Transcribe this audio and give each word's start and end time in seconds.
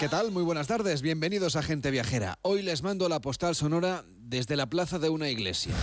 ¿Qué 0.00 0.08
tal? 0.08 0.30
Muy 0.30 0.42
buenas 0.42 0.66
tardes, 0.66 1.02
bienvenidos 1.02 1.56
a 1.56 1.62
Gente 1.62 1.90
Viajera. 1.90 2.38
Hoy 2.40 2.62
les 2.62 2.82
mando 2.82 3.06
la 3.10 3.20
postal 3.20 3.54
sonora 3.54 4.02
desde 4.16 4.56
la 4.56 4.66
plaza 4.66 4.98
de 4.98 5.10
una 5.10 5.28
iglesia. 5.28 5.74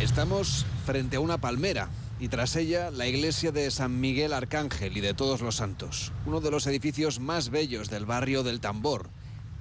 Estamos 0.00 0.64
frente 0.86 1.16
a 1.16 1.20
una 1.20 1.38
palmera 1.38 1.88
y 2.20 2.28
tras 2.28 2.54
ella 2.54 2.92
la 2.92 3.08
iglesia 3.08 3.50
de 3.50 3.72
San 3.72 3.98
Miguel 3.98 4.32
Arcángel 4.32 4.96
y 4.96 5.00
de 5.00 5.14
Todos 5.14 5.40
los 5.40 5.56
Santos, 5.56 6.12
uno 6.24 6.40
de 6.40 6.52
los 6.52 6.68
edificios 6.68 7.18
más 7.18 7.50
bellos 7.50 7.90
del 7.90 8.06
barrio 8.06 8.44
del 8.44 8.60
Tambor, 8.60 9.10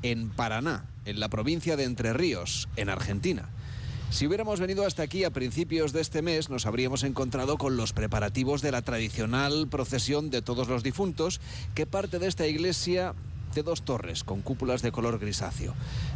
en 0.04 0.30
Paraná, 0.30 0.86
en 1.06 1.20
la 1.20 1.30
provincia 1.30 1.76
de 1.78 1.86
Entre 1.86 2.14
Ríos, 2.14 2.70
en 2.76 2.90
Argentina. 2.90 3.50
Si 4.12 4.28
hubiéramos 4.28 4.60
venido 4.60 4.86
hasta 4.86 5.04
aquí 5.04 5.24
a 5.24 5.30
principios 5.30 5.94
de 5.94 6.02
este 6.02 6.22
mes, 6.22 6.50
nos 6.50 6.66
habríamos 6.66 7.04
encontrado 7.04 7.58
con 7.58 7.78
los 7.78 7.94
preparativos 7.94 8.62
de 8.62 8.74
la 8.74 8.82
tradicional 8.82 9.70
procesión 9.70 10.30
de 10.30 10.42
todos 10.42 10.68
los 10.68 10.84
difuntos, 10.84 11.40
que 11.76 11.86
parte 11.86 12.20
de 12.20 12.28
esta 12.28 12.46
iglesia 12.46 13.16
de 13.56 13.64
dos 13.64 13.84
torres 13.84 14.26
con 14.26 14.42
cúpulas 14.42 14.82
de 14.82 14.92
color 14.92 15.18
grisáceo. 15.18 15.74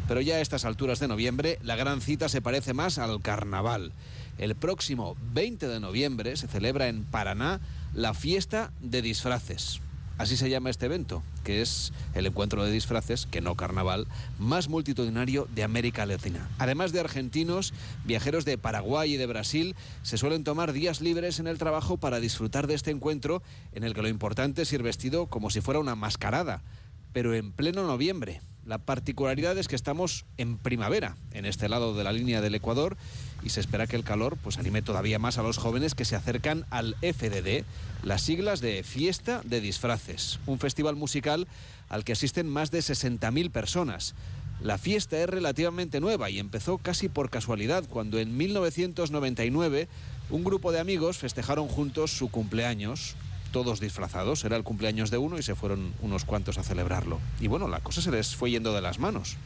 Pero 0.09 0.20
ya 0.20 0.35
a 0.35 0.41
estas 0.41 0.66
alturas 0.66 0.99
de 0.99 1.08
noviembre, 1.08 1.58
la 1.63 1.77
gran 1.77 2.02
cita 2.02 2.27
se 2.27 2.41
parece 2.41 2.73
más 2.73 2.98
al 2.98 3.21
carnaval. 3.21 3.94
El 4.38 4.55
próximo 4.55 5.16
20 5.34 5.70
de 5.70 5.80
noviembre 5.80 6.35
se 6.35 6.49
celebra 6.49 6.90
en 6.90 7.05
Paraná 7.05 7.62
la 7.93 8.13
fiesta 8.13 8.73
de 8.82 9.02
disfraces. 9.02 9.80
Así 10.18 10.38
se 10.38 10.50
llama 10.50 10.70
este 10.70 10.86
evento, 10.86 11.24
que 11.44 11.62
es 11.62 11.92
el 12.13 12.26
encuentro 12.26 12.63
de 12.63 12.71
disfraces, 12.71 13.26
que 13.26 13.41
no 13.41 13.55
carnaval, 13.55 14.08
más 14.40 14.70
multitudinario 14.70 15.48
de 15.54 15.63
América 15.63 16.05
Latina. 16.05 16.49
Además 16.57 16.94
de 16.94 17.02
argentinos, 17.02 17.74
viajeros 18.05 18.46
de 18.46 18.57
Paraguay 18.57 19.13
y 19.13 19.18
de 19.18 19.26
Brasil 19.26 19.76
se 20.04 20.18
suelen 20.18 20.46
tomar 20.46 20.72
días 20.72 21.02
libres 21.02 21.40
en 21.40 21.48
el 21.48 21.57
trabajo 21.57 21.98
para 21.98 22.22
disfrutar 22.22 22.66
de 22.68 22.76
este 22.76 22.91
encuentro 22.91 23.44
en 23.74 23.84
el 23.84 23.94
que 23.94 24.02
lo 24.02 24.07
importante 24.07 24.62
es 24.62 24.72
ir 24.72 24.84
vestido 24.84 25.27
como 25.27 25.49
si 25.49 25.60
fuera 25.60 25.82
una 25.82 25.96
mascarada, 25.96 26.63
pero 27.12 27.34
en 27.34 27.52
pleno 27.52 27.85
noviembre. 27.85 28.41
La 28.66 28.80
particularidad 28.80 29.58
es 29.60 29.68
que 29.68 29.76
estamos 29.76 30.26
en 30.38 30.58
primavera, 30.58 31.16
en 31.34 31.46
este 31.46 31.70
lado 31.70 31.94
de 31.94 32.04
la 32.04 32.12
línea 32.12 32.41
del 32.41 32.55
Ecuador, 32.55 32.98
y 33.44 33.49
se 33.49 33.60
espera 33.60 33.85
que 33.85 33.96
el 33.96 34.04
calor 34.04 34.38
pues 34.41 34.57
anime 34.57 34.82
todavía 34.82 35.20
más 35.20 35.38
a 35.38 35.44
los 35.44 35.57
jóvenes 35.57 35.94
que 35.94 36.04
se 36.04 36.16
acercan 36.16 36.66
al 36.72 36.96
FDD, 36.96 37.63
las 38.04 38.24
siglas 38.24 38.62
de 38.62 38.84
Fiesta 38.84 39.41
de 39.46 39.62
Disfraces, 39.62 40.40
un 40.48 40.57
festival 40.57 40.96
musical 40.96 41.48
al 41.90 42.04
que 42.04 42.13
asisten 42.13 42.49
más 42.49 42.72
de 42.72 42.80
60.000 42.80 43.52
personas. 43.52 44.16
La 44.62 44.79
fiesta 44.79 45.20
es 45.20 45.29
relativamente 45.29 46.00
nueva 46.00 46.32
y 46.32 46.40
empezó 46.40 46.79
casi 46.79 47.07
por 47.07 47.29
casualidad 47.29 47.84
cuando 47.88 48.18
en 48.18 48.35
1999 48.35 49.88
un 50.32 50.44
grupo 50.44 50.72
de 50.72 50.79
amigos 50.79 51.18
festejaron 51.20 51.68
juntos 51.68 52.18
su 52.18 52.32
cumpleaños, 52.32 53.16
todos 53.55 53.79
disfrazados. 53.79 54.43
Era 54.43 54.57
el 54.57 54.63
cumpleaños 54.63 55.11
de 55.11 55.17
uno 55.17 55.39
y 55.39 55.41
se 55.41 55.55
fueron 55.55 55.93
unos 56.01 56.25
cuantos 56.25 56.57
a 56.57 56.63
celebrarlo. 56.63 57.21
Y 57.39 57.48
bueno, 57.48 57.70
la 57.70 57.79
cosa 57.79 58.01
se 58.01 58.11
les 58.11 58.35
fue 58.35 58.51
yendo 58.51 58.73
de 58.73 58.81
las 58.81 58.99
manos. 58.99 59.37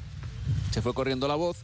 Se 0.71 0.81
fue 0.81 0.95
corriendo 0.95 1.27
la 1.27 1.35
voz 1.35 1.57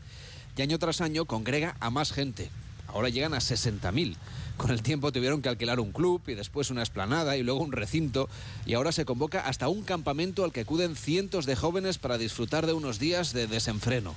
y 0.55 0.61
año 0.61 0.77
tras 0.77 1.01
año 1.01 1.25
congrega 1.25 1.75
a 1.79 1.89
más 1.89 2.11
gente. 2.11 2.51
Ahora 2.87 3.09
llegan 3.09 3.33
a 3.33 3.39
60.000. 3.39 4.15
Con 4.57 4.69
el 4.69 4.83
tiempo 4.83 5.11
tuvieron 5.11 5.41
que 5.41 5.49
alquilar 5.49 5.79
un 5.79 5.91
club 5.91 6.21
y 6.27 6.35
después 6.35 6.69
una 6.69 6.83
esplanada 6.83 7.35
y 7.35 7.41
luego 7.41 7.63
un 7.63 7.71
recinto 7.71 8.29
y 8.67 8.75
ahora 8.75 8.91
se 8.91 9.05
convoca 9.05 9.39
hasta 9.39 9.67
un 9.67 9.81
campamento 9.81 10.43
al 10.43 10.51
que 10.51 10.61
acuden 10.61 10.95
cientos 10.95 11.47
de 11.47 11.55
jóvenes 11.55 11.97
para 11.97 12.19
disfrutar 12.19 12.67
de 12.67 12.73
unos 12.73 12.99
días 12.99 13.33
de 13.33 13.47
desenfreno. 13.47 14.13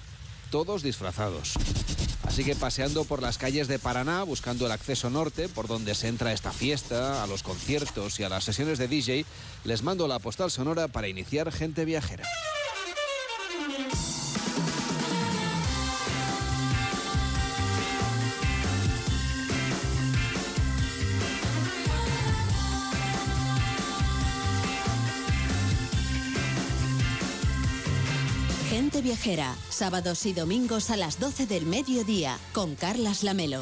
Todos 0.51 0.83
disfrazados. 0.83 1.55
Así 2.25 2.45
que 2.45 2.55
paseando 2.55 3.05
por 3.05 3.23
las 3.23 3.39
calles 3.39 3.69
de 3.69 3.79
Paraná, 3.79 4.23
buscando 4.23 4.67
el 4.67 4.73
acceso 4.73 5.11
norte, 5.11 5.49
por 5.49 5.67
donde 5.67 5.95
se 5.95 6.09
entra 6.09 6.33
esta 6.33 6.53
fiesta, 6.53 7.23
a 7.23 7.27
los 7.27 7.43
conciertos 7.43 8.21
y 8.21 8.25
a 8.25 8.29
las 8.29 8.45
sesiones 8.45 8.79
de 8.79 8.89
DJ, 8.89 9.25
les 9.65 9.83
mando 9.83 10.09
la 10.09 10.19
postal 10.19 10.51
sonora 10.51 10.89
para 10.89 11.09
iniciar 11.09 11.51
Gente 11.53 11.85
Viajera. 11.85 12.25
Gente 28.79 29.03
Viajera, 29.03 29.57
sábados 29.71 30.25
y 30.25 30.33
domingos 30.33 30.91
a 30.91 30.97
las 30.97 31.19
12 31.19 31.47
del 31.47 31.67
mediodía, 31.67 32.39
con 32.53 32.77
Carlas 32.77 33.25
Lamelo. 33.25 33.61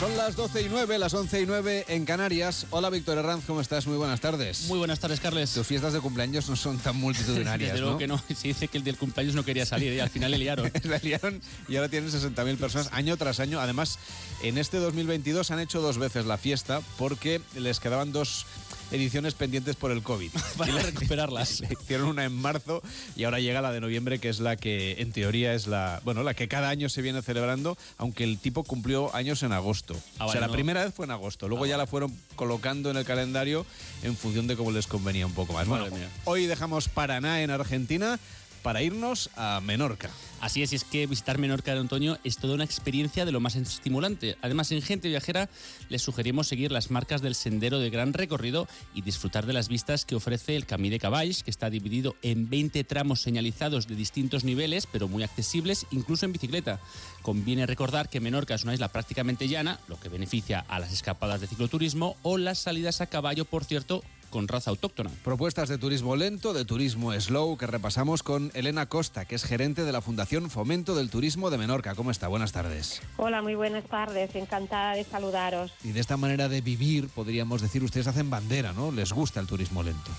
Son 0.00 0.16
las 0.16 0.34
12 0.34 0.62
y 0.62 0.68
9, 0.70 0.98
las 0.98 1.12
11 1.12 1.42
y 1.42 1.44
9 1.44 1.84
en 1.88 2.06
Canarias. 2.06 2.66
Hola 2.70 2.88
Víctor 2.88 3.18
Herranz, 3.18 3.44
¿cómo 3.46 3.60
estás? 3.60 3.86
Muy 3.86 3.98
buenas 3.98 4.20
tardes. 4.22 4.68
Muy 4.68 4.78
buenas 4.78 5.00
tardes, 5.00 5.20
Carles. 5.20 5.52
Tus 5.52 5.66
fiestas 5.66 5.92
de 5.92 6.00
cumpleaños 6.00 6.48
no 6.48 6.56
son 6.56 6.78
tan 6.78 6.96
multitudinarias, 6.96 7.72
Desde 7.72 7.82
luego 7.82 7.98
que 7.98 8.06
no. 8.06 8.16
Se 8.34 8.48
dice 8.48 8.68
que 8.68 8.78
el 8.78 8.84
del 8.84 8.96
cumpleaños 8.96 9.34
no 9.34 9.44
quería 9.44 9.66
salir 9.66 9.92
y 9.92 10.00
al 10.00 10.08
final 10.08 10.30
le 10.30 10.38
liaron. 10.38 10.72
le 10.84 10.98
liaron 11.00 11.42
y 11.68 11.76
ahora 11.76 11.90
tienen 11.90 12.10
60.000 12.10 12.56
personas 12.56 12.88
año 12.92 13.18
tras 13.18 13.38
año. 13.38 13.60
Además, 13.60 13.98
en 14.42 14.56
este 14.56 14.78
2022 14.78 15.50
han 15.50 15.60
hecho 15.60 15.82
dos 15.82 15.98
veces 15.98 16.24
la 16.24 16.38
fiesta 16.38 16.80
porque 16.96 17.42
les 17.54 17.80
quedaban 17.80 18.12
dos 18.12 18.46
ediciones 18.90 19.34
pendientes 19.34 19.76
por 19.76 19.90
el 19.90 20.02
COVID. 20.02 20.30
Para 20.58 20.72
recuperarlas. 20.82 21.62
Hicieron 21.82 22.08
una 22.08 22.24
en 22.24 22.32
marzo 22.34 22.82
y 23.16 23.24
ahora 23.24 23.40
llega 23.40 23.60
la 23.62 23.72
de 23.72 23.80
noviembre, 23.80 24.18
que 24.18 24.28
es 24.28 24.40
la 24.40 24.56
que 24.56 24.96
en 25.00 25.12
teoría 25.12 25.54
es 25.54 25.66
la, 25.66 26.00
bueno, 26.04 26.22
la 26.22 26.34
que 26.34 26.48
cada 26.48 26.68
año 26.68 26.88
se 26.88 27.02
viene 27.02 27.22
celebrando, 27.22 27.76
aunque 27.98 28.24
el 28.24 28.38
tipo 28.38 28.64
cumplió 28.64 29.14
años 29.14 29.42
en 29.42 29.52
agosto. 29.52 29.94
Ah, 30.18 30.26
o 30.26 30.28
sea, 30.32 30.34
vale, 30.36 30.40
la 30.40 30.46
no. 30.48 30.52
primera 30.52 30.84
vez 30.84 30.94
fue 30.94 31.04
en 31.06 31.10
agosto, 31.12 31.48
luego 31.48 31.64
Ah, 31.64 31.68
ya 31.68 31.76
vale. 31.76 31.82
la 31.84 31.86
fueron 31.90 32.14
colocando 32.36 32.90
en 32.90 32.96
el 32.96 33.04
calendario 33.04 33.66
en 34.02 34.16
función 34.16 34.46
de 34.46 34.56
cómo 34.56 34.70
les 34.70 34.86
convenía 34.86 35.26
un 35.26 35.34
poco 35.34 35.52
más. 35.52 35.66
Bueno, 35.66 35.86
hoy 36.24 36.46
dejamos 36.46 36.88
Paraná 36.88 37.42
en 37.42 37.50
Argentina 37.50 38.18
para 38.68 38.82
irnos 38.82 39.30
a 39.34 39.62
Menorca. 39.64 40.10
Así 40.42 40.62
es, 40.62 40.74
y 40.74 40.76
es 40.76 40.84
que 40.84 41.06
visitar 41.06 41.38
Menorca 41.38 41.72
de 41.72 41.80
otoño 41.80 42.18
es 42.22 42.36
toda 42.36 42.52
una 42.52 42.64
experiencia 42.64 43.24
de 43.24 43.32
lo 43.32 43.40
más 43.40 43.56
estimulante. 43.56 44.36
Además, 44.42 44.70
en 44.72 44.82
Gente 44.82 45.08
Viajera 45.08 45.48
les 45.88 46.02
sugerimos 46.02 46.48
seguir 46.48 46.70
las 46.70 46.90
marcas 46.90 47.22
del 47.22 47.34
sendero 47.34 47.78
de 47.78 47.88
gran 47.88 48.12
recorrido 48.12 48.68
y 48.92 49.00
disfrutar 49.00 49.46
de 49.46 49.54
las 49.54 49.68
vistas 49.68 50.04
que 50.04 50.16
ofrece 50.16 50.54
el 50.54 50.66
Camí 50.66 50.90
de 50.90 50.98
Caballs, 50.98 51.44
que 51.44 51.50
está 51.50 51.70
dividido 51.70 52.14
en 52.20 52.50
20 52.50 52.84
tramos 52.84 53.22
señalizados 53.22 53.88
de 53.88 53.96
distintos 53.96 54.44
niveles, 54.44 54.86
pero 54.86 55.08
muy 55.08 55.22
accesibles, 55.22 55.86
incluso 55.90 56.26
en 56.26 56.34
bicicleta. 56.34 56.78
Conviene 57.22 57.64
recordar 57.64 58.10
que 58.10 58.20
Menorca 58.20 58.54
es 58.54 58.64
una 58.64 58.74
isla 58.74 58.92
prácticamente 58.92 59.48
llana, 59.48 59.80
lo 59.88 59.98
que 59.98 60.10
beneficia 60.10 60.60
a 60.68 60.78
las 60.78 60.92
escapadas 60.92 61.40
de 61.40 61.46
cicloturismo 61.46 62.18
o 62.22 62.36
las 62.36 62.58
salidas 62.58 63.00
a 63.00 63.06
caballo, 63.06 63.46
por 63.46 63.64
cierto, 63.64 64.04
con 64.28 64.48
raza 64.48 64.70
autóctona. 64.70 65.10
Propuestas 65.24 65.68
de 65.68 65.78
turismo 65.78 66.16
lento, 66.16 66.52
de 66.52 66.64
turismo 66.64 67.12
slow, 67.18 67.56
que 67.56 67.66
repasamos 67.66 68.22
con 68.22 68.50
Elena 68.54 68.86
Costa, 68.86 69.24
que 69.24 69.34
es 69.34 69.44
gerente 69.44 69.84
de 69.84 69.92
la 69.92 70.00
Fundación 70.00 70.50
Fomento 70.50 70.94
del 70.94 71.10
Turismo 71.10 71.50
de 71.50 71.58
Menorca. 71.58 71.94
¿Cómo 71.94 72.10
está? 72.10 72.28
Buenas 72.28 72.52
tardes. 72.52 73.02
Hola, 73.16 73.42
muy 73.42 73.54
buenas 73.54 73.84
tardes. 73.84 74.34
Encantada 74.34 74.94
de 74.94 75.04
saludaros. 75.04 75.72
Y 75.84 75.92
de 75.92 76.00
esta 76.00 76.16
manera 76.16 76.48
de 76.48 76.60
vivir, 76.60 77.08
podríamos 77.08 77.62
decir, 77.62 77.82
ustedes 77.82 78.06
hacen 78.06 78.30
bandera, 78.30 78.72
¿no? 78.72 78.92
Les 78.92 79.12
gusta 79.12 79.40
el 79.40 79.46
turismo 79.46 79.82
lento. 79.82 80.10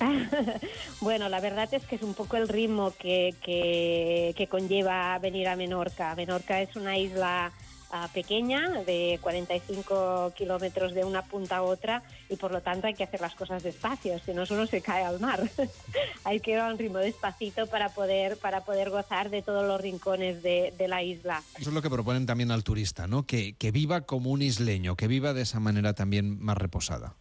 bueno, 1.00 1.28
la 1.28 1.40
verdad 1.40 1.72
es 1.72 1.84
que 1.84 1.96
es 1.96 2.02
un 2.02 2.14
poco 2.14 2.36
el 2.36 2.48
ritmo 2.48 2.92
que, 2.98 3.34
que, 3.42 4.34
que 4.36 4.46
conlleva 4.48 5.18
venir 5.18 5.48
a 5.48 5.56
Menorca. 5.56 6.14
Menorca 6.14 6.60
es 6.60 6.74
una 6.76 6.98
isla 6.98 7.52
pequeña 8.12 8.82
de 8.86 9.18
45 9.20 10.32
kilómetros 10.34 10.94
de 10.94 11.04
una 11.04 11.22
punta 11.22 11.58
a 11.58 11.62
otra 11.62 12.02
y 12.28 12.36
por 12.36 12.50
lo 12.50 12.62
tanto 12.62 12.86
hay 12.86 12.94
que 12.94 13.04
hacer 13.04 13.20
las 13.20 13.34
cosas 13.34 13.62
despacio, 13.62 14.18
si 14.18 14.32
no 14.32 14.44
uno 14.50 14.66
se 14.66 14.80
cae 14.80 15.04
al 15.04 15.20
mar. 15.20 15.40
hay 16.24 16.40
que 16.40 16.52
ir 16.52 16.58
a 16.58 16.68
un 16.68 16.78
ritmo 16.78 16.98
despacito 16.98 17.66
para 17.66 17.90
poder, 17.90 18.38
para 18.38 18.62
poder 18.64 18.90
gozar 18.90 19.30
de 19.30 19.42
todos 19.42 19.66
los 19.66 19.80
rincones 19.80 20.42
de, 20.42 20.72
de 20.76 20.88
la 20.88 21.02
isla. 21.02 21.42
Eso 21.58 21.70
es 21.70 21.74
lo 21.74 21.82
que 21.82 21.90
proponen 21.90 22.26
también 22.26 22.50
al 22.50 22.64
turista, 22.64 23.06
¿no? 23.06 23.24
Que, 23.24 23.54
que 23.54 23.70
viva 23.70 24.02
como 24.02 24.30
un 24.30 24.42
isleño, 24.42 24.96
que 24.96 25.06
viva 25.06 25.32
de 25.32 25.42
esa 25.42 25.60
manera 25.60 25.94
también 25.94 26.42
más 26.42 26.56
reposada. 26.56 27.16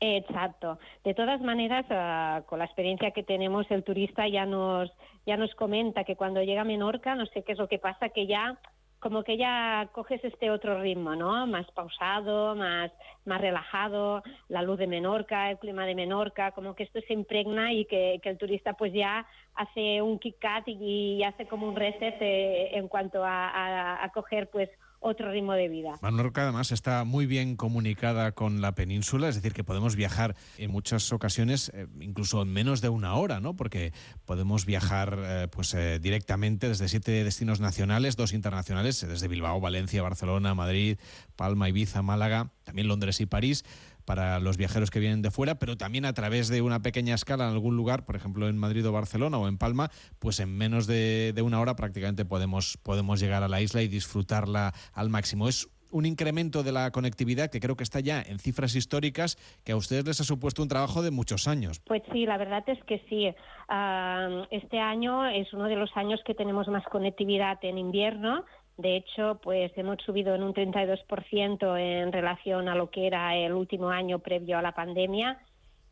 Exacto. 0.00 0.78
De 1.02 1.14
todas 1.14 1.40
maneras, 1.40 1.86
ah, 1.90 2.42
con 2.46 2.58
la 2.58 2.66
experiencia 2.66 3.12
que 3.12 3.22
tenemos, 3.22 3.70
el 3.70 3.84
turista 3.84 4.28
ya 4.28 4.44
nos, 4.44 4.92
ya 5.26 5.36
nos 5.36 5.54
comenta 5.54 6.04
que 6.04 6.16
cuando 6.16 6.42
llega 6.42 6.62
a 6.62 6.64
Menorca, 6.64 7.14
no 7.14 7.26
sé 7.26 7.42
qué 7.42 7.52
es 7.52 7.58
lo 7.58 7.68
que 7.68 7.78
pasa, 7.78 8.10
que 8.10 8.26
ya 8.26 8.58
como 9.04 9.22
que 9.22 9.36
ya 9.36 9.90
coges 9.92 10.24
este 10.24 10.50
otro 10.50 10.80
ritmo, 10.80 11.14
¿no? 11.14 11.46
Más 11.46 11.70
pausado, 11.72 12.54
más, 12.54 12.90
más 13.26 13.38
relajado, 13.38 14.22
la 14.48 14.62
luz 14.62 14.78
de 14.78 14.86
Menorca, 14.86 15.50
el 15.50 15.58
clima 15.58 15.84
de 15.84 15.94
Menorca, 15.94 16.52
como 16.52 16.74
que 16.74 16.84
esto 16.84 17.00
se 17.06 17.12
impregna 17.12 17.74
y 17.74 17.84
que, 17.84 18.18
el 18.24 18.38
turista 18.38 18.72
pues 18.72 18.94
ya 18.94 19.26
hace 19.56 20.00
un 20.00 20.18
kick 20.18 20.36
cut 20.40 20.66
y, 20.68 21.16
y 21.18 21.22
hace 21.22 21.46
como 21.46 21.68
un 21.68 21.76
reset 21.76 22.16
eh, 22.22 22.70
en 22.78 22.88
cuanto 22.88 23.22
a, 23.22 23.50
a, 23.50 24.02
a 24.02 24.08
coger 24.08 24.48
pues 24.48 24.70
otro 25.04 25.30
ritmo 25.30 25.52
de 25.52 25.68
vida. 25.68 25.98
Menorca 26.00 26.42
además 26.42 26.72
está 26.72 27.04
muy 27.04 27.26
bien 27.26 27.56
comunicada 27.56 28.32
con 28.32 28.62
la 28.62 28.74
península, 28.74 29.28
es 29.28 29.34
decir, 29.34 29.52
que 29.52 29.62
podemos 29.62 29.96
viajar 29.96 30.34
en 30.56 30.70
muchas 30.70 31.12
ocasiones, 31.12 31.70
eh, 31.74 31.86
incluso 32.00 32.40
en 32.40 32.48
menos 32.48 32.80
de 32.80 32.88
una 32.88 33.14
hora, 33.14 33.38
¿no? 33.38 33.54
Porque 33.54 33.92
podemos 34.24 34.64
viajar 34.64 35.18
eh, 35.22 35.48
pues 35.50 35.74
eh, 35.74 35.98
directamente 36.00 36.68
desde 36.68 36.88
siete 36.88 37.22
destinos 37.22 37.60
nacionales, 37.60 38.16
dos 38.16 38.32
internacionales, 38.32 39.06
desde 39.06 39.28
Bilbao, 39.28 39.60
Valencia, 39.60 40.02
Barcelona, 40.02 40.54
Madrid, 40.54 40.98
Palma, 41.36 41.68
Ibiza, 41.68 42.00
Málaga, 42.00 42.50
también 42.64 42.88
Londres 42.88 43.20
y 43.20 43.26
París 43.26 43.64
para 44.04 44.40
los 44.40 44.56
viajeros 44.56 44.90
que 44.90 45.00
vienen 45.00 45.22
de 45.22 45.30
fuera, 45.30 45.58
pero 45.58 45.76
también 45.76 46.04
a 46.04 46.12
través 46.12 46.48
de 46.48 46.62
una 46.62 46.80
pequeña 46.80 47.14
escala 47.14 47.44
en 47.44 47.52
algún 47.52 47.76
lugar, 47.76 48.04
por 48.04 48.16
ejemplo 48.16 48.48
en 48.48 48.58
Madrid 48.58 48.86
o 48.86 48.92
Barcelona 48.92 49.38
o 49.38 49.48
en 49.48 49.58
Palma, 49.58 49.90
pues 50.18 50.40
en 50.40 50.56
menos 50.56 50.86
de, 50.86 51.34
una 51.44 51.60
hora 51.60 51.76
prácticamente 51.76 52.24
podemos, 52.24 52.78
podemos 52.82 53.20
llegar 53.20 53.42
a 53.42 53.48
la 53.48 53.60
isla 53.60 53.82
y 53.82 53.88
disfrutarla 53.88 54.72
al 54.92 55.10
máximo. 55.10 55.48
Es 55.48 55.68
un 55.90 56.06
incremento 56.06 56.64
de 56.64 56.72
la 56.72 56.90
conectividad 56.90 57.50
que 57.50 57.60
creo 57.60 57.76
que 57.76 57.84
está 57.84 58.00
ya 58.00 58.20
en 58.20 58.40
cifras 58.40 58.74
históricas 58.74 59.36
que 59.64 59.72
a 59.72 59.76
ustedes 59.76 60.04
les 60.04 60.20
ha 60.20 60.24
supuesto 60.24 60.60
un 60.60 60.68
trabajo 60.68 61.02
de 61.02 61.12
muchos 61.12 61.46
años. 61.46 61.80
Pues 61.86 62.02
sí, 62.12 62.26
la 62.26 62.36
verdad 62.36 62.64
es 62.66 62.82
que 62.84 63.00
sí. 63.08 63.32
Ah, 63.68 64.44
este 64.50 64.80
año 64.80 65.24
es 65.26 65.52
uno 65.52 65.66
de 65.66 65.76
los 65.76 65.96
años 65.96 66.20
que 66.26 66.34
tenemos 66.34 66.66
más 66.66 66.84
conectividad 66.86 67.58
en 67.62 67.78
invierno 67.78 68.44
de 68.76 68.96
hecho, 68.96 69.38
pues 69.42 69.70
hemos 69.76 69.98
subido 70.02 70.34
en 70.34 70.42
un 70.42 70.52
32% 70.52 71.78
en 71.78 72.12
relación 72.12 72.68
a 72.68 72.74
lo 72.74 72.90
que 72.90 73.06
era 73.06 73.36
el 73.36 73.52
último 73.52 73.90
año 73.90 74.18
previo 74.18 74.58
a 74.58 74.62
la 74.62 74.72
pandemia. 74.72 75.40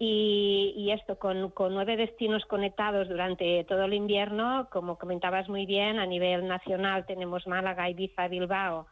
Y, 0.05 0.91
esto, 0.93 1.17
con, 1.17 1.53
nueve 1.73 1.97
destinos 1.97 2.45
conectados 2.47 3.09
durante 3.09 3.63
todo 3.65 3.85
el 3.85 3.95
invierno, 3.95 4.69
como 4.73 4.99
comentabas 4.99 5.49
muy 5.49 5.65
bien, 5.65 6.01
a 6.01 6.07
nivel 6.07 6.49
nacional 6.49 7.07
tenemos 7.07 7.47
Málaga, 7.47 7.89
Ibiza, 7.89 8.27
Bilbao 8.27 8.89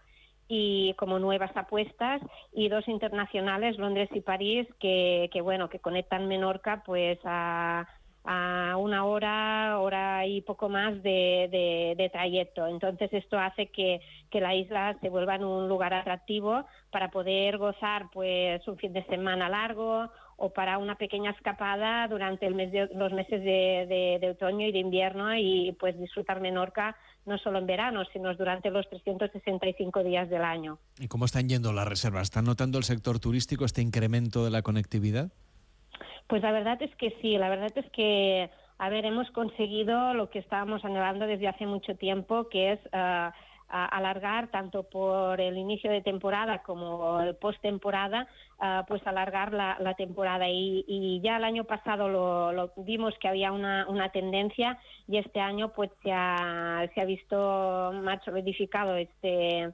y 0.46 0.94
como 0.94 1.18
nuevas 1.18 1.50
apuestas 1.56 2.22
y 2.52 2.68
dos 2.68 2.86
internacionales, 2.86 3.76
Londres 3.76 4.08
y 4.12 4.20
París, 4.20 4.68
que, 4.78 5.28
que 5.32 5.40
bueno, 5.40 5.68
que 5.68 5.80
conectan 5.80 6.28
Menorca 6.28 6.84
pues 6.86 7.18
a 7.24 7.88
a 8.32 8.76
una 8.76 9.04
hora, 9.06 9.80
hora 9.80 10.24
y 10.24 10.40
poco 10.42 10.68
más 10.68 11.02
de, 11.02 12.10
trayecto. 12.12 12.68
Entonces 12.68 13.12
esto 13.12 13.36
hace 13.36 13.66
que, 13.66 14.00
la 14.32 14.54
isla 14.54 14.96
se 15.00 15.08
vuelva 15.08 15.34
en 15.34 15.42
un 15.42 15.68
lugar 15.68 15.92
atractivo 15.92 16.64
para 16.92 17.10
poder 17.10 17.58
gozar 17.58 18.08
pues 18.12 18.66
un 18.68 18.78
fin 18.78 18.92
de 18.92 19.04
semana 19.06 19.48
largo 19.48 20.08
o 20.36 20.50
para 20.50 20.78
una 20.78 20.94
pequeña 20.94 21.32
escapada 21.32 22.06
durante 22.06 22.46
el 22.46 22.54
mes 22.54 22.70
de, 22.70 22.88
los 22.94 23.12
meses 23.12 23.42
de, 23.42 24.28
otoño 24.30 24.64
y 24.68 24.72
de 24.72 24.78
invierno 24.78 25.36
y 25.36 25.76
pues 25.80 25.98
disfrutar 25.98 26.40
Menorca 26.40 26.96
no 27.26 27.36
solo 27.36 27.58
en 27.58 27.66
verano, 27.66 28.04
sino 28.12 28.32
durante 28.36 28.70
los 28.70 28.88
365 28.88 30.04
días 30.04 30.30
del 30.30 30.42
año. 30.42 30.78
¿Y 31.00 31.08
cómo 31.08 31.24
están 31.24 31.48
yendo 31.48 31.72
las 31.72 31.88
reservas? 31.88 32.22
¿Están 32.22 32.44
notando 32.44 32.78
el 32.78 32.84
sector 32.84 33.18
turístico 33.18 33.64
este 33.64 33.82
incremento 33.82 34.44
de 34.44 34.50
la 34.50 34.62
conectividad? 34.62 35.32
Pues 36.30 36.42
la 36.42 36.52
verdad 36.52 36.80
es 36.80 36.94
que 36.94 37.10
sí, 37.20 37.36
la 37.36 37.48
verdad 37.48 37.72
es 37.74 37.90
que, 37.90 38.48
a 38.78 38.88
ver, 38.88 39.04
hemos 39.04 39.28
conseguido 39.32 40.14
lo 40.14 40.30
que 40.30 40.38
estábamos 40.38 40.84
anhelando 40.84 41.26
desde 41.26 41.48
hace 41.48 41.66
mucho 41.66 41.96
tiempo, 41.96 42.48
que 42.48 42.70
es 42.74 42.78
uh, 42.92 43.32
alargar 43.68 44.48
tanto 44.52 44.84
por 44.84 45.40
el 45.40 45.58
inicio 45.58 45.90
de 45.90 46.02
temporada 46.02 46.62
como 46.62 47.20
el 47.20 47.34
post-temporada, 47.34 48.28
uh, 48.60 48.86
pues 48.86 49.04
alargar 49.08 49.52
la, 49.52 49.94
temporada. 49.94 50.48
Y, 50.48 51.20
ya 51.20 51.36
el 51.38 51.42
año 51.42 51.64
pasado 51.64 52.08
lo, 52.08 52.72
vimos 52.76 53.12
que 53.18 53.26
había 53.26 53.50
una, 53.50 53.88
una, 53.88 54.10
tendencia 54.10 54.78
y 55.08 55.18
este 55.18 55.40
año 55.40 55.72
pues 55.72 55.90
se 56.04 56.12
ha, 56.12 56.88
se 56.94 57.00
ha 57.00 57.04
visto 57.06 57.90
más 58.04 58.22
solidificado 58.22 58.94
este 58.94 59.72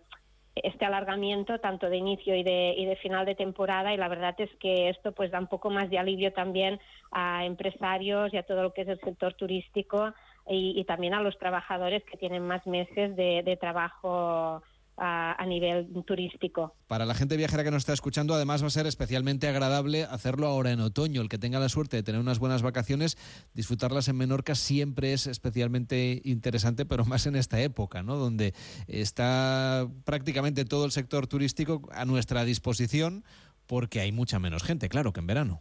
este 0.63 0.85
alargamiento 0.85 1.59
tanto 1.59 1.89
de 1.89 1.97
inicio 1.97 2.35
y 2.35 2.43
de, 2.43 2.75
y 2.77 2.87
de 2.87 2.97
final 2.97 3.27
de 3.27 3.35
temporada 3.35 3.93
y 3.93 3.97
la 3.97 4.09
verdad 4.09 4.35
es 4.39 4.51
que 4.57 4.89
esto 4.89 5.13
pues 5.13 5.31
da 5.31 5.39
un 5.39 5.47
poco 5.47 5.71
más 5.71 5.91
de 5.91 5.99
alivio 5.99 6.33
también 6.33 6.81
a 7.13 7.45
empresarios 7.45 8.33
y 8.33 8.39
a 8.39 8.43
todo 8.43 8.63
lo 8.63 8.73
que 8.73 8.83
es 8.83 8.89
el 8.89 9.01
sector 9.01 9.35
turístico 9.35 10.15
y, 10.49 10.85
también 10.85 11.15
a 11.15 11.21
los 11.21 11.37
trabajadores 11.39 12.05
que 12.05 12.17
tienen 12.17 12.47
más 12.47 12.65
meses 12.67 13.17
de 13.17 13.59
trabajo 13.61 14.63
a, 14.97 15.45
nivel 15.47 15.89
turístico. 16.05 16.75
Para 16.87 17.05
la 17.05 17.15
gente 17.15 17.37
viajera 17.37 17.65
que 17.65 17.71
nos 17.71 17.83
está 17.83 17.93
escuchando, 17.93 18.35
además 18.35 18.63
va 18.63 18.69
a 18.69 18.71
ser 18.71 18.87
especialmente 18.87 19.49
agradable 19.49 20.05
hacerlo 20.05 20.47
ahora 20.47 20.71
en 20.71 20.81
otoño. 20.81 21.21
El 21.21 21.29
que 21.29 21.39
tenga 21.39 21.59
la 21.59 21.69
suerte 21.69 21.97
de 21.97 22.03
tener 22.03 22.21
unas 22.21 22.39
buenas 22.39 22.63
vacaciones, 22.63 23.17
disfrutarlas 23.55 24.09
en 24.09 24.17
Menorca 24.17 24.55
siempre 24.55 25.13
es 25.13 25.27
especialmente 25.27 26.21
interesante, 26.25 26.87
pero 26.87 27.05
más 27.05 27.27
en 27.27 27.37
esta 27.37 27.61
época, 27.61 28.03
¿no? 28.03 28.17
Donde 28.17 28.55
está 28.89 29.87
prácticamente 30.05 30.65
todo 30.65 30.85
el 30.85 30.93
sector 30.93 31.27
turístico 31.27 31.83
a 31.93 32.05
nuestra 32.05 32.45
disposición 32.45 33.25
porque 33.67 34.01
hay 34.01 34.13
mucha 34.13 34.39
menos 34.39 34.63
gente, 34.63 34.89
claro, 34.89 35.13
que 35.13 35.21
en 35.21 35.27
verano. 35.27 35.61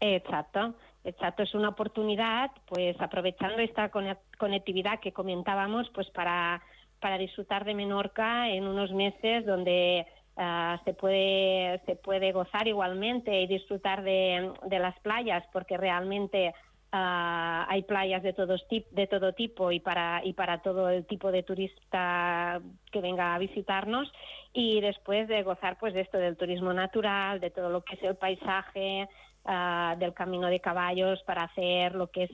Exacto. 0.00 0.74
Exacto, 1.04 1.44
es 1.44 1.54
una 1.54 1.68
oportunidad, 1.68 2.50
pues 2.66 3.00
aprovechando 3.00 3.58
esta 3.58 3.92
conectividad 4.38 4.98
que 4.98 5.12
comentábamos, 5.12 5.88
pues 5.94 6.10
para 6.10 6.60
para 7.00 7.18
disfrutar 7.18 7.64
de 7.64 7.74
Menorca 7.74 8.48
en 8.48 8.66
unos 8.66 8.92
meses 8.92 9.44
donde 9.44 10.06
ah, 10.36 10.80
se 10.84 10.94
puede 10.94 11.80
se 11.86 11.96
puede 11.96 12.32
gozar 12.32 12.66
igualmente 12.66 13.40
y 13.40 13.46
disfrutar 13.46 14.02
de, 14.02 14.52
las 14.70 14.98
playas 15.00 15.44
porque 15.52 15.76
realmente 15.76 16.54
ah, 16.92 17.66
hay 17.68 17.82
playas 17.82 18.22
de 18.22 18.32
todos 18.32 18.64
de 18.68 19.06
todo 19.06 19.32
tipo 19.32 19.72
y 19.72 19.80
para 19.80 20.24
y 20.24 20.32
para 20.32 20.62
todo 20.62 20.88
el 20.88 21.06
tipo 21.06 21.30
de 21.30 21.42
turista 21.42 22.60
que 22.90 23.00
venga 23.00 23.34
a 23.34 23.38
visitarnos. 23.38 24.10
Y 24.52 24.80
después 24.80 25.28
de 25.28 25.42
gozar 25.42 25.78
pues 25.78 25.92
de 25.92 26.00
esto 26.00 26.18
del 26.18 26.36
turismo 26.36 26.72
natural 26.72 27.40
de 27.40 27.50
todo 27.50 27.68
lo 27.68 27.82
que 27.82 27.96
es 27.96 28.02
el 28.02 28.16
paisaje 28.16 29.08
ah, 29.44 29.94
del 29.98 30.14
camino 30.14 30.48
de 30.48 30.60
caballos 30.60 31.22
para 31.24 31.44
hacer 31.44 31.94
lo 31.94 32.08
que 32.08 32.24
es 32.24 32.30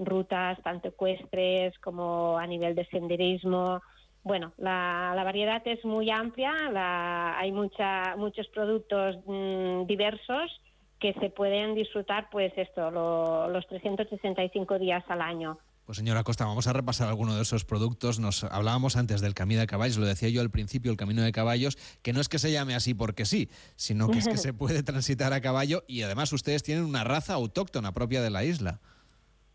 rutas 0.00 0.58
tanto 0.62 0.88
ecuestres 0.88 1.78
como 1.78 2.38
a 2.38 2.46
nivel 2.46 2.74
de 2.74 2.86
senderismo. 2.86 3.80
Bueno, 4.22 4.52
la, 4.58 5.20
variedad 5.24 5.62
es 5.66 5.84
muy 5.84 6.10
amplia, 6.10 7.38
hay 7.38 7.52
mucha, 7.52 8.16
muchos 8.16 8.46
productos 8.48 9.16
mm, 9.26 9.86
diversos 9.86 10.60
que 10.98 11.14
se 11.14 11.30
pueden 11.30 11.74
disfrutar, 11.74 12.28
pues 12.30 12.52
esto, 12.56 12.90
los 12.90 13.66
365 13.68 14.78
días 14.78 15.02
al 15.08 15.22
año. 15.22 15.58
Pues 15.86 15.96
señora 15.96 16.22
Costa, 16.22 16.44
vamos 16.44 16.68
a 16.68 16.72
repasar 16.72 17.08
alguno 17.08 17.34
de 17.34 17.42
esos 17.42 17.64
productos. 17.64 18.20
Nos 18.20 18.44
hablábamos 18.44 18.96
antes 18.96 19.20
del 19.20 19.34
camino 19.34 19.60
de 19.60 19.66
caballos, 19.66 19.96
lo 19.96 20.06
decía 20.06 20.28
yo 20.28 20.40
al 20.40 20.50
principio, 20.50 20.92
el 20.92 20.96
camino 20.96 21.22
de 21.22 21.32
caballos, 21.32 21.78
que 22.02 22.12
no 22.12 22.20
es 22.20 22.28
que 22.28 22.38
se 22.38 22.52
llame 22.52 22.76
así 22.76 22.94
porque 22.94 23.24
sí, 23.24 23.48
sino 23.74 24.08
que 24.08 24.18
es 24.18 24.28
que 24.28 24.36
se 24.36 24.52
puede 24.52 24.84
transitar 24.84 25.32
a 25.32 25.40
caballo 25.40 25.82
y 25.88 26.02
además 26.02 26.32
ustedes 26.32 26.62
tienen 26.62 26.84
una 26.84 27.02
raza 27.02 27.34
autóctona 27.34 27.92
propia 27.92 28.22
de 28.22 28.30
la 28.30 28.44
isla. 28.44 28.78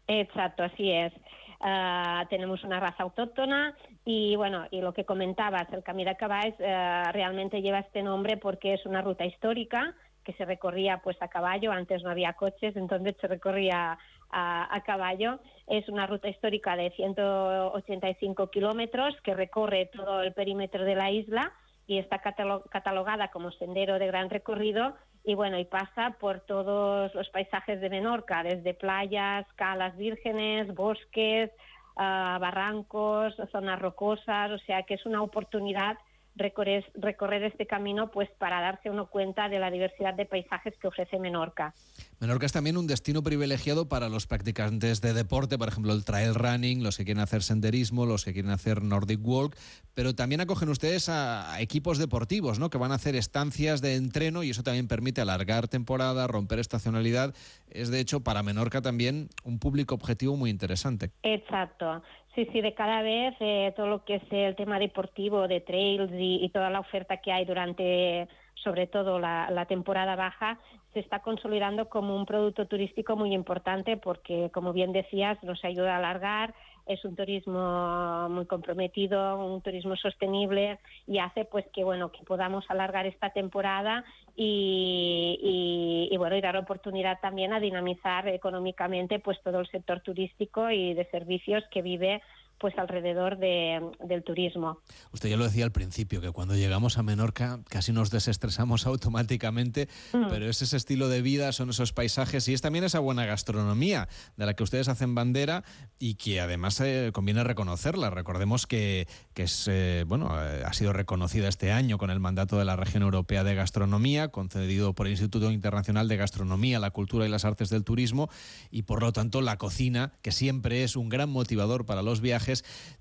Exacto, 0.07 0.63
así 0.63 0.91
es. 0.91 1.13
Ah, 1.61 2.25
tenemos 2.29 2.63
una 2.63 2.79
raza 2.79 3.03
autóctona 3.03 3.75
y 4.03 4.35
bueno, 4.35 4.67
y 4.71 4.81
lo 4.81 4.93
que 4.93 5.05
comentabas, 5.05 5.71
el 5.71 5.83
Camí 5.83 6.03
de 6.03 6.15
eh, 6.59 7.03
realmente 7.11 7.61
lleva 7.61 7.79
este 7.79 8.03
nombre 8.03 8.37
porque 8.37 8.73
es 8.73 8.85
una 8.85 9.01
ruta 9.01 9.25
histórica 9.25 9.95
que 10.23 10.33
se 10.33 10.45
recorría 10.45 11.01
pues 11.03 11.17
a 11.21 11.27
caballo, 11.27 11.71
antes 11.71 12.03
no 12.03 12.09
había 12.09 12.33
coches, 12.33 12.75
entonces 12.75 13.15
se 13.21 13.27
recorría 13.27 13.97
a, 14.31 14.75
a 14.75 14.81
caballo. 14.81 15.39
Es 15.67 15.87
una 15.87 16.07
ruta 16.07 16.27
histórica 16.27 16.75
de 16.75 16.89
185 16.91 18.49
kilómetros 18.49 19.15
que 19.23 19.33
recorre 19.33 19.89
todo 19.93 20.23
el 20.23 20.33
perímetro 20.33 20.83
de 20.83 20.95
la 20.95 21.11
isla 21.11 21.53
y 21.87 21.99
está 21.99 22.19
catalogada 22.19 23.29
como 23.29 23.51
sendero 23.51 23.99
de 23.99 24.07
gran 24.07 24.29
recorrido 24.29 24.95
y 25.25 25.33
bueno, 25.33 25.57
y 25.57 25.65
pasa 25.65 26.15
por 26.19 26.41
todos 26.41 27.13
los 27.15 27.29
paisajes 27.29 27.81
de 27.81 27.89
Menorca, 27.89 28.43
desde 28.43 28.73
playas, 28.73 29.45
calas 29.55 29.97
vírgenes, 29.97 30.73
bosques, 30.75 31.51
ah, 31.95 32.37
barrancos, 32.39 33.35
zonas 33.51 33.79
rocosas, 33.79 34.51
o 34.51 34.59
sea 34.59 34.83
que 34.83 34.93
es 34.93 35.05
una 35.05 35.23
oportunidad 35.23 35.97
recorrer, 36.35 36.85
recorrer 36.95 37.43
este 37.43 37.65
camino 37.65 38.11
pues 38.11 38.29
para 38.37 38.61
darse 38.61 38.89
uno 38.89 39.09
cuenta 39.09 39.49
de 39.49 39.59
la 39.59 39.71
diversidad 39.71 40.13
de 40.13 40.25
paisajes 40.25 40.73
que 40.77 40.87
ofrece 40.87 41.19
Menorca. 41.19 41.73
Menorca 42.19 42.45
es 42.45 42.53
también 42.53 42.77
un 42.77 42.87
destino 42.87 43.23
privilegiado 43.23 43.89
para 43.89 44.09
los 44.09 44.27
practicantes 44.27 45.01
de 45.01 45.13
deporte, 45.13 45.57
por 45.57 45.67
ejemplo, 45.67 45.93
el 45.93 46.05
trail 46.05 46.33
running, 46.33 46.83
los 46.83 46.97
que 46.97 47.05
quieren 47.05 47.21
hacer 47.21 47.43
senderismo, 47.43 48.05
los 48.05 48.23
que 48.23 48.33
quieren 48.33 48.51
hacer 48.51 48.81
Nordic 48.81 49.19
Walk, 49.21 49.55
pero 49.93 50.15
también 50.15 50.41
acogen 50.41 50.69
ustedes 50.69 51.09
a, 51.09 51.59
equipos 51.61 51.97
deportivos, 51.97 52.59
¿no? 52.59 52.69
Que 52.69 52.77
van 52.77 52.91
a 52.91 52.95
hacer 52.95 53.15
estancias 53.15 53.81
de 53.81 53.95
entreno 53.95 54.43
y 54.43 54.49
eso 54.49 54.63
también 54.63 54.87
permite 54.87 55.21
alargar 55.21 55.67
temporada, 55.67 56.27
romper 56.27 56.59
estacionalidad. 56.59 57.33
Es 57.69 57.89
de 57.89 57.99
hecho 57.99 58.21
para 58.21 58.43
Menorca 58.43 58.81
también 58.81 59.29
un 59.43 59.59
público 59.59 59.95
objetivo 59.95 60.35
muy 60.35 60.49
interesante. 60.49 61.11
Exacto. 61.23 62.01
Sí, 62.35 62.49
sí, 62.51 62.59
de 62.59 62.73
cada 62.73 63.01
vez 63.01 63.33
eh, 63.39 63.71
todo 63.77 63.87
lo 63.87 64.03
que 64.03 64.15
es 64.15 64.23
el 64.29 64.57
tema 64.57 64.77
deportivo, 64.77 65.47
de 65.47 65.61
trails 65.61 66.11
y, 66.13 66.49
toda 66.49 66.69
la 66.69 66.81
oferta 66.81 67.21
que 67.21 67.31
hay 67.31 67.45
durante, 67.45 68.27
sobre 68.55 68.87
todo, 68.87 69.19
la, 69.19 69.65
temporada 69.69 70.17
baja, 70.17 70.59
se 70.93 70.99
está 70.99 71.19
consolidando 71.19 71.87
como 71.87 72.13
un 72.13 72.25
producto 72.25 72.67
turístico 72.67 73.15
muy 73.15 73.33
importante 73.33 73.95
porque, 73.95 74.49
como 74.53 74.73
bien 74.73 74.91
decías, 74.91 75.41
nos 75.43 75.63
ayuda 75.63 75.93
a 75.93 75.97
alargar 75.97 76.53
es 76.85 77.03
un 77.03 77.15
turismo 77.15 78.29
muy 78.29 78.45
comprometido, 78.45 79.43
un 79.43 79.61
turismo 79.61 79.95
sostenible 79.95 80.79
y 81.07 81.19
hace 81.19 81.45
pues 81.45 81.65
que 81.73 81.83
bueno 81.83 82.11
que 82.11 82.23
podamos 82.23 82.65
alargar 82.69 83.05
esta 83.05 83.31
temporada 83.31 84.03
y, 84.35 86.13
bueno 86.17 86.35
y 86.35 86.41
dar 86.41 86.57
oportunidad 86.57 87.19
también 87.21 87.53
a 87.53 87.59
dinamizar 87.59 88.27
económicamente 88.27 89.19
pues 89.19 89.41
todo 89.43 89.59
el 89.59 89.67
sector 89.67 90.01
turístico 90.01 90.69
y 90.69 90.93
de 90.93 91.05
servicios 91.05 91.63
que 91.71 91.81
vive 91.81 92.21
pues 92.59 92.77
alrededor 92.77 93.37
de, 93.37 93.81
del 94.03 94.23
turismo. 94.23 94.79
Usted 95.11 95.29
ya 95.29 95.37
lo 95.37 95.43
decía 95.43 95.65
al 95.65 95.71
principio, 95.71 96.21
que 96.21 96.31
cuando 96.31 96.55
llegamos 96.55 96.97
a 96.97 97.03
Menorca 97.03 97.59
casi 97.69 97.91
nos 97.91 98.11
desestresamos 98.11 98.85
automáticamente, 98.87 99.87
mm. 100.13 100.27
pero 100.29 100.49
es 100.49 100.61
ese 100.61 100.77
estilo 100.77 101.09
de 101.09 101.21
vida, 101.21 101.51
son 101.51 101.69
esos 101.69 101.93
paisajes 101.93 102.47
y 102.47 102.53
es 102.53 102.61
también 102.61 102.85
esa 102.85 102.99
buena 102.99 103.25
gastronomía 103.25 104.07
de 104.37 104.45
la 104.45 104.53
que 104.53 104.63
ustedes 104.63 104.87
hacen 104.87 105.15
bandera 105.15 105.63
y 105.99 106.15
que 106.15 106.39
además 106.39 106.79
eh, 106.81 107.11
conviene 107.13 107.43
reconocerla. 107.43 108.09
Recordemos 108.09 108.67
que, 108.67 109.07
que 109.33 109.43
es, 109.43 109.67
eh, 109.67 110.05
bueno, 110.07 110.31
eh, 110.41 110.63
ha 110.65 110.73
sido 110.73 110.93
reconocida 110.93 111.47
este 111.47 111.71
año 111.71 111.97
con 111.97 112.09
el 112.09 112.19
mandato 112.19 112.57
de 112.57 112.65
la 112.65 112.75
Región 112.75 113.03
Europea 113.03 113.43
de 113.43 113.55
Gastronomía, 113.55 114.29
concedido 114.29 114.93
por 114.93 115.07
el 115.07 115.11
Instituto 115.11 115.51
Internacional 115.51 116.07
de 116.07 116.17
Gastronomía, 116.17 116.79
la 116.79 116.91
Cultura 116.91 117.25
y 117.25 117.29
las 117.29 117.45
Artes 117.45 117.69
del 117.69 117.83
Turismo, 117.83 118.29
y 118.71 118.83
por 118.83 119.01
lo 119.01 119.11
tanto 119.13 119.41
la 119.41 119.57
cocina, 119.57 120.13
que 120.21 120.31
siempre 120.31 120.83
es 120.83 120.95
un 120.95 121.09
gran 121.09 121.29
motivador 121.29 121.85
para 121.85 122.01
los 122.01 122.21
viajes, 122.21 122.44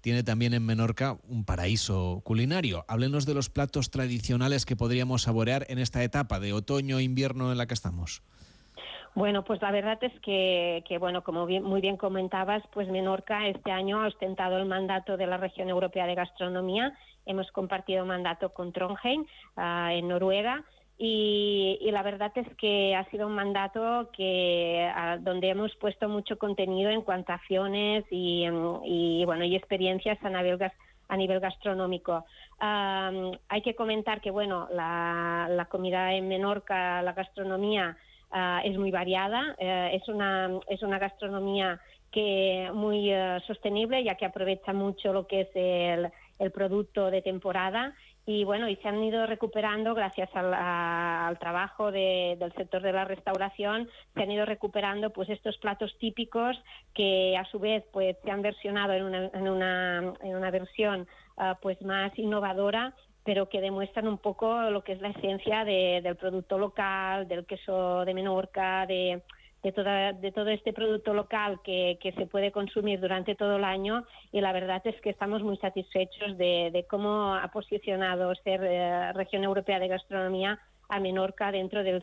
tiene 0.00 0.22
también 0.22 0.54
en 0.54 0.64
Menorca 0.64 1.18
un 1.28 1.44
paraíso 1.44 2.22
culinario. 2.24 2.84
Háblenos 2.88 3.26
de 3.26 3.34
los 3.34 3.50
platos 3.50 3.90
tradicionales 3.90 4.66
que 4.66 4.76
podríamos 4.76 5.22
saborear 5.22 5.66
en 5.68 5.78
esta 5.78 6.02
etapa 6.02 6.40
de 6.40 6.52
otoño-invierno 6.52 7.52
en 7.52 7.58
la 7.58 7.66
que 7.66 7.74
estamos. 7.74 8.22
Bueno, 9.14 9.44
pues 9.44 9.62
la 9.62 9.70
verdad 9.70 9.98
es 10.02 10.12
que, 10.20 10.82
bueno, 10.98 11.22
como 11.22 11.46
muy 11.46 11.80
bien 11.80 11.96
comentabas, 11.96 12.64
pues 12.72 12.88
Menorca 12.88 13.46
este 13.46 13.70
año 13.70 14.02
ha 14.02 14.08
ostentado 14.08 14.56
el 14.58 14.66
mandato 14.66 15.16
de 15.16 15.28
la 15.28 15.36
Región 15.36 15.68
Europea 15.68 16.06
de 16.06 16.16
Gastronomía. 16.16 16.92
Hemos 17.24 17.50
compartido 17.52 18.04
mandato 18.04 18.52
con 18.52 18.72
Trondheim 18.72 19.24
ah, 19.56 19.90
en 19.92 20.08
Noruega 20.08 20.64
y, 20.96 21.90
la 21.90 22.02
verdad 22.02 22.32
es 22.36 22.46
que 22.56 22.94
ha 22.94 23.04
sido 23.10 23.26
un 23.26 23.34
mandato 23.34 24.10
que 24.12 24.88
donde 25.20 25.48
hemos 25.48 25.74
puesto 25.76 26.08
mucho 26.08 26.38
contenido 26.38 26.90
en 26.90 27.02
cuanto 27.02 27.32
a 27.32 27.36
acciones 27.36 28.04
y, 28.10 28.46
bueno 29.24 29.44
y 29.44 29.56
experiencias 29.56 30.18
a 30.24 30.30
nivel, 30.30 30.58
a 31.08 31.16
nivel 31.16 31.40
gastronómico. 31.40 32.24
hay 32.60 33.62
que 33.62 33.74
comentar 33.74 34.20
que 34.20 34.30
bueno 34.30 34.68
la, 34.72 35.66
comida 35.68 36.12
en 36.14 36.28
Menorca, 36.28 37.02
la 37.02 37.12
gastronomía 37.12 37.96
ah, 38.30 38.60
es 38.64 38.78
muy 38.78 38.92
variada, 38.92 39.56
eh, 39.58 39.90
es 39.94 40.08
una 40.08 40.50
es 40.68 40.82
una 40.82 40.98
gastronomía 40.98 41.80
que 42.12 42.70
muy 42.72 43.10
eh, 43.10 43.40
sostenible 43.48 44.04
ya 44.04 44.14
que 44.14 44.26
aprovecha 44.26 44.72
mucho 44.72 45.12
lo 45.12 45.26
que 45.26 45.40
es 45.40 45.48
el, 45.54 46.12
el 46.38 46.50
producto 46.52 47.10
de 47.10 47.22
temporada 47.22 47.94
y 48.26 48.44
bueno, 48.44 48.68
y 48.68 48.76
se 48.76 48.88
han 48.88 49.02
ido 49.02 49.26
recuperando 49.26 49.94
gracias 49.94 50.30
al, 50.34 51.38
trabajo 51.38 51.92
del 51.92 52.52
sector 52.56 52.80
de 52.80 52.92
la 52.92 53.04
restauración, 53.04 53.88
se 54.14 54.22
han 54.22 54.30
ido 54.30 54.46
recuperando 54.46 55.10
pues 55.10 55.28
estos 55.28 55.58
platos 55.58 55.94
típicos 55.98 56.56
que 56.94 57.36
a 57.36 57.44
su 57.44 57.58
vez 57.58 57.84
pues 57.92 58.16
se 58.24 58.30
han 58.30 58.40
versionado 58.40 58.94
en 58.94 59.04
una, 59.04 59.26
en 59.26 59.48
una, 59.48 60.14
en 60.22 60.36
una 60.36 60.50
versión 60.50 61.06
ah, 61.36 61.58
pues 61.60 61.80
más 61.82 62.18
innovadora 62.18 62.94
pero 63.24 63.48
que 63.48 63.60
demuestran 63.60 64.06
un 64.06 64.18
poco 64.18 64.70
lo 64.70 64.84
que 64.84 64.92
es 64.92 65.00
la 65.00 65.08
esencia 65.08 65.64
del 65.64 66.16
producto 66.16 66.58
local, 66.58 67.26
del 67.26 67.46
queso 67.46 68.04
de 68.04 68.12
Menorca, 68.12 68.84
de, 68.86 69.22
de, 69.64 69.72
toda, 69.72 70.12
de 70.12 70.30
todo 70.30 70.50
este 70.50 70.72
producto 70.74 71.14
local 71.14 71.58
que, 71.64 71.98
que, 72.00 72.12
se 72.12 72.26
puede 72.26 72.52
consumir 72.52 73.00
durante 73.00 73.34
todo 73.34 73.56
el 73.56 73.64
año 73.64 74.04
y 74.30 74.42
la 74.42 74.52
verdad 74.52 74.82
es 74.84 75.00
que 75.00 75.08
estamos 75.08 75.42
muy 75.42 75.56
satisfechos 75.56 76.36
de, 76.36 76.70
de 76.70 76.86
cómo 76.86 77.34
ha 77.34 77.48
posicionado 77.48 78.32
ser 78.36 78.62
eh, 78.62 79.12
región 79.14 79.42
europea 79.42 79.78
de 79.78 79.88
gastronomía 79.88 80.60
a 80.94 81.00
Menorca 81.00 81.50
dentro 81.50 81.82
de 81.82 81.96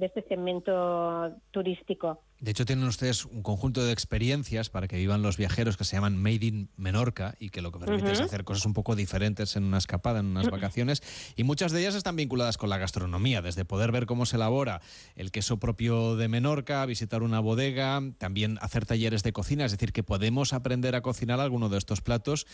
este 0.00 0.22
segmento 0.28 1.32
turístico. 1.52 2.20
De 2.40 2.50
hecho, 2.50 2.64
tienen 2.64 2.88
ustedes 2.88 3.24
un 3.24 3.44
conjunto 3.44 3.84
de 3.84 3.92
experiencias 3.92 4.68
para 4.68 4.88
que 4.88 4.96
vivan 4.96 5.22
los 5.22 5.36
viajeros 5.36 5.76
que 5.76 5.84
se 5.84 5.94
llaman 5.94 6.20
Made 6.20 6.44
in 6.44 6.68
Menorca 6.76 7.36
y 7.38 7.50
que 7.50 7.62
lo 7.62 7.70
que 7.70 7.78
permite 7.78 8.10
es 8.10 8.20
hacer 8.20 8.42
cosas 8.42 8.66
un 8.66 8.72
poco 8.72 8.96
diferentes 8.96 9.54
en 9.54 9.62
una 9.62 9.78
escapada, 9.78 10.18
en 10.18 10.26
unas 10.26 10.50
vacaciones. 10.50 11.04
Y 11.36 11.44
muchas 11.44 11.70
de 11.70 11.82
ellas 11.82 11.94
están 11.94 12.16
vinculadas 12.16 12.58
con 12.58 12.68
la 12.68 12.78
gastronomía, 12.78 13.42
desde 13.42 13.64
poder 13.64 13.92
ver 13.92 14.06
cómo 14.06 14.26
se 14.26 14.34
elabora 14.34 14.80
el 15.14 15.30
queso 15.30 15.58
propio 15.60 16.16
de 16.16 16.26
Menorca, 16.26 16.84
visitar 16.84 17.22
una 17.22 17.38
bodega, 17.38 18.00
también 18.18 18.58
hacer 18.60 18.86
talleres 18.86 19.22
de 19.22 19.32
cocina, 19.32 19.64
es 19.64 19.70
decir, 19.70 19.92
que 19.92 20.02
podemos 20.02 20.52
aprender 20.52 20.96
a 20.96 21.00
cocinar 21.02 21.38
alguno 21.38 21.68
de 21.68 21.78
estos 21.78 22.00
platos 22.00 22.48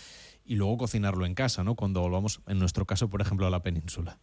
y 0.45 0.57
luego 0.57 0.77
cocinarlo 0.77 1.25
en 1.25 1.35
casa, 1.35 1.65
¿no? 1.65 1.77
Cuando 1.77 2.03
volvamos, 2.03 2.43
en 2.47 2.59
nuestro 2.59 2.85
caso, 2.85 3.09
por 3.09 3.23
ejemplo, 3.23 3.47
a 3.47 3.51
la 3.51 3.63
península. 3.63 4.19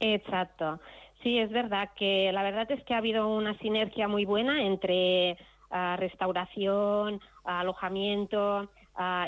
Exacto. 0.00 0.80
Sí, 1.22 1.38
es 1.38 1.50
verdad 1.50 1.90
que 1.96 2.30
la 2.32 2.42
verdad 2.42 2.70
es 2.70 2.82
que 2.84 2.94
ha 2.94 2.98
habido 2.98 3.28
una 3.28 3.56
sinergia 3.58 4.06
muy 4.08 4.24
buena 4.24 4.62
entre 4.62 5.36
ah, 5.70 5.96
restauración, 5.98 7.20
alojamiento, 7.44 8.68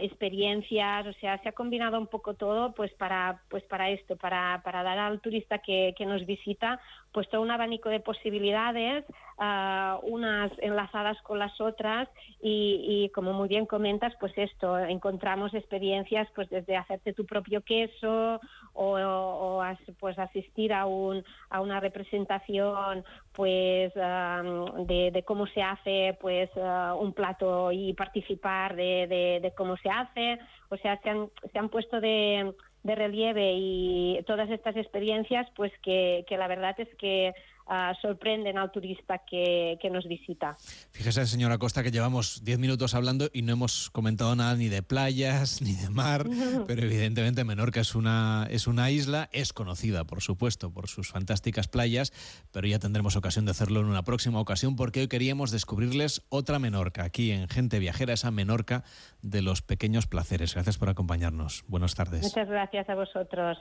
experiencias, 0.01 1.07
o 1.07 1.13
sea, 1.15 1.39
se 1.43 1.49
ha 1.51 1.53
combinado 1.53 1.99
un 1.99 2.07
poco 2.07 2.35
todo 2.35 2.73
pues 2.73 2.93
para, 2.95 3.43
pues 3.51 3.63
para 3.65 3.91
esto, 3.91 4.17
para, 4.17 4.63
para 4.65 4.83
dar 4.83 4.99
al 4.99 5.21
turista 5.21 5.59
que, 5.59 5.95
que 5.97 6.07
nos 6.07 6.25
visita 6.25 6.81
pues 7.13 7.29
todo 7.29 7.43
un 7.43 7.51
abanico 7.51 7.91
de 7.91 8.01
posibilidades, 8.01 9.05
uh, 9.39 9.99
unas 10.03 10.53
enlazadas 10.59 11.21
con 11.23 11.39
las 11.39 11.61
otras 11.61 12.09
y, 12.43 12.85
y, 12.89 13.09
como 13.11 13.33
muy 13.33 13.49
bien 13.49 13.67
comentas, 13.67 14.13
pues 14.21 14.33
esto, 14.37 14.79
encontramos 14.79 15.55
experiencias 15.55 16.29
pues 16.35 16.49
desde 16.51 16.77
hacerte 16.77 17.13
tu 17.13 17.25
propio 17.25 17.63
queso 17.63 18.41
o, 18.75 19.63
pues 19.99 20.19
asistir 20.19 20.73
a, 20.73 20.87
un, 20.87 21.25
a 21.51 21.61
una 21.61 21.81
representación 21.81 23.05
pues 23.33 23.93
um, 23.97 24.87
de, 24.87 25.23
cómo 25.27 25.47
se 25.47 25.63
hace 25.63 26.17
pues 26.21 26.51
uh, 26.57 26.95
un 26.99 27.13
plato 27.13 27.73
y 27.73 27.95
participar 27.95 28.77
de, 28.77 29.41
de, 29.43 29.53
cómo 29.57 29.77
se 29.77 29.91
hace, 29.91 30.39
o 30.69 30.77
sea, 30.77 31.01
se 31.03 31.11
han, 31.11 31.29
se 31.53 31.59
han 31.59 31.69
puesto 31.69 32.01
de 32.01 32.53
de 32.83 32.95
relieve 32.95 33.55
y 33.57 34.23
todas 34.27 34.49
estas 34.51 34.77
experiencias, 34.77 35.47
pues 35.57 35.73
que, 35.83 36.25
que 36.29 36.37
la 36.37 36.49
verdad 36.49 36.75
es 36.79 36.89
que 36.97 37.35
uh, 37.69 37.95
sorprenden 38.01 38.59
al 38.59 38.71
turista 38.71 39.19
que, 39.19 39.79
que, 39.81 39.91
nos 39.91 40.07
visita. 40.07 40.57
Fíjese, 40.93 41.27
señora 41.27 41.59
Costa, 41.59 41.83
que 41.83 41.91
llevamos 41.91 42.45
10 42.45 42.59
minutos 42.59 42.95
hablando 42.95 43.29
y 43.33 43.43
no 43.43 43.53
hemos 43.53 43.91
comentado 43.91 44.35
nada 44.35 44.55
ni 44.57 44.69
de 44.69 44.83
playas, 44.83 45.63
ni 45.63 45.75
de 45.75 45.91
mar, 45.91 46.27
pero 46.67 46.83
evidentemente 46.83 47.45
Menorca 47.45 47.81
es 47.81 47.95
una, 47.95 48.47
es 48.51 48.67
una 48.67 48.91
isla, 48.91 49.29
es 49.33 49.53
conocida, 49.53 50.05
por 50.05 50.23
supuesto, 50.23 50.73
por 50.73 50.89
sus 50.89 51.09
fantásticas 51.09 51.69
playas, 51.69 52.13
pero 52.53 52.67
ya 52.67 52.79
tendremos 52.79 53.17
ocasión 53.17 53.45
de 53.45 53.51
hacerlo 53.53 53.81
en 53.81 53.87
una 53.87 54.03
próxima 54.03 54.41
ocasión 54.41 54.77
porque 54.77 55.01
hoy 55.01 55.09
queríamos 55.09 55.51
descubrirles 55.51 56.23
otra 56.29 56.59
Menorca, 56.59 57.05
aquí 57.05 57.33
en 57.33 57.49
Gente 57.49 57.79
Viajera, 57.79 58.15
esa 58.15 58.31
Menorca 58.31 58.85
de 59.23 59.43
los 59.43 59.63
pequeños 59.63 60.07
placeres. 60.07 60.55
Gracias 60.55 60.79
por 60.79 60.89
acompañarnos. 60.89 61.65
Buenas 61.69 61.95
tardes. 61.95 62.23
Muchas 62.23 62.49
gracias 62.49 62.89
a 62.89 62.95
vosotros. 62.95 63.59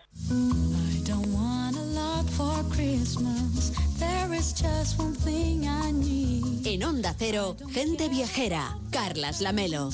En 6.63 6.83
Onda 6.83 7.15
Cero, 7.17 7.57
gente 7.71 8.07
viajera, 8.07 8.77
Carlas 8.91 9.41
Lamelo. 9.41 9.89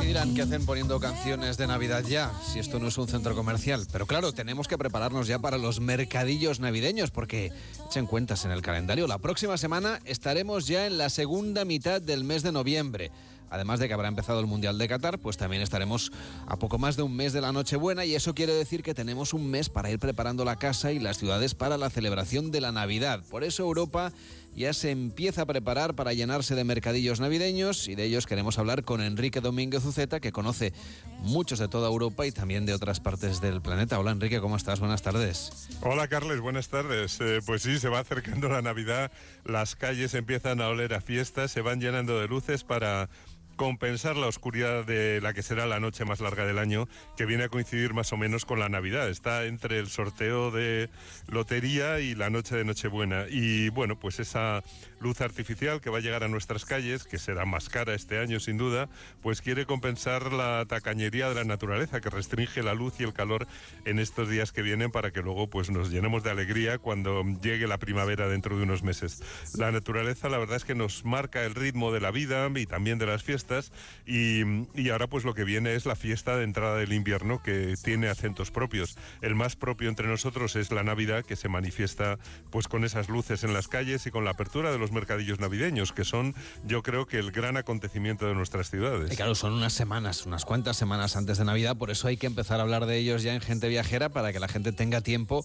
¿Qué 0.00 0.06
dirán 0.06 0.34
que 0.34 0.42
hacen 0.42 0.64
poniendo 0.64 1.00
canciones 1.00 1.56
de 1.56 1.66
Navidad 1.66 2.04
ya? 2.04 2.32
Si 2.52 2.58
esto 2.60 2.78
no 2.78 2.88
es 2.88 2.98
un 2.98 3.08
centro 3.08 3.34
comercial. 3.34 3.86
Pero 3.90 4.06
claro, 4.06 4.32
tenemos 4.32 4.68
que 4.68 4.78
prepararnos 4.78 5.26
ya 5.26 5.38
para 5.40 5.58
los 5.58 5.80
mercadillos 5.80 6.60
navideños 6.60 7.10
porque, 7.10 7.52
echen 7.88 8.06
cuentas 8.06 8.44
en 8.44 8.52
el 8.52 8.62
calendario, 8.62 9.06
la 9.06 9.18
próxima 9.18 9.56
semana 9.56 10.00
estaremos 10.04 10.66
ya 10.66 10.86
en 10.86 10.98
la 10.98 11.10
segunda 11.10 11.64
mitad 11.64 12.00
del 12.00 12.22
mes 12.22 12.42
de 12.42 12.52
noviembre. 12.52 13.10
Además 13.50 13.80
de 13.80 13.88
que 13.88 13.94
habrá 13.94 14.08
empezado 14.08 14.40
el 14.40 14.46
Mundial 14.46 14.78
de 14.78 14.88
Qatar, 14.88 15.18
pues 15.18 15.36
también 15.36 15.62
estaremos 15.62 16.12
a 16.46 16.56
poco 16.58 16.78
más 16.78 16.96
de 16.96 17.02
un 17.02 17.14
mes 17.14 17.32
de 17.32 17.40
la 17.40 17.52
Nochebuena 17.52 18.04
y 18.04 18.14
eso 18.14 18.34
quiere 18.34 18.52
decir 18.52 18.82
que 18.82 18.94
tenemos 18.94 19.34
un 19.34 19.50
mes 19.50 19.68
para 19.68 19.90
ir 19.90 19.98
preparando 19.98 20.44
la 20.44 20.56
casa 20.56 20.92
y 20.92 20.98
las 20.98 21.18
ciudades 21.18 21.54
para 21.54 21.78
la 21.78 21.90
celebración 21.90 22.50
de 22.50 22.60
la 22.60 22.72
Navidad. 22.72 23.22
Por 23.30 23.44
eso 23.44 23.62
Europa 23.62 24.12
ya 24.56 24.72
se 24.72 24.90
empieza 24.90 25.42
a 25.42 25.46
preparar 25.46 25.94
para 25.94 26.14
llenarse 26.14 26.54
de 26.54 26.64
mercadillos 26.64 27.20
navideños 27.20 27.88
y 27.88 27.94
de 27.94 28.04
ellos 28.04 28.26
queremos 28.26 28.58
hablar 28.58 28.84
con 28.84 29.02
Enrique 29.02 29.42
Domínguez 29.42 29.84
Uceta, 29.84 30.18
que 30.18 30.32
conoce 30.32 30.72
muchos 31.18 31.58
de 31.58 31.68
toda 31.68 31.88
Europa 31.88 32.26
y 32.26 32.32
también 32.32 32.64
de 32.64 32.72
otras 32.72 32.98
partes 33.00 33.42
del 33.42 33.60
planeta. 33.60 34.00
Hola 34.00 34.12
Enrique, 34.12 34.40
¿cómo 34.40 34.56
estás? 34.56 34.80
Buenas 34.80 35.02
tardes. 35.02 35.68
Hola 35.82 36.08
Carles, 36.08 36.40
buenas 36.40 36.68
tardes. 36.68 37.20
Eh, 37.20 37.40
pues 37.44 37.62
sí, 37.62 37.78
se 37.78 37.90
va 37.90 37.98
acercando 37.98 38.48
la 38.48 38.62
Navidad, 38.62 39.12
las 39.44 39.76
calles 39.76 40.14
empiezan 40.14 40.62
a 40.62 40.68
oler 40.68 40.94
a 40.94 41.02
fiestas, 41.02 41.50
se 41.50 41.60
van 41.60 41.80
llenando 41.80 42.18
de 42.18 42.26
luces 42.26 42.64
para 42.64 43.10
compensar 43.56 44.16
la 44.16 44.26
oscuridad 44.26 44.84
de 44.84 45.20
la 45.20 45.32
que 45.32 45.42
será 45.42 45.66
la 45.66 45.80
noche 45.80 46.04
más 46.04 46.20
larga 46.20 46.46
del 46.46 46.58
año, 46.58 46.88
que 47.16 47.26
viene 47.26 47.44
a 47.44 47.48
coincidir 47.48 47.94
más 47.94 48.12
o 48.12 48.16
menos 48.16 48.44
con 48.44 48.60
la 48.60 48.68
Navidad. 48.68 49.08
Está 49.08 49.44
entre 49.44 49.78
el 49.78 49.88
sorteo 49.88 50.50
de 50.50 50.90
lotería 51.28 52.00
y 52.00 52.14
la 52.14 52.30
noche 52.30 52.56
de 52.56 52.64
Nochebuena. 52.64 53.26
Y 53.28 53.70
bueno, 53.70 53.98
pues 53.98 54.20
esa 54.20 54.62
luz 55.00 55.20
artificial 55.20 55.80
que 55.80 55.90
va 55.90 55.98
a 55.98 56.00
llegar 56.00 56.24
a 56.24 56.28
nuestras 56.28 56.64
calles, 56.64 57.04
que 57.04 57.18
será 57.18 57.44
más 57.44 57.68
cara 57.68 57.94
este 57.94 58.18
año 58.18 58.40
sin 58.40 58.56
duda, 58.56 58.88
pues 59.22 59.42
quiere 59.42 59.66
compensar 59.66 60.32
la 60.32 60.64
tacañería 60.66 61.28
de 61.28 61.34
la 61.34 61.44
naturaleza 61.44 62.00
que 62.00 62.10
restringe 62.10 62.62
la 62.62 62.74
luz 62.74 62.94
y 62.98 63.04
el 63.04 63.12
calor 63.12 63.46
en 63.84 63.98
estos 63.98 64.28
días 64.28 64.52
que 64.52 64.62
vienen 64.62 64.90
para 64.90 65.10
que 65.10 65.22
luego 65.22 65.48
pues 65.48 65.70
nos 65.70 65.90
llenemos 65.90 66.22
de 66.22 66.30
alegría 66.30 66.78
cuando 66.78 67.22
llegue 67.42 67.66
la 67.66 67.78
primavera 67.78 68.28
dentro 68.28 68.56
de 68.56 68.62
unos 68.62 68.82
meses. 68.82 69.22
La 69.56 69.70
naturaleza 69.70 70.28
la 70.28 70.38
verdad 70.38 70.56
es 70.56 70.64
que 70.64 70.74
nos 70.74 71.04
marca 71.04 71.44
el 71.44 71.54
ritmo 71.54 71.92
de 71.92 72.00
la 72.00 72.10
vida 72.10 72.50
y 72.54 72.66
también 72.66 72.98
de 72.98 73.06
las 73.06 73.22
fiestas 73.22 73.72
y, 74.06 74.42
y 74.74 74.90
ahora 74.90 75.06
pues 75.06 75.24
lo 75.24 75.34
que 75.34 75.44
viene 75.44 75.74
es 75.74 75.86
la 75.86 75.96
fiesta 75.96 76.36
de 76.36 76.44
entrada 76.44 76.76
del 76.76 76.92
invierno 76.92 77.42
que 77.42 77.74
tiene 77.82 78.08
acentos 78.08 78.50
propios. 78.50 78.96
El 79.22 79.34
más 79.34 79.56
propio 79.56 79.88
entre 79.88 80.08
nosotros 80.08 80.56
es 80.56 80.70
la 80.70 80.82
Navidad 80.82 81.24
que 81.24 81.36
se 81.36 81.48
manifiesta 81.48 82.18
pues 82.50 82.68
con 82.68 82.84
esas 82.84 83.08
luces 83.08 83.44
en 83.44 83.52
las 83.52 83.68
calles 83.68 84.06
y 84.06 84.10
con 84.10 84.24
la 84.24 84.32
apertura 84.32 84.72
de 84.72 84.78
los 84.78 84.85
mercadillos 84.92 85.40
navideños 85.40 85.92
que 85.92 86.04
son 86.04 86.34
yo 86.64 86.82
creo 86.82 87.06
que 87.06 87.18
el 87.18 87.32
gran 87.32 87.56
acontecimiento 87.56 88.26
de 88.26 88.34
nuestras 88.34 88.70
ciudades. 88.70 89.12
Y 89.12 89.16
claro, 89.16 89.34
son 89.34 89.52
unas 89.52 89.72
semanas, 89.72 90.26
unas 90.26 90.44
cuantas 90.44 90.76
semanas 90.76 91.16
antes 91.16 91.38
de 91.38 91.44
Navidad, 91.44 91.76
por 91.76 91.90
eso 91.90 92.08
hay 92.08 92.16
que 92.16 92.26
empezar 92.26 92.60
a 92.60 92.62
hablar 92.62 92.86
de 92.86 92.96
ellos 92.98 93.22
ya 93.22 93.34
en 93.34 93.40
Gente 93.40 93.68
Viajera 93.68 94.08
para 94.08 94.32
que 94.32 94.40
la 94.40 94.48
gente 94.48 94.72
tenga 94.72 95.00
tiempo 95.00 95.44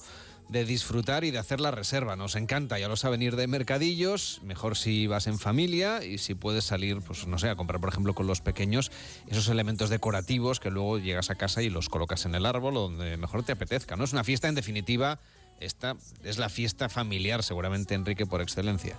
de 0.52 0.66
disfrutar 0.66 1.24
y 1.24 1.32
de 1.32 1.38
hacer 1.38 1.62
la 1.62 1.72
reserva. 1.72 2.18
Nos 2.18 2.36
encanta, 2.36 2.78
ya 2.78 2.90
lo 2.90 2.98
saben, 2.98 3.22
ir 3.22 3.38
de 3.38 3.48
mercadillos, 3.48 4.42
mejor 4.44 4.76
si 4.76 5.08
vas 5.08 5.28
en 5.28 5.40
familia 5.40 6.04
y 6.04 6.18
si 6.18 6.36
puedes 6.36 6.66
salir, 6.66 7.00
pues 7.02 7.26
no 7.26 7.40
sé, 7.40 7.50
a 7.50 7.56
comprar, 7.56 7.80
por 7.80 7.90
ejemplo, 7.90 8.14
con 8.14 8.28
los 8.28 8.42
pequeños 8.42 8.92
esos 9.28 9.48
elementos 9.48 9.90
decorativos 9.90 10.60
que 10.60 10.70
luego 10.70 11.00
llegas 11.00 11.30
a 11.30 11.36
casa 11.36 11.62
y 11.62 11.70
los 11.70 11.88
colocas 11.88 12.26
en 12.26 12.36
el 12.36 12.46
árbol 12.46 12.76
o 12.76 12.82
donde 12.82 13.16
mejor 13.16 13.44
te 13.44 13.54
apetezca. 13.54 13.96
¿no? 13.96 14.04
Es 14.04 14.12
una 14.12 14.26
fiesta, 14.26 14.50
en 14.50 14.56
definitiva, 14.56 15.20
esta 15.62 15.96
es 16.24 16.38
la 16.38 16.50
fiesta 16.50 16.90
familiar, 16.90 17.44
seguramente, 17.44 17.94
Enrique, 17.94 18.26
por 18.26 18.42
excelencia. 18.42 18.98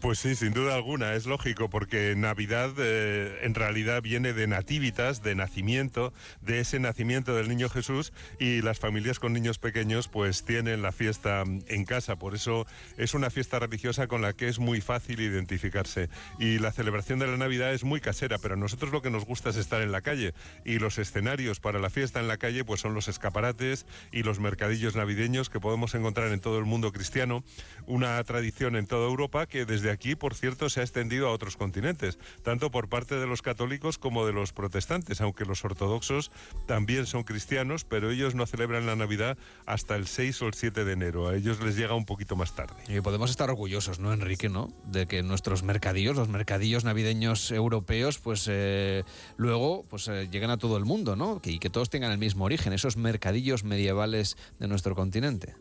Pues 0.00 0.20
sí, 0.20 0.36
sin 0.36 0.52
duda 0.52 0.76
alguna, 0.76 1.14
es 1.14 1.26
lógico, 1.26 1.68
porque 1.68 2.14
Navidad 2.16 2.70
eh, 2.78 3.40
en 3.42 3.54
realidad 3.54 4.00
viene 4.00 4.32
de 4.32 4.46
nativitas, 4.46 5.24
de 5.24 5.34
nacimiento, 5.34 6.12
de 6.40 6.60
ese 6.60 6.78
nacimiento 6.78 7.34
del 7.34 7.48
niño 7.48 7.68
Jesús, 7.68 8.12
y 8.38 8.62
las 8.62 8.78
familias 8.78 9.18
con 9.18 9.32
niños 9.32 9.58
pequeños 9.58 10.06
pues 10.06 10.44
tienen 10.44 10.82
la 10.82 10.92
fiesta 10.92 11.42
en 11.42 11.84
casa, 11.84 12.14
por 12.14 12.36
eso 12.36 12.64
es 12.96 13.14
una 13.14 13.28
fiesta 13.28 13.58
religiosa 13.58 14.06
con 14.06 14.22
la 14.22 14.34
que 14.34 14.46
es 14.46 14.60
muy 14.60 14.80
fácil 14.80 15.20
identificarse. 15.20 16.08
Y 16.38 16.60
la 16.60 16.70
celebración 16.70 17.18
de 17.18 17.26
la 17.26 17.36
Navidad 17.36 17.74
es 17.74 17.82
muy 17.82 18.00
casera, 18.00 18.38
pero 18.38 18.54
a 18.54 18.56
nosotros 18.56 18.92
lo 18.92 19.02
que 19.02 19.10
nos 19.10 19.24
gusta 19.24 19.50
es 19.50 19.56
estar 19.56 19.82
en 19.82 19.90
la 19.90 20.00
calle, 20.00 20.32
y 20.64 20.78
los 20.78 20.98
escenarios 20.98 21.58
para 21.58 21.80
la 21.80 21.90
fiesta 21.90 22.20
en 22.20 22.28
la 22.28 22.36
calle 22.36 22.64
pues 22.64 22.80
son 22.80 22.94
los 22.94 23.08
escaparates 23.08 23.84
y 24.12 24.22
los 24.22 24.38
mercadillos 24.38 24.94
navideños 24.94 25.50
que 25.50 25.58
podemos 25.58 25.96
encontrar 25.96 26.30
en 26.30 26.38
todo 26.38 26.60
el 26.60 26.66
mundo 26.66 26.92
cristiano, 26.92 27.42
una 27.86 28.22
tradición 28.22 28.76
en 28.76 28.86
toda 28.86 29.08
Europa 29.08 29.46
que 29.46 29.64
desde 29.64 29.87
aquí, 29.90 30.14
por 30.14 30.34
cierto, 30.34 30.68
se 30.68 30.80
ha 30.80 30.82
extendido 30.82 31.28
a 31.28 31.32
otros 31.32 31.56
continentes, 31.56 32.18
tanto 32.42 32.70
por 32.70 32.88
parte 32.88 33.16
de 33.16 33.26
los 33.26 33.42
católicos 33.42 33.98
como 33.98 34.26
de 34.26 34.32
los 34.32 34.52
protestantes, 34.52 35.20
aunque 35.20 35.44
los 35.44 35.64
ortodoxos 35.64 36.30
también 36.66 37.06
son 37.06 37.24
cristianos, 37.24 37.84
pero 37.84 38.10
ellos 38.10 38.34
no 38.34 38.46
celebran 38.46 38.86
la 38.86 38.96
Navidad 38.96 39.36
hasta 39.66 39.96
el 39.96 40.06
6 40.06 40.42
o 40.42 40.46
el 40.46 40.54
7 40.54 40.84
de 40.84 40.92
enero. 40.92 41.28
A 41.28 41.36
ellos 41.36 41.60
les 41.62 41.76
llega 41.76 41.94
un 41.94 42.06
poquito 42.06 42.36
más 42.36 42.54
tarde. 42.54 42.74
Y 42.88 43.00
podemos 43.00 43.30
estar 43.30 43.50
orgullosos, 43.50 43.98
¿no, 43.98 44.12
Enrique, 44.12 44.48
no? 44.48 44.72
De 44.84 45.06
que 45.06 45.22
nuestros 45.22 45.62
mercadillos, 45.62 46.16
los 46.16 46.28
mercadillos 46.28 46.84
navideños 46.84 47.50
europeos, 47.50 48.18
pues 48.18 48.46
eh, 48.48 49.04
luego 49.36 49.84
pues 49.88 50.08
eh, 50.08 50.28
lleguen 50.30 50.50
a 50.50 50.56
todo 50.58 50.76
el 50.76 50.84
mundo, 50.84 51.16
¿no? 51.16 51.40
y 51.44 51.58
que 51.58 51.70
todos 51.70 51.90
tengan 51.90 52.12
el 52.12 52.18
mismo 52.18 52.44
origen, 52.44 52.72
esos 52.72 52.96
mercadillos 52.96 53.64
medievales 53.64 54.36
de 54.58 54.68
nuestro 54.68 54.94
continente. 54.94 55.54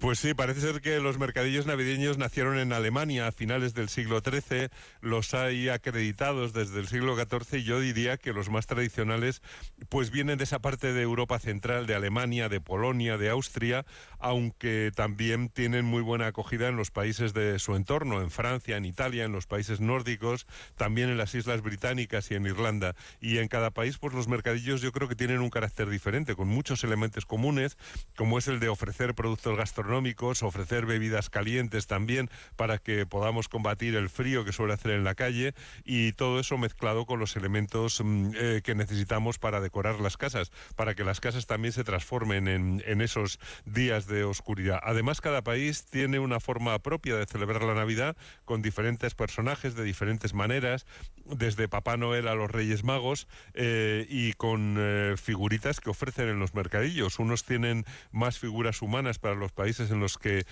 Pues 0.00 0.18
sí, 0.18 0.34
parece 0.34 0.60
ser 0.60 0.80
que 0.80 0.98
los 0.98 1.16
mercadillos 1.16 1.64
navideños 1.66 2.18
nacieron 2.18 2.58
en 2.58 2.72
Alemania 2.72 3.28
a 3.28 3.32
finales 3.32 3.72
del 3.72 3.88
siglo 3.88 4.20
XIII, 4.20 4.68
los 5.00 5.32
hay 5.32 5.68
acreditados 5.68 6.52
desde 6.52 6.80
el 6.80 6.88
siglo 6.88 7.14
XIV 7.14 7.60
y 7.60 7.62
yo 7.62 7.78
diría 7.78 8.16
que 8.16 8.32
los 8.32 8.50
más 8.50 8.66
tradicionales 8.66 9.42
pues 9.88 10.10
vienen 10.10 10.38
de 10.38 10.44
esa 10.44 10.58
parte 10.58 10.92
de 10.92 11.02
Europa 11.02 11.38
central, 11.38 11.86
de 11.86 11.94
Alemania, 11.94 12.48
de 12.48 12.60
Polonia, 12.60 13.16
de 13.16 13.30
Austria, 13.30 13.86
aunque 14.18 14.90
también 14.94 15.48
tienen 15.48 15.84
muy 15.84 16.02
buena 16.02 16.28
acogida 16.28 16.68
en 16.68 16.76
los 16.76 16.90
países 16.90 17.34
de 17.34 17.58
su 17.58 17.74
entorno, 17.74 18.20
en 18.20 18.30
Francia, 18.30 18.76
en 18.76 18.84
Italia, 18.84 19.24
en 19.24 19.32
los 19.32 19.46
países 19.46 19.80
nórdicos, 19.80 20.46
también 20.76 21.08
en 21.08 21.18
las 21.18 21.34
Islas 21.34 21.62
Británicas 21.62 22.30
y 22.30 22.34
en 22.34 22.46
Irlanda. 22.46 22.94
Y 23.20 23.38
en 23.38 23.48
cada 23.48 23.70
país 23.70 23.98
pues 23.98 24.14
los 24.14 24.28
mercadillos 24.28 24.80
yo 24.80 24.92
creo 24.92 25.08
que 25.08 25.16
tienen 25.16 25.40
un 25.40 25.50
carácter 25.50 25.88
diferente, 25.88 26.34
con 26.34 26.48
muchos 26.48 26.84
elementos 26.84 27.26
comunes, 27.26 27.76
como 28.16 28.38
es 28.38 28.48
el 28.48 28.60
de 28.60 28.68
ofrecer 28.68 29.14
productos 29.14 29.56
gastronómicos 29.56 30.42
ofrecer 30.42 30.86
bebidas 30.86 31.30
calientes 31.30 31.86
también 31.86 32.30
para 32.56 32.78
que 32.78 33.06
podamos 33.06 33.48
combatir 33.48 33.96
el 33.96 34.08
frío 34.08 34.44
que 34.44 34.52
suele 34.52 34.74
hacer 34.74 34.92
en 34.92 35.04
la 35.04 35.14
calle 35.14 35.54
y 35.84 36.12
todo 36.12 36.40
eso 36.40 36.58
mezclado 36.58 37.06
con 37.06 37.18
los 37.18 37.36
elementos 37.36 38.00
mm, 38.02 38.30
eh, 38.34 38.60
que 38.64 38.74
necesitamos 38.74 39.38
para 39.38 39.60
decorar 39.60 40.00
las 40.00 40.16
casas, 40.16 40.50
para 40.74 40.94
que 40.94 41.04
las 41.04 41.20
casas 41.20 41.46
también 41.46 41.72
se 41.72 41.84
transformen 41.84 42.48
en, 42.48 42.82
en 42.86 43.00
esos 43.00 43.38
días 43.64 44.05
de 44.06 44.24
oscuridad. 44.24 44.80
Además, 44.82 45.20
cada 45.20 45.42
país 45.42 45.86
tiene 45.86 46.18
una 46.18 46.40
forma 46.40 46.78
propia 46.78 47.16
de 47.16 47.26
celebrar 47.26 47.62
la 47.62 47.74
Navidad 47.74 48.16
con 48.44 48.62
diferentes 48.62 49.14
personajes 49.14 49.74
de 49.74 49.84
diferentes 49.84 50.34
maneras, 50.34 50.86
desde 51.24 51.68
Papá 51.68 51.96
Noel 51.96 52.28
a 52.28 52.34
los 52.34 52.50
Reyes 52.50 52.84
Magos 52.84 53.26
eh, 53.54 54.06
y 54.08 54.32
con 54.34 54.76
eh, 54.78 55.14
figuritas 55.16 55.80
que 55.80 55.90
ofrecen 55.90 56.28
en 56.28 56.38
los 56.38 56.54
mercadillos. 56.54 57.18
Unos 57.18 57.44
tienen 57.44 57.84
más 58.12 58.38
figuras 58.38 58.82
humanas 58.82 59.18
para 59.18 59.34
los 59.34 59.52
países 59.52 59.90
en 59.90 60.00
los 60.00 60.18
que 60.18 60.44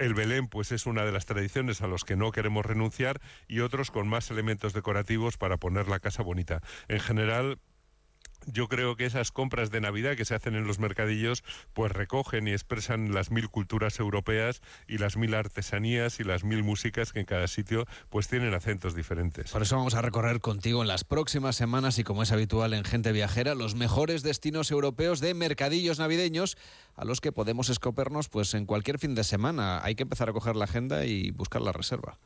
el 0.00 0.14
Belén 0.14 0.48
pues 0.48 0.72
es 0.72 0.86
una 0.86 1.04
de 1.04 1.12
las 1.12 1.26
tradiciones 1.26 1.82
a 1.82 1.86
los 1.86 2.04
que 2.04 2.16
no 2.16 2.32
queremos 2.32 2.64
renunciar 2.64 3.20
y 3.48 3.60
otros 3.60 3.90
con 3.90 4.08
más 4.08 4.30
elementos 4.30 4.72
decorativos 4.72 5.36
para 5.36 5.58
poner 5.58 5.88
la 5.88 6.00
casa 6.00 6.22
bonita. 6.22 6.62
En 6.88 7.00
general 7.00 7.58
yo 8.46 8.68
creo 8.68 8.96
que 8.96 9.06
esas 9.06 9.32
compras 9.32 9.70
de 9.70 9.80
Navidad 9.80 10.16
que 10.16 10.24
se 10.24 10.34
hacen 10.34 10.54
en 10.54 10.66
los 10.66 10.78
mercadillos 10.78 11.44
pues 11.72 11.92
recogen 11.92 12.48
y 12.48 12.52
expresan 12.52 13.12
las 13.12 13.30
mil 13.30 13.48
culturas 13.48 13.98
europeas 14.00 14.62
y 14.88 14.98
las 14.98 15.16
mil 15.16 15.34
artesanías 15.34 16.20
y 16.20 16.24
las 16.24 16.44
mil 16.44 16.62
músicas 16.62 17.12
que 17.12 17.20
en 17.20 17.26
cada 17.26 17.48
sitio 17.48 17.86
pues 18.08 18.28
tienen 18.28 18.54
acentos 18.54 18.94
diferentes. 18.94 19.50
Por 19.50 19.62
eso 19.62 19.76
vamos 19.76 19.94
a 19.94 20.02
recorrer 20.02 20.40
contigo 20.40 20.82
en 20.82 20.88
las 20.88 21.04
próximas 21.04 21.56
semanas 21.56 21.98
y 21.98 22.04
como 22.04 22.22
es 22.22 22.32
habitual 22.32 22.74
en 22.74 22.84
Gente 22.84 23.12
Viajera 23.12 23.54
los 23.54 23.74
mejores 23.74 24.22
destinos 24.22 24.70
europeos 24.70 25.20
de 25.20 25.34
mercadillos 25.34 25.98
navideños 25.98 26.56
a 26.96 27.04
los 27.04 27.20
que 27.20 27.32
podemos 27.32 27.68
escopernos 27.68 28.28
pues 28.28 28.54
en 28.54 28.66
cualquier 28.66 28.98
fin 28.98 29.14
de 29.14 29.24
semana. 29.24 29.82
Hay 29.82 29.94
que 29.94 30.02
empezar 30.02 30.28
a 30.28 30.32
coger 30.32 30.56
la 30.56 30.64
agenda 30.64 31.04
y 31.04 31.30
buscar 31.30 31.62
la 31.62 31.72
reserva. 31.72 32.18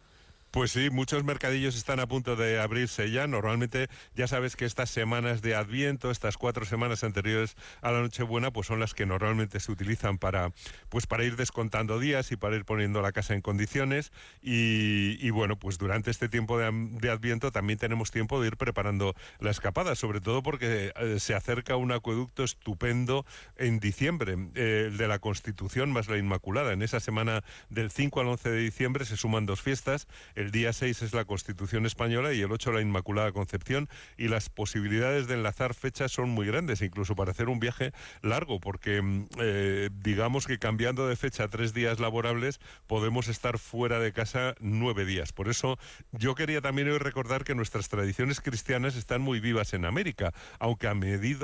Pues 0.54 0.70
sí, 0.70 0.88
muchos 0.88 1.24
mercadillos 1.24 1.74
están 1.74 1.98
a 1.98 2.06
punto 2.06 2.36
de 2.36 2.60
abrirse 2.60 3.10
ya. 3.10 3.26
Normalmente 3.26 3.88
ya 4.14 4.28
sabes 4.28 4.54
que 4.54 4.66
estas 4.66 4.88
semanas 4.88 5.42
de 5.42 5.56
Adviento, 5.56 6.12
estas 6.12 6.36
cuatro 6.36 6.64
semanas 6.64 7.02
anteriores 7.02 7.56
a 7.82 7.90
la 7.90 8.02
Nochebuena, 8.02 8.52
pues 8.52 8.68
son 8.68 8.78
las 8.78 8.94
que 8.94 9.04
normalmente 9.04 9.58
se 9.58 9.72
utilizan 9.72 10.16
para, 10.16 10.52
pues 10.90 11.08
para 11.08 11.24
ir 11.24 11.34
descontando 11.34 11.98
días 11.98 12.30
y 12.30 12.36
para 12.36 12.54
ir 12.54 12.64
poniendo 12.64 13.02
la 13.02 13.10
casa 13.10 13.34
en 13.34 13.40
condiciones. 13.40 14.12
Y, 14.42 15.28
bueno, 15.30 15.58
pues 15.58 15.76
durante 15.76 16.12
este 16.12 16.28
tiempo 16.28 16.56
de, 16.56 17.10
Adviento 17.10 17.50
también 17.50 17.80
tenemos 17.80 18.12
tiempo 18.12 18.40
de 18.40 18.46
ir 18.46 18.56
preparando 18.56 19.16
la 19.40 19.50
escapada, 19.50 19.96
sobre 19.96 20.20
todo 20.20 20.44
porque 20.44 20.92
eh, 20.94 21.18
se 21.18 21.34
acerca 21.34 21.74
un 21.74 21.90
acueducto 21.90 22.44
estupendo 22.44 23.26
en 23.56 23.80
diciembre, 23.80 24.36
eh, 24.54 24.84
el 24.86 24.98
de 24.98 25.08
la 25.08 25.18
Constitución 25.18 25.90
más 25.90 26.06
la 26.06 26.16
Inmaculada. 26.16 26.72
En 26.72 26.82
esa 26.82 27.00
semana 27.00 27.42
del 27.70 27.90
5 27.90 28.20
al 28.20 28.28
11 28.28 28.50
de 28.50 28.58
diciembre 28.60 29.04
se 29.04 29.16
suman 29.16 29.46
dos 29.46 29.60
fiestas. 29.60 30.06
Día 30.50 30.72
6 30.72 31.02
es 31.02 31.14
la 31.14 31.24
Constitución 31.24 31.86
Española 31.86 32.32
y 32.32 32.40
el 32.40 32.52
8 32.52 32.72
la 32.72 32.80
Inmaculada 32.80 33.32
Concepción 33.32 33.88
y 34.16 34.28
las 34.28 34.50
posibilidades 34.50 35.26
de 35.26 35.34
enlazar 35.34 35.74
fechas 35.74 36.12
son 36.12 36.30
muy 36.30 36.46
grandes, 36.46 36.82
incluso 36.82 37.14
para 37.14 37.30
hacer 37.30 37.48
un 37.48 37.60
viaje 37.60 37.92
largo, 38.22 38.60
porque 38.60 39.00
mm, 39.00 39.26
eh, 39.40 39.90
digamos 39.92 40.46
que 40.46 40.58
cambiando 40.58 41.08
de 41.08 41.16
fecha 41.16 41.48
tres 41.48 41.74
días 41.74 42.00
laborables 42.00 42.60
podemos 42.86 43.28
estar 43.28 43.58
fuera 43.58 43.98
de 43.98 44.12
casa 44.12 44.54
nueve 44.60 45.04
días. 45.04 45.32
Por 45.32 45.48
eso 45.48 45.78
yo 46.12 46.34
quería 46.34 46.60
también 46.60 46.88
hoy 46.90 46.98
recordar 46.98 47.44
que 47.44 47.54
nuestras 47.54 47.88
tradiciones 47.88 48.40
cristianas 48.40 48.96
están 48.96 49.22
muy 49.22 49.40
vivas 49.40 49.72
en 49.72 49.84
América, 49.84 50.32
aunque 50.58 50.88
a, 50.88 50.94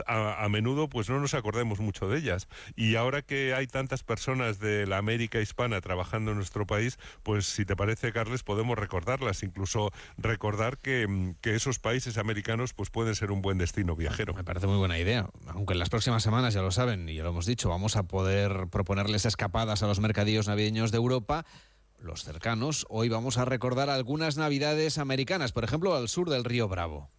a, 0.07 0.45
a 0.45 0.49
menudo 0.49 0.89
pues 0.89 1.09
no 1.09 1.21
nos 1.21 1.35
acordemos 1.35 1.81
mucho 1.81 2.09
de 2.09 2.19
ellas. 2.19 2.49
Y 2.77 2.97
ahora 2.97 3.23
que 3.23 3.55
hay 3.55 3.67
tantas 3.67 4.03
personas 4.03 4.59
de 4.59 4.87
la 4.87 4.99
América 4.99 5.41
hispana 5.41 5.81
trabajando 5.81 6.33
en 6.33 6.37
nuestro 6.37 6.67
país, 6.67 6.99
pues 7.23 7.47
si 7.47 7.65
te 7.65 7.77
parece, 7.77 8.13
Carles, 8.13 8.43
podemos 8.43 8.79
recordar 8.79 8.90
recordarlas, 8.91 9.45
incluso 9.45 9.93
recordar 10.19 10.79
que, 10.79 11.35
que, 11.41 11.55
esos 11.55 11.79
países 11.79 12.19
americanos 12.19 12.75
pues 12.75 12.91
pueden 12.91 13.15
ser 13.15 13.31
un 13.31 13.41
buen 13.41 13.57
destino 13.57 13.95
viajero. 13.95 14.35
Me 14.35 14.43
parece 14.43 14.67
muy 14.67 14.79
buena 14.79 14.99
idea, 14.99 15.31
aunque 15.47 15.75
en 15.75 15.79
las 15.79 15.91
próximas 15.91 16.25
semanas, 16.25 16.55
ya 16.55 16.63
lo 16.63 16.73
saben 16.73 17.09
y 17.09 17.15
ya 17.15 17.23
lo 17.23 17.29
hemos 17.29 17.47
dicho, 17.47 17.69
vamos 17.69 17.95
a 17.95 18.03
poder 18.03 18.67
proponerles 18.69 19.27
escapadas 19.27 19.85
a 19.85 19.87
los 19.87 20.01
mercadillos 20.01 20.49
navideños 20.49 20.91
de 20.91 20.97
Europa 20.97 21.47
los 21.99 22.25
cercanos. 22.25 22.87
Hoy 22.89 23.09
vamos 23.11 23.39
a 23.39 23.45
recordar 23.45 23.91
algunas 23.91 24.37
navidades 24.37 24.99
americanas, 24.99 25.53
por 25.53 25.65
ejemplo, 25.65 25.95
al 25.95 26.09
sur 26.09 26.31
del 26.31 26.45
río 26.45 26.67
Bravo. 26.67 27.11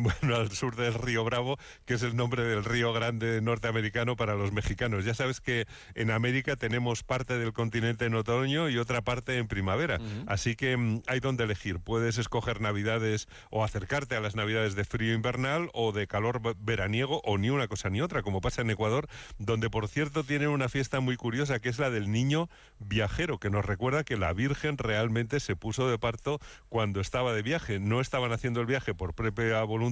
Bueno, 0.00 0.36
al 0.36 0.52
sur 0.52 0.76
del 0.76 0.94
río 0.94 1.24
Bravo, 1.24 1.58
que 1.84 1.94
es 1.94 2.04
el 2.04 2.14
nombre 2.14 2.44
del 2.44 2.64
río 2.64 2.92
grande 2.92 3.40
norteamericano 3.40 4.14
para 4.14 4.36
los 4.36 4.52
mexicanos. 4.52 5.04
Ya 5.04 5.12
sabes 5.12 5.40
que 5.40 5.66
en 5.96 6.12
América 6.12 6.54
tenemos 6.54 7.02
parte 7.02 7.36
del 7.36 7.52
continente 7.52 8.04
en 8.04 8.14
otoño 8.14 8.68
y 8.68 8.78
otra 8.78 9.02
parte 9.02 9.38
en 9.38 9.48
primavera. 9.48 9.98
Así 10.28 10.54
que 10.54 10.76
mm, 10.76 11.02
hay 11.08 11.18
donde 11.18 11.42
elegir. 11.42 11.80
Puedes 11.80 12.16
escoger 12.18 12.60
navidades 12.60 13.26
o 13.50 13.64
acercarte 13.64 14.14
a 14.14 14.20
las 14.20 14.36
navidades 14.36 14.76
de 14.76 14.84
frío 14.84 15.14
invernal 15.14 15.68
o 15.74 15.90
de 15.90 16.06
calor 16.06 16.54
veraniego 16.60 17.20
o 17.24 17.36
ni 17.36 17.50
una 17.50 17.66
cosa 17.66 17.90
ni 17.90 18.00
otra, 18.00 18.22
como 18.22 18.40
pasa 18.40 18.62
en 18.62 18.70
Ecuador, 18.70 19.08
donde 19.38 19.68
por 19.68 19.88
cierto 19.88 20.22
tienen 20.22 20.50
una 20.50 20.68
fiesta 20.68 21.00
muy 21.00 21.16
curiosa 21.16 21.58
que 21.58 21.70
es 21.70 21.80
la 21.80 21.90
del 21.90 22.12
niño 22.12 22.48
viajero, 22.78 23.38
que 23.38 23.50
nos 23.50 23.64
recuerda 23.64 24.04
que 24.04 24.16
la 24.16 24.32
Virgen 24.32 24.78
realmente 24.78 25.40
se 25.40 25.56
puso 25.56 25.90
de 25.90 25.98
parto 25.98 26.38
cuando 26.68 27.00
estaba 27.00 27.32
de 27.32 27.42
viaje. 27.42 27.80
No 27.80 28.00
estaban 28.00 28.30
haciendo 28.30 28.60
el 28.60 28.66
viaje 28.66 28.94
por 28.94 29.14
propia 29.14 29.60
voluntad 29.64 29.87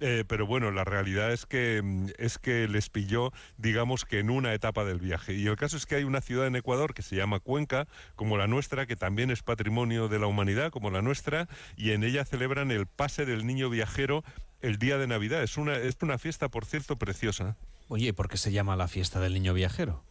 eh, 0.00 0.24
pero 0.26 0.46
bueno, 0.46 0.70
la 0.70 0.84
realidad 0.84 1.32
es 1.32 1.46
que, 1.46 1.80
mm, 1.82 2.06
es 2.18 2.38
que 2.38 2.68
les 2.68 2.90
pilló, 2.90 3.32
digamos 3.56 4.04
que 4.04 4.18
en 4.18 4.30
una 4.30 4.54
etapa 4.54 4.84
del 4.84 4.98
viaje. 4.98 5.34
Y 5.34 5.46
el 5.46 5.56
caso 5.56 5.76
es 5.76 5.86
que 5.86 5.96
hay 5.96 6.04
una 6.04 6.20
ciudad 6.20 6.46
en 6.46 6.56
Ecuador 6.56 6.94
que 6.94 7.02
se 7.02 7.16
llama 7.16 7.40
Cuenca, 7.40 7.86
como 8.16 8.36
la 8.36 8.46
nuestra, 8.46 8.86
que 8.86 8.96
también 8.96 9.30
es 9.30 9.42
patrimonio 9.42 10.08
de 10.08 10.18
la 10.18 10.26
humanidad, 10.26 10.70
como 10.70 10.90
la 10.90 11.02
nuestra, 11.02 11.48
y 11.76 11.92
en 11.92 12.04
ella 12.04 12.24
celebran 12.24 12.70
el 12.70 12.86
pase 12.86 13.26
del 13.26 13.46
niño 13.46 13.70
viajero 13.70 14.24
el 14.60 14.78
día 14.78 14.98
de 14.98 15.06
Navidad. 15.06 15.42
Es 15.42 15.56
una, 15.56 15.76
es 15.76 15.96
una 16.00 16.18
fiesta, 16.18 16.48
por 16.48 16.64
cierto, 16.64 16.96
preciosa. 16.96 17.56
Oye, 17.88 18.12
¿por 18.14 18.28
qué 18.28 18.38
se 18.38 18.52
llama 18.52 18.76
la 18.76 18.88
fiesta 18.88 19.20
del 19.20 19.34
niño 19.34 19.52
viajero? 19.54 20.02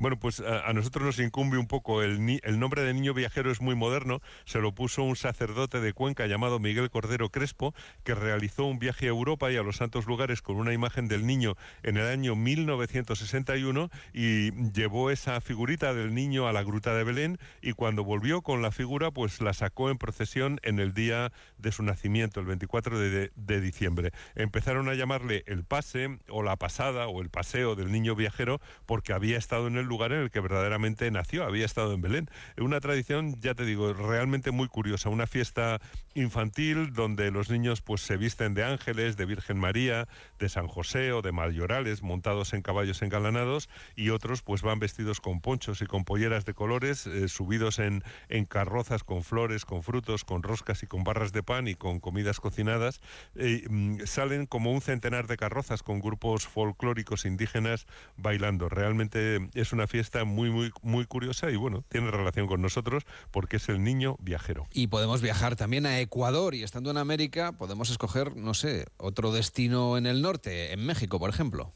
Bueno, 0.00 0.18
pues 0.18 0.40
a, 0.40 0.72
nosotros 0.72 1.04
nos 1.04 1.18
incumbe 1.18 1.58
un 1.58 1.66
poco. 1.66 2.02
El, 2.02 2.40
nombre 2.58 2.82
de 2.82 2.94
niño 2.94 3.12
viajero 3.12 3.50
es 3.50 3.60
muy 3.60 3.74
moderno. 3.74 4.22
Se 4.46 4.58
lo 4.58 4.74
puso 4.74 5.02
un 5.02 5.14
sacerdote 5.14 5.78
de 5.78 5.92
Cuenca 5.92 6.26
llamado 6.26 6.58
Miguel 6.58 6.88
Cordero 6.88 7.28
Crespo, 7.28 7.74
que 8.02 8.14
realizó 8.14 8.64
un 8.64 8.78
viaje 8.78 9.04
a 9.04 9.08
Europa 9.10 9.52
y 9.52 9.56
a 9.56 9.62
los 9.62 9.76
santos 9.76 10.06
lugares 10.06 10.40
con 10.40 10.56
una 10.56 10.72
imagen 10.72 11.06
del 11.06 11.26
niño 11.26 11.54
en 11.82 11.98
el 11.98 12.06
año 12.06 12.34
1961 12.34 13.90
y 14.14 14.52
llevó 14.72 15.10
esa 15.10 15.38
figurita 15.42 15.92
del 15.92 16.14
niño 16.14 16.48
a 16.48 16.54
la 16.54 16.62
gruta 16.62 16.94
de 16.94 17.04
Belén 17.04 17.38
y 17.60 17.74
cuando 17.74 18.02
volvió 18.02 18.40
con 18.40 18.62
la 18.62 18.70
figura, 18.70 19.10
pues 19.10 19.42
la 19.42 19.52
sacó 19.52 19.90
en 19.90 19.98
procesión 19.98 20.60
en 20.62 20.80
el 20.80 20.94
día 20.94 21.30
de 21.58 21.72
su 21.72 21.82
nacimiento, 21.82 22.40
el 22.40 22.46
24 22.46 22.98
de, 22.98 23.32
de 23.36 23.60
diciembre. 23.60 24.12
Empezaron 24.34 24.88
a 24.88 24.94
llamarle 24.94 25.44
el 25.46 25.62
pase 25.62 26.20
o 26.30 26.42
la 26.42 26.56
pasada 26.56 27.06
o 27.08 27.20
el 27.20 27.28
paseo 27.28 27.74
del 27.74 27.92
niño 27.92 28.14
viajero 28.14 28.62
porque 28.86 29.12
había 29.12 29.36
estado 29.36 29.66
en 29.66 29.76
el 29.76 29.89
lugar 29.90 30.12
en 30.12 30.20
el 30.20 30.30
que 30.30 30.40
verdaderamente 30.40 31.10
nació, 31.10 31.44
había 31.44 31.66
estado 31.66 31.92
en 31.92 32.00
Belén. 32.00 32.30
Una 32.56 32.80
tradición, 32.80 33.38
ya 33.40 33.54
te 33.54 33.66
digo, 33.66 33.92
realmente 33.92 34.50
muy 34.50 34.68
curiosa, 34.68 35.10
una 35.10 35.26
fiesta 35.26 35.80
infantil 36.14 36.94
donde 36.94 37.30
los 37.30 37.50
niños 37.50 37.82
pues 37.82 38.00
se 38.00 38.16
visten 38.16 38.54
de 38.54 38.64
ángeles, 38.64 39.16
de 39.18 39.26
Virgen 39.26 39.58
María, 39.58 40.08
de 40.38 40.48
San 40.48 40.66
José 40.66 41.12
o 41.12 41.20
de 41.20 41.32
mayorales 41.32 42.02
montados 42.02 42.54
en 42.54 42.62
caballos 42.62 43.02
engalanados 43.02 43.68
y 43.96 44.10
otros 44.10 44.42
pues 44.42 44.62
van 44.62 44.78
vestidos 44.78 45.20
con 45.20 45.40
ponchos 45.40 45.82
y 45.82 45.86
con 45.86 46.04
polleras 46.04 46.44
de 46.44 46.54
colores, 46.54 47.06
eh, 47.06 47.28
subidos 47.28 47.78
en, 47.78 48.02
en 48.28 48.46
carrozas 48.46 49.04
con 49.04 49.22
flores, 49.22 49.64
con 49.64 49.82
frutos, 49.82 50.24
con 50.24 50.42
roscas 50.42 50.82
y 50.82 50.86
con 50.86 51.04
barras 51.04 51.32
de 51.32 51.42
pan 51.42 51.68
y 51.68 51.74
con 51.74 52.00
comidas 52.00 52.40
cocinadas. 52.40 53.00
Mm, 53.34 54.00
salen 54.04 54.46
como 54.46 54.72
un 54.72 54.80
centenar 54.80 55.26
de 55.26 55.36
carrozas 55.36 55.82
con 55.82 56.00
grupos 56.00 56.46
folclóricos 56.46 57.24
indígenas 57.24 57.86
bailando. 58.16 58.68
Realmente 58.68 59.48
es 59.54 59.72
una 59.72 59.79
fiesta 59.86 60.24
muy, 60.24 60.50
muy, 60.50 60.72
muy 60.82 61.04
curiosa 61.04 61.50
y 61.50 61.56
bueno, 61.56 61.84
tiene 61.88 62.10
relación 62.10 62.46
con 62.46 62.62
nosotros 62.62 63.04
porque 63.30 63.56
es 63.56 63.68
el 63.68 63.82
niño 63.82 64.16
viajero. 64.20 64.66
Y 64.72 64.88
podemos 64.88 65.22
viajar 65.22 65.56
también 65.56 65.86
a 65.86 66.00
Ecuador 66.00 66.54
y 66.54 66.62
estando 66.62 66.90
en 66.90 66.96
América 66.96 67.52
podemos 67.52 67.90
escoger, 67.90 68.36
no 68.36 68.54
sé, 68.54 68.86
otro 68.96 69.32
destino 69.32 69.96
en 69.96 70.06
el 70.06 70.22
norte, 70.22 70.72
en 70.72 70.84
México, 70.84 71.18
por 71.18 71.30
ejemplo. 71.30 71.72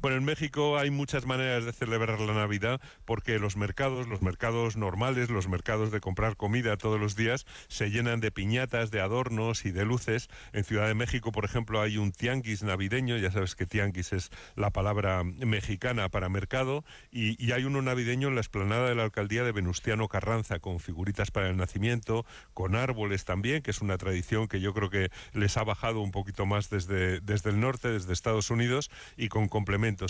Bueno, 0.00 0.16
en 0.16 0.24
México 0.24 0.78
hay 0.78 0.90
muchas 0.90 1.26
maneras 1.26 1.64
de 1.64 1.72
celebrar 1.72 2.20
la 2.20 2.34
Navidad 2.34 2.80
porque 3.04 3.38
los 3.38 3.56
mercados, 3.56 4.06
los 4.08 4.22
mercados 4.22 4.76
normales, 4.76 5.30
los 5.30 5.48
mercados 5.48 5.90
de 5.90 6.00
comprar 6.00 6.36
comida 6.36 6.76
todos 6.76 7.00
los 7.00 7.16
días, 7.16 7.46
se 7.68 7.90
llenan 7.90 8.20
de 8.20 8.30
piñatas, 8.30 8.90
de 8.90 9.00
adornos 9.00 9.64
y 9.64 9.70
de 9.70 9.84
luces. 9.84 10.28
En 10.52 10.64
Ciudad 10.64 10.86
de 10.86 10.94
México, 10.94 11.32
por 11.32 11.44
ejemplo, 11.44 11.80
hay 11.80 11.98
un 11.98 12.12
tianguis 12.12 12.62
navideño, 12.62 13.16
ya 13.16 13.30
sabes 13.30 13.54
que 13.54 13.66
tianguis 13.66 14.12
es 14.12 14.30
la 14.56 14.70
palabra 14.70 15.24
mexicana 15.24 16.08
para 16.08 16.28
mercado, 16.28 16.84
y, 17.10 17.42
y 17.44 17.52
hay 17.52 17.64
uno 17.64 17.82
navideño 17.82 18.28
en 18.28 18.34
la 18.34 18.40
explanada 18.40 18.88
de 18.88 18.94
la 18.94 19.04
alcaldía 19.04 19.44
de 19.44 19.52
Venustiano 19.52 20.08
Carranza, 20.08 20.58
con 20.58 20.80
figuritas 20.80 21.30
para 21.30 21.48
el 21.48 21.56
nacimiento, 21.56 22.24
con 22.54 22.76
árboles 22.76 23.24
también, 23.24 23.62
que 23.62 23.70
es 23.70 23.80
una 23.80 23.98
tradición 23.98 24.48
que 24.48 24.60
yo 24.60 24.74
creo 24.74 24.90
que 24.90 25.10
les 25.32 25.56
ha 25.56 25.64
bajado 25.64 26.00
un 26.00 26.10
poquito 26.10 26.46
más 26.46 26.70
desde, 26.70 27.20
desde 27.20 27.50
el 27.50 27.60
norte, 27.60 27.88
desde 27.88 28.12
Estados 28.12 28.50
Unidos, 28.50 28.90
y 29.16 29.28
con 29.28 29.48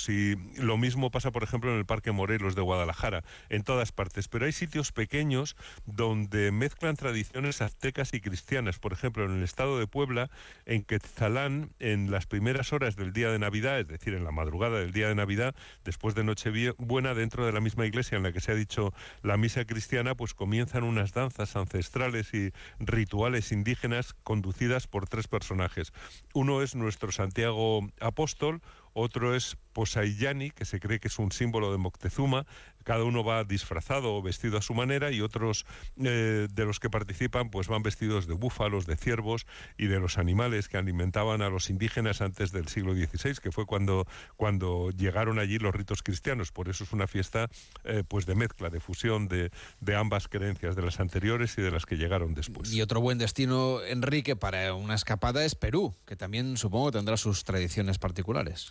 Y 0.09 0.37
lo 0.57 0.77
mismo 0.77 1.11
pasa, 1.11 1.31
por 1.31 1.43
ejemplo, 1.43 1.73
en 1.73 1.79
el 1.79 1.87
Parque 1.87 2.13
Morelos 2.13 2.55
de 2.55 2.63
Guadalajara, 2.63 3.25
en 3.49 3.63
todas 3.63 3.93
partes. 3.93 4.29
Pero 4.29 4.47
hay 4.47 4.53
sitios 4.53 4.93
pequeños 4.93 5.57
donde 5.87 6.53
mezclan 6.53 6.97
tradiciones 6.97 7.61
aztecas 7.61 8.15
y 8.15 8.21
cristianas. 8.21 8.79
Por 8.79 8.93
ejemplo, 8.93 9.25
en 9.25 9.39
el 9.39 9.43
estado 9.43 9.79
de 9.79 9.87
Puebla, 9.87 10.31
en 10.67 10.83
Quetzalán, 10.83 11.71
en 11.79 12.11
las 12.11 12.27
primeras 12.27 12.73
horas 12.73 12.97
del 12.97 13.13
día 13.13 13.31
de 13.31 13.39
Navidad, 13.39 13.81
es 13.81 13.89
decir, 13.89 14.15
en 14.15 14.25
la 14.25 14.31
madrugada 14.31 14.79
del 14.79 14.93
día 14.93 15.09
de 15.09 15.15
Navidad, 15.15 15.55
después 15.85 16.15
de 16.15 16.25
Nochebuena, 16.25 17.15
dentro 17.15 17.45
de 17.45 17.53
la 17.53 17.61
misma 17.61 17.87
iglesia 17.87 18.17
en 18.17 18.23
la 18.23 18.33
que 18.33 18.41
se 18.41 18.53
ha 18.53 18.55
dicho 18.55 18.93
la 19.23 19.37
misa 19.37 19.65
cristiana, 19.65 20.15
pues 20.15 20.35
comienzan 20.35 20.85
unas 20.85 21.13
danzas 21.13 21.57
ancestrales 21.57 22.33
y 22.35 22.53
rituales 22.79 23.53
indígenas 23.53 24.15
conducidas 24.23 24.87
por 24.87 25.09
tres 25.09 25.29
personajes. 25.29 25.93
Uno 26.35 26.63
es 26.63 26.75
nuestro 26.75 27.13
Santiago 27.13 27.81
Apóstol, 28.01 28.61
otro 28.99 29.35
es 29.35 29.57
Posayani, 29.73 30.51
que 30.51 30.65
se 30.65 30.81
cree 30.81 30.99
que 30.99 31.09
es 31.09 31.19
un 31.19 31.31
símbolo 31.31 31.71
de 31.71 31.79
Moctezuma, 31.79 32.47
cada 32.89 33.05
uno 33.05 33.23
va 33.23 33.45
disfrazado 33.45 34.15
o 34.15 34.23
vestido 34.23 34.57
a 34.57 34.63
su 34.63 34.73
manera 34.73 35.13
y 35.13 35.21
otros 35.21 35.67
eh, 36.03 36.49
de 36.51 36.65
los 36.65 36.81
que 36.81 36.89
participan 36.89 37.51
pues 37.51 37.69
van 37.69 37.83
vestidos 37.83 38.27
de 38.27 38.33
búfalos, 38.33 38.87
de 38.87 38.97
ciervos 38.97 39.47
y 39.77 39.89
de 39.89 40.01
los 40.01 40.17
animales 40.17 40.69
que 40.69 40.79
alimentaban 40.79 41.43
a 41.43 41.51
los 41.51 41.69
indígenas 41.69 42.23
antes 42.23 42.51
del 42.51 42.67
siglo 42.69 42.95
XVI, 42.95 43.35
que 43.43 43.53
fue 43.53 43.67
cuando, 43.67 44.07
cuando 44.37 44.91
llegaron 44.91 45.39
allí 45.39 45.59
los 45.59 45.75
ritos 45.75 46.03
cristianos. 46.03 46.51
Por 46.51 46.71
eso 46.71 46.83
es 46.85 46.93
una 46.93 47.07
fiesta 47.07 47.49
eh, 47.85 48.05
pues 48.09 48.25
de 48.25 48.35
mezcla, 48.35 48.71
de 48.71 48.81
fusión 48.81 49.29
de, 49.29 49.51
de 49.81 49.95
ambas 49.95 50.27
creencias, 50.27 50.75
de 50.75 50.83
las 50.83 50.99
anteriores 50.99 51.59
y 51.59 51.63
de 51.63 51.71
las 51.71 51.85
que 51.85 51.99
llegaron 51.99 52.33
después. 52.33 52.73
Y 52.73 52.81
otro 52.81 53.03
buen 53.03 53.19
destino, 53.19 53.83
Enrique, 53.83 54.35
para 54.35 54.73
una 54.73 54.95
escapada 54.95 55.45
es 55.45 55.55
Perú, 55.55 55.95
que 56.07 56.17
también 56.17 56.57
supongo 56.57 56.91
tendrá 56.91 57.17
sus 57.17 57.45
tradiciones 57.45 57.99
particulares. 57.99 58.71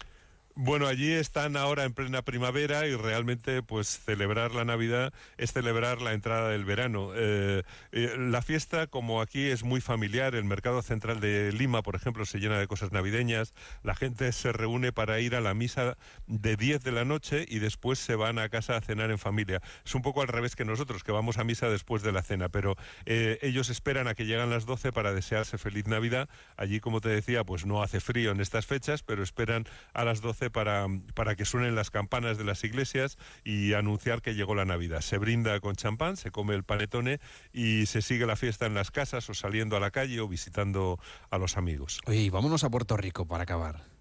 Bueno, 0.59 0.87
allí 0.87 1.13
están 1.13 1.55
ahora 1.55 1.83
en 1.83 1.93
plena 1.93 2.23
primavera 2.23 2.87
y 2.87 2.95
realmente 2.95 3.61
pues 3.61 3.99
celebrar 4.03 4.55
la 4.55 4.65
Navidad 4.65 5.13
es 5.37 5.53
celebrar 5.53 6.01
la 6.01 6.13
entrada 6.13 6.49
del 6.49 6.65
verano. 6.65 7.11
Eh, 7.13 7.61
eh, 7.91 8.15
la 8.17 8.41
fiesta, 8.41 8.87
como 8.87 9.21
aquí 9.21 9.45
es 9.45 9.63
muy 9.63 9.81
familiar, 9.81 10.33
el 10.33 10.45
mercado 10.45 10.81
central 10.81 11.19
de 11.19 11.51
Lima, 11.51 11.83
por 11.83 11.95
ejemplo, 11.95 12.25
se 12.25 12.39
llena 12.39 12.57
de 12.57 12.65
cosas 12.65 12.91
navideñas, 12.91 13.53
la 13.83 13.93
gente 13.93 14.31
se 14.31 14.51
reúne 14.51 14.91
para 14.91 15.19
ir 15.19 15.35
a 15.35 15.41
la 15.41 15.53
misa 15.53 15.95
de 16.25 16.55
10 16.55 16.83
de 16.83 16.91
la 16.91 17.05
noche 17.05 17.45
y 17.47 17.59
después 17.59 17.99
se 17.99 18.15
van 18.15 18.39
a 18.39 18.49
casa 18.49 18.77
a 18.77 18.81
cenar 18.81 19.11
en 19.11 19.19
familia. 19.19 19.61
Es 19.85 19.93
un 19.93 20.01
poco 20.01 20.23
al 20.23 20.27
revés 20.27 20.55
que 20.55 20.65
nosotros, 20.65 21.03
que 21.03 21.11
vamos 21.11 21.37
a 21.37 21.43
misa 21.43 21.69
después 21.69 22.01
de 22.01 22.11
la 22.11 22.23
cena, 22.23 22.49
pero 22.49 22.77
eh, 23.05 23.37
ellos 23.43 23.69
esperan 23.69 24.07
a 24.07 24.15
que 24.15 24.25
lleguen 24.25 24.49
las 24.49 24.65
12 24.65 24.91
para 24.91 25.13
desearse 25.13 25.59
feliz 25.59 25.85
Navidad. 25.85 26.27
Allí, 26.55 26.79
como 26.79 26.99
te 26.99 27.09
decía, 27.09 27.43
pues 27.43 27.67
no 27.67 27.83
hace 27.83 27.99
frío 27.99 28.31
en 28.31 28.41
estas 28.41 28.65
fechas, 28.65 29.03
pero 29.03 29.21
esperan 29.21 29.67
a 29.93 30.03
las 30.03 30.21
12 30.21 30.46
para, 30.49 30.87
para 31.13 31.35
que 31.35 31.45
suenen 31.45 31.75
las 31.75 31.91
campanas 31.91 32.37
de 32.37 32.43
las 32.43 32.63
iglesias 32.63 33.17
y 33.43 33.73
anunciar 33.73 34.21
que 34.21 34.35
llegó 34.35 34.55
la 34.55 34.65
Navidad. 34.65 35.01
Se 35.01 35.17
brinda 35.17 35.59
con 35.59 35.75
champán, 35.75 36.17
se 36.17 36.31
come 36.31 36.55
el 36.55 36.63
panetone 36.63 37.19
y 37.53 37.85
se 37.85 38.01
sigue 38.01 38.25
la 38.25 38.35
fiesta 38.35 38.65
en 38.65 38.73
las 38.73 38.91
casas 38.91 39.29
o 39.29 39.33
saliendo 39.33 39.77
a 39.77 39.79
la 39.79 39.91
calle 39.91 40.19
o 40.19 40.27
visitando 40.27 40.99
a 41.29 41.37
los 41.37 41.57
amigos. 41.57 42.01
Oye, 42.05 42.29
vámonos 42.29 42.63
a 42.63 42.69
Puerto 42.69 42.97
Rico 42.97 43.25
para 43.25 43.43
acabar. 43.43 43.96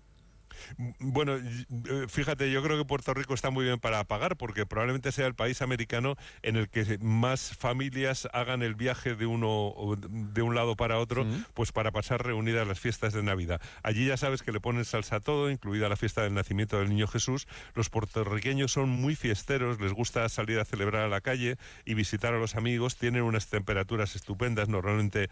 Bueno, 0.98 1.36
eh, 1.36 2.06
fíjate, 2.08 2.50
yo 2.50 2.62
creo 2.62 2.78
que 2.78 2.84
Puerto 2.84 3.14
Rico 3.14 3.34
está 3.34 3.50
muy 3.50 3.64
bien 3.64 3.78
para 3.78 4.02
pagar 4.04 4.36
porque 4.36 4.66
probablemente 4.66 5.12
sea 5.12 5.26
el 5.26 5.34
país 5.34 5.62
americano 5.62 6.16
en 6.42 6.56
el 6.56 6.68
que 6.68 6.98
más 7.00 7.56
familias 7.56 8.28
hagan 8.32 8.62
el 8.62 8.74
viaje 8.74 9.14
de 9.14 9.26
uno 9.26 9.74
de 9.98 10.42
un 10.42 10.54
lado 10.54 10.76
para 10.76 10.98
otro, 10.98 11.26
pues 11.54 11.72
para 11.72 11.90
pasar 11.90 12.24
reunidas 12.24 12.66
las 12.66 12.80
fiestas 12.80 13.12
de 13.12 13.22
Navidad. 13.22 13.60
Allí 13.82 14.06
ya 14.06 14.16
sabes 14.16 14.42
que 14.42 14.52
le 14.52 14.60
ponen 14.60 14.84
salsa 14.84 15.16
a 15.16 15.20
todo, 15.20 15.50
incluida 15.50 15.88
la 15.88 15.96
fiesta 15.96 16.22
del 16.22 16.34
nacimiento 16.34 16.78
del 16.78 16.88
niño 16.88 17.06
Jesús. 17.06 17.46
Los 17.74 17.90
puertorriqueños 17.90 18.72
son 18.72 18.88
muy 18.88 19.16
fiesteros, 19.16 19.80
les 19.80 19.92
gusta 19.92 20.28
salir 20.28 20.58
a 20.58 20.64
celebrar 20.64 21.02
a 21.02 21.08
la 21.08 21.20
calle 21.20 21.56
y 21.84 21.94
visitar 21.94 22.34
a 22.34 22.38
los 22.38 22.56
amigos, 22.56 22.96
tienen 22.96 23.22
unas 23.22 23.48
temperaturas 23.48 24.16
estupendas, 24.16 24.68
normalmente 24.68 25.28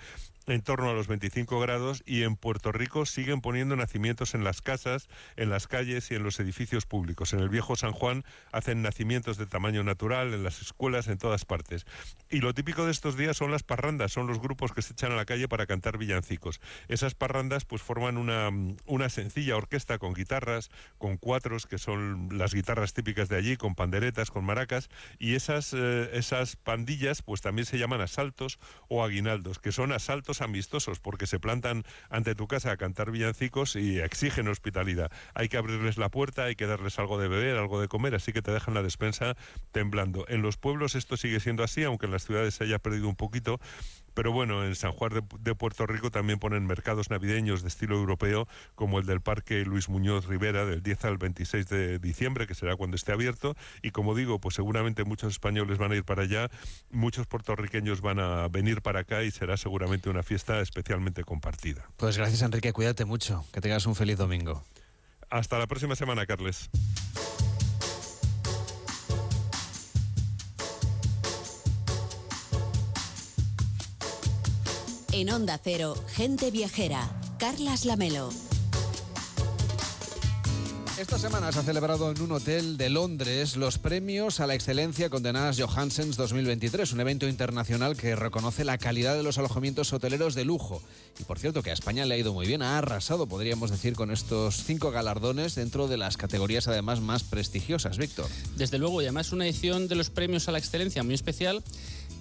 en 0.47 0.63
torno 0.63 0.91
a 0.91 0.95
los 0.95 1.07
25 1.07 1.59
grados 1.61 2.03
y 2.07 2.23
en 2.23 2.37
Puerto 2.37 2.73
Rico 2.73 3.07
siguen 3.07 3.41
poniendo 3.41 3.77
nacimientos 3.77 4.35
en 4.35 4.45
las 4.45 4.61
casas 4.61 5.09
en 5.37 5.51
las 5.51 5.67
calles 5.67 6.11
y 6.11 6.15
en 6.15 6.23
los 6.23 6.41
edificios 6.41 6.87
públicos. 6.87 7.33
En 7.33 7.41
el 7.41 7.49
viejo 7.49 7.77
San 7.77 7.93
Juan 7.93 8.25
hacen 8.53 8.83
nacimientos 8.83 9.37
de 9.37 9.47
tamaño 9.47 9.83
natural, 9.85 10.35
en 10.35 10.43
las 10.43 10.61
escuelas, 10.61 11.09
en 11.09 11.19
todas 11.19 11.45
partes. 11.45 11.87
Y 12.31 12.41
lo 12.41 12.55
típico 12.55 12.85
de 12.85 12.93
estos 12.93 13.17
días 13.17 13.37
son 13.37 13.51
las 13.51 13.63
parrandas, 13.63 14.13
son 14.13 14.27
los 14.27 14.41
grupos 14.41 14.73
que 14.73 14.83
se 14.83 14.93
echan 14.93 15.13
a 15.13 15.17
la 15.17 15.25
calle 15.25 15.49
para 15.49 15.67
cantar 15.67 15.99
villancicos. 15.99 16.61
Esas 16.89 17.15
parrandas 17.15 17.65
pues 17.65 17.83
forman 17.83 18.17
una, 18.17 18.51
una 18.87 19.09
sencilla 19.09 19.57
orquesta 19.57 19.99
con 19.99 20.15
guitarras, 20.15 20.71
con 20.99 21.17
cuatros, 21.17 21.67
que 21.67 21.79
son 21.79 22.29
las 22.33 22.55
guitarras 22.55 22.93
típicas 22.93 23.29
de 23.29 23.37
allí, 23.37 23.57
con 23.57 23.75
panderetas, 23.75 24.31
con 24.31 24.45
maracas, 24.45 24.89
y 25.19 25.35
esas, 25.35 25.73
eh, 25.75 26.11
esas 26.13 26.57
pandillas 26.57 27.23
pues 27.23 27.41
también 27.41 27.67
se 27.67 27.79
llaman 27.79 28.01
asaltos 28.01 28.59
o 28.89 29.05
aguinaldos, 29.05 29.59
que 29.59 29.73
son 29.73 29.93
asaltos 29.93 30.41
amistosos, 30.41 31.01
porque 31.01 31.27
se 31.27 31.39
plantan 31.39 31.85
ante 32.11 32.35
tu 32.35 32.47
casa 32.47 32.71
a 32.71 32.77
cantar 32.77 33.11
villancicos 33.11 33.77
y 33.77 34.01
exigen 34.01 34.49
hospitalidad. 34.49 35.11
Hay 35.35 35.49
que 35.49 35.57
abrirles 35.57 35.99
la 35.99 36.09
puerta, 36.09 36.45
hay 36.45 36.57
que 36.57 36.67
darles 36.67 36.99
algo 36.99 37.19
de 37.19 37.29
beber, 37.29 37.57
algo 37.57 37.81
de 37.81 37.89
comer, 37.89 38.15
así 38.15 38.33
que 38.33 38.43
te 38.43 38.51
dejan 38.51 38.75
la 38.75 38.83
despensa 38.83 39.37
temblando. 39.73 40.25
En 40.29 40.43
los 40.43 40.57
pueblos 40.57 40.95
esto 40.95 41.17
sigue 41.17 41.41
siendo 41.41 41.63
así, 41.63 41.85
aunque 41.85 42.07
en 42.07 42.13
las 42.13 42.25
ciudades 42.25 42.55
se 42.55 42.65
haya 42.65 42.79
perdido 42.79 43.09
un 43.09 43.17
poquito, 43.17 43.61
pero 44.15 44.33
bueno, 44.33 44.65
en 44.65 44.75
San 44.77 44.93
Juan 44.93 45.13
de, 45.41 45.55
Puerto 45.55 45.87
Rico 45.87 46.11
también 46.11 46.39
ponen 46.39 46.67
mercados 46.67 47.11
navideños 47.11 47.63
de 47.63 47.69
estilo 47.69 47.97
europeo, 47.97 48.49
como 48.75 49.01
el 49.01 49.07
del 49.07 49.21
Parque 49.21 49.65
Luis 49.65 49.89
Muñoz 49.89 50.27
Rivera, 50.27 50.65
del 50.65 50.83
10 50.83 51.05
al 51.05 51.19
26 51.19 51.69
de 51.69 51.99
diciembre, 51.99 52.47
que 52.47 52.55
será 52.55 52.77
cuando 52.77 52.97
esté 52.97 53.13
abierto. 53.13 53.57
Y 53.83 53.91
como 53.91 54.15
digo, 54.15 54.41
pues 54.41 54.55
seguramente 54.55 55.05
muchos 55.05 55.33
españoles 55.33 55.79
van 55.79 55.93
a 55.93 55.97
ir 55.97 56.05
para 56.05 56.23
allá, 56.23 56.49
muchos 56.91 57.27
puertorriqueños 57.27 58.01
van 58.01 58.21
a 58.21 58.49
venir 58.49 58.83
para 58.83 59.01
acá 59.01 59.25
y 59.25 59.31
será 59.31 59.57
seguramente 59.57 60.09
una 60.09 60.23
fiesta 60.23 60.61
especialmente 60.61 61.25
compartida. 61.25 61.89
Pues 61.97 62.17
gracias, 62.17 62.43
Enrique. 62.43 62.73
Cuídate 62.73 63.05
mucho. 63.05 63.45
Que 63.53 63.61
tengas 63.61 63.87
un 63.87 63.97
feliz 63.97 64.17
domingo. 64.17 64.63
Hasta 65.31 65.59
la 65.59 65.67
próxima 65.67 65.97
semana, 65.97 66.27
Carles. 66.27 66.71
En 75.13 75.31
Onda 75.31 75.61
Cero, 75.63 75.95
Gente 76.09 76.51
Viajera, 76.51 77.09
Carlas 77.39 77.85
Lamelo. 77.85 78.31
Esta 80.97 81.19
semana 81.19 81.51
se 81.51 81.59
ha 81.59 81.63
celebrado 81.65 82.13
en 82.13 82.23
un 82.23 82.31
hotel 82.31 82.77
de 82.77 82.89
Londres 82.89 83.57
los 83.57 83.79
premios 83.79 84.39
a 84.39 84.47
la 84.47 84.55
excelencia 84.55 85.11
condenadas 85.11 85.59
Johansens 85.61 86.17
2023, 86.17 86.93
un 86.93 87.01
evento 87.01 87.27
internacional 87.27 87.97
que 87.97 88.15
reconoce 88.15 88.65
la 88.65 88.79
calidad 88.79 89.17
de 89.17 89.25
los 89.25 89.37
alojamientos 89.37 89.93
hoteleros 89.93 90.37
de 90.37 90.45
lujo. 90.45 90.81
Y 91.19 91.25
por 91.25 91.41
cierto 91.41 91.65
que 91.65 91.71
a 91.71 91.73
España 91.73 92.07
le 92.07 92.15
ha 92.15 92.19
ido 92.19 92.33
muy 92.33 92.47
bien, 92.47 92.63
ha 92.63 92.79
arrasado, 92.79 93.27
podríamos 93.27 93.73
decir, 93.73 93.95
con 93.95 94.13
estos 94.13 94.63
cinco 94.63 94.93
galardones 94.93 95.57
dentro 95.57 95.89
de 95.89 95.97
las 95.97 96.17
categorías 96.17 96.69
además 96.69 97.01
más 97.01 97.25
prestigiosas, 97.25 97.99
Víctor. 97.99 98.29
Desde 98.57 98.79
luego, 98.79 99.03
y 99.03 99.07
además 99.07 99.33
una 99.33 99.47
edición 99.47 99.89
de 99.89 99.97
los 99.97 100.11
premios 100.11 100.47
a 100.49 100.53
la 100.53 100.59
excelencia 100.59 101.03
muy 101.03 101.15
especial 101.15 101.65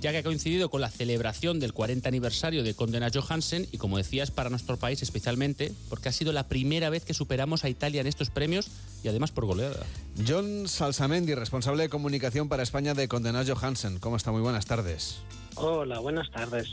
ya 0.03 0.11
que 0.11 0.17
ha 0.17 0.23
coincidido 0.23 0.69
con 0.69 0.81
la 0.81 0.89
celebración 0.89 1.61
del 1.61 1.71
40 1.71 2.09
aniversario 2.09 2.61
de 2.61 2.73
Condena 2.73 3.09
Johansen 3.09 3.69
y 3.71 3.77
como 3.77 3.97
decías 3.97 4.31
para 4.31 4.49
nuestro 4.49 4.75
país 4.75 5.01
especialmente 5.01 5.71
porque 5.87 6.09
ha 6.09 6.11
sido 6.11 6.33
la 6.33 6.49
primera 6.49 6.89
vez 6.89 7.05
que 7.05 7.13
superamos 7.13 7.63
a 7.63 7.69
Italia 7.69 8.01
en 8.01 8.07
estos 8.07 8.29
premios 8.29 8.67
y 9.01 9.07
además 9.07 9.31
por 9.31 9.45
goleada. 9.45 9.85
John 10.27 10.67
Salsamendi, 10.67 11.35
responsable 11.35 11.83
de 11.83 11.89
comunicación 11.89 12.49
para 12.49 12.63
España 12.63 12.93
de 12.93 13.07
Condena 13.07 13.45
Johansen. 13.45 13.99
¿Cómo 13.99 14.17
está? 14.17 14.33
Muy 14.33 14.41
buenas 14.41 14.65
tardes. 14.65 15.19
Hola, 15.55 15.99
buenas 15.99 16.29
tardes. 16.31 16.67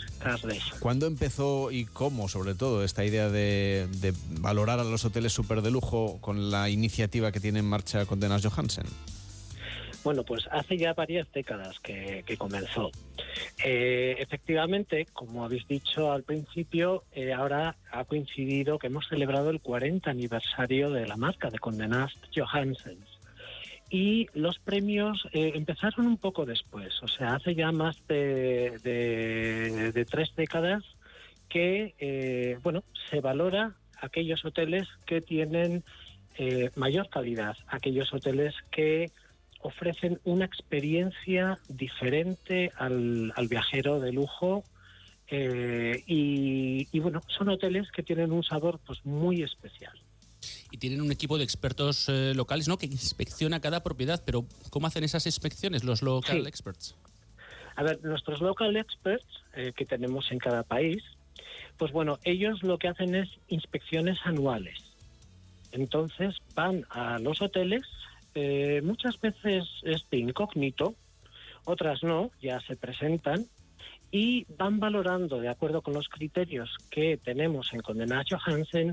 ¿Cuándo 0.80 1.06
empezó 1.06 1.70
y 1.70 1.84
cómo, 1.84 2.28
sobre 2.28 2.56
todo, 2.56 2.82
esta 2.82 3.04
idea 3.04 3.28
de, 3.28 3.86
valorar 4.40 4.80
a 4.80 4.84
los 4.84 5.04
hoteles 5.04 5.32
súper 5.32 5.62
de 5.62 5.70
lujo 5.70 6.18
con 6.20 6.50
la 6.50 6.68
iniciativa 6.68 7.30
que 7.30 7.38
tiene 7.38 7.60
en 7.60 7.66
marcha 7.66 8.06
Condenas 8.06 8.44
Johansen? 8.44 8.86
Bueno, 10.02 10.24
pues 10.24 10.48
hace 10.50 10.78
ya 10.78 10.94
varias 10.94 11.30
décadas 11.30 11.78
que, 11.80 12.24
comenzó. 12.38 12.90
Eh, 13.62 14.16
efectivamente, 14.18 15.06
como 15.12 15.44
habéis 15.44 15.66
dicho 15.68 16.10
al 16.10 16.22
principio, 16.22 17.04
eh, 17.12 17.34
ahora 17.34 17.76
ha 17.90 18.04
coincidido 18.04 18.78
que 18.78 18.86
hemos 18.86 19.06
celebrado 19.08 19.50
el 19.50 19.60
40 19.60 20.10
aniversario 20.10 20.90
de 20.90 21.06
la 21.06 21.16
marca 21.16 21.50
de 21.50 21.58
Condenast 21.58 22.16
Johansen. 22.34 22.98
Y 23.90 24.28
los 24.32 24.58
premios 24.58 25.28
eh, 25.32 25.52
empezaron 25.54 26.06
un 26.06 26.16
poco 26.16 26.46
después, 26.46 27.02
o 27.02 27.08
sea, 27.08 27.34
hace 27.34 27.54
ya 27.54 27.70
más 27.72 27.96
de, 28.06 28.78
tres 30.08 30.34
décadas 30.34 30.84
que, 31.48 32.56
bueno, 32.62 32.84
se 33.10 33.20
valora 33.20 33.74
aquellos 34.00 34.44
hoteles 34.44 34.88
que 35.04 35.20
tienen 35.20 35.84
mayor 36.76 37.10
calidad, 37.10 37.56
aquellos 37.66 38.14
hoteles 38.14 38.54
que 38.70 39.10
ofrecen 39.60 40.20
una 40.24 40.44
experiencia 40.44 41.58
diferente 41.68 42.72
al, 42.76 43.32
viajero 43.48 44.00
de 44.00 44.12
lujo 44.12 44.64
eh, 45.28 46.02
y, 46.06 46.98
bueno, 46.98 47.20
son 47.28 47.50
hoteles 47.50 47.90
que 47.92 48.02
tienen 48.02 48.32
un 48.32 48.42
sabor 48.42 48.80
pues 48.86 49.04
muy 49.04 49.42
especial. 49.42 49.92
Y 50.72 50.78
tienen 50.78 51.00
un 51.00 51.12
equipo 51.12 51.36
de 51.36 51.44
expertos 51.44 52.08
eh, 52.08 52.32
locales, 52.34 52.68
¿no? 52.68 52.78
Que 52.78 52.86
inspecciona 52.86 53.60
cada 53.60 53.82
propiedad, 53.82 54.22
pero 54.24 54.46
¿cómo 54.70 54.86
hacen 54.86 55.04
esas 55.04 55.26
inspecciones 55.26 55.84
los 55.84 56.02
local 56.02 56.46
experts? 56.46 56.96
A 57.76 57.82
ver, 57.82 58.02
nuestros 58.02 58.40
local 58.40 58.76
experts 58.76 59.26
eh, 59.54 59.72
que 59.76 59.84
tenemos 59.84 60.30
en 60.32 60.38
cada 60.38 60.62
país, 60.62 61.02
pues 61.76 61.92
bueno, 61.92 62.18
ellos 62.24 62.62
lo 62.62 62.78
que 62.78 62.88
hacen 62.88 63.14
es 63.14 63.28
inspecciones 63.48 64.18
anuales. 64.24 64.78
Entonces 65.72 66.36
van 66.54 66.84
a 66.90 67.18
los 67.18 67.42
hoteles 67.42 67.82
eh, 68.34 68.80
muchas 68.82 69.20
veces 69.20 69.64
es 69.82 70.08
de 70.10 70.18
incógnito, 70.18 70.94
otras 71.64 72.02
no, 72.02 72.30
ya 72.40 72.60
se 72.60 72.76
presentan 72.76 73.46
y 74.10 74.46
van 74.56 74.80
valorando 74.80 75.40
de 75.40 75.48
acuerdo 75.48 75.82
con 75.82 75.94
los 75.94 76.08
criterios 76.08 76.76
que 76.90 77.16
tenemos 77.16 77.72
en 77.72 77.80
Condenas 77.80 78.26
Johansen 78.28 78.92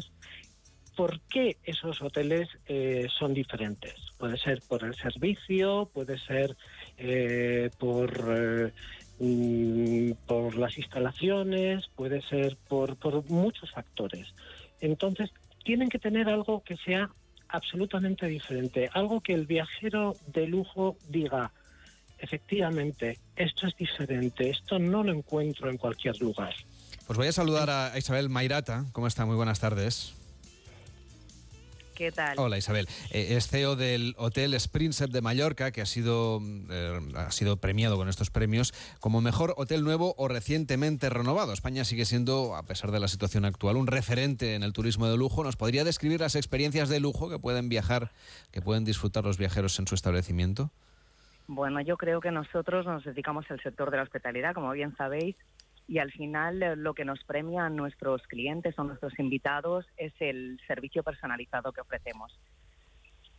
por 0.95 1.21
qué 1.30 1.58
esos 1.63 2.02
hoteles 2.02 2.50
eh, 2.65 3.08
son 3.19 3.34
diferentes. 3.34 3.93
Puede 4.17 4.38
ser 4.38 4.62
por 4.67 4.84
el 4.84 4.95
servicio, 4.95 5.89
puede 5.93 6.17
ser 6.17 6.58
eh, 6.97 7.69
por, 7.78 8.73
mm, 9.19 10.12
por 10.26 10.58
las 10.58 10.78
instalaciones, 10.78 11.88
puede 11.95 12.21
ser 12.23 12.58
por, 12.67 12.97
por 12.97 13.30
muchos 13.30 13.71
factores. 13.71 14.28
Entonces, 14.82 15.32
tienen 15.63 15.89
que 15.89 16.00
tener 16.00 16.30
algo 16.30 16.63
que 16.63 16.78
sea 16.78 17.10
absolutamente 17.49 18.27
diferente. 18.27 18.89
Algo 18.93 19.21
que 19.21 19.33
el 19.33 19.45
viajero 19.45 20.15
de 20.27 20.47
lujo 20.47 20.97
diga, 21.07 21.51
efectivamente, 22.19 23.19
esto 23.36 23.67
es 23.67 23.75
diferente, 23.75 24.49
esto 24.49 24.79
no 24.79 25.03
lo 25.03 25.12
encuentro 25.12 25.69
en 25.69 25.77
cualquier 25.77 26.19
lugar. 26.19 26.53
Pues 27.05 27.17
voy 27.17 27.27
a 27.27 27.31
saludar 27.31 27.69
a 27.69 27.97
Isabel 27.97 28.29
Mairata. 28.29 28.86
¿Cómo 28.91 29.07
está? 29.07 29.25
Muy 29.25 29.36
buenas 29.36 29.60
tardes. 29.60 30.13
¿Qué 31.97 32.12
tal? 32.12 32.38
Hola 32.38 32.60
Isabel. 32.60 32.88
Eh, 33.10 33.38
es 33.38 33.47
CEO 33.47 33.75
del 33.75 34.13
Hotel 34.19 34.53
Springsep 34.60 35.10
de 35.10 35.21
Mallorca, 35.21 35.71
que 35.71 35.81
ha 35.81 35.86
sido, 35.88 36.39
eh, 36.69 36.99
ha 37.15 37.31
sido 37.31 37.57
premiado 37.57 37.97
con 37.97 38.07
estos 38.07 38.29
premios 38.29 38.71
como 38.99 39.19
mejor 39.19 39.55
hotel 39.57 39.83
nuevo 39.83 40.13
o 40.15 40.27
recientemente 40.27 41.10
renovado. 41.10 41.53
España 41.53 41.86
sigue 41.86 42.05
siendo, 42.05 42.55
a 42.55 42.62
pesar 42.67 42.91
de 42.91 42.99
la 42.99 43.07
situación 43.07 43.45
actual, 43.45 43.77
un 43.77 43.88
referente 43.88 44.53
en 44.53 44.62
el 44.62 44.73
turismo 44.73 45.07
de 45.07 45.17
lujo. 45.17 45.43
¿Nos 45.43 45.55
podría 45.55 45.83
describir 45.83 46.19
las 46.19 46.36
experiencias 46.36 46.88
de 46.88 46.99
lujo 46.99 47.31
que 47.31 47.39
pueden 47.39 47.67
viajar, 47.67 48.12
que 48.51 48.62
pueden 48.62 48.86
disfrutar 48.86 49.23
los 49.23 49.39
viajeros 49.39 49.79
en 49.79 49.88
su 49.88 49.95
establecimiento? 49.95 50.69
Bueno, 51.47 51.81
yo 51.81 51.97
creo 51.97 52.21
que 52.21 52.29
nosotros 52.29 52.86
nos 52.86 53.05
dedicamos 53.05 53.49
al 53.49 53.60
sector 53.63 53.89
de 53.89 53.97
la 53.97 54.03
hospitalidad, 54.03 54.53
como 54.53 54.71
bien 54.71 54.95
sabéis, 54.97 55.36
y 55.88 56.00
al 56.00 56.12
final 56.12 56.62
eh, 56.62 56.76
lo 56.76 56.93
que 56.93 57.06
nos 57.06 57.23
premian 57.23 57.76
nuestros 57.76 58.21
clientes 58.28 58.78
o 58.78 58.84
nuestros 58.84 59.17
invitados 59.19 59.86
es 59.95 60.13
el 60.19 60.60
servicio 60.67 61.02
personalizado 61.02 61.71
que 61.71 61.82
ofrecemos. 61.82 62.38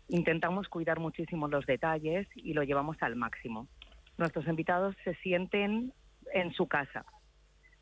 Intentamos 0.08 0.68
cuidar 0.68 0.98
muchísimo 0.98 1.48
los 1.48 1.66
detalles 1.66 2.26
y 2.34 2.54
lo 2.54 2.62
llevamos 2.62 2.96
al 3.02 3.16
máximo. 3.16 3.68
Nuestros 4.16 4.46
invitados 4.48 4.96
se 5.04 5.14
sienten 5.16 5.92
en 6.32 6.52
su 6.54 6.66
casa. 6.66 7.04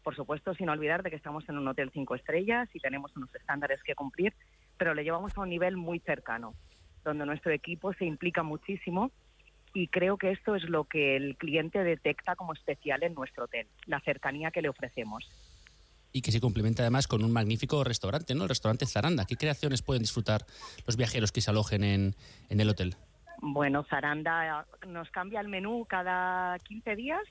Por 0.03 0.17
supuesto, 0.17 0.55
sin 0.55 0.69
olvidar 0.69 1.03
de 1.03 1.11
que 1.11 1.17
estamos 1.17 1.49
en 1.49 1.59
un 1.59 1.69
hotel 1.69 1.91
cinco 1.93 2.15
estrellas 2.17 2.69
y 2.75 2.81
tenemos 2.81 3.17
unos 3.17 3.33
estándares 3.35 3.83
que 3.83 3.95
cumplir, 3.95 4.35
pero 4.77 4.95
lo 4.95 5.03
llevamos 5.03 5.37
a 5.37 5.41
un 5.41 5.49
nivel 5.49 5.77
muy 5.77 6.01
cercano, 6.01 6.55
donde 7.05 7.27
nuestro 7.27 7.53
equipo 7.53 7.93
se 7.95 8.05
implica 8.05 8.43
muchísimo 8.43 9.11
y 9.77 9.89
creo 9.89 10.17
que 10.17 10.31
esto 10.31 10.57
es 10.57 10.62
lo 10.62 10.85
que 10.85 11.17
el 11.17 11.37
cliente 11.37 11.85
detecta 11.85 12.35
como 12.35 12.55
especial 12.55 13.03
en 13.03 13.12
nuestro 13.12 13.45
hotel, 13.45 13.67
la 13.85 14.01
cercanía 14.01 14.51
que 14.51 14.62
le 14.62 14.71
ofrecemos. 14.71 15.29
Y 16.12 16.23
que 16.23 16.33
se 16.33 16.41
complementa 16.41 16.83
además 16.83 17.07
con 17.07 17.23
un 17.23 17.31
magnífico 17.31 17.85
restaurante, 17.85 18.35
¿no? 18.35 18.45
El 18.45 18.49
restaurante 18.49 18.87
Zaranda. 18.87 19.27
¿Qué 19.27 19.37
creaciones 19.37 19.83
pueden 19.83 20.01
disfrutar 20.01 20.47
los 20.87 20.97
viajeros 20.97 21.31
que 21.31 21.43
se 21.43 21.51
alojen 21.51 21.85
en, 21.85 22.15
en 22.49 22.59
el 22.59 22.71
hotel? 22.71 22.95
Bueno, 23.43 23.85
Zaranda 23.85 24.67
nos 24.87 25.11
cambia 25.11 25.43
el 25.43 25.49
menú 25.49 25.85
cada 25.87 26.59
15 26.61 26.97
días 26.97 27.23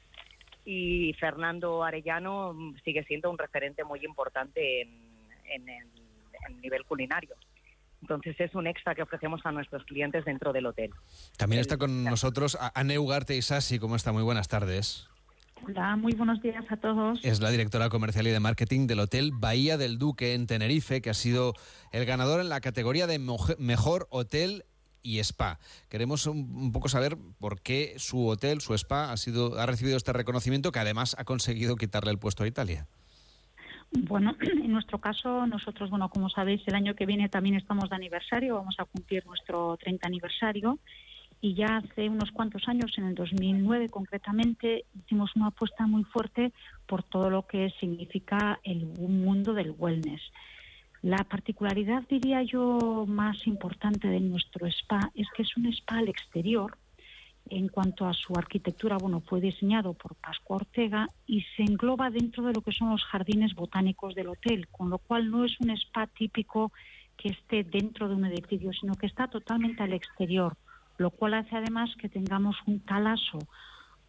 y 0.66 1.14
Fernando 1.14 1.84
Arellano 1.84 2.56
sigue 2.84 3.04
siendo 3.06 3.32
un 3.32 3.40
referente 3.40 3.84
muy 3.84 4.06
importante 4.06 4.84
en, 4.84 4.90
en 5.46 5.68
el 5.68 6.62
nivel 6.62 6.86
culinario. 6.86 7.36
Entonces 8.02 8.36
es 8.40 8.54
un 8.56 8.68
extra 8.68 8.96
que 8.96 9.02
ofrecemos 9.02 9.42
a 9.46 9.52
nuestros 9.52 9.84
clientes 9.86 10.26
dentro 10.26 10.54
del 10.54 10.66
hotel. 10.68 10.92
También 11.38 11.62
está 11.62 11.78
con 11.78 12.04
nosotros 12.04 12.58
Anne 12.74 13.00
Ugarte 13.00 13.36
Isasi. 13.36 13.80
¿Cómo 13.80 13.96
está? 13.96 14.12
Muy 14.12 14.24
buenas 14.24 14.48
tardes. 14.48 15.08
Hola, 15.64 15.96
muy 15.96 16.14
buenos 16.14 16.42
días 16.42 16.64
a 16.70 16.78
todos. 16.78 17.20
Es 17.24 17.40
la 17.40 17.50
directora 17.50 17.90
comercial 17.90 18.28
y 18.28 18.30
de 18.30 18.40
marketing 18.40 18.88
del 18.88 19.00
Hotel 19.00 19.32
Bahía 19.34 19.78
del 19.78 19.98
Duque 19.98 20.34
en 20.34 20.46
Tenerife, 20.46 21.02
que 21.02 21.10
ha 21.10 21.16
sido 21.16 21.54
el 21.92 22.06
ganador 22.06 22.40
en 22.40 22.50
la 22.50 22.62
categoría 22.62 23.08
de 23.08 23.20
mejor 23.58 24.08
hotel 24.12 24.66
y 25.02 25.20
spa. 25.20 25.60
Queremos 25.90 26.26
un, 26.28 26.72
poco 26.72 26.90
saber 26.90 27.18
por 27.40 27.62
qué 27.62 27.96
su 27.98 28.28
hotel, 28.28 28.62
su 28.62 28.74
spa, 28.74 29.12
ha, 29.12 29.18
sido, 29.18 29.58
ha 29.60 29.66
recibido 29.66 29.98
este 29.98 30.14
reconocimiento 30.14 30.72
que 30.72 30.80
además 30.80 31.16
ha 31.18 31.24
conseguido 31.24 31.76
quitarle 31.76 32.12
el 32.12 32.20
puesto 32.20 32.44
a 32.44 32.48
Italia. 32.48 32.88
Bueno, 33.98 34.36
en 34.42 34.72
nuestro 34.72 35.00
caso, 35.00 35.48
nosotros, 35.48 35.90
bueno, 35.90 36.10
como 36.10 36.30
sabéis, 36.30 36.62
el 36.68 36.76
año 36.76 36.96
que 36.96 37.06
viene 37.06 37.30
también 37.30 37.56
estamos 37.56 37.90
de 37.90 37.96
aniversario, 37.96 38.56
vamos 38.56 38.76
a 38.78 38.86
cumplir 38.86 39.26
nuestro 39.26 39.78
30 39.78 40.08
aniversario 40.08 40.80
y 41.42 41.54
ya 41.54 41.78
hace 41.78 42.10
unos 42.10 42.32
cuantos 42.32 42.68
años, 42.68 42.92
en 42.98 43.06
el 43.06 43.16
2009 43.16 43.90
concretamente, 43.90 44.86
hicimos 44.96 45.36
una 45.36 45.48
apuesta 45.48 45.86
muy 45.86 46.04
fuerte 46.04 46.52
por 46.88 47.04
todo 47.04 47.30
lo 47.30 47.46
que 47.46 47.72
significa 47.80 48.60
el 48.64 48.86
mundo 48.86 49.54
del 49.54 49.74
wellness. 49.78 50.22
La 51.02 51.24
particularidad, 51.24 52.04
diría 52.10 52.42
yo, 52.42 53.06
más 53.08 53.46
importante 53.46 54.08
de 54.08 54.20
nuestro 54.20 54.66
spa 54.68 55.12
es 55.14 55.28
que 55.36 55.44
es 55.44 55.56
un 55.56 55.68
spa 55.68 56.00
al 56.00 56.10
exterior. 56.10 56.78
En 57.50 57.68
cuanto 57.68 58.08
a 58.08 58.14
su 58.14 58.34
arquitectura, 58.36 58.98
bueno, 58.98 59.22
fue 59.22 59.40
diseñado 59.40 59.94
por 59.94 60.16
Pascua 60.16 60.58
Ortega 60.58 61.08
y 61.28 61.42
se 61.56 61.64
engloba 61.64 62.10
dentro 62.10 62.44
de 62.44 62.54
lo 62.54 62.62
que 62.62 62.72
son 62.72 62.90
los 62.90 63.04
jardines 63.04 63.54
botánicos 63.54 64.16
del 64.16 64.30
hotel, 64.30 64.68
con 64.70 64.90
lo 64.90 64.98
cual 64.98 65.30
no 65.30 65.46
es 65.46 65.60
un 65.60 65.70
spa 65.70 66.08
típico 66.08 66.72
que 67.18 67.30
esté 67.30 67.64
dentro 67.64 68.10
de 68.10 68.16
un 68.16 68.26
edificio, 68.26 68.72
sino 68.74 68.96
que 68.96 69.06
está 69.06 69.28
totalmente 69.28 69.84
al 69.84 69.94
exterior, 69.94 70.58
lo 70.98 71.12
cual 71.12 71.36
hace 71.36 71.56
además 71.56 71.96
que 71.98 72.10
tengamos 72.10 72.58
un 72.66 72.80
talaso 72.80 73.38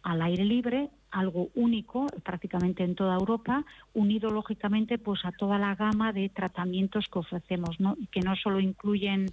al 0.01 0.21
aire 0.21 0.45
libre, 0.45 0.89
algo 1.11 1.49
único 1.55 2.07
prácticamente 2.23 2.83
en 2.83 2.95
toda 2.95 3.15
Europa, 3.15 3.65
unido 3.93 4.29
lógicamente 4.29 4.97
pues 4.97 5.23
a 5.25 5.31
toda 5.31 5.57
la 5.57 5.75
gama 5.75 6.13
de 6.13 6.29
tratamientos 6.29 7.07
que 7.11 7.19
ofrecemos, 7.19 7.79
¿no? 7.79 7.97
que 8.11 8.21
no 8.21 8.35
solo 8.35 8.59
incluyen 8.59 9.27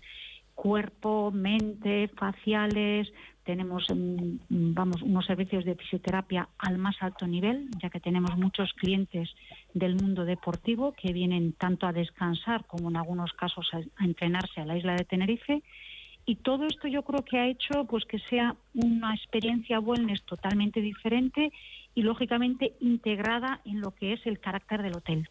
cuerpo, 0.54 1.30
mente, 1.32 2.08
faciales, 2.16 3.12
tenemos 3.44 3.86
mm, 3.94 4.38
vamos 4.48 5.02
unos 5.02 5.26
servicios 5.26 5.64
de 5.64 5.74
fisioterapia 5.74 6.48
al 6.58 6.78
más 6.78 6.96
alto 7.00 7.26
nivel, 7.26 7.68
ya 7.82 7.90
que 7.90 8.00
tenemos 8.00 8.36
muchos 8.36 8.72
clientes 8.72 9.28
del 9.74 9.96
mundo 9.96 10.24
deportivo 10.24 10.92
que 10.92 11.12
vienen 11.12 11.52
tanto 11.52 11.86
a 11.86 11.92
descansar 11.92 12.64
como 12.66 12.88
en 12.88 12.96
algunos 12.96 13.32
casos 13.32 13.68
a 13.74 14.04
entrenarse 14.04 14.60
a 14.60 14.66
la 14.66 14.76
isla 14.76 14.94
de 14.94 15.04
Tenerife 15.04 15.62
y 16.26 16.36
todo 16.36 16.66
esto 16.66 16.88
yo 16.88 17.02
creo 17.02 17.24
que 17.24 17.38
ha 17.38 17.48
hecho 17.48 17.84
pues 17.84 18.04
que 18.06 18.18
sea 18.18 18.56
una 18.74 19.14
experiencia 19.14 19.78
wellness 19.78 20.22
totalmente 20.22 20.80
diferente 20.80 21.52
y 21.94 22.02
lógicamente 22.02 22.74
integrada 22.80 23.60
en 23.64 23.80
lo 23.80 23.90
que 23.90 24.14
es 24.14 24.26
el 24.26 24.40
carácter 24.40 24.82
del 24.82 24.96
hotel. 24.96 25.28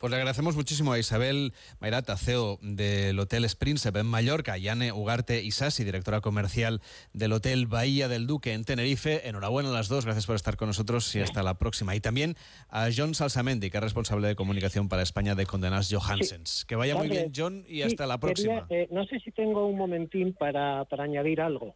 Pues 0.00 0.12
le 0.12 0.16
agradecemos 0.16 0.56
muchísimo 0.56 0.94
a 0.94 0.98
Isabel 0.98 1.52
Mairata, 1.78 2.16
CEO 2.16 2.58
del 2.62 3.18
Hotel 3.18 3.46
Príncipe 3.58 3.98
en 3.98 4.06
Mallorca, 4.06 4.56
y 4.56 4.66
Anne 4.66 4.92
Ugarte 4.92 5.42
Isasi, 5.42 5.84
directora 5.84 6.22
comercial 6.22 6.80
del 7.12 7.34
Hotel 7.34 7.66
Bahía 7.66 8.08
del 8.08 8.26
Duque 8.26 8.54
en 8.54 8.64
Tenerife. 8.64 9.28
Enhorabuena 9.28 9.68
a 9.68 9.72
las 9.72 9.88
dos, 9.88 10.06
gracias 10.06 10.24
por 10.24 10.36
estar 10.36 10.56
con 10.56 10.68
nosotros 10.68 11.14
y 11.14 11.20
hasta 11.20 11.42
la 11.42 11.58
próxima. 11.58 11.94
Y 11.94 12.00
también 12.00 12.34
a 12.70 12.88
John 12.96 13.14
Salsamendi, 13.14 13.68
que 13.68 13.76
es 13.76 13.82
responsable 13.82 14.28
de 14.28 14.36
comunicación 14.36 14.88
para 14.88 15.02
España 15.02 15.34
de 15.34 15.44
Condenas 15.44 15.92
Johansens. 15.92 16.64
Que 16.64 16.76
vaya 16.76 16.96
muy 16.96 17.10
bien, 17.10 17.30
John, 17.36 17.66
y 17.68 17.82
hasta 17.82 18.06
la 18.06 18.18
próxima. 18.18 18.66
Eh, 18.70 18.88
no 18.90 19.04
sé 19.04 19.20
si 19.20 19.30
tengo 19.32 19.66
un 19.66 19.76
momentín 19.76 20.32
para, 20.32 20.86
para 20.86 21.04
añadir 21.04 21.42
algo. 21.42 21.74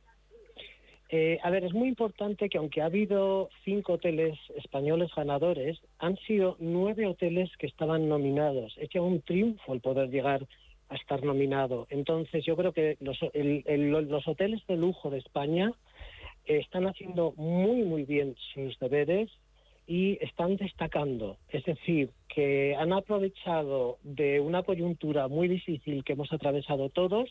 Eh, 1.17 1.39
a 1.45 1.51
ver, 1.51 1.63
es 1.63 1.73
muy 1.73 1.87
importante 1.87 2.49
que 2.49 2.59
aunque 2.59 2.83
ha 2.83 2.87
habido 2.87 3.49
cinco 3.65 3.93
hoteles 3.93 4.37
españoles 4.57 5.13
ganadores, 5.15 5.79
han 6.01 6.17
sido 6.27 6.57
nueve 6.59 7.07
hoteles 7.07 7.57
que 7.57 7.69
estaban 7.69 8.09
nominados. 8.09 8.77
Es 8.79 8.89
ya 8.89 9.01
un 9.01 9.21
triunfo 9.23 9.75
el 9.75 9.81
poder 9.81 10.11
llegar 10.11 10.45
a 10.89 10.97
estar 10.97 11.23
nominado. 11.23 11.87
Entonces, 11.91 12.45
yo 12.45 12.57
creo 12.57 12.73
que 12.73 12.97
los, 12.99 13.17
los 13.33 14.27
hoteles 14.27 14.67
de 14.67 14.77
lujo 14.77 15.09
de 15.09 15.19
España 15.19 15.71
eh, 16.47 16.59
están 16.59 16.89
haciendo 16.89 17.33
muy, 17.37 17.83
muy 17.83 18.03
bien 18.03 18.35
sus 18.53 18.77
deberes 18.81 19.31
y 19.87 20.19
están 20.21 20.57
destacando. 20.57 21.37
Es 21.49 21.65
decir, 21.65 22.11
que 22.27 22.75
han 22.75 22.93
aprovechado 22.93 23.99
de 24.03 24.41
una 24.41 24.65
coyuntura 24.65 25.29
muy 25.29 25.47
difícil 25.47 26.03
que 26.03 26.15
hemos 26.15 26.33
atravesado 26.33 26.89
todos 26.89 27.31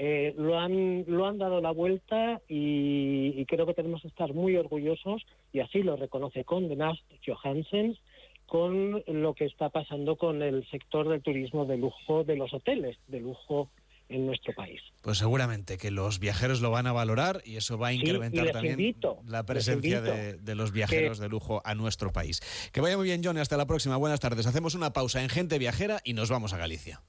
eh, 0.00 0.32
lo, 0.38 0.56
han, 0.56 1.04
lo 1.08 1.26
han 1.26 1.38
dado 1.38 1.60
la 1.60 1.72
vuelta 1.72 2.40
y, 2.48 3.44
creo 3.46 3.66
que 3.66 3.74
tenemos 3.74 4.00
que 4.02 4.08
estar 4.08 4.32
muy 4.32 4.54
orgullosos, 4.54 5.26
y 5.52 5.58
así 5.58 5.82
lo 5.82 5.96
reconoce 5.96 6.44
con 6.44 6.68
Nast 6.78 7.02
Johansen, 7.26 7.98
con 8.46 9.02
lo 9.08 9.34
que 9.34 9.46
está 9.46 9.70
pasando 9.70 10.14
con 10.14 10.40
el 10.42 10.64
sector 10.70 11.08
del 11.08 11.20
turismo 11.20 11.66
de 11.66 11.78
lujo, 11.78 12.22
de 12.22 12.36
los 12.36 12.54
hoteles 12.54 12.96
de 13.08 13.18
lujo 13.18 13.70
en 14.08 14.24
nuestro 14.24 14.54
país. 14.54 14.80
Pues 15.02 15.18
seguramente 15.18 15.78
que 15.78 15.90
los 15.90 16.20
viajeros 16.20 16.60
lo 16.60 16.70
van 16.70 16.86
a 16.86 16.92
valorar 16.92 17.42
y 17.44 17.56
eso 17.56 17.76
va 17.76 17.88
a 17.88 17.92
incrementar 17.92 18.52
también 18.52 18.96
la 19.26 19.44
presencia 19.44 20.00
de, 20.00 20.54
los 20.54 20.70
viajeros 20.70 21.18
de 21.18 21.28
lujo 21.28 21.60
a 21.64 21.74
nuestro 21.74 22.12
país. 22.12 22.40
Que 22.72 22.80
vaya 22.80 22.96
muy 22.96 23.06
bien, 23.06 23.20
John, 23.24 23.36
hasta 23.36 23.56
la 23.56 23.66
próxima. 23.66 23.96
Buenas 23.96 24.20
tardes. 24.20 24.46
Hacemos 24.46 24.76
una 24.76 24.92
pausa 24.92 25.20
en 25.22 25.28
Gente 25.28 25.58
Viajera 25.58 26.00
y 26.04 26.12
nos 26.12 26.30
vamos 26.30 26.52
a 26.52 26.56
Galicia. 26.56 27.02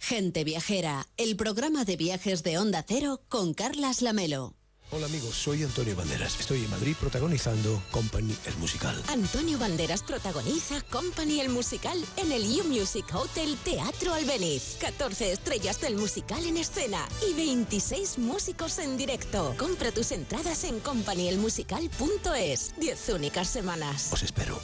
Gente 0.00 0.44
Viajera, 0.44 1.06
el 1.18 1.36
programa 1.36 1.84
de 1.84 1.96
viajes 1.96 2.42
de 2.42 2.58
Onda 2.58 2.82
Cero 2.88 3.20
con 3.28 3.52
Carlas 3.52 4.00
Lamelo. 4.00 4.54
Hola 4.92 5.06
amigos, 5.06 5.36
soy 5.36 5.62
Antonio 5.62 5.94
Banderas. 5.94 6.40
Estoy 6.40 6.64
en 6.64 6.70
Madrid 6.70 6.96
protagonizando 6.98 7.80
Company 7.92 8.34
el 8.46 8.56
musical. 8.56 9.00
Antonio 9.08 9.56
Banderas 9.58 10.02
protagoniza 10.02 10.80
Company 10.90 11.40
el 11.40 11.50
musical 11.50 12.02
en 12.16 12.32
el 12.32 12.42
U 12.60 12.64
Music 12.64 13.04
Hotel 13.14 13.56
Teatro 13.62 14.14
Albeniz. 14.14 14.78
14 14.80 15.32
estrellas 15.32 15.80
del 15.80 15.96
musical 15.96 16.44
en 16.44 16.56
escena 16.56 17.06
y 17.30 17.34
26 17.34 18.18
músicos 18.18 18.78
en 18.80 18.96
directo. 18.96 19.54
Compra 19.58 19.92
tus 19.92 20.10
entradas 20.12 20.64
en 20.64 20.80
companyelmusical.es. 20.80 22.74
10 22.78 23.08
únicas 23.10 23.48
semanas. 23.48 24.08
Os 24.12 24.22
espero. 24.24 24.58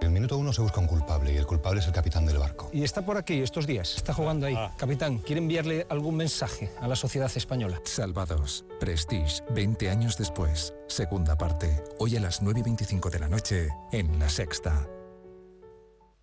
En 0.00 0.08
el 0.08 0.10
minuto 0.12 0.38
uno 0.38 0.52
se 0.52 0.62
busca 0.62 0.80
un 0.80 0.86
culpable 0.86 1.32
y 1.32 1.36
el 1.36 1.46
culpable 1.46 1.80
es 1.80 1.86
el 1.86 1.92
capitán 1.92 2.26
del 2.26 2.38
barco. 2.38 2.70
Y 2.72 2.84
está 2.84 3.04
por 3.04 3.16
aquí 3.16 3.40
estos 3.40 3.66
días, 3.66 3.96
está 3.96 4.12
jugando 4.14 4.46
ahí. 4.46 4.54
Ah. 4.56 4.72
Capitán, 4.76 5.18
¿quiere 5.18 5.40
enviarle 5.40 5.86
algún 5.88 6.16
mensaje 6.16 6.70
a 6.80 6.88
la 6.88 6.96
sociedad 6.96 7.30
española? 7.34 7.80
Salvados. 7.84 8.64
Prestige, 8.80 9.42
20 9.50 9.90
años 9.90 10.16
después. 10.16 10.74
Segunda 10.86 11.36
parte. 11.36 11.82
Hoy 11.98 12.16
a 12.16 12.20
las 12.20 12.42
9 12.42 12.60
y 12.60 12.62
25 12.62 13.10
de 13.10 13.18
la 13.18 13.28
noche 13.28 13.68
en 13.92 14.18
La 14.18 14.28
Sexta. 14.28 14.86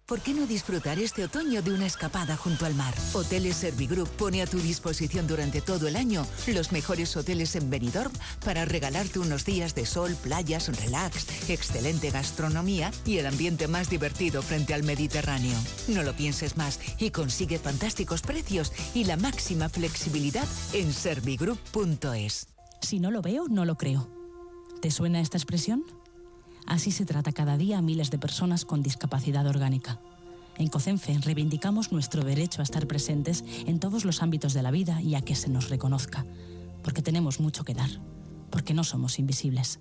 ¿Por 0.05 0.21
qué 0.21 0.35
no 0.35 0.45
disfrutar 0.45 0.99
este 0.99 1.23
otoño 1.23 1.63
de 1.63 1.73
una 1.73 1.87
escapada 1.87 2.37
junto 2.37 2.67
al 2.67 2.75
mar? 2.75 2.93
Hoteles 3.13 3.55
Servigroup 3.55 4.07
pone 4.09 4.43
a 4.43 4.45
tu 4.45 4.59
disposición 4.59 5.25
durante 5.25 5.61
todo 5.61 5.87
el 5.87 5.95
año 5.95 6.27
los 6.45 6.71
mejores 6.71 7.17
hoteles 7.17 7.55
en 7.55 7.71
Benidorm 7.71 8.11
para 8.43 8.65
regalarte 8.65 9.17
unos 9.17 9.45
días 9.45 9.73
de 9.73 9.87
sol, 9.87 10.15
playas, 10.21 10.67
relax, 10.79 11.49
excelente 11.49 12.11
gastronomía 12.11 12.91
y 13.03 13.17
el 13.17 13.25
ambiente 13.25 13.67
más 13.67 13.89
divertido 13.89 14.43
frente 14.43 14.75
al 14.75 14.83
Mediterráneo. 14.83 15.57
No 15.87 16.03
lo 16.03 16.13
pienses 16.13 16.55
más 16.55 16.79
y 16.99 17.09
consigue 17.09 17.57
fantásticos 17.57 18.21
precios 18.21 18.73
y 18.93 19.05
la 19.05 19.17
máxima 19.17 19.69
flexibilidad 19.69 20.47
en 20.73 20.93
servigroup.es. 20.93 22.47
Si 22.79 22.99
no 22.99 23.09
lo 23.09 23.23
veo, 23.23 23.47
no 23.49 23.65
lo 23.65 23.75
creo. 23.75 24.07
¿Te 24.83 24.91
suena 24.91 25.19
esta 25.19 25.37
expresión? 25.39 25.83
Así 26.65 26.91
se 26.91 27.05
trata 27.05 27.31
cada 27.31 27.57
día 27.57 27.77
a 27.77 27.81
miles 27.81 28.11
de 28.11 28.17
personas 28.17 28.65
con 28.65 28.81
discapacidad 28.81 29.45
orgánica. 29.47 29.99
En 30.57 30.67
COCENFE 30.67 31.19
reivindicamos 31.19 31.91
nuestro 31.91 32.23
derecho 32.23 32.61
a 32.61 32.63
estar 32.63 32.87
presentes 32.87 33.43
en 33.65 33.79
todos 33.79 34.05
los 34.05 34.21
ámbitos 34.21 34.53
de 34.53 34.63
la 34.63 34.71
vida 34.71 35.01
y 35.01 35.15
a 35.15 35.21
que 35.21 35.35
se 35.35 35.49
nos 35.49 35.69
reconozca, 35.69 36.25
porque 36.83 37.01
tenemos 37.01 37.39
mucho 37.39 37.63
que 37.63 37.73
dar, 37.73 37.89
porque 38.49 38.73
no 38.73 38.83
somos 38.83 39.19
invisibles. 39.19 39.79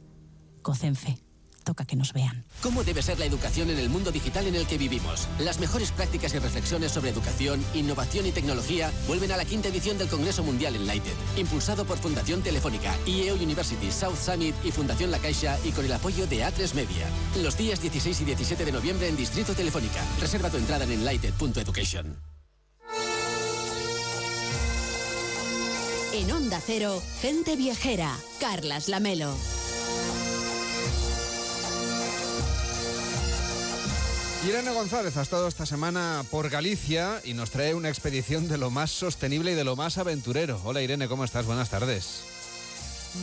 COCENFE 0.63 1.24
toca 1.65 1.85
que 1.85 1.97
nos 1.97 2.13
vean. 2.13 2.45
¿Cómo 2.63 2.85
debe 2.85 3.03
ser 3.03 3.19
la 3.19 3.25
educación 3.25 3.71
en 3.71 3.79
el 3.79 3.89
mundo 3.89 4.13
digital 4.13 4.47
en 4.47 4.55
el 4.55 4.67
que 4.67 4.79
vivimos? 4.79 5.27
Las 5.41 5.59
mejores 5.59 5.91
prácticas 5.91 6.33
y 6.35 6.39
reflexiones 6.39 6.93
sobre 6.93 7.11
educación, 7.11 7.65
innovación 7.75 8.27
y 8.27 8.33
tecnología 8.33 8.93
vuelven 9.09 9.33
a 9.33 9.37
la 9.37 9.45
quinta 9.45 9.69
edición 9.69 9.99
del 9.99 10.09
Congreso 10.09 10.45
Mundial 10.45 10.77
Enlighted, 10.77 11.15
impulsado 11.37 11.85
por 11.85 11.99
Fundación 11.99 12.43
Telefónica, 12.43 12.95
IEO 13.07 13.35
University, 13.35 13.91
South 13.91 14.19
Summit 14.25 14.55
y 14.65 14.71
Fundación 14.71 15.11
La 15.11 15.19
Caixa 15.19 15.59
y 15.65 15.73
con 15.73 15.85
el 15.85 15.93
apoyo 15.93 16.27
de 16.27 16.45
A3 16.45 16.75
Media. 16.75 17.07
Los 17.43 17.57
días 17.57 17.81
16 17.81 18.21
y 18.21 18.25
17 18.25 18.65
de 18.65 18.73
noviembre 18.73 19.09
en 19.09 19.17
Distrito 19.17 19.55
Telefónica. 19.55 20.05
Reserva 20.21 20.51
tu 20.51 20.59
entrada 20.59 20.85
en 20.85 20.93
enlighted.education. 20.93 22.17
En 26.15 26.31
Onda 26.31 26.61
Cero, 26.65 27.03
gente 27.21 27.57
viajera, 27.57 28.17
Carlas 28.39 28.89
Lamelo. 28.89 29.35
Irene 34.47 34.73
González 34.73 35.17
ha 35.17 35.23
estado 35.23 35.49
esta 35.49 35.65
semana 35.65 36.23
por 36.31 36.51
Galicia 36.51 37.19
y 37.25 37.33
nos 37.33 37.51
trae 37.51 37.75
una 37.75 37.89
expedición 37.89 38.47
de 38.47 38.59
lo 38.59 38.71
más 38.71 38.91
sostenible 38.91 39.53
y 39.53 39.55
de 39.55 39.65
lo 39.65 39.75
más 39.75 39.97
aventurero. 39.97 40.61
Hola 40.65 40.83
Irene, 40.83 41.09
¿cómo 41.09 41.25
estás? 41.25 41.47
Buenas 41.47 41.71
tardes. 41.71 42.21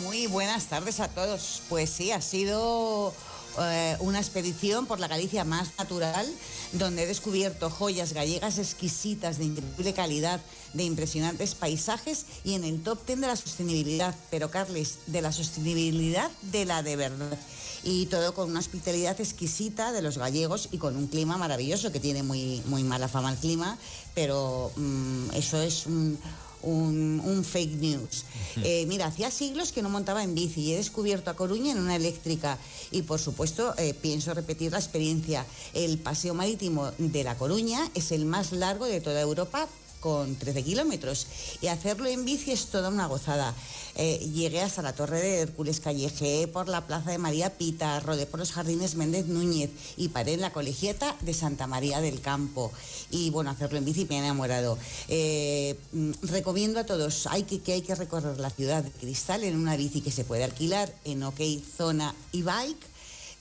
Muy 0.01 0.25
buenas 0.25 0.65
tardes 0.65 0.99
a 0.99 1.09
todos. 1.09 1.61
Pues 1.69 1.91
sí, 1.91 2.11
ha 2.11 2.21
sido 2.21 3.13
eh, 3.61 3.97
una 3.99 4.17
expedición 4.17 4.87
por 4.87 4.99
la 4.99 5.07
Galicia 5.07 5.43
más 5.43 5.77
natural, 5.77 6.27
donde 6.71 7.03
he 7.03 7.07
descubierto 7.07 7.69
joyas 7.69 8.13
gallegas 8.13 8.57
exquisitas 8.57 9.37
de 9.37 9.45
increíble 9.45 9.93
calidad, 9.93 10.41
de 10.73 10.85
impresionantes 10.85 11.53
paisajes 11.53 12.25
y 12.43 12.55
en 12.55 12.63
el 12.63 12.81
top 12.81 13.05
10 13.05 13.21
de 13.21 13.27
la 13.27 13.35
sostenibilidad. 13.35 14.15
Pero, 14.31 14.49
Carles, 14.49 14.97
de 15.05 15.21
la 15.21 15.31
sostenibilidad 15.31 16.31
de 16.41 16.65
la 16.65 16.81
de 16.81 16.95
verdad 16.95 17.37
y 17.83 18.05
todo 18.07 18.33
con 18.33 18.49
una 18.49 18.59
hospitalidad 18.59 19.19
exquisita 19.19 19.91
de 19.91 20.01
los 20.01 20.17
gallegos 20.17 20.69
y 20.71 20.77
con 20.77 20.95
un 20.95 21.07
clima 21.07 21.37
maravilloso 21.37 21.91
que 21.91 21.99
tiene 21.99 22.23
muy, 22.23 22.61
muy 22.65 22.83
mala 22.83 23.07
fama 23.07 23.31
el 23.31 23.37
clima, 23.37 23.77
pero 24.13 24.71
mm, 24.75 25.31
eso 25.33 25.61
es 25.61 25.85
un, 25.85 26.17
un, 26.63 27.21
un 27.23 27.43
fake 27.43 27.75
news. 27.79 28.25
Eh, 28.63 28.85
mira, 28.87 29.07
hacía 29.07 29.31
siglos 29.31 29.71
que 29.71 29.81
no 29.81 29.89
montaba 29.89 30.23
en 30.23 30.35
bici 30.35 30.61
y 30.61 30.73
he 30.73 30.77
descubierto 30.77 31.29
a 31.29 31.35
Coruña 31.35 31.71
en 31.71 31.79
una 31.79 31.95
eléctrica 31.95 32.57
y 32.91 33.01
por 33.03 33.19
supuesto 33.19 33.73
eh, 33.77 33.93
pienso 33.93 34.33
repetir 34.33 34.71
la 34.71 34.79
experiencia. 34.79 35.45
El 35.73 35.97
paseo 35.97 36.33
marítimo 36.33 36.91
de 36.97 37.23
La 37.23 37.37
Coruña 37.37 37.89
es 37.95 38.11
el 38.11 38.25
más 38.25 38.51
largo 38.51 38.85
de 38.85 39.01
toda 39.01 39.21
Europa 39.21 39.67
con 40.01 40.35
13 40.35 40.63
kilómetros 40.63 41.27
y 41.61 41.67
hacerlo 41.67 42.07
en 42.07 42.25
bici 42.25 42.51
es 42.51 42.65
toda 42.65 42.89
una 42.89 43.05
gozada. 43.07 43.53
Eh, 43.95 44.17
llegué 44.33 44.61
hasta 44.61 44.81
la 44.81 44.93
Torre 44.93 45.21
de 45.21 45.39
Hércules, 45.39 45.79
callejé 45.79 46.47
por 46.47 46.67
la 46.67 46.87
Plaza 46.87 47.11
de 47.11 47.17
María 47.17 47.57
Pita, 47.57 47.99
rodé 47.99 48.25
por 48.25 48.39
los 48.39 48.51
Jardines 48.51 48.95
Méndez 48.95 49.27
Núñez 49.27 49.69
y 49.95 50.09
paré 50.09 50.33
en 50.33 50.41
la 50.41 50.51
colegiata 50.51 51.15
de 51.21 51.33
Santa 51.33 51.67
María 51.67 52.01
del 52.01 52.19
Campo. 52.19 52.71
Y 53.11 53.29
bueno, 53.29 53.51
hacerlo 53.51 53.77
en 53.77 53.85
bici 53.85 54.05
me 54.09 54.17
ha 54.17 54.19
enamorado. 54.19 54.77
Eh, 55.07 55.77
mm, 55.91 56.11
recomiendo 56.23 56.79
a 56.79 56.85
todos, 56.85 57.27
hay 57.27 57.43
que, 57.43 57.61
que 57.61 57.73
hay 57.73 57.81
que 57.81 57.95
recorrer 57.95 58.39
la 58.39 58.49
ciudad 58.49 58.83
de 58.83 58.91
Cristal 58.91 59.43
en 59.43 59.55
una 59.55 59.77
bici 59.77 60.01
que 60.01 60.11
se 60.11 60.23
puede 60.23 60.43
alquilar 60.43 60.93
en 61.05 61.23
OK 61.23 61.39
Zona 61.77 62.15
y 62.31 62.41
Bike. 62.41 62.90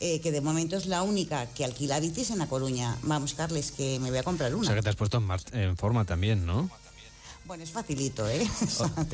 Eh, 0.01 0.21
que 0.21 0.33
de 0.33 0.41
momento 0.41 0.77
es 0.77 0.87
la 0.87 1.03
única 1.03 1.47
que 1.47 1.65
alquila 1.65 2.01
bicis 2.01 2.31
en 2.31 2.39
La 2.39 2.47
Coruña. 2.47 2.97
Vamos, 3.03 3.35
Carles, 3.35 3.71
que 3.71 3.99
me 4.01 4.11
voy 4.11 4.19
a 4.19 4.23
comprar 4.23 4.53
O 4.55 4.59
una. 4.59 4.67
sea 4.67 4.77
que 4.77 4.83
te 4.83 4.89
has 4.89 4.97
puesto 4.97 5.19
en, 5.19 5.59
en 5.61 5.77
forma 5.77 6.05
también, 6.05 6.47
¿no? 6.47 6.71
Bueno, 7.47 7.65
es 7.65 7.71
facilito, 7.71 8.29
¿eh? 8.29 8.47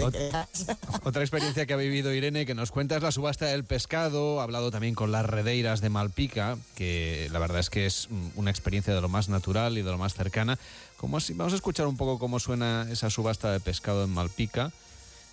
Otra 1.05 1.22
experiencia 1.22 1.64
que 1.64 1.72
ha 1.72 1.76
vivido 1.76 2.12
Irene, 2.12 2.45
que 2.45 2.55
nos 2.55 2.70
cuenta, 2.70 2.97
es 2.97 3.03
la 3.03 3.11
subasta 3.11 3.47
del 3.47 3.64
pescado. 3.64 4.41
Ha 4.41 4.45
hablado 4.45 4.70
también 4.70 4.95
con 4.95 5.11
las 5.11 5.24
redeiras 5.24 5.80
de 5.80 5.89
Malpica, 5.89 6.59
que 6.74 7.28
la 7.32 7.39
verdad 7.39 7.61
es 7.61 7.70
que 7.70 7.87
es 7.87 8.09
mm, 8.11 8.28
una 8.39 8.51
experiencia 8.51 8.95
de 8.95 9.01
lo 9.01 9.09
más 9.09 9.28
natural 9.28 9.78
y 9.78 9.82
de 9.82 9.91
lo 9.91 9.97
más 9.99 10.14
cercana. 10.14 10.59
¿Cómo 10.99 11.16
así? 11.16 11.32
Vamos 11.32 11.53
a 11.53 11.57
escuchar 11.57 11.87
un 11.87 11.97
poco 11.97 12.18
cómo 12.18 12.39
suena 12.39 12.87
esa 12.91 13.09
subasta 13.11 13.53
de 13.53 13.61
pescado 13.61 14.05
en 14.05 14.11
Malpica. 14.11 14.70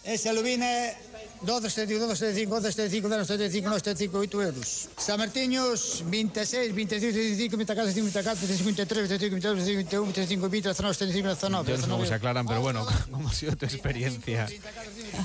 Ese 0.04 0.30
alubine 0.30 0.96
12, 1.44 1.70
72, 1.70 2.18
75, 2.18 2.62
75, 2.62 3.10
75, 3.26 3.74
75, 3.80 4.18
8 4.18 4.44
euros. 4.44 4.90
San 4.98 5.18
Martiños 5.18 6.04
26, 6.06 6.76
25, 6.76 7.58
25, 7.58 7.58
24, 7.58 7.86
24, 7.86 8.48
25, 8.48 8.66
23, 8.66 9.10
25, 9.10 9.32
22, 9.34 9.76
21, 9.76 10.04
25, 10.06 10.50
20, 10.50 10.70
19, 10.70 10.98
25, 11.00 11.28
19, 11.30 11.72
Yo 11.72 11.78
no 11.78 11.84
sé 11.84 11.90
cómo 11.90 12.06
se 12.06 12.14
aclaran, 12.14 12.46
pero 12.46 12.62
bueno, 12.62 12.86
¿cómo 13.12 13.30
ha 13.30 13.34
sido 13.34 13.56
tu 13.56 13.66
experiencia, 13.66 14.48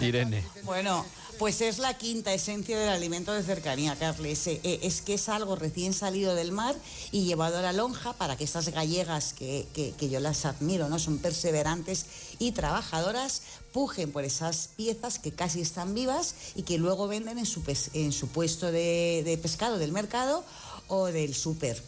Irene? 0.00 0.44
Bueno, 0.62 1.04
pues 1.38 1.60
es 1.60 1.78
la 1.78 1.96
quinta 1.96 2.32
esencia 2.34 2.78
del 2.78 2.88
alimento 2.88 3.32
de 3.32 3.42
cercanía, 3.42 3.96
Carles. 3.96 4.46
Eh, 4.46 4.80
Es 4.82 5.02
que 5.02 5.14
es 5.14 5.28
algo 5.28 5.54
recién 5.56 5.92
salido 5.94 6.34
del 6.34 6.52
mar 6.52 6.74
y 7.12 7.24
llevado 7.24 7.58
a 7.58 7.62
la 7.62 7.72
lonja 7.72 8.12
para 8.12 8.36
que 8.36 8.44
estas 8.44 8.68
gallegas, 8.70 9.34
que, 9.34 9.66
que- 9.72 10.08
yo 10.08 10.20
las 10.20 10.44
admiro, 10.44 10.88
¿no? 10.88 10.98
Son 10.98 11.18
perseverantes 11.18 12.06
y 12.38 12.52
trabajadoras, 12.52 13.42
pujen 13.72 14.10
por 14.10 14.24
esas 14.24 14.70
piezas 14.76 15.18
que 15.18 15.32
casi 15.32 15.60
están 15.60 15.94
vivas 15.94 16.34
y 16.56 16.62
que 16.62 16.78
luego 16.78 17.06
venden 17.08 17.38
en 17.38 17.46
su, 17.46 17.62
en 17.92 18.12
su 18.12 18.28
puesto 18.28 18.72
de, 18.72 19.22
de 19.24 19.38
pescado 19.38 19.78
del 19.78 19.92
mercado 19.92 20.44
o 20.88 21.06
del 21.06 21.34
súper. 21.34 21.80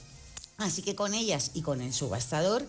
Así 0.59 0.82
que 0.82 0.94
con 0.94 1.14
ellas 1.14 1.51
y 1.55 1.62
con 1.62 1.80
el 1.80 1.92
subastador 1.92 2.64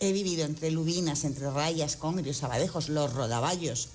he 0.00 0.12
vivido 0.12 0.44
entre 0.44 0.70
lubinas, 0.70 1.24
entre 1.24 1.50
rayas, 1.50 1.96
congrios, 1.96 2.42
abadejos, 2.42 2.88
los 2.88 3.12
rodaballos, 3.12 3.88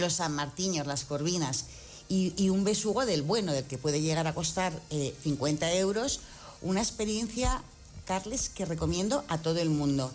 los 0.00 0.14
sanmartiños, 0.14 0.86
las 0.86 1.04
corvinas 1.04 1.66
y, 2.10 2.48
un 2.50 2.64
besugo 2.64 3.06
del 3.06 3.22
bueno, 3.22 3.52
del 3.52 3.64
que 3.64 3.78
puede 3.78 4.00
llegar 4.00 4.26
a 4.26 4.34
costar 4.34 4.72
eh, 4.90 5.14
50 5.22 5.72
euros. 5.74 6.20
Una 6.60 6.80
experiencia, 6.80 7.62
Carles, 8.04 8.48
que 8.48 8.64
recomiendo 8.64 9.24
a 9.28 9.38
todo 9.38 9.60
el 9.60 9.70
mundo. 9.70 10.10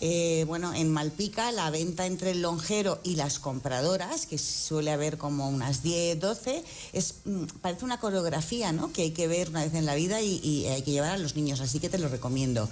Eh, 0.00 0.44
bueno, 0.46 0.74
en 0.74 0.92
Malpica 0.92 1.50
la 1.50 1.70
venta 1.70 2.06
entre 2.06 2.30
el 2.32 2.42
lonjero 2.42 3.00
y 3.02 3.16
las 3.16 3.38
compradoras, 3.38 4.26
que 4.26 4.38
suele 4.38 4.90
haber 4.90 5.18
como 5.18 5.48
unas 5.48 5.82
10, 5.82 6.20
12, 6.20 6.64
es, 6.92 7.14
mm, 7.24 7.44
parece 7.60 7.84
una 7.84 7.98
coreografía 7.98 8.72
¿no? 8.72 8.92
que 8.92 9.02
hay 9.02 9.10
que 9.10 9.26
ver 9.26 9.48
una 9.48 9.64
vez 9.64 9.74
en 9.74 9.86
la 9.86 9.96
vida 9.96 10.20
y, 10.20 10.40
y 10.42 10.66
hay 10.66 10.82
que 10.82 10.92
llevar 10.92 11.10
a 11.10 11.18
los 11.18 11.34
niños, 11.34 11.60
así 11.60 11.80
que 11.80 11.88
te 11.88 11.98
lo 11.98 12.08
recomiendo. 12.08 12.68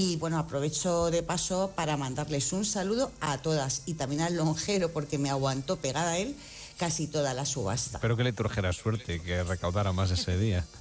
Y 0.00 0.14
bueno, 0.14 0.38
aprovecho 0.38 1.10
de 1.10 1.24
paso 1.24 1.72
para 1.74 1.96
mandarles 1.96 2.52
un 2.52 2.64
saludo 2.64 3.10
a 3.20 3.38
todas 3.38 3.82
y 3.84 3.94
también 3.94 4.20
al 4.20 4.36
lonjero 4.36 4.92
porque 4.92 5.18
me 5.18 5.28
aguantó 5.28 5.74
pegada 5.74 6.12
a 6.12 6.18
él 6.18 6.36
casi 6.76 7.08
toda 7.08 7.34
la 7.34 7.44
subasta. 7.44 7.98
Espero 7.98 8.16
que 8.16 8.22
le 8.22 8.32
trujera 8.32 8.72
suerte, 8.72 9.20
que 9.20 9.42
recaudara 9.42 9.92
más 9.92 10.12
ese 10.12 10.38
día. 10.38 10.64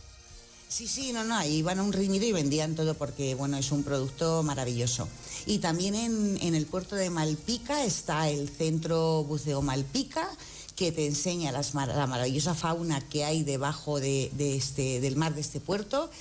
Sí, 0.70 0.86
sí, 0.86 1.14
no, 1.14 1.24
no, 1.24 1.34
ahí 1.34 1.60
iban 1.60 1.80
a 1.80 1.84
un 1.84 1.94
riñido 1.94 2.26
y 2.26 2.34
vendían 2.34 2.76
todo 2.76 2.94
porque, 2.94 3.36
bueno, 3.36 3.56
es 3.56 3.72
un 3.72 3.84
producto 3.84 4.44
maravilloso. 4.44 5.08
Y 5.46 5.60
también 5.60 5.96
en, 5.96 6.38
en 6.42 6.56
el 6.56 6.66
puerto 6.66 6.98
de 6.98 7.10
Malpica 7.10 7.86
está 7.86 8.30
el 8.30 8.50
Centro 8.50 9.24
Buceo 9.24 9.62
Malpica, 9.62 10.28
que 10.76 10.92
te 10.92 11.08
enseña 11.08 11.54
las 11.54 11.74
la 11.74 12.06
maravillosa 12.06 12.54
fauna 12.54 13.00
que 13.00 13.24
hay 13.24 13.44
debajo 13.44 14.02
de, 14.02 14.30
de 14.34 14.58
este, 14.58 15.00
del 15.00 15.16
mar 15.16 15.34
de 15.36 15.42
este 15.42 15.62
puerto. 15.62 16.12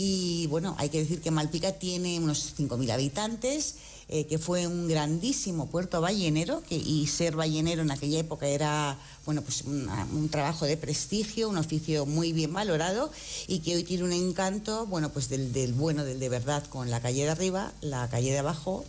Y 0.00 0.46
bueno, 0.46 0.76
hay 0.78 0.90
que 0.90 1.00
decir 1.00 1.20
que 1.20 1.32
Malpica 1.32 1.72
tiene 1.72 2.20
unos 2.20 2.54
5.000 2.56 2.92
habitantes, 2.92 3.74
eh, 4.08 4.26
que 4.26 4.38
fue 4.38 4.68
un 4.68 4.86
grandísimo 4.86 5.66
puerto 5.66 6.00
ballenero, 6.00 6.62
y 6.70 7.04
ser 7.08 7.34
ballenero 7.34 7.82
en 7.82 7.90
aquella 7.90 8.20
época 8.20 8.46
era 8.46 8.96
bueno, 9.26 9.42
pues 9.42 9.64
un 9.64 10.28
trabajo 10.30 10.66
de 10.66 10.76
prestigio, 10.76 11.48
un 11.48 11.58
oficio 11.58 12.06
muy 12.06 12.32
bien 12.32 12.52
valorado 12.52 13.10
y 13.46 13.58
que 13.58 13.74
hoy 13.74 13.82
tiene 13.82 14.04
un 14.04 14.12
encanto, 14.12 14.86
bueno, 14.86 15.10
pues 15.10 15.28
del, 15.28 15.74
bueno, 15.74 16.04
del 16.04 16.20
de 16.20 16.28
verdad, 16.28 16.64
con 16.68 16.90
la 16.90 17.02
calle 17.02 17.24
de 17.24 17.30
arriba, 17.30 17.72
la 17.80 18.08
calle 18.08 18.30
de 18.30 18.38
abajo 18.38 18.86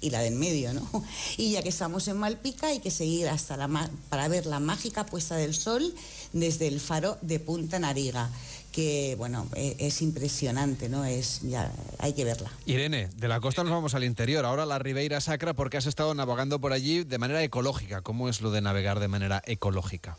y 0.00 0.10
la 0.10 0.20
del 0.20 0.34
medio, 0.34 0.74
¿no? 0.74 0.86
Y 1.38 1.52
ya 1.52 1.62
que 1.62 1.70
estamos 1.70 2.06
en 2.08 2.18
Malpica, 2.18 2.66
hay 2.66 2.80
que 2.80 2.90
seguir 2.90 3.28
hasta 3.28 3.56
la 3.56 3.90
para 4.10 4.28
ver 4.28 4.44
la 4.44 4.60
mágica 4.60 5.06
puesta 5.06 5.36
del 5.36 5.54
sol 5.54 5.94
desde 6.32 6.66
el 6.66 6.80
faro 6.80 7.16
de 7.22 7.40
Punta 7.40 7.78
Nariga, 7.78 8.30
que 8.78 9.16
bueno, 9.18 9.48
e- 9.56 9.74
es 9.80 10.02
impresionante, 10.02 10.88
¿no? 10.88 11.04
Es 11.04 11.40
ya 11.42 11.72
hay 11.98 12.12
que 12.12 12.24
verla. 12.24 12.52
Irene, 12.64 13.08
de 13.16 13.26
la 13.26 13.40
costa 13.40 13.64
nos 13.64 13.72
vamos 13.72 13.96
al 13.96 14.04
interior, 14.04 14.44
ahora 14.44 14.66
la 14.66 14.78
Ribeira 14.78 15.20
Sacra, 15.20 15.52
porque 15.52 15.78
has 15.78 15.86
estado 15.86 16.14
navegando 16.14 16.60
por 16.60 16.72
allí 16.72 17.02
de 17.02 17.18
manera 17.18 17.42
ecológica. 17.42 18.02
¿Cómo 18.02 18.28
es 18.28 18.40
lo 18.40 18.52
de 18.52 18.60
navegar 18.60 19.00
de 19.00 19.08
manera 19.08 19.42
ecológica? 19.46 20.16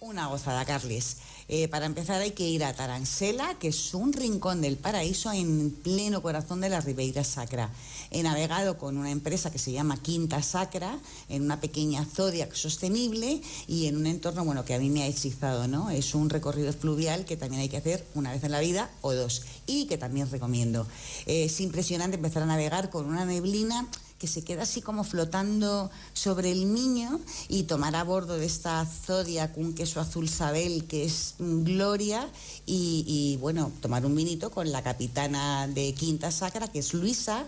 Una 0.00 0.26
gozada, 0.28 0.64
Carles. 0.64 1.18
Eh, 1.48 1.68
para 1.68 1.86
empezar 1.86 2.20
hay 2.20 2.32
que 2.32 2.48
ir 2.48 2.64
a 2.64 2.74
Taransela, 2.74 3.56
que 3.60 3.68
es 3.68 3.94
un 3.94 4.12
rincón 4.12 4.60
del 4.60 4.76
paraíso 4.76 5.32
en 5.32 5.70
pleno 5.70 6.20
corazón 6.20 6.60
de 6.60 6.68
la 6.68 6.80
Ribeira 6.80 7.22
Sacra. 7.22 7.70
He 8.10 8.24
navegado 8.24 8.78
con 8.78 8.96
una 8.96 9.12
empresa 9.12 9.52
que 9.52 9.58
se 9.58 9.70
llama 9.70 10.02
Quinta 10.02 10.42
Sacra, 10.42 10.98
en 11.28 11.42
una 11.42 11.60
pequeña 11.60 12.04
Zodiac 12.04 12.52
sostenible 12.54 13.40
y 13.68 13.86
en 13.86 13.96
un 13.96 14.06
entorno 14.06 14.44
bueno, 14.44 14.64
que 14.64 14.74
a 14.74 14.80
mí 14.80 14.90
me 14.90 15.04
ha 15.04 15.06
hechizado. 15.06 15.68
¿no? 15.68 15.90
Es 15.90 16.16
un 16.16 16.30
recorrido 16.30 16.72
fluvial 16.72 17.24
que 17.24 17.36
también 17.36 17.62
hay 17.62 17.68
que 17.68 17.76
hacer 17.76 18.04
una 18.14 18.32
vez 18.32 18.42
en 18.42 18.50
la 18.50 18.60
vida 18.60 18.90
o 19.00 19.12
dos 19.12 19.42
y 19.66 19.86
que 19.86 19.98
también 19.98 20.28
recomiendo. 20.30 20.86
Es 21.26 21.60
impresionante 21.60 22.16
empezar 22.16 22.42
a 22.42 22.46
navegar 22.46 22.90
con 22.90 23.06
una 23.06 23.24
neblina 23.24 23.88
que 24.18 24.26
se 24.26 24.42
queda 24.42 24.62
así 24.62 24.80
como 24.82 25.04
flotando 25.04 25.90
sobre 26.12 26.52
el 26.52 26.66
Miño 26.66 27.20
y 27.48 27.64
tomar 27.64 27.96
a 27.96 28.04
bordo 28.04 28.36
de 28.38 28.46
esta 28.46 28.84
Zodiac 28.86 29.56
un 29.56 29.74
queso 29.74 30.00
azul 30.00 30.28
sabel 30.28 30.86
que 30.86 31.04
es 31.04 31.34
gloria 31.38 32.28
y, 32.64 33.04
y, 33.06 33.36
bueno, 33.38 33.70
tomar 33.80 34.06
un 34.06 34.14
vinito 34.14 34.50
con 34.50 34.72
la 34.72 34.82
capitana 34.82 35.68
de 35.68 35.92
Quinta 35.94 36.30
Sacra 36.30 36.68
que 36.68 36.78
es 36.78 36.94
Luisa 36.94 37.46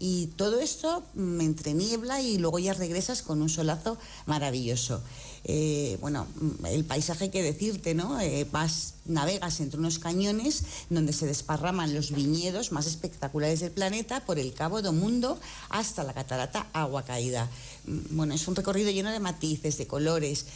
y 0.00 0.28
todo 0.28 0.58
esto 0.60 1.04
mm, 1.14 1.40
entre 1.42 1.74
niebla 1.74 2.22
y 2.22 2.38
luego 2.38 2.58
ya 2.58 2.72
regresas 2.72 3.20
con 3.22 3.42
un 3.42 3.50
solazo 3.50 3.98
maravilloso. 4.24 5.02
Eh, 5.44 5.98
bueno, 6.00 6.26
mm, 6.40 6.66
el 6.66 6.84
paisaje 6.84 7.30
que 7.30 7.42
decirte, 7.42 7.94
¿no? 7.94 8.18
Eh, 8.18 8.46
vas, 8.50 8.94
navegas 9.04 9.60
entre 9.60 9.78
unos 9.78 9.98
cañones 9.98 10.64
donde 10.88 11.12
se 11.12 11.26
desparraman 11.26 11.94
los 11.94 12.12
viñedos 12.12 12.72
más 12.72 12.86
espectaculares 12.86 13.60
del 13.60 13.72
planeta 13.72 14.24
por 14.24 14.38
el 14.38 14.54
Cabo 14.54 14.80
do 14.80 14.92
Mundo 14.92 15.38
hasta 15.68 16.02
la 16.02 16.14
catarata 16.14 16.66
Agua 16.72 17.04
Caída. 17.04 17.48
Mm, 17.84 18.16
Bueno, 18.16 18.34
es 18.34 18.48
un 18.48 18.56
recorrido 18.56 18.90
lleno 18.90 19.12
de 19.12 19.20
matices, 19.20 19.76
de 19.76 19.86
colores, 19.86 20.46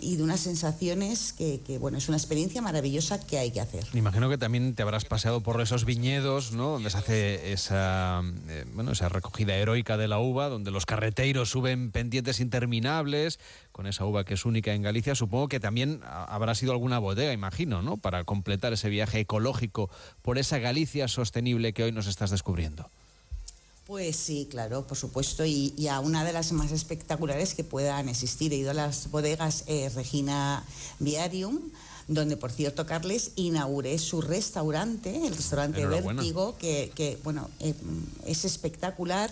y 0.00 0.16
de 0.16 0.22
unas 0.22 0.40
sensaciones 0.40 1.32
que, 1.32 1.60
bueno, 1.80 1.98
es 1.98 2.08
una 2.08 2.16
experiencia 2.16 2.62
maravillosa 2.62 3.18
que 3.18 3.38
hay 3.38 3.50
que 3.50 3.60
hacer. 3.60 3.84
Me 3.92 3.98
imagino 3.98 4.28
que 4.28 4.38
también 4.38 4.74
te 4.74 4.82
habrás 4.82 5.04
paseado 5.04 5.40
por 5.40 5.60
esos 5.60 5.84
viñedos, 5.84 6.52
¿no? 6.52 6.70
Donde 6.70 6.90
se 6.90 6.98
hace 6.98 7.52
esa, 7.52 8.22
eh, 8.48 8.64
bueno, 8.74 8.92
esa 8.92 9.08
recogida 9.08 9.56
heroica 9.56 9.96
de 9.96 10.08
la 10.08 10.18
uva, 10.18 10.48
donde 10.48 10.70
los 10.70 10.86
carreteiros 10.86 11.50
suben 11.50 11.90
pendientes 11.90 12.40
interminables 12.40 13.38
con 13.72 13.86
esa 13.86 14.04
uva 14.04 14.24
que 14.24 14.34
es 14.34 14.44
única 14.44 14.72
en 14.72 14.82
Galicia. 14.82 15.14
Supongo 15.14 15.48
que 15.48 15.60
también 15.60 16.00
habrá 16.04 16.54
sido 16.54 16.72
alguna 16.72 16.98
bodega, 16.98 17.32
imagino, 17.32 17.82
¿no? 17.82 17.96
Para 17.96 18.24
completar 18.24 18.72
ese 18.72 18.88
viaje 18.88 19.20
ecológico 19.20 19.90
por 20.22 20.38
esa 20.38 20.58
Galicia 20.58 21.08
sostenible 21.08 21.72
que 21.72 21.84
hoy 21.84 21.92
nos 21.92 22.06
estás 22.06 22.30
descubriendo. 22.30 22.90
Pues 23.92 24.16
sí, 24.16 24.48
claro, 24.50 24.86
por 24.86 24.96
supuesto, 24.96 25.44
y, 25.44 25.86
a 25.86 26.00
una 26.00 26.24
de 26.24 26.32
las 26.32 26.50
más 26.52 26.72
espectaculares 26.72 27.52
que 27.52 27.62
puedan 27.62 28.08
existir. 28.08 28.50
He 28.54 28.56
ido 28.56 28.70
a 28.70 28.74
las 28.74 29.10
bodegas 29.10 29.64
eh, 29.66 29.90
Regina 29.94 30.64
Viarium, 30.98 31.60
donde, 32.08 32.38
por 32.38 32.50
cierto, 32.50 32.86
Carles, 32.86 33.32
inauguré 33.36 33.98
su 33.98 34.22
restaurante, 34.22 35.26
el 35.26 35.36
restaurante 35.36 35.84
Vértigo, 35.84 36.56
que, 36.56 37.18
bueno, 37.22 37.50
eh, 37.60 37.74
es 38.24 38.46
espectacular. 38.46 39.30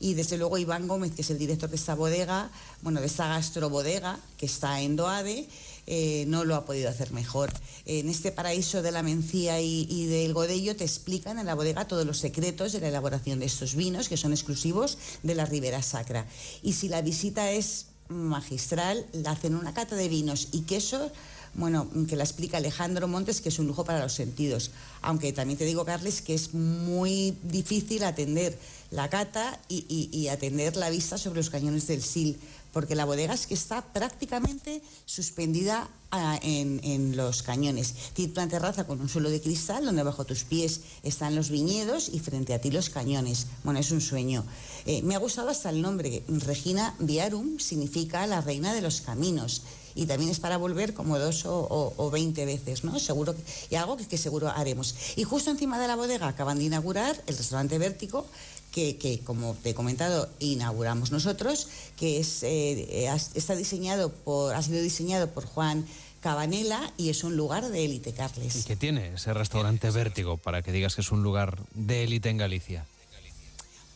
Y 0.00 0.14
desde 0.14 0.38
luego 0.38 0.58
Iván 0.58 0.88
Gómez, 0.88 1.12
que 1.12 1.22
es 1.22 1.30
el 1.30 1.38
director 1.38 1.70
de 1.70 1.76
esta 1.76 1.94
bodega, 1.94 2.50
bueno, 2.82 2.98
de 3.00 3.06
esta 3.06 3.28
gastrobodega, 3.28 4.18
que 4.38 4.46
está 4.46 4.80
en 4.80 4.96
Doade, 4.96 5.46
eh, 5.86 6.24
no 6.28 6.44
lo 6.44 6.54
ha 6.54 6.64
podido 6.64 6.88
hacer 6.88 7.12
mejor. 7.12 7.52
En 7.86 8.08
este 8.08 8.32
paraíso 8.32 8.82
de 8.82 8.92
la 8.92 9.02
mencía 9.02 9.60
y, 9.60 10.06
del 10.06 10.34
godello 10.34 10.76
te 10.76 10.84
explican 10.84 11.38
en 11.38 11.46
la 11.46 11.54
bodega 11.54 11.86
todos 11.86 12.06
los 12.06 12.18
secretos 12.18 12.72
de 12.72 12.80
la 12.80 12.88
elaboración 12.88 13.40
de 13.40 13.46
estos 13.46 13.74
vinos 13.74 14.08
que 14.08 14.16
son 14.16 14.32
exclusivos 14.32 14.98
de 15.22 15.34
la 15.34 15.46
Ribera 15.46 15.82
Sacra. 15.82 16.26
Y 16.62 16.74
si 16.74 16.88
la 16.88 17.02
visita 17.02 17.50
es 17.52 17.86
magistral, 18.08 19.06
la 19.12 19.32
hacen 19.32 19.54
una 19.54 19.74
cata 19.74 19.96
de 19.96 20.08
vinos 20.08 20.48
y 20.52 20.62
queso 20.62 21.10
bueno, 21.54 21.88
que 22.08 22.16
la 22.16 22.24
explica 22.24 22.58
Alejandro 22.58 23.08
Montes, 23.08 23.40
que 23.40 23.48
es 23.48 23.58
un 23.58 23.66
lujo 23.66 23.84
para 23.84 24.00
los 24.00 24.12
sentidos. 24.12 24.70
Aunque 25.02 25.32
también 25.32 25.58
te 25.58 25.64
digo, 25.64 25.84
Carles, 25.84 26.22
que 26.22 26.34
es 26.34 26.54
muy 26.54 27.36
difícil 27.42 28.04
atender 28.04 28.56
la 28.90 29.10
cata 29.10 29.58
y 29.68 30.28
atender 30.28 30.76
la 30.76 30.90
vista 30.90 31.18
sobre 31.18 31.38
los 31.38 31.50
cañones 31.50 31.86
del 31.86 32.02
Sil, 32.06 32.38
porque 32.72 32.94
la 32.94 33.04
bodega 33.04 33.34
es 33.34 33.46
que 33.46 33.54
está 33.54 33.82
prácticamente 33.82 34.82
suspendida 35.06 35.88
ah, 36.10 36.38
en, 36.42 37.16
los 37.16 37.42
cañones. 37.42 37.94
Tiene 38.14 38.32
una 38.32 38.48
terraza 38.48 38.86
con 38.86 39.00
un 39.00 39.08
suelo 39.08 39.30
de 39.30 39.40
cristal 39.40 39.84
donde 39.84 40.02
bajo 40.02 40.24
tus 40.24 40.44
pies 40.44 40.82
están 41.02 41.34
los 41.34 41.50
viñedos 41.50 42.08
y 42.08 42.20
frente 42.20 42.54
a 42.54 42.60
ti 42.60 42.70
los 42.70 42.90
cañones. 42.90 43.46
Bueno, 43.64 43.80
es 43.80 43.90
un 43.90 44.00
sueño. 44.00 44.44
Eh, 44.86 45.02
me 45.02 45.14
ha 45.14 45.18
gustado 45.18 45.48
hasta 45.48 45.70
el 45.70 45.82
nombre. 45.82 46.22
Regina 46.28 46.94
Viarum 46.98 47.58
significa 47.58 48.26
la 48.26 48.40
reina 48.40 48.74
de 48.74 48.82
los 48.82 49.00
caminos 49.00 49.62
y 49.94 50.06
también 50.06 50.30
es 50.30 50.40
para 50.40 50.56
volver 50.56 50.94
como 50.94 51.18
dos 51.18 51.42
o, 51.46 52.10
veinte 52.12 52.46
veces, 52.46 52.84
¿no? 52.84 52.98
Seguro 52.98 53.34
que, 53.34 53.42
y 53.70 53.74
algo 53.74 53.96
que, 53.96 54.06
que, 54.06 54.18
seguro 54.18 54.48
haremos. 54.48 54.94
Y 55.16 55.24
justo 55.24 55.50
encima 55.50 55.78
de 55.78 55.88
la 55.88 55.96
bodega 55.96 56.28
acaban 56.28 56.58
de 56.58 56.64
inaugurar 56.64 57.20
el 57.26 57.36
restaurante 57.36 57.78
Vértigo, 57.78 58.26
que, 58.70 59.20
como 59.24 59.54
te 59.54 59.70
he 59.70 59.74
comentado, 59.74 60.28
inauguramos 60.38 61.10
nosotros, 61.10 61.68
que 61.96 62.20
es, 62.20 62.42
eh, 62.42 63.08
está 63.34 63.56
diseñado 63.56 64.12
por, 64.12 64.54
ha 64.54 64.62
sido 64.62 64.80
diseñado 64.80 65.30
por 65.30 65.44
Juan 65.44 65.86
Cabanela 66.20 66.92
y 66.96 67.08
es 67.08 67.24
un 67.24 67.36
lugar 67.36 67.68
de 67.68 67.84
élite, 67.84 68.12
Carles. 68.12 68.56
¿Y 68.56 68.64
qué 68.64 68.76
tiene 68.76 69.14
ese 69.14 69.32
restaurante 69.32 69.90
Vértigo 69.90 70.36
para 70.36 70.62
que 70.62 70.70
digas 70.70 70.94
que 70.94 71.00
es 71.00 71.10
un 71.12 71.22
lugar 71.22 71.58
de 71.74 72.04
élite 72.04 72.28
en 72.28 72.36
Galicia? 72.36 72.86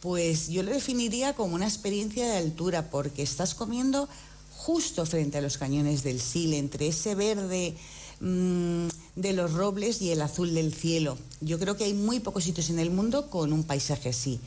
Pues 0.01 0.49
yo 0.49 0.63
lo 0.63 0.71
definiría 0.71 1.35
como 1.35 1.55
una 1.55 1.67
experiencia 1.67 2.27
de 2.27 2.37
altura, 2.37 2.91
porque 2.91 3.23
estás 3.23 3.55
comiendo 3.55 4.09
justo 4.57 5.07
frente 5.07 5.39
a 5.39 5.41
los 5.41 5.59
cañones 5.59 6.03
del 6.03 6.21
Sil, 6.21 6.53
entre 6.55 6.89
ese 6.89 7.15
verde 7.15 7.75
mm, 8.21 8.89
de 9.17 9.33
los 9.33 9.53
robles 9.53 10.03
y 10.03 10.11
el 10.11 10.23
azul 10.23 10.55
del 10.55 10.75
cielo. 10.75 11.19
Yo 11.41 11.59
creo 11.59 11.77
que 11.77 11.85
hay 11.85 11.95
muy 11.95 12.21
pocos 12.21 12.45
sitios 12.45 12.71
en 12.71 12.79
el 12.79 12.91
mundo 12.91 13.31
con 13.31 13.53
un 13.53 13.65
paisaje 13.65 14.11
así. 14.11 14.41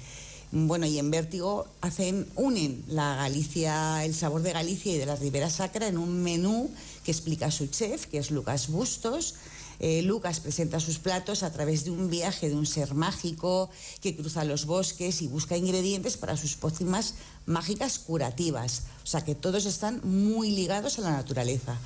Bueno, 0.52 0.86
y 0.86 0.98
en 0.98 1.12
Vértigo 1.12 1.68
hacen, 1.82 2.26
unen 2.36 2.82
la 2.88 3.16
Galicia, 3.16 4.06
el 4.06 4.16
sabor 4.16 4.44
de 4.44 4.54
Galicia 4.54 4.96
y 4.96 4.98
de 4.98 5.06
la 5.06 5.18
Ribera 5.18 5.50
Sacra 5.50 5.88
en 5.88 5.98
un 5.98 6.24
menú 6.24 6.72
que 7.04 7.12
explica 7.12 7.52
su 7.52 7.68
chef, 7.68 8.06
que 8.06 8.18
es 8.18 8.32
Lucas 8.32 8.70
Bustos. 8.70 9.36
Eh, 9.80 10.02
Lucas 10.04 10.40
presenta 10.40 10.80
sus 10.80 11.00
platos 11.00 11.44
a 11.44 11.52
través 11.52 11.84
de 11.84 11.92
un 11.92 12.10
viaje 12.10 12.48
de 12.48 12.56
un 12.56 12.66
ser 12.66 12.94
mágico 12.94 13.70
que 14.02 14.16
cruza 14.16 14.46
los 14.46 14.66
bosques 14.66 15.22
y 15.22 15.28
busca 15.28 15.58
ingredientes 15.58 16.16
para 16.16 16.38
sus 16.38 16.56
pócimas 16.56 17.16
mágicas 17.46 18.00
curativas. 18.00 18.84
O 19.04 19.08
sea 19.08 19.26
que 19.26 19.36
todos 19.36 19.66
están 19.66 20.00
muy 20.04 20.52
ligados 20.52 20.98
a 20.98 21.02
la 21.02 21.12
naturaleza. 21.12 21.78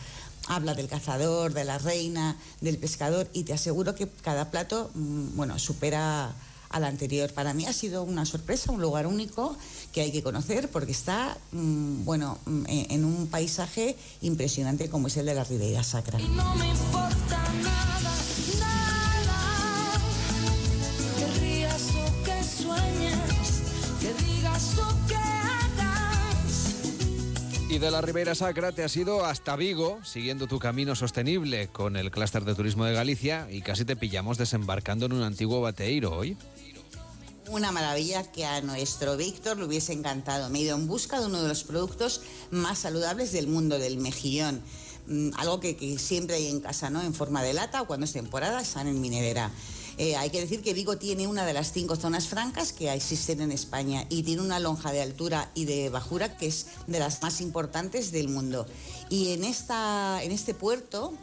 Habla 0.47 0.75
del 0.75 0.87
cazador, 0.87 1.53
de 1.53 1.65
la 1.65 1.79
reina, 1.79 2.37
del 2.61 2.77
pescador 2.77 3.27
y 3.33 3.43
te 3.43 3.53
aseguro 3.53 3.95
que 3.95 4.07
cada 4.07 4.51
plato, 4.51 4.91
mm, 4.93 5.35
bueno, 5.35 5.57
supera 5.57 6.33
al 6.71 6.83
anterior. 6.85 7.31
Para 7.33 7.53
mí 7.53 7.65
ha 7.65 7.73
sido 7.73 8.03
una 8.03 8.25
sorpresa, 8.25 8.71
un 8.71 8.81
lugar 8.81 9.07
único 9.07 9.57
que 9.91 10.01
hay 10.01 10.11
que 10.11 10.23
conocer 10.23 10.69
porque 10.69 10.91
está, 10.91 11.37
mm, 11.51 12.05
bueno, 12.05 12.37
mm, 12.45 12.63
en 12.67 13.05
un 13.05 13.27
paisaje 13.27 13.95
impresionante 14.21 14.89
como 14.89 15.07
es 15.07 15.17
el 15.17 15.25
de 15.25 15.35
la 15.35 15.43
Ribeira 15.43 15.83
Sacra. 15.83 16.17
no 16.19 16.55
me 16.55 16.69
importa 16.69 17.43
nada, 17.61 18.11
nada, 18.59 19.99
que 21.17 21.39
rías 21.39 21.81
o 21.95 22.23
que 22.23 22.43
sueñes, 22.43 23.61
que 23.99 24.13
digas 24.23 24.77
o 24.77 25.07
que 25.07 25.15
hagas. 25.15 26.75
Y 27.69 27.79
de 27.79 27.91
la 27.91 28.01
Ribeira 28.01 28.35
Sacra 28.35 28.71
te 28.71 28.83
has 28.83 28.95
ido 28.95 29.25
hasta 29.25 29.55
Vigo, 29.55 29.99
siguiendo 30.03 30.47
tu 30.47 30.59
camino 30.59 30.95
sostenible 30.95 31.67
con 31.67 31.95
el 31.95 32.11
clúster 32.11 32.45
de 32.45 32.55
turismo 32.55 32.85
de 32.85 32.93
Galicia 32.93 33.47
y 33.49 33.61
casi 33.61 33.85
te 33.85 33.95
pillamos 33.95 34.37
desembarcando 34.37 35.05
en 35.05 35.13
un 35.13 35.23
antiguo 35.23 35.61
bateiro 35.61 36.15
hoy 36.15 36.37
una 37.51 37.71
maravilla 37.71 38.23
que 38.23 38.45
a 38.45 38.61
nuestro 38.61 39.17
Víctor 39.17 39.57
le 39.57 39.65
hubiese 39.65 39.93
encantado. 39.93 40.49
Me 40.49 40.59
he 40.59 40.61
ido 40.63 40.75
en 40.75 40.87
busca 40.87 41.19
de 41.19 41.25
uno 41.25 41.41
de 41.41 41.47
los 41.47 41.63
productos 41.63 42.21
más 42.49 42.79
saludables 42.79 43.31
del 43.31 43.47
mundo, 43.47 43.77
del 43.77 43.97
mejillón. 43.97 44.61
Mm, 45.07 45.31
algo 45.35 45.59
que, 45.59 45.97
siempre 45.99 46.37
hay 46.37 46.47
en 46.47 46.61
casa, 46.61 46.89
¿no? 46.89 47.01
En 47.01 47.13
forma 47.13 47.43
de 47.43 47.53
lata 47.53 47.81
o 47.81 47.87
cuando 47.87 48.05
es 48.05 48.13
temporada 48.13 48.61
están 48.61 48.87
en 48.87 49.01
mi 49.01 49.09
nevera. 49.09 49.51
Eh, 49.97 50.15
hay 50.15 50.29
que 50.29 50.39
decir 50.39 50.61
que 50.61 50.73
Vigo 50.73 50.97
tiene 50.97 51.27
una 51.27 51.45
de 51.45 51.53
las 51.53 51.73
cinco 51.73 51.97
zonas 51.97 52.27
francas 52.27 52.71
que 52.71 52.91
existen 52.91 53.41
en 53.41 53.51
España 53.51 54.05
y 54.09 54.23
tiene 54.23 54.41
una 54.41 54.59
lonja 54.59 54.91
de 54.93 55.01
altura 55.01 55.51
y 55.53 55.65
de 55.65 55.89
bajura 55.89 56.37
que 56.37 56.47
es 56.47 56.67
de 56.87 56.99
las 56.99 57.21
más 57.21 57.41
importantes 57.41 58.11
del 58.11 58.29
mundo. 58.29 58.65
Y 59.09 59.33
en, 59.33 59.43
esta, 59.43 60.23
en 60.23 60.31
este 60.31 60.53
puerto, 60.53 61.13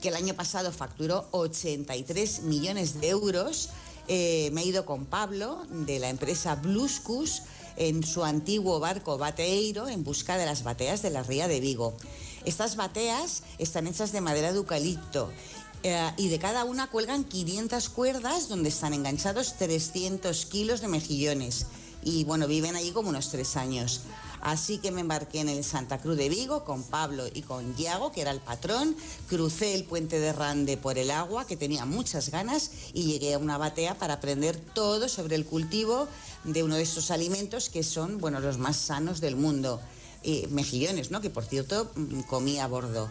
que 0.00 0.08
el 0.08 0.14
año 0.14 0.34
pasado 0.34 0.70
facturó 0.70 1.26
83 1.32 2.42
millones 2.42 3.00
de 3.00 3.08
euros, 3.08 3.70
eh, 4.08 4.50
me 4.52 4.62
he 4.62 4.66
ido 4.66 4.84
con 4.86 5.06
Pablo 5.06 5.66
de 5.70 5.98
la 5.98 6.08
empresa 6.08 6.54
Bluscus 6.56 7.42
en 7.76 8.04
su 8.04 8.24
antiguo 8.24 8.80
barco 8.80 9.18
bateeiro 9.18 9.88
en 9.88 10.04
busca 10.04 10.38
de 10.38 10.46
las 10.46 10.62
bateas 10.62 11.02
de 11.02 11.10
la 11.10 11.22
ría 11.22 11.48
de 11.48 11.60
Vigo. 11.60 11.96
Estas 12.44 12.76
bateas 12.76 13.42
están 13.58 13.86
hechas 13.86 14.12
de 14.12 14.20
madera 14.20 14.52
de 14.52 14.58
eucalipto 14.58 15.30
eh, 15.82 16.10
y 16.16 16.28
de 16.28 16.38
cada 16.38 16.64
una 16.64 16.88
cuelgan 16.88 17.24
500 17.24 17.88
cuerdas 17.90 18.48
donde 18.48 18.68
están 18.68 18.94
enganchados 18.94 19.56
300 19.56 20.46
kilos 20.46 20.80
de 20.80 20.88
mejillones. 20.88 21.66
Y 22.02 22.24
bueno, 22.24 22.46
viven 22.46 22.76
allí 22.76 22.92
como 22.92 23.08
unos 23.08 23.30
tres 23.30 23.56
años. 23.56 24.02
Así 24.46 24.78
que 24.78 24.92
me 24.92 25.00
embarqué 25.00 25.40
en 25.40 25.48
el 25.48 25.64
Santa 25.64 25.98
Cruz 25.98 26.16
de 26.16 26.28
Vigo 26.28 26.62
con 26.62 26.84
Pablo 26.84 27.24
y 27.34 27.42
con 27.42 27.74
Yago, 27.74 28.12
que 28.12 28.20
era 28.20 28.30
el 28.30 28.38
patrón. 28.38 28.94
Crucé 29.28 29.74
el 29.74 29.82
puente 29.82 30.20
de 30.20 30.32
Rande 30.32 30.76
por 30.76 30.98
el 30.98 31.10
agua, 31.10 31.48
que 31.48 31.56
tenía 31.56 31.84
muchas 31.84 32.30
ganas, 32.30 32.70
y 32.94 33.06
llegué 33.06 33.34
a 33.34 33.38
una 33.38 33.58
batea 33.58 33.98
para 33.98 34.14
aprender 34.14 34.56
todo 34.56 35.08
sobre 35.08 35.34
el 35.34 35.46
cultivo 35.46 36.06
de 36.44 36.62
uno 36.62 36.76
de 36.76 36.84
estos 36.84 37.10
alimentos 37.10 37.68
que 37.68 37.82
son, 37.82 38.18
bueno, 38.18 38.38
los 38.38 38.56
más 38.56 38.76
sanos 38.76 39.20
del 39.20 39.34
mundo. 39.34 39.80
Eh, 40.22 40.46
mejillones, 40.50 41.10
¿no? 41.10 41.20
Que 41.20 41.30
por 41.30 41.44
cierto 41.44 41.90
mm, 41.96 42.20
comí 42.22 42.60
a 42.60 42.68
bordo. 42.68 43.10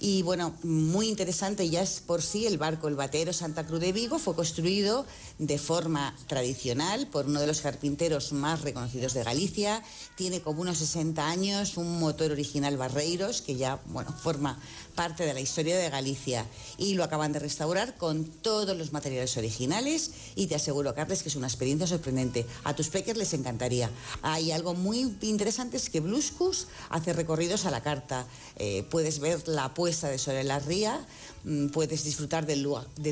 Y 0.00 0.22
bueno, 0.22 0.54
muy 0.62 1.08
interesante 1.08 1.68
ya 1.68 1.82
es 1.82 2.00
por 2.00 2.22
sí 2.22 2.46
el 2.46 2.56
barco 2.56 2.86
El 2.86 2.94
Batero 2.94 3.32
Santa 3.32 3.66
Cruz 3.66 3.80
de 3.80 3.92
Vigo 3.92 4.20
fue 4.20 4.36
construido 4.36 5.04
de 5.38 5.58
forma 5.58 6.14
tradicional 6.28 7.08
por 7.08 7.26
uno 7.26 7.40
de 7.40 7.48
los 7.48 7.62
carpinteros 7.62 8.32
más 8.32 8.62
reconocidos 8.62 9.14
de 9.14 9.24
Galicia. 9.24 9.82
Tiene 10.14 10.40
como 10.40 10.62
unos 10.62 10.78
60 10.78 11.28
años, 11.28 11.76
un 11.76 11.98
motor 11.98 12.30
original 12.30 12.76
Barreiros 12.76 13.42
que 13.42 13.56
ya 13.56 13.80
bueno, 13.86 14.12
forma 14.12 14.60
parte 14.98 15.24
de 15.24 15.32
la 15.32 15.40
historia 15.40 15.78
de 15.78 15.90
Galicia 15.90 16.44
y 16.76 16.94
lo 16.94 17.04
acaban 17.04 17.32
de 17.32 17.38
restaurar 17.38 17.96
con 17.96 18.24
todos 18.24 18.76
los 18.76 18.92
materiales 18.92 19.36
originales 19.36 20.10
y 20.34 20.48
te 20.48 20.56
aseguro, 20.56 20.92
Carles, 20.92 21.22
que 21.22 21.28
es 21.28 21.36
una 21.36 21.46
experiencia 21.46 21.86
sorprendente. 21.86 22.44
A 22.64 22.74
tus 22.74 22.88
peques 22.88 23.16
les 23.16 23.32
encantaría. 23.32 23.92
Hay 24.22 24.50
algo 24.50 24.74
muy 24.74 25.16
interesante, 25.22 25.76
es 25.76 25.88
que 25.88 26.00
Bluscus 26.00 26.66
hace 26.90 27.12
recorridos 27.12 27.64
a 27.64 27.70
la 27.70 27.80
carta. 27.80 28.26
Eh, 28.56 28.84
puedes 28.90 29.20
ver 29.20 29.46
la 29.46 29.72
puesta 29.72 30.08
de 30.08 30.18
Sol 30.18 30.34
en 30.34 30.48
la 30.48 30.58
Ría, 30.58 31.06
mm, 31.44 31.68
puedes 31.68 32.02
disfrutar 32.02 32.44
del, 32.44 32.62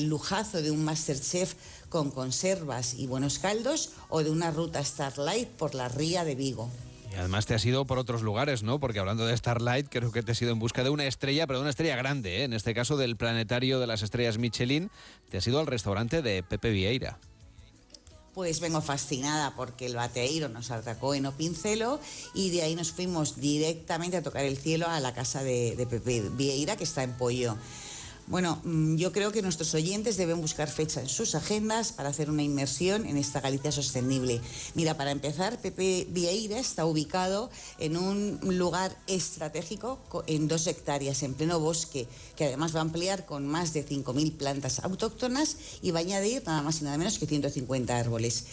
lujazo 0.09 0.63
de 0.63 0.73
un 0.73 0.85
Masterchef 0.85 1.55
con 1.89 2.11
conservas 2.11 2.95
y 2.95 3.07
buenos 3.07 3.39
caldos 3.39 3.91
o 4.09 4.25
de 4.25 4.31
una 4.31 4.51
ruta 4.51 4.85
Starlight 4.85 5.51
por 5.51 5.77
la 5.77 5.89
Ría 5.89 6.25
de 6.25 6.35
Vigo. 6.35 6.69
Y 7.17 7.19
además 7.19 7.47
te 7.47 7.55
has 7.55 7.65
ido 7.65 7.87
por 7.87 7.99
otros 7.99 8.21
lugares, 8.21 8.63
¿no? 8.63 8.79
Porque 8.79 8.99
hablando 8.99 9.25
de 9.25 9.35
Starlight, 9.35 9.87
creo 9.89 10.13
que 10.13 10.23
te 10.23 10.33
has 10.33 10.43
ido 10.43 10.53
en 10.53 10.59
busca 10.59 10.85
de 10.85 10.91
una 10.91 11.07
estrella, 11.07 11.47
pero 11.47 11.61
de 11.61 11.63
una 11.63 11.71
estrella 11.71 11.97
grande, 11.97 12.41
¿eh? 12.41 12.45
En 12.45 12.53
este 12.53 12.75
caso 12.75 12.99
del 12.99 13.17
planetario 13.17 13.81
de 13.81 13.87
las 13.87 14.03
estrellas 14.03 14.37
Michelin, 14.37 14.91
te 15.31 15.39
has 15.39 15.47
ido 15.47 15.59
al 15.59 15.67
restaurante 15.67 16.21
de 16.21 16.43
Pepe 16.43 16.69
Vieira. 16.73 17.19
Pues 18.35 18.61
vengo 18.61 18.83
fascinada 18.83 19.55
porque 19.57 19.87
el 19.87 19.97
bateiro 19.97 20.51
nos 20.51 20.71
atacó 20.71 21.15
en 21.15 21.25
Opincelo 21.25 22.01
y 22.35 22.51
de 22.51 22.65
ahí 22.65 22.75
nos 22.75 22.93
fuimos 22.93 23.41
directamente 23.41 24.19
a 24.19 24.23
tocar 24.23 24.45
el 24.45 24.59
cielo 24.59 24.87
a 24.87 25.01
la 25.01 25.15
casa 25.15 25.43
de, 25.43 25.75
de 25.75 25.87
Pepe 25.87 26.21
Vieira, 26.21 26.77
que 26.77 26.85
está 26.85 27.03
en 27.03 27.15
Pollo. 27.15 27.57
Bueno, 28.29 28.61
mm, 28.65 28.97
yo 28.97 29.13
creo 29.13 29.31
que 29.31 29.41
nuestros 29.41 29.73
oyentes 29.75 30.17
deben 30.17 30.41
buscar 30.41 30.69
fecha 30.69 31.01
en 31.01 31.09
sus 31.09 31.37
agendas 31.37 31.93
para 31.93 32.09
hacer 32.09 32.29
una 32.29 32.43
inmersión 32.43 33.07
en 33.07 33.17
esta 33.17 33.41
Galicia 33.41 33.71
sostenible. 33.71 34.41
Mira, 34.75 34.97
para 34.97 35.13
empezar, 35.13 35.61
Pepe 35.61 36.09
Vieira 36.11 36.59
está 36.59 36.87
ubicado 36.87 37.51
en 37.79 37.97
un 37.97 38.41
lugar 38.59 38.97
estratégico 39.07 40.01
en 40.27 40.49
dos 40.49 40.67
hectáreas, 40.67 41.23
en 41.23 41.35
pleno 41.35 41.61
bosque, 41.61 42.09
que 42.35 42.47
además 42.47 42.75
va 42.75 42.81
a 42.81 42.83
ampliar 42.83 43.27
con 43.27 43.47
más 43.47 43.73
de 43.73 43.87
5.000 43.87 44.37
plantas 44.37 44.81
autóctonas 44.81 45.57
y 45.81 45.93
va 45.93 46.01
a 46.01 46.03
añadir 46.03 46.43
nada 46.45 46.63
más 46.63 46.81
y 46.81 46.85
nada 46.85 46.99
menos 46.99 47.21
que 47.21 47.27
150 47.27 47.97
árboles. 47.97 48.45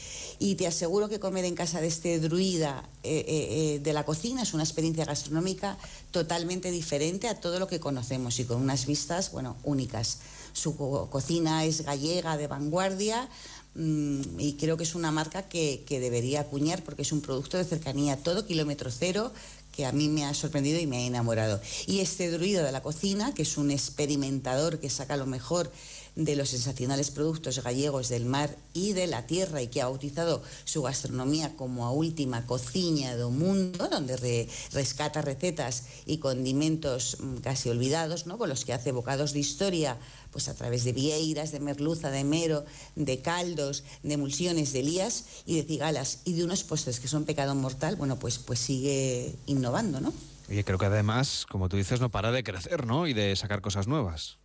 Y 0.44 0.56
te 0.56 0.68
aseguro 0.68 1.08
que 1.08 1.22
comer 1.22 1.46
en 1.46 1.56
casa 1.56 1.80
de 1.80 1.88
este 1.88 2.20
druida 2.20 2.84
eh, 3.02 3.24
eh, 3.26 3.76
eh, 3.76 3.80
de 3.80 3.94
la 3.94 4.04
cocina 4.04 4.42
es 4.42 4.54
una 4.54 4.64
experiencia 4.64 5.06
gastronómica 5.06 5.78
totalmente 6.12 6.70
diferente 6.70 7.30
a 7.30 7.40
todo 7.40 7.60
lo 7.60 7.68
que 7.68 7.80
conocemos 7.80 8.38
y 8.42 8.44
con 8.44 8.62
unas 8.62 8.86
vistas, 8.86 9.32
bueno, 9.32 9.56
únicas. 9.64 10.18
Su 10.52 10.76
cocina 10.76 11.64
es 11.64 11.86
gallega, 11.86 12.36
de 12.36 12.48
vanguardia, 12.48 13.30
mm, 13.76 14.38
y 14.38 14.58
creo 14.60 14.76
que 14.76 14.84
es 14.84 14.96
una 14.96 15.14
marca 15.14 15.44
que, 15.44 15.86
que, 15.88 16.02
debería 16.02 16.42
acuñar 16.42 16.84
porque 16.84 17.04
es 17.04 17.14
un 17.14 17.22
producto 17.22 17.56
de 17.56 17.64
cercanía, 17.64 18.18
todo 18.18 18.46
kilómetro 18.46 18.92
cero, 18.92 19.32
que 19.72 19.86
a 19.86 19.94
mí 19.94 20.10
me 20.10 20.26
ha 20.26 20.34
sorprendido 20.34 20.78
y 20.78 20.88
me 20.88 20.98
ha 20.98 21.08
enamorado. 21.08 21.62
Y 21.88 22.02
este 22.02 22.30
druido 22.30 22.66
de 22.66 22.74
la 22.74 22.84
cocina, 22.84 23.34
que 23.34 23.44
es 23.44 23.58
un 23.58 23.72
experimentador 23.72 24.82
que 24.82 24.90
saca 24.90 25.16
lo 25.16 25.26
mejor 25.26 25.72
de 26.16 26.36
los 26.36 26.50
sensacionales 26.50 27.12
productos 27.12 27.64
gallegos 27.64 28.10
del 28.10 28.26
mar 28.26 28.56
y 28.74 28.94
de 28.94 29.08
la 29.08 29.26
tierra 29.26 29.62
y 29.62 29.68
que 29.68 29.82
ha 29.82 29.86
bautizado 29.86 30.44
su 30.64 30.84
gastronomía 30.84 31.56
como 31.56 31.86
a 31.86 31.92
última 31.92 32.46
cocina 32.46 33.16
do 33.16 33.32
mundo, 33.32 33.90
donde 33.90 34.18
re, 34.18 34.48
rescata 34.72 35.22
recetas 35.22 35.86
y 36.06 36.18
condimentos 36.18 37.18
mm, 37.20 37.38
casi 37.38 37.70
olvidados, 37.70 38.28
¿no? 38.28 38.38
con 38.38 38.50
los 38.50 38.66
que 38.66 38.74
hace 38.74 38.92
bocados 38.92 39.34
de 39.34 39.40
historia 39.40 39.98
pues 40.32 40.50
a 40.50 40.56
través 40.56 40.84
de 40.84 40.94
vieiras, 40.94 41.52
de 41.52 41.60
merluza, 41.60 42.10
de 42.10 42.24
mero, 42.24 42.66
de 42.96 43.22
caldos, 43.22 43.84
de 44.02 44.16
emulsiones, 44.16 44.74
de 44.74 44.82
lías 44.82 45.26
y 45.46 45.56
de 45.56 45.64
cigalas 45.64 46.22
y 46.26 46.34
de 46.34 46.44
unos 46.44 46.64
postres 46.64 47.00
que 47.00 47.08
son 47.08 47.24
pecado 47.26 47.54
mortal, 47.54 47.96
bueno, 47.96 48.18
pues, 48.18 48.40
pues 48.40 48.60
sigue 48.60 49.36
innovando, 49.46 50.02
¿no? 50.02 50.12
Oye, 50.50 50.64
creo 50.64 50.78
que 50.78 50.88
además, 50.88 51.46
como 51.50 51.70
tú 51.70 51.78
dices, 51.78 52.02
no 52.02 52.10
para 52.10 52.32
de 52.32 52.44
crecer, 52.44 52.86
¿no? 52.86 53.08
Y 53.08 53.14
de 53.14 53.36
sacar 53.36 53.62
cosas 53.62 53.88
nuevas. 53.88 54.40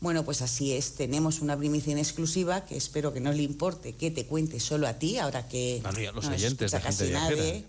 Bueno, 0.00 0.24
pues 0.24 0.42
así 0.42 0.72
es. 0.72 0.94
Tenemos 0.94 1.40
una 1.40 1.56
primicia 1.56 1.92
en 1.92 1.98
exclusiva 1.98 2.64
que 2.64 2.76
espero 2.76 3.12
que 3.12 3.20
no 3.20 3.32
le 3.32 3.42
importe 3.42 3.96
que 3.96 4.10
te 4.10 4.26
cuente 4.26 4.60
solo 4.60 4.86
a 4.86 4.94
ti, 4.98 5.18
ahora 5.18 5.48
que 5.48 5.82
los 6.14 6.26
oyentes 6.26 6.70
de 6.70 6.80
casi 6.80 7.10
nadie 7.10 7.64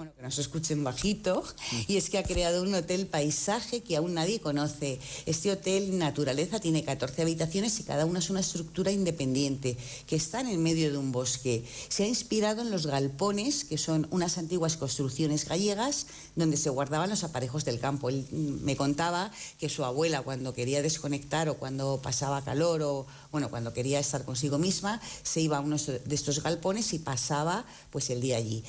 bueno, 0.00 0.14
que 0.16 0.22
nos 0.22 0.38
escuchen 0.38 0.82
bajito, 0.82 1.44
y 1.86 1.98
es 1.98 2.08
que 2.08 2.16
ha 2.16 2.22
creado 2.22 2.62
un 2.62 2.72
hotel 2.72 3.06
paisaje 3.06 3.82
que 3.82 3.98
aún 3.98 4.14
nadie 4.14 4.40
conoce. 4.40 4.98
Este 5.26 5.52
hotel 5.52 5.98
Naturaleza 5.98 6.58
tiene 6.58 6.82
14 6.82 7.20
habitaciones 7.20 7.78
y 7.80 7.82
cada 7.82 8.06
una 8.06 8.20
es 8.20 8.30
una 8.30 8.40
estructura 8.40 8.90
independiente 8.92 9.76
que 10.06 10.16
está 10.16 10.40
en 10.40 10.48
el 10.48 10.56
medio 10.56 10.90
de 10.90 10.96
un 10.96 11.12
bosque. 11.12 11.66
Se 11.90 12.04
ha 12.04 12.06
inspirado 12.06 12.62
en 12.62 12.70
los 12.70 12.86
galpones, 12.86 13.64
que 13.64 13.76
son 13.76 14.08
unas 14.10 14.38
antiguas 14.38 14.78
construcciones 14.78 15.46
gallegas 15.46 16.06
donde 16.34 16.56
se 16.56 16.70
guardaban 16.70 17.10
los 17.10 17.22
aparejos 17.22 17.66
del 17.66 17.78
campo. 17.78 18.08
Él 18.08 18.26
me 18.32 18.76
contaba 18.76 19.30
que 19.58 19.68
su 19.68 19.84
abuela 19.84 20.22
cuando 20.22 20.54
quería 20.54 20.80
desconectar 20.80 21.50
o 21.50 21.58
cuando 21.58 22.00
pasaba 22.00 22.42
calor 22.42 22.80
o 22.80 23.06
bueno, 23.32 23.50
cuando 23.50 23.74
quería 23.74 24.00
estar 24.00 24.24
consigo 24.24 24.56
misma, 24.56 24.98
se 25.22 25.42
iba 25.42 25.58
a 25.58 25.60
uno 25.60 25.76
de 25.76 26.14
estos 26.14 26.42
galpones 26.42 26.94
y 26.94 27.00
pasaba 27.00 27.66
pues 27.90 28.08
el 28.08 28.22
día 28.22 28.38
allí. 28.38 28.64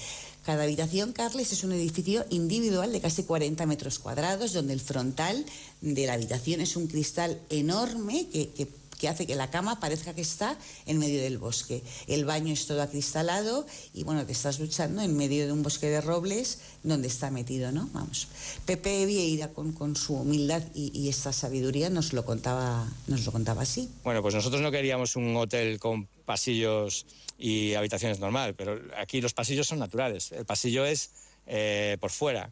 Cada 0.45 0.63
habitación, 0.63 1.13
Carles, 1.13 1.51
es 1.51 1.63
un 1.63 1.71
edificio 1.71 2.25
individual 2.31 2.91
de 2.91 2.99
casi 2.99 3.23
40 3.23 3.63
metros 3.67 3.99
cuadrados, 3.99 4.53
donde 4.53 4.73
el 4.73 4.79
frontal 4.79 5.45
de 5.81 6.07
la 6.07 6.13
habitación 6.13 6.61
es 6.61 6.75
un 6.75 6.87
cristal 6.87 7.39
enorme 7.51 8.27
que, 8.27 9.07
hace 9.07 9.27
que 9.27 9.35
la 9.35 9.51
cama 9.51 9.79
parezca 9.79 10.15
que 10.15 10.21
está 10.21 10.57
en 10.87 10.97
medio 10.97 11.21
del 11.21 11.37
bosque. 11.37 11.83
El 12.07 12.25
baño 12.25 12.53
es 12.53 12.65
todo 12.65 12.81
acristalado 12.81 13.67
y 13.93 14.03
bueno, 14.03 14.25
te 14.25 14.31
estás 14.31 14.59
luchando 14.59 15.03
en 15.03 15.15
medio 15.15 15.45
de 15.45 15.51
un 15.51 15.61
bosque 15.61 15.87
de 15.87 16.01
robles 16.01 16.59
donde 16.81 17.07
está 17.07 17.29
metido, 17.29 17.71
¿no? 17.71 17.87
Vamos. 17.93 18.27
Pepe 18.65 19.05
Vieira 19.05 19.49
con, 19.49 19.73
con 19.73 19.95
su 19.95 20.15
humildad 20.15 20.63
y, 20.73 20.91
y, 20.99 21.09
esta 21.09 21.33
sabiduría 21.33 21.91
nos 21.91 22.13
lo 22.13 22.25
contaba, 22.25 22.87
nos 23.05 23.25
lo 23.27 23.31
contaba 23.31 23.61
así. 23.61 23.89
Bueno, 24.03 24.23
pues 24.23 24.33
nosotros 24.33 24.61
no 24.61 24.71
queríamos 24.71 25.15
un 25.15 25.35
hotel 25.35 25.79
con 25.79 26.07
pasillos 26.25 27.05
y 27.41 27.73
habitaciones 27.73 28.19
normal, 28.19 28.53
pero 28.53 28.79
aquí 28.95 29.19
los 29.19 29.33
pasillos 29.33 29.67
son 29.67 29.79
naturales. 29.79 30.31
El 30.31 30.45
pasillo 30.45 30.85
es 30.85 31.09
eh, 31.47 31.97
por 31.99 32.11
fuera. 32.11 32.51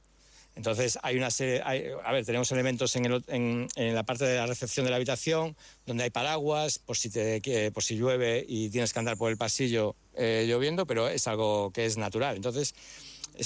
Entonces 0.56 0.98
hay 1.04 1.16
una 1.16 1.30
serie, 1.30 1.62
a 1.62 2.12
ver, 2.12 2.26
tenemos 2.26 2.52
elementos 2.52 2.96
en, 2.96 3.68
la 3.76 4.04
parte 4.04 4.26
de 4.26 4.36
la 4.36 4.48
recepción 4.48 4.84
de 4.84 4.90
la 4.90 4.98
habitación 4.98 5.56
donde 5.86 6.04
hay 6.04 6.10
paraguas 6.10 6.80
por 6.80 6.98
si, 6.98 7.10
te, 7.10 7.72
por 7.72 7.84
si 7.84 7.96
llueve 7.96 8.44
y 8.46 8.70
tienes 8.70 8.92
que 8.92 9.00
andar 9.00 9.16
por 9.16 9.30
el 9.30 9.38
pasillo 9.38 9.96
eh, 10.16 10.46
lloviendo, 10.50 10.86
pero 10.86 11.08
es 11.08 11.28
algo 11.28 11.72
que 11.72 11.86
es 11.86 11.98
natural. 11.98 12.36
Entonces 12.36 12.74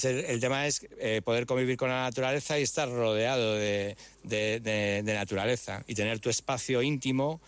el, 0.01 0.39
tema 0.39 0.65
es 0.65 0.87
eh, 0.97 1.21
poder 1.23 1.45
convivir 1.45 1.77
con 1.77 1.89
la 1.89 2.03
naturaleza 2.03 2.57
y 2.57 2.63
estar 2.63 2.89
rodeado 2.89 3.55
de, 3.57 3.95
de 4.23 5.03
naturaleza 5.05 5.83
y 5.87 5.93
tener 5.93 6.19
tu 6.19 6.29
espacio 6.29 6.81
íntimo 6.81 7.41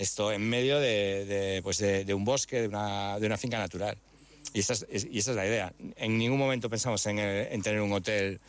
esto 0.00 0.32
en 0.32 0.48
medio 0.48 0.80
de, 0.80 1.60
pues 1.62 1.76
de, 1.78 2.14
un 2.14 2.24
bosque, 2.24 2.62
de 2.62 2.68
una, 2.68 3.36
finca 3.36 3.58
natural. 3.58 3.98
Y 4.54 4.60
esa, 4.60 4.72
es, 4.88 5.26
la 5.28 5.46
idea. 5.46 5.72
En 5.96 6.16
ningún 6.16 6.38
momento 6.38 6.70
pensamos 6.70 7.04
en, 7.06 7.18
en 7.18 7.62
tener 7.62 7.82
un 7.82 7.92
hotel, 7.92 8.40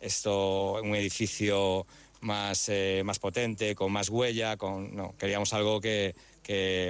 esto, 0.00 0.80
un 0.82 0.94
edificio 0.94 1.86
más, 2.22 2.70
eh, 2.70 3.02
más 3.04 3.18
potente, 3.18 3.74
con 3.74 3.92
más 3.92 4.08
huella, 4.08 4.56
con, 4.56 4.96
no, 4.96 5.14
queríamos 5.18 5.52
algo 5.52 5.78
que, 5.78 6.14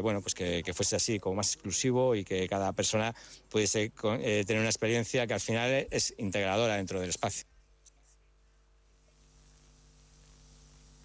bueno, 0.01 0.23
pues 0.23 0.35
que, 0.35 0.63
que, 0.65 0.73
fuese 0.73 0.95
así, 0.95 1.19
como 1.19 1.35
más 1.35 1.53
exclusivo 1.53 2.15
y 2.15 2.25
que 2.25 2.49
cada 2.49 2.73
persona 2.73 3.13
pudiese 3.51 3.91
eh, 4.21 4.45
tener 4.47 4.61
una 4.61 4.71
experiencia 4.71 5.27
que 5.27 5.35
al 5.35 5.41
final 5.41 5.89
es 5.91 6.15
integradora 6.19 6.77
dentro 6.77 7.01
del 7.01 7.11
espacio. 7.11 7.47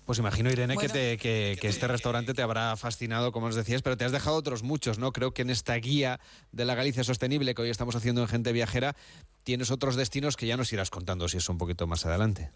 Pues 0.10 0.18
imagino, 0.18 0.50
Irene, 0.50 0.76
que, 0.76 1.20
que, 1.62 1.68
este 1.68 1.88
restaurante 1.88 2.34
te 2.34 2.42
habrá 2.42 2.76
fascinado, 2.78 3.32
como 3.32 3.46
os 3.46 3.54
decías, 3.54 3.84
pero 3.84 3.96
te 3.96 4.06
has 4.06 4.12
dejado 4.12 4.38
otros 4.38 4.64
muchos, 4.64 4.98
¿no? 4.98 5.12
Creo 5.12 5.36
que 5.36 5.44
en 5.44 5.52
esta 5.52 5.76
guía 5.76 6.20
de 6.52 6.66
la 6.66 6.74
Galicia 6.74 7.04
Sostenible 7.04 7.54
que 7.54 7.62
hoy 7.62 7.70
estamos 7.70 7.96
haciendo 7.96 8.22
en 8.22 8.28
Gente 8.28 8.52
Viajera, 8.52 8.96
tienes 9.44 9.70
otros 9.70 9.96
destinos 9.96 10.36
que 10.36 10.48
ya 10.48 10.58
nos 10.58 10.74
irás 10.74 10.90
contando 10.90 11.28
si 11.28 11.38
es 11.38 11.48
un 11.48 11.60
poquito 11.60 11.86
más 11.86 12.08
adelante. 12.08 12.50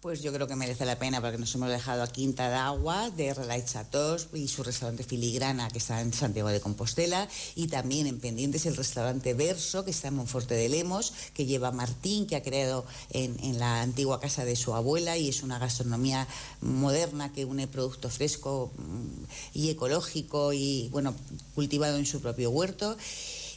Pues 0.00 0.22
yo 0.22 0.32
creo 0.32 0.46
que 0.46 0.56
merece 0.56 0.86
la 0.86 0.98
pena 0.98 1.20
porque 1.20 1.36
nos 1.36 1.54
hemos 1.54 1.68
dejado 1.68 2.02
a 2.02 2.06
Quinta 2.06 2.48
de 2.48 2.54
Agua 2.54 3.10
de 3.10 3.34
Relay 3.34 3.62
Chatos 3.66 4.28
y 4.32 4.48
su 4.48 4.62
restaurante 4.62 5.04
Filigrana 5.04 5.68
que 5.68 5.76
está 5.76 6.00
en 6.00 6.14
Santiago 6.14 6.48
de 6.48 6.58
Compostela 6.58 7.28
y 7.54 7.66
también 7.66 8.06
en 8.06 8.18
pendientes 8.18 8.64
el 8.64 8.78
restaurante 8.78 9.34
Verso 9.34 9.84
que 9.84 9.90
está 9.90 10.08
en 10.08 10.14
Monforte 10.14 10.54
de 10.54 10.70
Lemos 10.70 11.12
que 11.34 11.44
lleva 11.44 11.70
Martín 11.70 12.26
que 12.26 12.36
ha 12.36 12.42
creado 12.42 12.86
en, 13.10 13.58
la 13.58 13.82
antigua 13.82 14.20
casa 14.20 14.46
de 14.46 14.56
su 14.56 14.74
abuela 14.74 15.18
y 15.18 15.28
es 15.28 15.42
una 15.42 15.58
gastronomía 15.58 16.26
moderna 16.62 17.30
que 17.30 17.44
une 17.44 17.66
producto 17.66 18.08
fresco 18.08 18.72
mm, 18.78 19.24
y 19.52 19.68
ecológico 19.68 20.54
y 20.54 20.88
bueno 20.92 21.14
cultivado 21.54 21.98
en 21.98 22.06
su 22.06 22.22
propio 22.22 22.48
huerto 22.48 22.96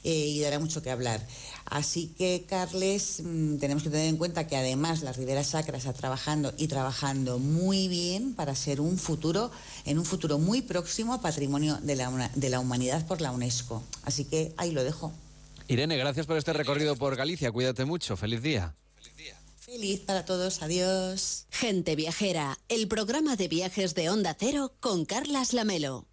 eh, 0.04 0.28
y 0.28 0.42
dará 0.42 0.60
mucho 0.60 0.82
que 0.84 0.92
hablar. 0.92 1.26
Así 1.66 2.14
que, 2.18 2.46
Carles, 2.48 3.22
mm, 3.24 3.58
tenemos 3.58 3.84
que 3.84 3.90
tener 3.90 4.08
en 4.08 4.18
cuenta 4.18 4.48
que 4.48 4.58
además 4.58 5.02
la 5.02 5.14
Ribera 5.14 5.44
Sacra 5.44 5.78
está 5.78 5.94
trabajando 5.94 6.54
y 6.58 6.68
trabajando 6.68 7.40
muy 7.40 7.88
bien 7.88 8.34
para 8.34 8.56
ser 8.56 8.82
un 8.82 8.98
futuro, 8.98 9.52
en 9.86 10.00
un 10.00 10.06
futuro 10.06 10.40
muy 10.40 10.62
próximo, 10.62 11.22
patrimonio 11.22 11.78
de 11.82 11.96
la, 11.96 12.32
de 12.36 12.50
la 12.50 12.60
humanidad 12.60 13.06
por 13.08 13.22
la 13.22 13.32
UNESCO. 13.32 13.84
Así 14.04 14.26
que 14.26 14.54
ahí 14.58 14.72
lo 14.72 14.84
dejo. 14.84 15.12
Irene, 15.68 15.98
gracias 15.98 16.26
por 16.26 16.38
este 16.38 16.54
recorrido 16.54 16.96
por 16.96 17.16
Galicia. 17.16 17.52
Cuídate 17.52 17.86
mucho. 17.86 18.18
Feliz 18.18 18.42
día. 18.42 18.76
Feliz 19.66 20.02
para 20.02 20.26
todos, 20.26 20.62
adiós. 20.62 21.48
Gente 21.50 21.96
Viajera, 21.96 22.60
el 22.68 22.90
programa 22.90 23.38
de 23.38 23.48
viajes 23.48 23.96
de 23.96 24.10
Onda 24.10 24.36
Cero 24.38 24.74
con 24.82 25.06
Carlas 25.06 25.54
Lamelo. 25.54 26.06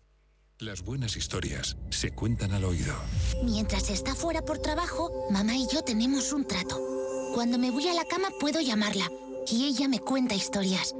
Las 0.61 0.85
buenas 0.85 1.17
historias 1.17 1.79
se 1.89 2.11
cuentan 2.11 2.53
al 2.53 2.67
oído. 2.67 2.93
Mientras 3.43 3.89
está 3.89 4.15
fuera 4.15 4.45
por 4.45 4.59
trabajo, 4.59 5.11
mamá 5.31 5.57
y 5.57 5.67
yo 5.73 5.83
tenemos 5.83 6.35
un 6.35 6.47
trato. 6.47 6.79
Cuando 7.35 7.57
me 7.57 7.71
voy 7.71 7.89
a 7.89 7.95
la 7.95 8.05
cama 8.05 8.29
puedo 8.39 8.61
llamarla 8.61 9.11
y 9.51 9.65
ella 9.65 9.89
me 9.89 10.01
cuenta 10.01 10.35
historias. 10.35 10.95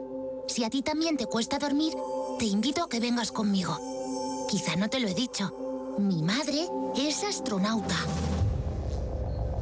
Si 0.49 0.65
a 0.65 0.71
ti 0.71 0.81
también 0.81 1.19
te 1.19 1.27
cuesta 1.27 1.59
dormir, 1.59 1.93
te 2.39 2.47
invito 2.47 2.83
a 2.83 2.89
que 2.89 3.01
vengas 3.01 3.33
conmigo. 3.33 4.47
Quizá 4.49 4.77
no 4.77 4.89
te 4.89 4.99
lo 4.99 5.09
he 5.09 5.15
dicho. 5.15 5.95
Mi 5.99 6.23
madre 6.23 6.67
es 6.97 7.23
astronauta. 7.23 7.97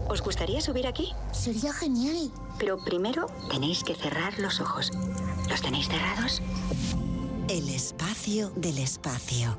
¿Os 0.09 0.23
gustaría 0.23 0.61
subir 0.61 0.87
aquí? 0.87 1.13
Sería 1.33 1.73
genial. 1.73 2.31
Pero 2.61 2.79
primero 2.85 3.27
tenéis 3.51 3.83
que 3.83 3.97
cerrar 3.97 4.39
los 4.39 4.61
ojos. 4.61 4.93
¿Los 5.51 5.61
tenéis 5.61 5.89
cerrados? 5.89 6.41
El 7.49 7.69
espacio 7.69 8.51
del 8.51 8.79
espacio. 8.79 9.57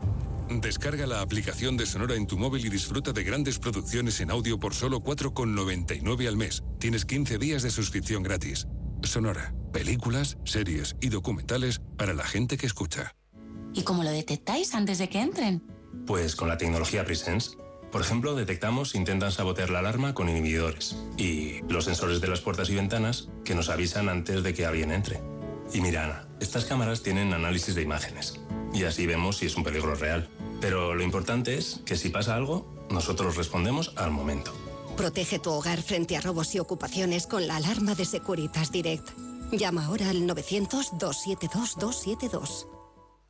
Descarga 0.50 1.06
la 1.06 1.22
aplicación 1.22 1.78
de 1.78 1.86
Sonora 1.86 2.16
en 2.16 2.26
tu 2.26 2.36
móvil 2.36 2.66
y 2.66 2.70
disfruta 2.70 3.14
de 3.14 3.24
grandes 3.24 3.60
producciones 3.60 4.20
en 4.20 4.32
audio 4.32 4.60
por 4.60 4.74
solo 4.74 5.00
4,99 5.00 6.28
al 6.28 6.38
mes. 6.38 6.64
Tienes 6.80 7.06
15 7.06 7.38
días 7.38 7.62
de 7.62 7.70
suscripción 7.70 8.24
gratis. 8.24 8.68
Sonora, 9.04 9.54
películas, 9.72 10.40
series 10.46 10.96
y 11.02 11.10
documentales 11.10 11.82
para 11.98 12.14
la 12.14 12.24
gente 12.24 12.58
que 12.58 12.66
escucha. 12.66 13.16
¿Y 13.76 13.84
cómo 13.84 14.04
lo 14.04 14.10
detectáis 14.10 14.74
antes 14.74 14.98
de 14.98 15.08
que 15.08 15.22
entren? 15.22 15.62
Pues 16.08 16.36
con 16.36 16.48
la 16.48 16.58
tecnología 16.58 17.06
Presence. 17.06 17.52
Por 17.92 18.02
ejemplo, 18.02 18.34
detectamos 18.34 18.90
si 18.90 18.98
intentan 18.98 19.32
sabotear 19.32 19.70
la 19.70 19.80
alarma 19.80 20.16
con 20.16 20.30
inhibidores 20.30 20.96
y 21.16 21.62
los 21.70 21.86
sensores 21.86 22.22
de 22.22 22.28
las 22.28 22.42
puertas 22.42 22.72
y 22.72 22.76
ventanas 22.76 23.30
que 23.46 23.54
nos 23.54 23.70
avisan 23.70 24.10
antes 24.10 24.42
de 24.42 24.54
que 24.56 24.66
alguien 24.66 24.92
entre. 24.92 25.22
Y 25.74 25.82
mira, 25.82 26.06
Ana, 26.06 26.28
estas 26.40 26.66
cámaras 26.66 27.04
tienen 27.04 27.34
análisis 27.34 27.76
de 27.76 27.84
imágenes 27.84 28.40
y 28.74 28.84
así 28.84 29.06
vemos 29.06 29.38
si 29.38 29.46
es 29.46 29.56
un 29.56 29.64
peligro 29.64 29.96
real. 29.96 30.28
Pero 30.62 30.96
lo 30.96 31.04
importante 31.04 31.58
es 31.58 31.82
que 31.86 31.96
si 31.96 32.10
pasa 32.10 32.36
algo, 32.36 32.68
nosotros 32.92 33.38
respondemos 33.38 33.94
al 33.96 34.12
momento. 34.12 34.54
Protege 34.98 35.40
tu 35.40 35.52
hogar 35.52 35.82
frente 35.82 36.18
a 36.18 36.22
robos 36.22 36.54
y 36.56 36.60
ocupaciones 36.60 37.26
con 37.26 37.48
la 37.48 37.56
alarma 37.56 37.96
de 37.96 38.04
Securitas 38.06 38.72
Direct. 38.72 39.10
Llama 39.52 39.86
ahora 39.86 40.10
al 40.10 40.28
900-272-272. 40.28 42.68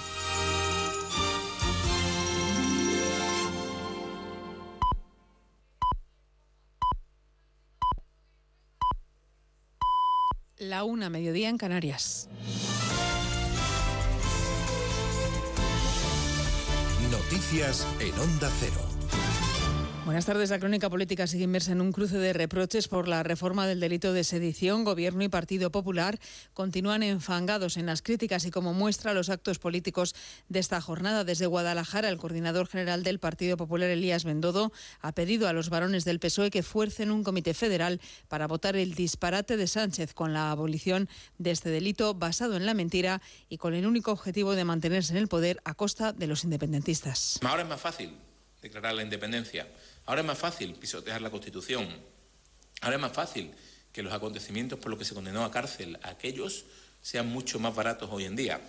La 10.58 10.84
una, 10.86 11.10
mediodía 11.10 11.50
en 11.50 11.58
Canarias. 11.58 12.30
Noticias 17.12 17.88
en 18.00 18.18
Onda 18.20 18.50
Cero. 18.60 18.93
Buenas 20.06 20.26
tardes. 20.26 20.50
La 20.50 20.60
crónica 20.60 20.90
política 20.90 21.28
sigue 21.28 21.46
inmersa 21.46 21.72
en 21.72 21.80
un 21.80 21.94
cruce 21.94 22.18
de 22.18 22.34
reproches 22.34 22.90
por 22.90 23.08
la 23.08 23.24
reforma 23.24 23.66
del 23.66 23.80
delito 23.80 24.12
de 24.12 24.26
sedición. 24.26 24.84
Gobierno 24.84 25.24
y 25.24 25.30
Partido 25.30 25.72
Popular 25.72 26.20
continúan 26.54 27.04
enfangados 27.04 27.78
en 27.78 27.86
las 27.86 28.02
críticas 28.02 28.44
y 28.44 28.52
como 28.52 28.74
muestra 28.74 29.14
los 29.14 29.30
actos 29.30 29.60
políticos 29.60 30.14
de 30.50 30.60
esta 30.60 30.82
jornada. 30.82 31.24
Desde 31.24 31.46
Guadalajara, 31.46 32.10
el 32.10 32.18
coordinador 32.18 32.68
general 32.68 33.04
del 33.04 33.20
Partido 33.20 33.56
Popular, 33.56 33.90
Elías 33.90 34.26
Bendodo, 34.26 34.74
ha 35.00 35.14
pedido 35.14 35.48
a 35.48 35.54
los 35.54 35.70
varones 35.70 36.04
del 36.04 36.20
PSOE 36.20 36.52
que 36.52 36.64
fuercen 36.64 37.10
un 37.10 37.24
comité 37.24 37.54
federal 37.54 38.02
para 38.28 38.46
votar 38.48 38.76
el 38.76 38.96
disparate 38.96 39.56
de 39.56 39.68
Sánchez 39.68 40.14
con 40.14 40.34
la 40.34 40.52
abolición 40.52 41.08
de 41.38 41.52
este 41.52 41.70
delito 41.70 42.14
basado 42.14 42.58
en 42.58 42.66
la 42.66 42.74
mentira 42.74 43.22
y 43.48 43.58
con 43.58 43.74
el 43.74 43.88
único 43.88 44.12
objetivo 44.12 44.54
de 44.54 44.66
mantenerse 44.66 45.14
en 45.14 45.20
el 45.20 45.30
poder 45.30 45.62
a 45.64 45.76
costa 45.76 46.12
de 46.12 46.28
los 46.28 46.44
independentistas. 46.44 47.40
Ahora 47.42 47.64
es 47.64 47.70
más 47.70 47.80
fácil 47.80 48.12
declarar 48.64 48.96
la 48.96 49.04
independencia. 49.04 49.68
Ahora 50.06 50.22
es 50.22 50.28
más 50.28 50.38
fácil 50.38 50.76
pisotear 50.76 51.22
la 51.22 51.32
Constitución. 51.32 51.88
Ahora 52.82 52.96
es 52.98 53.02
más 53.02 53.14
fácil 53.14 53.54
que 53.92 54.04
los 54.04 54.14
acontecimientos 54.14 54.80
por 54.80 54.90
los 54.90 55.00
que 55.00 55.06
se 55.06 55.14
condenó 55.14 55.46
a 55.46 55.52
cárcel 55.52 56.00
a 56.04 56.10
aquellos 56.10 56.66
sean 57.02 57.28
mucho 57.28 57.60
más 57.60 57.76
baratos 57.76 58.10
hoy 58.12 58.26
en 58.26 58.36
día. 58.36 58.62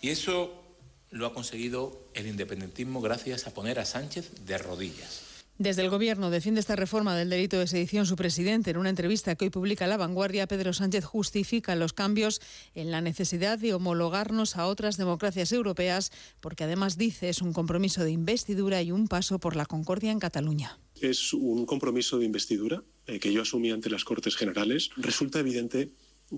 Y 0.00 0.10
eso 0.10 0.62
lo 1.10 1.26
ha 1.26 1.34
conseguido 1.34 2.08
el 2.14 2.26
independentismo 2.26 3.00
gracias 3.00 3.46
a 3.46 3.54
poner 3.54 3.78
a 3.78 3.84
Sánchez 3.84 4.46
de 4.46 4.58
rodillas. 4.58 5.29
Desde 5.60 5.82
el 5.82 5.90
Gobierno 5.90 6.30
defiende 6.30 6.58
esta 6.58 6.74
reforma 6.74 7.14
del 7.14 7.28
delito 7.28 7.58
de 7.58 7.66
sedición 7.66 8.06
su 8.06 8.16
presidente. 8.16 8.70
En 8.70 8.78
una 8.78 8.88
entrevista 8.88 9.34
que 9.34 9.44
hoy 9.44 9.50
publica 9.50 9.86
La 9.86 9.98
Vanguardia, 9.98 10.46
Pedro 10.46 10.72
Sánchez 10.72 11.04
justifica 11.04 11.76
los 11.76 11.92
cambios 11.92 12.40
en 12.74 12.90
la 12.90 13.02
necesidad 13.02 13.58
de 13.58 13.74
homologarnos 13.74 14.56
a 14.56 14.66
otras 14.66 14.96
democracias 14.96 15.52
europeas, 15.52 16.12
porque 16.40 16.64
además 16.64 16.96
dice 16.96 17.28
es 17.28 17.42
un 17.42 17.52
compromiso 17.52 18.02
de 18.04 18.10
investidura 18.10 18.80
y 18.80 18.90
un 18.90 19.06
paso 19.06 19.38
por 19.38 19.54
la 19.54 19.66
concordia 19.66 20.12
en 20.12 20.18
Cataluña. 20.18 20.78
Es 20.98 21.34
un 21.34 21.66
compromiso 21.66 22.18
de 22.18 22.24
investidura 22.24 22.82
eh, 23.06 23.20
que 23.20 23.30
yo 23.30 23.42
asumí 23.42 23.70
ante 23.70 23.90
las 23.90 24.04
Cortes 24.04 24.36
Generales. 24.36 24.88
Resulta 24.96 25.40
evidente 25.40 25.90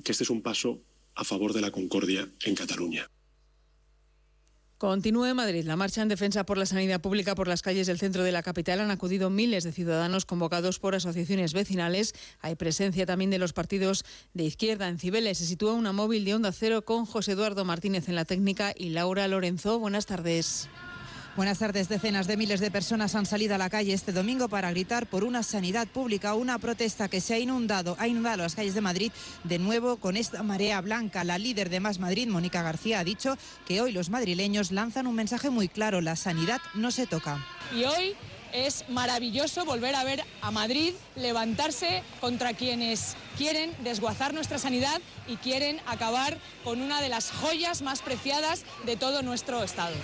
que 0.03 0.11
este 0.11 0.25
es 0.25 0.31
un 0.31 0.43
paso 0.43 0.83
a 1.15 1.23
favor 1.23 1.53
de 1.53 1.61
la 1.61 1.71
concordia 1.71 2.29
en 2.45 2.57
Cataluña. 2.57 3.07
Continúa 4.83 5.31
en 5.31 5.37
Madrid. 5.37 5.65
La 5.65 5.77
marcha 5.77 6.03
en 6.03 6.09
defensa 6.09 6.43
por 6.43 6.59
la 6.59 6.67
sanidad 6.67 7.01
pública 7.01 7.37
por 7.37 7.47
las 7.47 7.63
calles 7.63 7.87
del 7.87 8.01
centro 8.01 8.25
de 8.25 8.33
la 8.33 8.43
capital 8.43 8.81
han 8.81 8.91
acudido 8.91 9.31
miles 9.31 9.63
de 9.63 9.71
ciudadanos 9.71 10.27
convocados 10.27 10.81
por 10.81 10.97
asociaciones 10.97 11.53
vecinales. 11.53 12.17
Hay 12.41 12.57
presencia 12.57 13.07
también 13.07 13.31
de 13.31 13.39
los 13.39 13.53
partidos 13.53 14.05
de 14.35 14.43
izquierda. 14.43 14.89
En 14.89 14.99
Cibeles 14.99 15.39
se 15.39 15.47
sitúa 15.47 15.75
una 15.75 15.93
móvil 15.93 16.25
de 16.25 16.35
Onda 16.35 16.51
Cero 16.51 16.85
con 16.85 17.07
José 17.07 17.31
Eduardo 17.31 17.65
Martínez 17.65 18.09
en 18.09 18.17
la 18.17 18.25
técnica 18.25 18.75
y 18.77 18.89
Laura 18.89 19.29
Lorenzo. 19.29 19.79
Buenas 19.79 20.07
tardes. 20.07 20.69
Buenas 21.35 21.61
tardes. 21.61 21.89
Decenas 21.89 22.27
de 22.27 22.37
miles 22.37 22.61
de 22.61 22.71
personas 22.71 23.15
han 23.15 23.25
salido 23.25 23.55
a 23.55 23.59
la 23.59 23.71
calle 23.71 23.95
este 23.95 24.13
domingo 24.13 24.51
para 24.51 24.71
gritar 24.71 25.07
por 25.07 25.25
una 25.25 25.43
sanidad 25.43 25.89
pública, 25.89 26.35
una 26.35 26.59
protesta 26.59 27.09
que 27.09 27.23
se 27.23 27.33
ha 27.33 27.39
inundado, 27.39 27.97
ha 27.99 28.07
inundado 28.07 28.43
las 28.43 28.55
calles 28.55 28.75
de 28.75 28.83
Madrid 28.83 29.13
de 29.43 29.59
nuevo 29.59 29.97
con 29.97 30.19
esta 30.19 30.43
marea 30.43 30.79
blanca. 30.83 31.25
La 31.25 31.39
líder 31.39 31.71
de 31.71 31.81
Más 31.81 31.99
Madrid, 31.99 32.29
Mónica 32.29 32.63
García, 32.63 32.99
ha 32.99 33.05
dicho 33.05 33.39
que 33.67 33.81
hoy 33.81 33.93
los 33.93 34.11
madrileños 34.11 34.73
lanzan 34.73 35.07
un 35.07 35.15
mensaje 35.15 35.49
muy 35.49 35.69
claro: 35.69 36.03
la 36.03 36.17
sanidad 36.17 36.61
no 36.75 36.91
se 36.91 37.07
toca. 37.07 37.43
Y 37.75 37.85
hoy 37.85 38.15
es 38.53 38.85
maravilloso 38.91 39.65
volver 39.65 39.95
a 39.95 40.05
ver 40.05 40.23
a 40.43 40.51
Madrid 40.51 40.93
levantarse 41.17 42.03
contra 42.21 42.53
quienes 42.53 43.17
quieren 43.39 43.73
desguazar 43.83 44.35
nuestra 44.35 44.59
sanidad 44.59 45.01
y 45.27 45.37
quieren 45.37 45.81
acabar 45.87 46.37
con 46.63 46.83
una 46.83 47.01
de 47.01 47.09
las 47.09 47.31
joyas 47.31 47.81
más 47.81 48.03
preciadas 48.03 48.67
de 48.85 48.97
todo 48.99 49.23
nuestro 49.23 49.63
Estado 49.63 49.95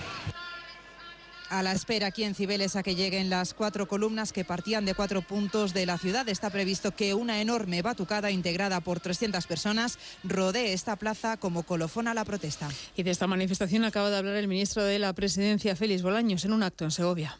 a 1.51 1.63
la 1.63 1.73
espera 1.73 2.09
aquí 2.09 2.25
en 2.25 2.35
Cibeles 2.35 2.77
a 2.77 2.83
que 2.83 2.95
lleguen 2.95 3.31
las 3.31 3.55
cuatro 3.55 3.89
columnas 3.89 4.33
que 4.33 4.45
partían 4.45 4.85
de 4.85 4.95
cuatro 4.95 5.23
puntos 5.23 5.75
de 5.75 5.87
la 5.87 5.99
ciudad. 5.99 6.29
Está 6.29 6.51
previsto 6.51 6.95
que 6.95 7.15
una 7.15 7.41
enorme 7.41 7.83
batucada 7.83 8.31
integrada 8.31 8.81
por 8.81 9.01
300 9.01 9.47
personas 9.47 9.99
rodee 10.25 10.73
esta 10.73 10.97
plaza 10.97 11.37
como 11.37 11.63
colofón 11.63 12.09
a 12.09 12.15
la 12.15 12.25
protesta. 12.25 12.69
Y 12.97 13.03
de 13.03 13.11
esta 13.11 13.27
manifestación 13.27 13.85
acaba 13.85 14.11
de 14.11 14.19
hablar 14.19 14.37
el 14.37 14.49
ministro 14.49 14.83
de 14.85 14.99
la 14.99 15.13
Presidencia, 15.13 15.77
Félix 15.77 16.03
Bolaños, 16.03 16.45
en 16.45 16.53
un 16.53 16.63
acto 16.63 16.85
en 16.85 16.91
Segovia. 16.91 17.39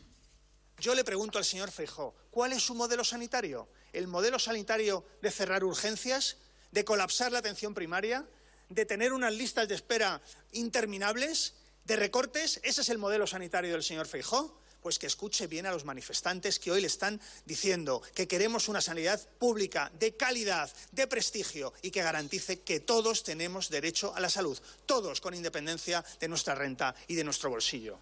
Yo 0.81 0.95
le 0.95 1.05
pregunto 1.05 1.39
al 1.39 1.45
señor 1.45 1.71
Feijó, 1.71 2.15
¿cuál 2.31 2.53
es 2.53 2.63
su 2.63 2.75
modelo 2.75 3.05
sanitario? 3.05 3.69
¿El 3.93 4.07
modelo 4.07 4.39
sanitario 4.39 5.05
de 5.21 5.31
cerrar 5.31 5.65
urgencias, 5.65 6.37
de 6.71 6.85
colapsar 6.85 7.33
la 7.33 7.41
atención 7.41 7.75
primaria, 7.75 8.25
de 8.69 8.87
tener 8.87 9.13
unas 9.13 9.33
listas 9.33 9.67
de 9.69 9.75
espera 9.75 10.23
interminables? 10.53 11.55
De 11.89 11.97
recortes, 11.97 12.61
ese 12.65 12.83
es 12.83 12.91
el 12.91 12.99
modelo 12.99 13.27
sanitario 13.27 13.73
del 13.73 13.83
señor 13.83 14.07
Feijó. 14.07 14.61
Pues 14.83 14.99
que 14.99 15.07
escuche 15.07 15.47
bien 15.47 15.67
a 15.67 15.73
los 15.73 15.85
manifestantes 15.85 16.59
que 16.59 16.71
hoy 16.71 16.81
le 16.81 16.87
están 16.87 17.21
diciendo 17.45 18.03
que 18.15 18.29
queremos 18.29 18.69
una 18.69 18.81
sanidad 18.81 19.21
pública 19.39 19.91
de 19.99 20.17
calidad, 20.17 20.71
de 20.93 21.07
prestigio 21.07 21.73
y 21.83 21.91
que 21.91 22.03
garantice 22.03 22.61
que 22.61 22.81
todos 22.81 23.23
tenemos 23.23 23.69
derecho 23.69 24.15
a 24.15 24.21
la 24.21 24.31
salud, 24.31 24.59
todos 24.87 25.21
con 25.21 25.35
independencia 25.35 26.05
de 26.21 26.29
nuestra 26.29 26.55
renta 26.55 26.95
y 27.07 27.15
de 27.15 27.25
nuestro 27.25 27.51
bolsillo. 27.51 27.99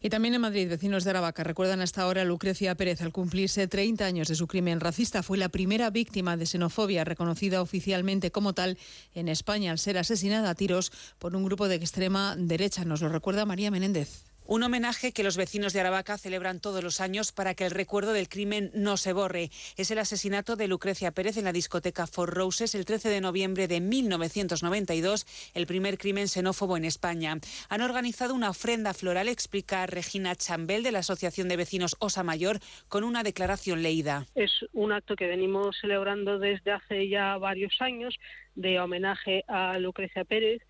Y 0.00 0.10
también 0.10 0.34
en 0.34 0.40
Madrid, 0.40 0.68
vecinos 0.68 1.04
de 1.04 1.10
Aravaca 1.10 1.44
recuerdan 1.44 1.80
hasta 1.80 2.02
ahora 2.02 2.22
a 2.22 2.24
Lucrecia 2.24 2.74
Pérez 2.74 3.00
al 3.00 3.12
cumplirse 3.12 3.68
30 3.68 4.04
años 4.04 4.28
de 4.28 4.34
su 4.34 4.46
crimen 4.46 4.80
racista. 4.80 5.22
Fue 5.22 5.38
la 5.38 5.48
primera 5.48 5.90
víctima 5.90 6.36
de 6.36 6.46
xenofobia 6.46 7.04
reconocida 7.04 7.62
oficialmente 7.62 8.32
como 8.32 8.54
tal 8.54 8.78
en 9.14 9.28
España 9.28 9.70
al 9.70 9.78
ser 9.78 9.98
asesinada 9.98 10.50
a 10.50 10.54
tiros 10.54 10.92
por 11.18 11.36
un 11.36 11.44
grupo 11.44 11.68
de 11.68 11.76
extrema 11.76 12.34
derecha. 12.36 12.84
Nos 12.84 13.02
lo 13.02 13.08
recuerda 13.08 13.46
María 13.46 13.70
Menéndez. 13.70 14.31
Un 14.44 14.64
homenaje 14.64 15.12
que 15.12 15.22
los 15.22 15.36
vecinos 15.36 15.72
de 15.72 15.80
Aravaca 15.80 16.18
celebran 16.18 16.60
todos 16.60 16.82
los 16.82 17.00
años 17.00 17.30
para 17.30 17.54
que 17.54 17.64
el 17.64 17.70
recuerdo 17.70 18.12
del 18.12 18.28
crimen 18.28 18.70
no 18.74 18.96
se 18.96 19.12
borre. 19.12 19.50
Es 19.76 19.90
el 19.92 19.98
asesinato 19.98 20.56
de 20.56 20.66
Lucrecia 20.66 21.12
Pérez 21.12 21.36
en 21.36 21.44
la 21.44 21.52
discoteca 21.52 22.08
Four 22.08 22.34
Roses 22.34 22.74
el 22.74 22.84
13 22.84 23.08
de 23.08 23.20
noviembre 23.20 23.68
de 23.68 23.80
1992, 23.80 25.52
el 25.54 25.66
primer 25.66 25.96
crimen 25.96 26.26
xenófobo 26.26 26.76
en 26.76 26.84
España. 26.84 27.38
Han 27.68 27.82
organizado 27.82 28.34
una 28.34 28.50
ofrenda 28.50 28.94
floral, 28.94 29.28
explica 29.28 29.86
Regina 29.86 30.34
Chambel 30.34 30.82
de 30.82 30.92
la 30.92 30.98
Asociación 30.98 31.48
de 31.48 31.56
Vecinos 31.56 31.96
Osa 32.00 32.24
Mayor, 32.24 32.58
con 32.88 33.04
una 33.04 33.22
declaración 33.22 33.82
leída. 33.82 34.26
Es 34.34 34.50
un 34.72 34.92
acto 34.92 35.14
que 35.14 35.28
venimos 35.28 35.76
celebrando 35.80 36.38
desde 36.40 36.72
hace 36.72 37.08
ya 37.08 37.38
varios 37.38 37.80
años 37.80 38.18
de 38.56 38.80
homenaje 38.80 39.44
a 39.46 39.78
Lucrecia 39.78 40.24
Pérez 40.24 40.62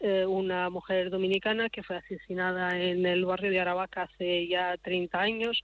eh, 0.00 0.26
una 0.26 0.70
mujer 0.70 1.10
dominicana 1.10 1.68
que 1.70 1.82
fue 1.82 1.96
asesinada 1.96 2.78
en 2.80 3.04
el 3.04 3.24
barrio 3.24 3.50
de 3.50 3.60
Aravaca 3.60 4.02
hace 4.02 4.46
ya 4.46 4.76
30 4.82 5.18
años 5.20 5.62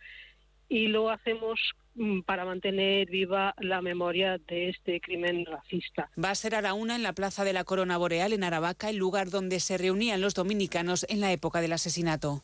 y 0.68 0.89
lo 0.89 1.11
hacemos 1.11 1.61
mm, 1.95 2.22
para 2.22 2.45
mantener 2.45 3.09
viva 3.09 3.55
la 3.59 3.80
memoria 3.80 4.39
de 4.39 4.70
este 4.70 5.01
crimen 5.01 5.45
racista. 5.47 6.11
Va 6.22 6.30
a 6.30 6.35
ser 6.35 6.55
a 6.55 6.62
la 6.62 6.74
una 6.74 6.97
en 6.97 7.03
la 7.03 7.12
Plaza 7.12 7.45
de 7.45 7.53
la 7.53 7.64
Corona 7.64 7.97
Boreal 7.97 8.32
en 8.32 8.45
Aravaca, 8.45 8.91
el 8.91 8.97
lugar 8.97 9.30
donde 9.30 9.61
se 9.61 9.78
reunían 9.78 10.20
los 10.20 10.35
dominicanos 10.35 11.07
en 11.09 11.20
la 11.20 11.32
época 11.32 11.61
del 11.61 11.72
asesinato. 11.72 12.43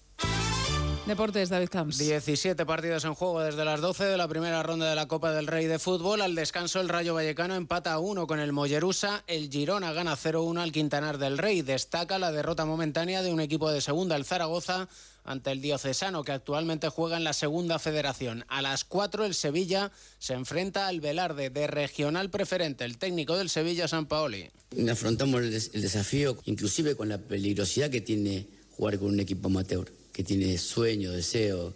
Deportes, 1.11 1.49
David 1.49 1.71
Camps. 1.71 1.99
17 1.99 2.65
partidos 2.65 3.05
en 3.05 3.15
juego 3.15 3.41
desde 3.41 3.65
las 3.65 3.81
12 3.81 4.05
de 4.05 4.17
la 4.17 4.29
primera 4.29 4.63
ronda 4.63 4.89
de 4.89 4.95
la 4.95 5.09
Copa 5.09 5.33
del 5.33 5.49
Rey 5.49 5.67
de 5.67 5.81
Fútbol. 5.81 6.21
Al 6.21 6.37
descanso, 6.37 6.81
el 6.81 6.89
Rayo 6.89 7.15
Vallecano 7.15 7.57
empata 7.57 7.95
a 7.95 7.99
1 7.99 8.29
con 8.29 8.39
el 8.39 8.53
Mollerusa. 8.53 9.25
El 9.27 9.51
Girona 9.51 9.93
gana 9.93 10.17
0-1 10.17 10.61
al 10.61 10.71
Quintanar 10.71 11.19
del 11.19 11.37
Rey. 11.37 11.63
Destaca 11.63 12.21
la 12.21 12.31
derrota 12.31 12.65
momentánea 12.65 13.23
de 13.23 13.33
un 13.33 13.41
equipo 13.41 13.73
de 13.73 13.81
segunda, 13.81 14.15
el 14.15 14.25
Zaragoza, 14.25 14.89
ante 15.25 15.51
el 15.51 15.61
Diocesano, 15.61 16.23
que 16.23 16.31
actualmente 16.31 16.89
juega 16.91 17.17
en 17.17 17.25
la 17.25 17.33
segunda 17.33 17.81
federación. 17.81 18.45
A 18.47 18.63
las 18.63 18.85
4 18.85 19.25
el 19.25 19.35
Sevilla 19.35 19.91
se 20.21 20.35
enfrenta 20.35 20.87
al 20.87 21.01
Velarde 21.01 21.51
de 21.51 21.67
regional 21.67 22.31
preferente, 22.31 22.85
el 22.85 22.99
técnico 22.99 23.37
del 23.37 23.51
Sevilla, 23.51 23.89
San 23.89 24.07
Paoli. 24.07 24.49
Afrontamos 24.89 25.43
el, 25.43 25.53
el 25.53 25.83
desafío, 25.83 26.39
inclusive 26.45 26.95
con 26.95 27.09
la 27.09 27.19
peligrosidad 27.19 27.91
que 27.91 28.01
tiene 28.01 28.47
jugar 28.77 29.01
con 29.01 29.09
un 29.09 29.19
equipo 29.19 29.49
amateur 29.49 29.91
que 30.13 30.25
tiene 30.25 30.59
sueño, 30.59 31.13
deseo, 31.13 31.75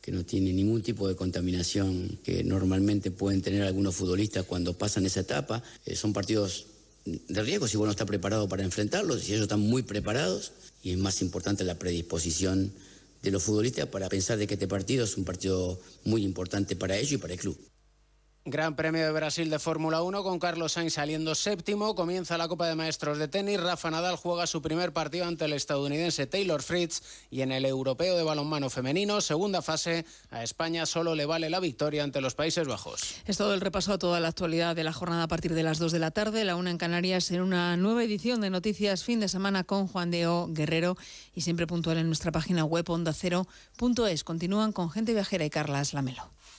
que 0.00 0.10
no 0.10 0.24
tiene 0.24 0.52
ningún 0.52 0.82
tipo 0.82 1.06
de 1.06 1.14
contaminación 1.14 2.18
que 2.24 2.42
normalmente 2.42 3.10
pueden 3.10 3.40
tener 3.40 3.62
algunos 3.62 3.94
futbolistas 3.94 4.44
cuando 4.44 4.76
pasan 4.76 5.06
esa 5.06 5.20
etapa. 5.20 5.62
Eh, 5.86 5.94
son 5.94 6.12
partidos 6.12 6.66
de 7.04 7.42
riesgo 7.42 7.68
si 7.68 7.76
uno 7.76 7.90
está 7.90 8.04
preparado 8.04 8.48
para 8.48 8.64
enfrentarlos, 8.64 9.22
si 9.22 9.32
ellos 9.32 9.44
están 9.44 9.60
muy 9.60 9.82
preparados, 9.82 10.52
y 10.82 10.90
es 10.90 10.98
más 10.98 11.22
importante 11.22 11.64
la 11.64 11.78
predisposición 11.78 12.72
de 13.22 13.30
los 13.30 13.42
futbolistas 13.42 13.86
para 13.86 14.08
pensar 14.08 14.38
de 14.38 14.46
que 14.48 14.54
este 14.54 14.66
partido 14.66 15.04
es 15.04 15.16
un 15.16 15.24
partido 15.24 15.80
muy 16.04 16.24
importante 16.24 16.74
para 16.74 16.96
ellos 16.96 17.12
y 17.12 17.18
para 17.18 17.34
el 17.34 17.38
club. 17.38 17.56
Gran 18.44 18.74
Premio 18.74 19.04
de 19.04 19.12
Brasil 19.12 19.50
de 19.50 19.60
Fórmula 19.60 20.02
1 20.02 20.24
con 20.24 20.40
Carlos 20.40 20.72
Sainz 20.72 20.94
saliendo 20.94 21.36
séptimo. 21.36 21.94
Comienza 21.94 22.36
la 22.36 22.48
Copa 22.48 22.66
de 22.66 22.74
Maestros 22.74 23.18
de 23.18 23.28
tenis. 23.28 23.60
Rafa 23.60 23.88
Nadal 23.88 24.16
juega 24.16 24.48
su 24.48 24.60
primer 24.60 24.92
partido 24.92 25.26
ante 25.26 25.44
el 25.44 25.52
estadounidense 25.52 26.26
Taylor 26.26 26.60
Fritz 26.60 27.02
y 27.30 27.42
en 27.42 27.52
el 27.52 27.64
Europeo 27.64 28.16
de 28.16 28.24
Balonmano 28.24 28.68
Femenino, 28.68 29.20
segunda 29.20 29.62
fase, 29.62 30.04
a 30.32 30.42
España 30.42 30.86
solo 30.86 31.14
le 31.14 31.24
vale 31.24 31.50
la 31.50 31.60
victoria 31.60 32.02
ante 32.02 32.20
los 32.20 32.34
Países 32.34 32.66
Bajos. 32.66 33.14
Es 33.26 33.36
todo 33.36 33.54
el 33.54 33.60
repaso 33.60 33.92
a 33.92 33.98
toda 33.98 34.18
la 34.18 34.26
actualidad 34.26 34.74
de 34.74 34.82
la 34.82 34.92
jornada 34.92 35.22
a 35.22 35.28
partir 35.28 35.54
de 35.54 35.62
las 35.62 35.78
2 35.78 35.92
de 35.92 36.00
la 36.00 36.10
tarde, 36.10 36.42
la 36.42 36.56
una 36.56 36.72
en 36.72 36.78
Canarias, 36.78 37.30
en 37.30 37.42
una 37.42 37.76
nueva 37.76 38.02
edición 38.02 38.40
de 38.40 38.50
Noticias 38.50 39.04
Fin 39.04 39.20
de 39.20 39.28
Semana 39.28 39.62
con 39.62 39.86
Juan 39.86 40.10
Deo 40.10 40.48
Guerrero 40.50 40.96
y 41.32 41.42
siempre 41.42 41.68
puntual 41.68 41.98
en 41.98 42.08
nuestra 42.08 42.32
página 42.32 42.64
web 42.64 42.90
ondacero.es. 42.90 44.24
Continúan 44.24 44.72
con 44.72 44.90
Gente 44.90 45.12
Viajera 45.12 45.44
y 45.44 45.50
Carla 45.50 45.84
Lamelo. 45.92 46.41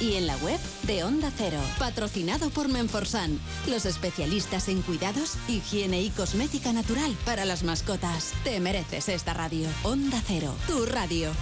y 0.00 0.14
en 0.14 0.26
la 0.26 0.36
web 0.38 0.58
de 0.84 1.04
Onda 1.04 1.30
Cero. 1.36 1.60
Patrocinado 1.78 2.50
por 2.50 2.68
Menforsan, 2.68 3.38
los 3.68 3.86
especialistas 3.86 4.68
en 4.68 4.82
cuidados, 4.82 5.36
higiene 5.48 6.02
y 6.02 6.10
cosmética 6.10 6.72
natural 6.72 7.16
para 7.24 7.44
las 7.44 7.62
mascotas. 7.62 8.32
Te 8.44 8.60
mereces 8.60 9.08
esta 9.08 9.34
radio. 9.34 9.68
Onda 9.82 10.22
Cero, 10.26 10.54
tu 10.66 10.86
radio. 10.86 11.32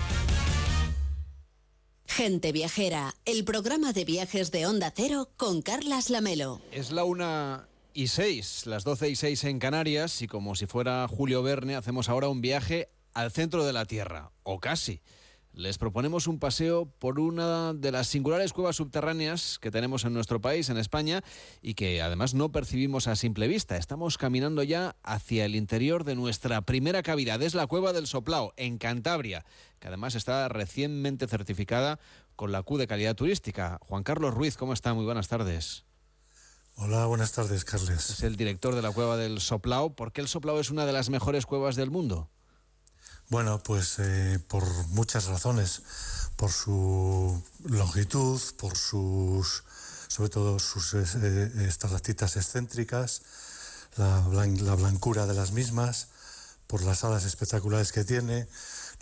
Gente 2.07 2.53
Viajera, 2.53 3.15
el 3.27 3.45
programa 3.45 3.93
de 3.93 4.07
viajes 4.07 4.51
de 4.51 4.67
Onda 4.67 4.91
Cero 4.95 5.29
con 5.37 5.61
Carlas 5.61 6.09
Lamelo. 6.09 6.63
Es 6.73 6.91
la 6.91 7.05
una 7.05 7.69
y 7.93 8.09
seis, 8.09 8.65
las 8.65 8.85
doce 8.85 9.11
y 9.11 9.17
seis 9.17 9.45
en 9.45 9.59
Canarias, 9.59 10.23
y 10.23 10.27
como 10.27 10.55
si 10.55 10.67
fuera 10.67 11.07
Julio 11.09 11.43
Verne, 11.43 11.77
hacemos 11.77 12.09
ahora 12.09 12.29
un 12.29 12.41
viaje 12.41 12.89
al 13.13 13.33
centro 13.33 13.65
de 13.65 13.73
la 13.73 13.85
Tierra, 13.85 14.33
o 14.45 14.61
casi. 14.61 15.01
Les 15.57 15.79
proponemos 15.79 16.27
un 16.27 16.39
paseo 16.39 16.85
por 16.99 17.19
una 17.19 17.73
de 17.73 17.91
las 17.91 18.09
singulares 18.09 18.53
cuevas 18.53 18.77
subterráneas 18.77 19.59
que 19.59 19.71
tenemos 19.71 20.05
en 20.05 20.13
nuestro 20.13 20.39
país, 20.39 20.69
en 20.69 20.77
España, 20.77 21.25
y 21.63 21.73
que 21.73 22.03
además 22.03 22.35
no 22.35 22.53
percibimos 22.53 23.09
a 23.09 23.17
simple 23.17 23.49
vista. 23.49 23.79
Estamos 23.79 24.19
caminando 24.19 24.63
ya 24.63 24.97
hacia 25.03 25.47
el 25.47 25.57
interior 25.57 26.05
de 26.05 26.15
nuestra 26.15 26.61
primera 26.61 27.03
cavidad. 27.03 27.41
Es 27.41 27.55
la 27.55 27.67
cueva 27.67 27.95
del 27.95 28.07
Soplao, 28.07 28.53
en 28.59 28.77
Cantabria, 28.77 29.47
que 29.79 29.89
además 29.89 30.15
está 30.15 30.47
recientemente 30.51 31.27
certificada 31.27 32.01
con 32.37 32.53
la 32.53 32.63
Q 32.63 32.77
de 32.77 32.87
calidad 32.87 33.17
turística. 33.17 33.79
Juan 33.81 34.03
Carlos 34.03 34.35
Ruiz, 34.35 34.59
¿cómo 34.59 34.75
está? 34.75 34.93
Muy 34.93 35.07
buenas 35.07 35.29
tardes. 35.29 35.87
Hola, 36.75 37.07
buenas 37.07 37.33
tardes, 37.33 37.65
Carles. 37.65 38.11
Es 38.11 38.23
el 38.25 38.37
director 38.37 38.75
de 38.75 38.83
la 38.83 38.91
cueva 38.91 39.17
del 39.17 39.41
Soplao. 39.41 39.95
¿Por 39.95 40.13
qué 40.13 40.21
el 40.21 40.29
Soplao 40.29 40.61
es 40.61 40.71
una 40.71 40.85
de 40.85 40.93
las 40.93 41.09
mejores 41.09 41.47
cuevas 41.47 41.77
del 41.77 41.91
mundo? 41.91 42.29
Bueno, 43.29 43.61
pues 43.61 43.97
eh, 43.99 44.39
por 44.47 44.64
muchas 44.89 45.24
razones, 45.24 45.83
por 46.37 46.53
su 46.53 47.43
longitud, 47.64 48.41
por 48.57 48.77
sus, 48.77 49.64
sobre 50.07 50.31
todo 50.31 50.61
sus 50.61 50.95
eh, 50.95 51.66
estalactitas 51.66 52.37
excéntricas, 52.37 53.22
la, 53.97 54.22
la 54.29 54.74
blancura 54.77 55.27
de 55.27 55.35
las 55.35 55.51
mismas, 55.51 56.09
por 56.68 56.83
las 56.83 57.03
alas 57.03 57.24
espectaculares 57.24 57.91
que 57.91 58.05
tiene, 58.05 58.47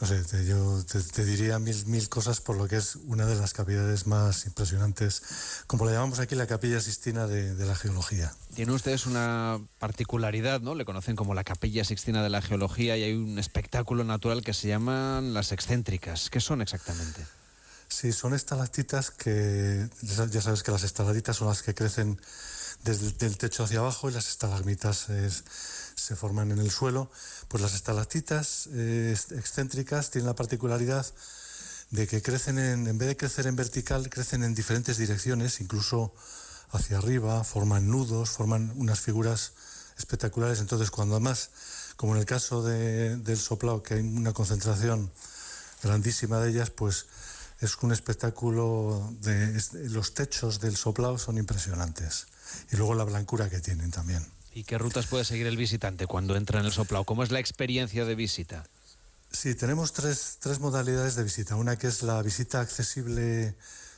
no 0.00 0.06
sé, 0.06 0.22
te, 0.24 0.44
yo 0.44 0.84
te, 0.84 1.24
diría 1.24 1.58
mil, 1.58 1.86
mil 1.86 2.08
cosas 2.08 2.40
por 2.40 2.56
lo 2.56 2.66
que 2.66 2.76
es 2.76 2.96
una 2.96 3.26
de 3.26 3.36
las 3.36 3.52
cavidades 3.52 4.06
más 4.06 4.46
impresionantes, 4.46 5.22
como 5.66 5.86
le 5.86 5.92
llamamos 5.92 6.18
aquí 6.18 6.34
la 6.34 6.46
capilla 6.46 6.80
Sixtina 6.80 7.26
de, 7.26 7.54
de, 7.54 7.66
la 7.66 7.76
geología. 7.76 8.32
Tiene 8.54 8.72
ustedes 8.72 9.06
una 9.06 9.60
particularidad, 9.78 10.60
¿no? 10.60 10.74
Le 10.74 10.84
conocen 10.84 11.14
como 11.14 11.34
la 11.34 11.44
capilla 11.44 11.84
Sixtina 11.84 12.22
de 12.22 12.30
la 12.30 12.42
geología 12.42 12.96
y 12.96 13.04
hay 13.04 13.12
un 13.14 13.38
espectáculo 13.38 14.02
natural 14.02 14.42
que 14.42 14.52
se 14.52 14.68
llaman 14.68 15.32
las 15.32 15.52
excéntricas. 15.52 16.28
¿Qué 16.28 16.40
son 16.40 16.60
exactamente? 16.60 17.24
Sí, 17.88 18.12
son 18.12 18.34
estalactitas 18.34 19.12
que, 19.12 19.88
ya 20.02 20.40
sabes 20.40 20.64
que 20.64 20.72
las 20.72 20.82
estalactitas 20.82 21.36
son 21.36 21.48
las 21.48 21.62
que 21.62 21.74
crecen 21.74 22.20
desde 22.82 23.26
el 23.26 23.38
techo 23.38 23.64
hacia 23.64 23.78
abajo 23.78 24.10
y 24.10 24.12
las 24.12 24.28
estalagmitas 24.28 25.08
se 26.04 26.16
forman 26.16 26.52
en 26.52 26.58
el 26.58 26.70
suelo. 26.70 27.10
Pues 27.48 27.62
las 27.62 27.74
estalactitas 27.74 28.68
eh, 28.72 29.16
excéntricas 29.30 30.10
tienen 30.10 30.26
la 30.26 30.34
particularidad 30.34 31.06
de 31.90 32.06
que 32.06 32.20
crecen 32.20 32.58
en, 32.58 32.86
en 32.86 32.98
vez 32.98 33.08
de 33.08 33.16
crecer 33.16 33.46
en 33.46 33.56
vertical, 33.56 34.10
crecen 34.10 34.42
en 34.42 34.54
diferentes 34.54 34.98
direcciones, 34.98 35.60
incluso 35.60 36.12
hacia 36.72 36.98
arriba, 36.98 37.42
forman 37.44 37.88
nudos, 37.88 38.30
forman 38.30 38.72
unas 38.76 39.00
figuras 39.00 39.52
espectaculares. 39.96 40.60
Entonces, 40.60 40.90
cuando 40.90 41.14
además, 41.14 41.50
como 41.96 42.14
en 42.14 42.20
el 42.20 42.26
caso 42.26 42.62
del 42.62 43.38
soplao, 43.38 43.82
que 43.82 43.94
hay 43.94 44.00
una 44.00 44.32
concentración 44.32 45.10
grandísima 45.82 46.40
de 46.40 46.50
ellas, 46.50 46.70
pues 46.70 47.06
es 47.60 47.76
un 47.80 47.92
espectáculo 47.92 49.14
de 49.20 49.62
los 49.88 50.12
techos 50.12 50.60
del 50.60 50.76
soplao 50.76 51.16
son 51.18 51.38
impresionantes 51.38 52.26
y 52.72 52.76
luego 52.76 52.94
la 52.94 53.04
blancura 53.04 53.48
que 53.48 53.60
tienen 53.60 53.90
también. 53.90 54.33
¿Y 54.54 54.62
qué 54.62 54.78
rutas 54.78 55.08
puede 55.08 55.24
seguir 55.24 55.48
el 55.48 55.56
visitante 55.56 56.06
cuando 56.06 56.36
entra 56.36 56.60
en 56.60 56.66
el 56.66 56.72
soplao? 56.72 57.04
¿Cómo 57.04 57.24
es 57.24 57.32
la 57.32 57.40
experiencia 57.40 58.04
de 58.04 58.14
visita? 58.14 58.64
Sí, 59.32 59.56
tenemos 59.56 59.92
tres, 59.92 60.38
tres 60.38 60.60
modalidades 60.60 61.16
de 61.16 61.24
visita. 61.24 61.56
Una 61.56 61.76
que 61.76 61.88
es 61.88 62.04
la 62.04 62.22
visita 62.22 62.60
accesible 62.60 63.56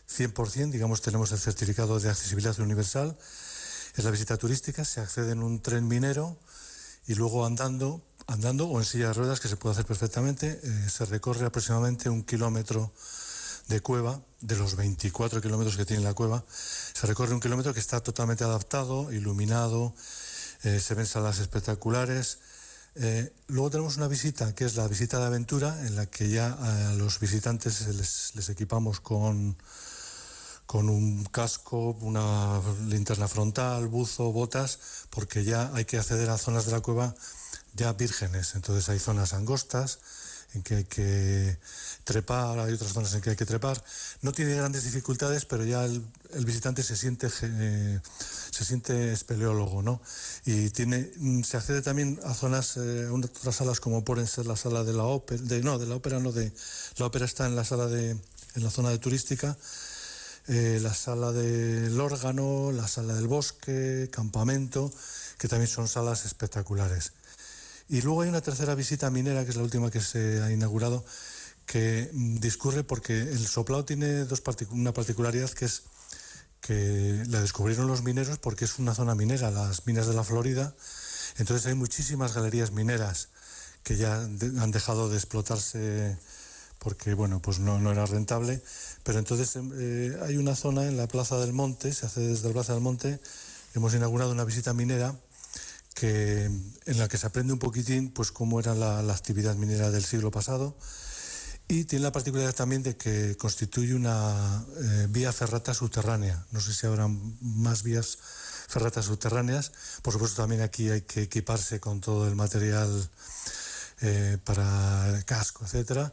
100%, 0.09 0.71
digamos, 0.71 1.03
tenemos 1.03 1.31
el 1.33 1.39
certificado 1.39 2.01
de 2.01 2.09
accesibilidad 2.09 2.59
universal. 2.59 3.19
Es 3.97 4.05
la 4.05 4.11
visita 4.11 4.39
turística, 4.39 4.83
se 4.87 5.03
accede 5.03 5.33
en 5.33 5.43
un 5.43 5.61
tren 5.61 5.87
minero 5.87 6.39
y 7.07 7.15
luego 7.17 7.45
andando, 7.45 8.03
andando 8.27 8.67
o 8.67 8.79
en 8.79 8.87
silla 8.87 9.09
de 9.09 9.13
ruedas, 9.13 9.41
que 9.41 9.49
se 9.49 9.57
puede 9.57 9.75
hacer 9.75 9.85
perfectamente, 9.85 10.59
eh, 10.63 10.89
se 10.89 11.05
recorre 11.05 11.45
aproximadamente 11.45 12.09
un 12.09 12.25
kilómetro 12.25 12.95
de 13.69 13.81
cueva, 13.81 14.23
de 14.41 14.57
los 14.57 14.77
24 14.77 15.43
kilómetros 15.43 15.77
que 15.77 15.85
tiene 15.85 16.03
la 16.03 16.15
cueva, 16.15 16.45
se 16.49 17.07
recorre 17.07 17.35
un 17.35 17.41
kilómetro 17.41 17.75
que 17.75 17.81
está 17.81 18.01
totalmente 18.01 18.45
adaptado, 18.45 19.13
iluminado, 19.13 19.95
eh, 20.63 20.81
se 20.81 20.95
ven 20.95 21.07
salas 21.07 21.39
espectaculares. 21.39 22.39
Eh, 22.95 23.33
luego 23.49 23.71
tenemos 23.71 23.97
una 23.97 24.09
visita, 24.09 24.55
que 24.55 24.65
es 24.65 24.77
la 24.77 24.89
visita 24.89 25.19
de 25.19 25.27
aventura, 25.27 25.87
en 25.87 25.97
la 25.97 26.07
que 26.07 26.31
ya 26.31 26.53
a 26.53 26.95
los 26.95 27.21
visitantes 27.21 27.87
les, 27.89 28.49
equipamos 28.49 29.01
con, 29.01 29.57
con 30.65 30.89
un 30.89 31.25
casco, 31.25 31.91
una 32.01 32.61
linterna 32.87 33.29
frontal, 33.29 33.89
buzo, 33.89 34.33
botas, 34.33 34.79
porque 35.11 35.45
ya 35.45 35.71
hay 35.75 35.85
que 35.85 35.99
acceder 35.99 36.31
a 36.31 36.39
zonas 36.39 36.65
de 36.67 36.73
la 36.73 36.81
cueva 36.81 37.15
ya 37.75 37.93
vírgenes. 37.93 38.55
Entonces 38.55 38.89
hay 38.89 38.99
zonas 38.99 39.35
angostas, 39.35 39.99
en 40.55 40.63
que 40.63 40.77
hay 40.77 40.85
que 40.85 41.59
trepar, 42.05 42.59
hay 42.59 42.73
otras 42.73 42.93
zonas 42.93 43.13
en 43.15 43.21
que 43.21 43.31
hay 43.31 43.37
que 43.37 43.47
trepar. 43.47 43.83
No 44.23 44.33
tiene 44.33 44.55
grandes 44.55 44.85
dificultades, 44.85 45.45
pero 45.45 45.65
ya 45.65 45.85
el, 45.85 46.03
visitante 46.45 46.83
se 46.83 46.97
siente, 46.97 47.29
eh, 47.43 48.01
se 48.51 48.65
siente 48.65 49.13
espeleólogo, 49.13 49.83
¿no? 49.83 50.01
Y 50.45 50.71
tiene, 50.71 51.11
mm, 51.17 51.43
se 51.43 51.57
accede 51.57 51.83
también 51.83 52.21
a 52.25 52.35
zonas, 52.35 52.77
eh, 52.77 53.09
otras 53.09 53.57
salas 53.57 53.81
como 53.81 54.05
pueden 54.05 54.27
ser 54.27 54.47
la 54.47 54.57
sala 54.57 54.85
de 54.85 54.93
la 54.93 55.05
ópera, 55.05 55.43
no, 55.63 55.79
de 55.79 55.87
la 55.87 55.97
ópera 55.97 56.21
no, 56.21 56.33
de, 56.33 56.53
la 56.97 57.07
ópera 57.07 57.25
está 57.25 57.47
en 57.47 57.57
la 57.57 57.65
sala 57.65 57.87
de, 57.87 58.11
en 58.11 58.65
la 58.65 58.71
zona 58.71 58.91
de 58.91 58.99
turística, 58.99 59.57
eh, 60.49 60.79
la 60.81 60.95
sala 60.95 61.33
del 61.33 62.01
órgano, 62.01 62.71
la 62.73 62.87
sala 62.87 63.15
del 63.15 63.27
bosque, 63.27 64.09
campamento, 64.13 64.93
que 65.39 65.49
también 65.49 65.69
son 65.69 65.89
salas 65.89 66.25
espectaculares. 66.25 67.13
Y 67.89 68.03
luego 68.03 68.23
hay 68.23 68.29
una 68.29 68.41
tercera 68.41 68.75
visita 68.75 69.11
minera, 69.11 69.45
que 69.45 69.51
es 69.51 69.57
la 69.57 69.63
última 69.63 69.91
que 69.91 70.01
se 70.01 70.43
ha 70.43 70.51
inaugurado, 70.51 71.05
que 71.67 72.11
mm, 72.13 72.37
discurre 72.39 72.85
porque 72.85 73.21
el 73.21 73.47
soplao 73.47 73.85
tiene 73.85 74.27
una 74.71 74.93
particularidad 74.93 75.51
que 75.51 75.67
es 75.67 75.83
que 76.61 77.23
la 77.29 77.41
descubrieron 77.41 77.87
los 77.87 78.03
mineros 78.03 78.39
porque 78.39 78.65
es 78.65 78.79
una 78.79 78.95
zona 78.95 79.15
minera, 79.15 79.51
las 79.51 79.87
minas 79.87 80.07
de 80.09 80.15
la 80.15 80.25
Florida. 80.25 80.75
Entonces 81.39 81.67
hay 81.67 81.75
muchísimas 81.75 82.35
galerías 82.35 82.73
mineras 82.73 83.29
que 83.85 83.97
ya 83.97 84.17
han 84.17 84.71
dejado 84.73 85.09
de 85.09 85.17
explotarse 85.17 86.17
porque 86.79 87.15
bueno, 87.15 87.41
pues 87.41 87.61
no, 87.61 87.79
no 87.79 87.93
era 87.93 88.05
rentable. 88.07 88.63
Pero 89.05 89.21
entonces 89.21 89.55
em, 89.55 89.71
eh, 89.77 90.19
hay 90.23 90.37
una 90.37 90.57
zona 90.57 90.87
en 90.87 90.97
la 90.97 91.07
Plaza 91.07 91.39
del 91.39 91.53
Monte, 91.53 91.93
se 91.93 92.07
hace 92.07 92.21
desde 92.21 92.49
la 92.49 92.55
Plaza 92.55 92.73
del 92.73 92.83
Monte, 92.83 93.21
hemos 93.75 93.95
inaugurado 93.95 94.33
una 94.33 94.45
visita 94.45 94.73
minera 94.73 95.15
que, 95.97 96.45
en 96.45 96.99
la 96.99 97.09
que 97.09 97.17
se 97.17 97.27
aprende 97.27 97.55
un 97.55 97.59
poquitín 97.59 98.11
pues 98.11 98.31
cómo 98.31 98.61
era 98.61 98.75
la, 98.75 98.99
actividad 99.13 99.57
minera 99.57 99.91
del 99.91 100.05
siglo 100.05 100.31
pasado 100.31 100.77
y 101.69 101.85
tiene 101.85 102.03
la 102.03 102.13
particularidad 102.13 102.55
también 102.55 102.83
de 102.83 102.99
que 102.99 103.37
constituye 103.39 103.95
una 103.95 104.65
eh, 104.79 105.07
vía 105.09 105.33
ferrata 105.33 105.73
subterránea. 105.75 106.47
No 106.53 106.61
sé 106.61 106.75
si 106.75 106.87
habrá 106.87 107.09
más 107.09 107.83
vías 107.83 108.19
ferratas 108.69 109.07
subterráneas. 109.07 109.73
Por 110.03 110.13
supuesto 110.13 110.43
también 110.43 110.61
aquí 110.61 110.91
hay 110.91 111.01
que 111.03 111.23
equiparse 111.23 111.81
con 111.81 112.01
todo 112.01 112.29
el 112.29 112.37
material 112.37 113.11
eh, 114.03 114.39
para 114.45 115.23
casco, 115.25 115.65
etcétera. 115.65 116.13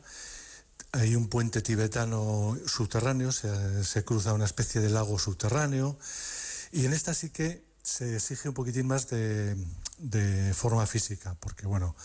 Hay 0.93 1.15
un 1.15 1.27
puente 1.27 1.61
tibetano 1.61 2.57
subterráneo, 2.65 3.31
se, 3.31 3.83
se 3.83 4.03
cruza 4.05 4.33
una 4.33 4.45
especie 4.45 4.79
de 4.79 4.89
lago 4.89 5.19
subterráneo 5.19 5.99
y 6.71 6.85
en 6.85 6.93
esta 6.93 7.13
sí 7.13 7.29
que 7.29 7.72
se 7.83 8.15
exige 8.15 8.49
un 8.49 8.55
poquitín 8.55 8.87
más 8.87 9.09
de, 9.09 10.53
forma 10.55 10.85
física, 10.87 11.35
porque 11.39 11.67
bueno, 11.67 11.95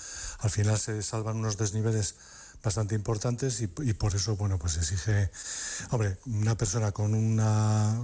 al 0.41 0.51
final 0.51 0.79
se 0.79 1.03
salvan 1.03 1.37
unos 1.37 1.57
desniveles 1.57 2.17
bastante 2.63 2.97
importantes 2.97 3.61
y, 3.61 3.69
por 3.69 4.15
eso, 4.15 4.37
bueno, 4.37 4.59
pues 4.59 4.77
exige, 4.77 5.31
hombre, 5.91 6.19
una 6.27 6.57
persona 6.57 6.91
con 6.91 7.15
una 7.15 7.97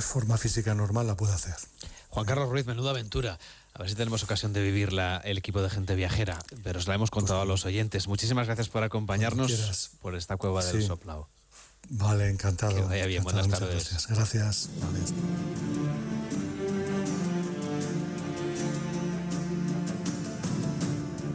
forma 0.00 0.38
física 0.38 0.74
normal 0.74 1.08
la 1.08 1.16
puede 1.16 1.34
hacer. 1.34 1.56
Juan 2.08 2.26
Carlos 2.26 2.48
Ruiz, 2.48 2.66
menuda 2.66 2.90
aventura. 2.90 3.38
A 3.74 3.80
ver 3.80 3.88
si 3.88 3.94
tenemos 3.94 4.22
ocasión 4.22 4.52
de 4.52 4.62
vivirla 4.62 5.20
el 5.24 5.38
equipo 5.38 5.62
de 5.62 5.70
gente 5.70 5.94
viajera, 5.94 6.38
pero 6.62 6.78
os 6.78 6.88
la 6.88 6.94
hemos 6.94 7.10
contado 7.10 7.40
a 7.40 7.44
los 7.44 7.64
oyentes. 7.64 8.08
Muchísimas 8.08 8.46
gracias 8.46 8.68
por 8.68 8.82
acompañarnos 8.82 9.90
por 10.00 10.14
esta 10.16 10.36
cueva 10.36 10.64
del 10.64 10.84
Soplao. 10.84 11.28
Vale, 11.88 12.28
encantado. 12.28 12.74
Que 12.74 12.82
vaya 12.82 13.06
bien, 13.06 13.22
buenas 13.22 13.48
tardes. 13.48 14.06
Gracias. 14.08 14.70
gracias. 14.78 15.69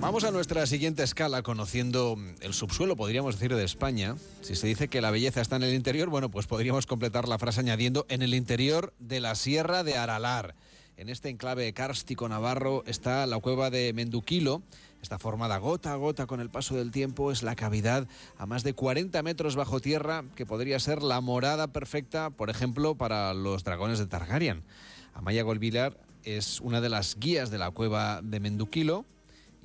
Vamos 0.06 0.24
a 0.24 0.30
nuestra 0.30 0.68
siguiente 0.68 1.02
escala, 1.02 1.42
conociendo 1.42 2.16
el 2.42 2.54
subsuelo, 2.54 2.96
podríamos 2.96 3.34
decir, 3.34 3.56
de 3.56 3.64
España. 3.64 4.18
Si 4.42 4.56
se 4.56 4.68
dice 4.68 4.88
que 4.88 5.02
la 5.02 5.10
belleza 5.10 5.42
está 5.42 5.56
en 5.56 5.64
el 5.64 5.74
interior, 5.74 6.10
bueno, 6.10 6.30
pues 6.30 6.46
podríamos 6.46 6.86
completar 6.86 7.28
la 7.28 7.40
frase 7.40 7.62
añadiendo 7.62 8.06
en 8.08 8.22
el 8.22 8.36
interior 8.36 8.94
de 9.00 9.20
la 9.20 9.34
Sierra 9.34 9.84
de 9.84 9.98
Aralar. 9.98 10.54
en 10.98 11.10
este 11.10 11.30
enclave 11.30 11.74
cárstico 11.74 12.30
navarro 12.30 12.84
está 12.86 13.26
la 13.26 13.40
cueva 13.40 13.72
de 13.72 13.94
Menduquilo. 13.94 14.62
Está 15.02 15.18
formada 15.18 15.58
gota 15.58 15.94
a 15.94 15.96
gota 15.96 16.28
con 16.28 16.40
el 16.40 16.52
paso 16.52 16.76
del 16.76 16.92
tiempo. 16.92 17.32
Es 17.32 17.42
la 17.42 17.56
cavidad 17.56 18.08
a 18.38 18.46
más 18.46 18.62
de 18.62 18.74
40 18.76 19.24
metros 19.24 19.56
bajo 19.56 19.80
tierra 19.80 20.24
que 20.36 20.46
podría 20.46 20.80
ser 20.80 21.02
la 21.02 21.20
morada 21.20 21.70
perfecta, 21.70 22.30
por 22.30 22.52
ejemplo, 22.52 22.94
para 22.94 23.34
los 23.34 23.64
dragones 23.64 23.98
de 23.98 24.06
Targaryen. 24.06 24.62
Amaya 25.16 25.42
Golvilar 25.42 25.98
es 26.24 26.62
una 26.62 26.80
de 26.80 26.90
las 26.90 27.18
guías 27.18 27.50
de 27.50 27.58
la 27.58 27.72
cueva 27.72 28.22
de 28.22 28.40
Menduquilo 28.40 29.04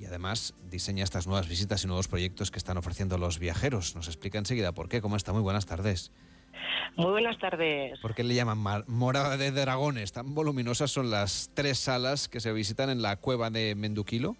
y 0.01 0.05
además 0.05 0.55
diseña 0.71 1.03
estas 1.03 1.27
nuevas 1.27 1.47
visitas 1.47 1.83
y 1.83 1.87
nuevos 1.87 2.07
proyectos 2.07 2.49
que 2.49 2.57
están 2.57 2.77
ofreciendo 2.77 3.19
los 3.19 3.37
viajeros. 3.37 3.95
Nos 3.95 4.07
explica 4.07 4.39
enseguida 4.39 4.71
por 4.71 4.89
qué. 4.89 4.99
¿Cómo 4.99 5.15
está? 5.15 5.31
Muy 5.31 5.43
buenas 5.43 5.67
tardes. 5.67 6.11
Muy 6.95 7.11
buenas 7.11 7.37
tardes. 7.37 7.99
¿Por 7.99 8.15
qué 8.15 8.23
le 8.23 8.33
llaman 8.33 8.83
morada 8.87 9.37
de 9.37 9.51
dragones? 9.51 10.11
Tan 10.11 10.33
voluminosas 10.33 10.89
son 10.89 11.11
las 11.11 11.51
tres 11.53 11.77
salas 11.77 12.27
que 12.27 12.39
se 12.39 12.51
visitan 12.51 12.89
en 12.89 13.03
la 13.03 13.17
cueva 13.17 13.51
de 13.51 13.75
Menduquilo. 13.75 14.35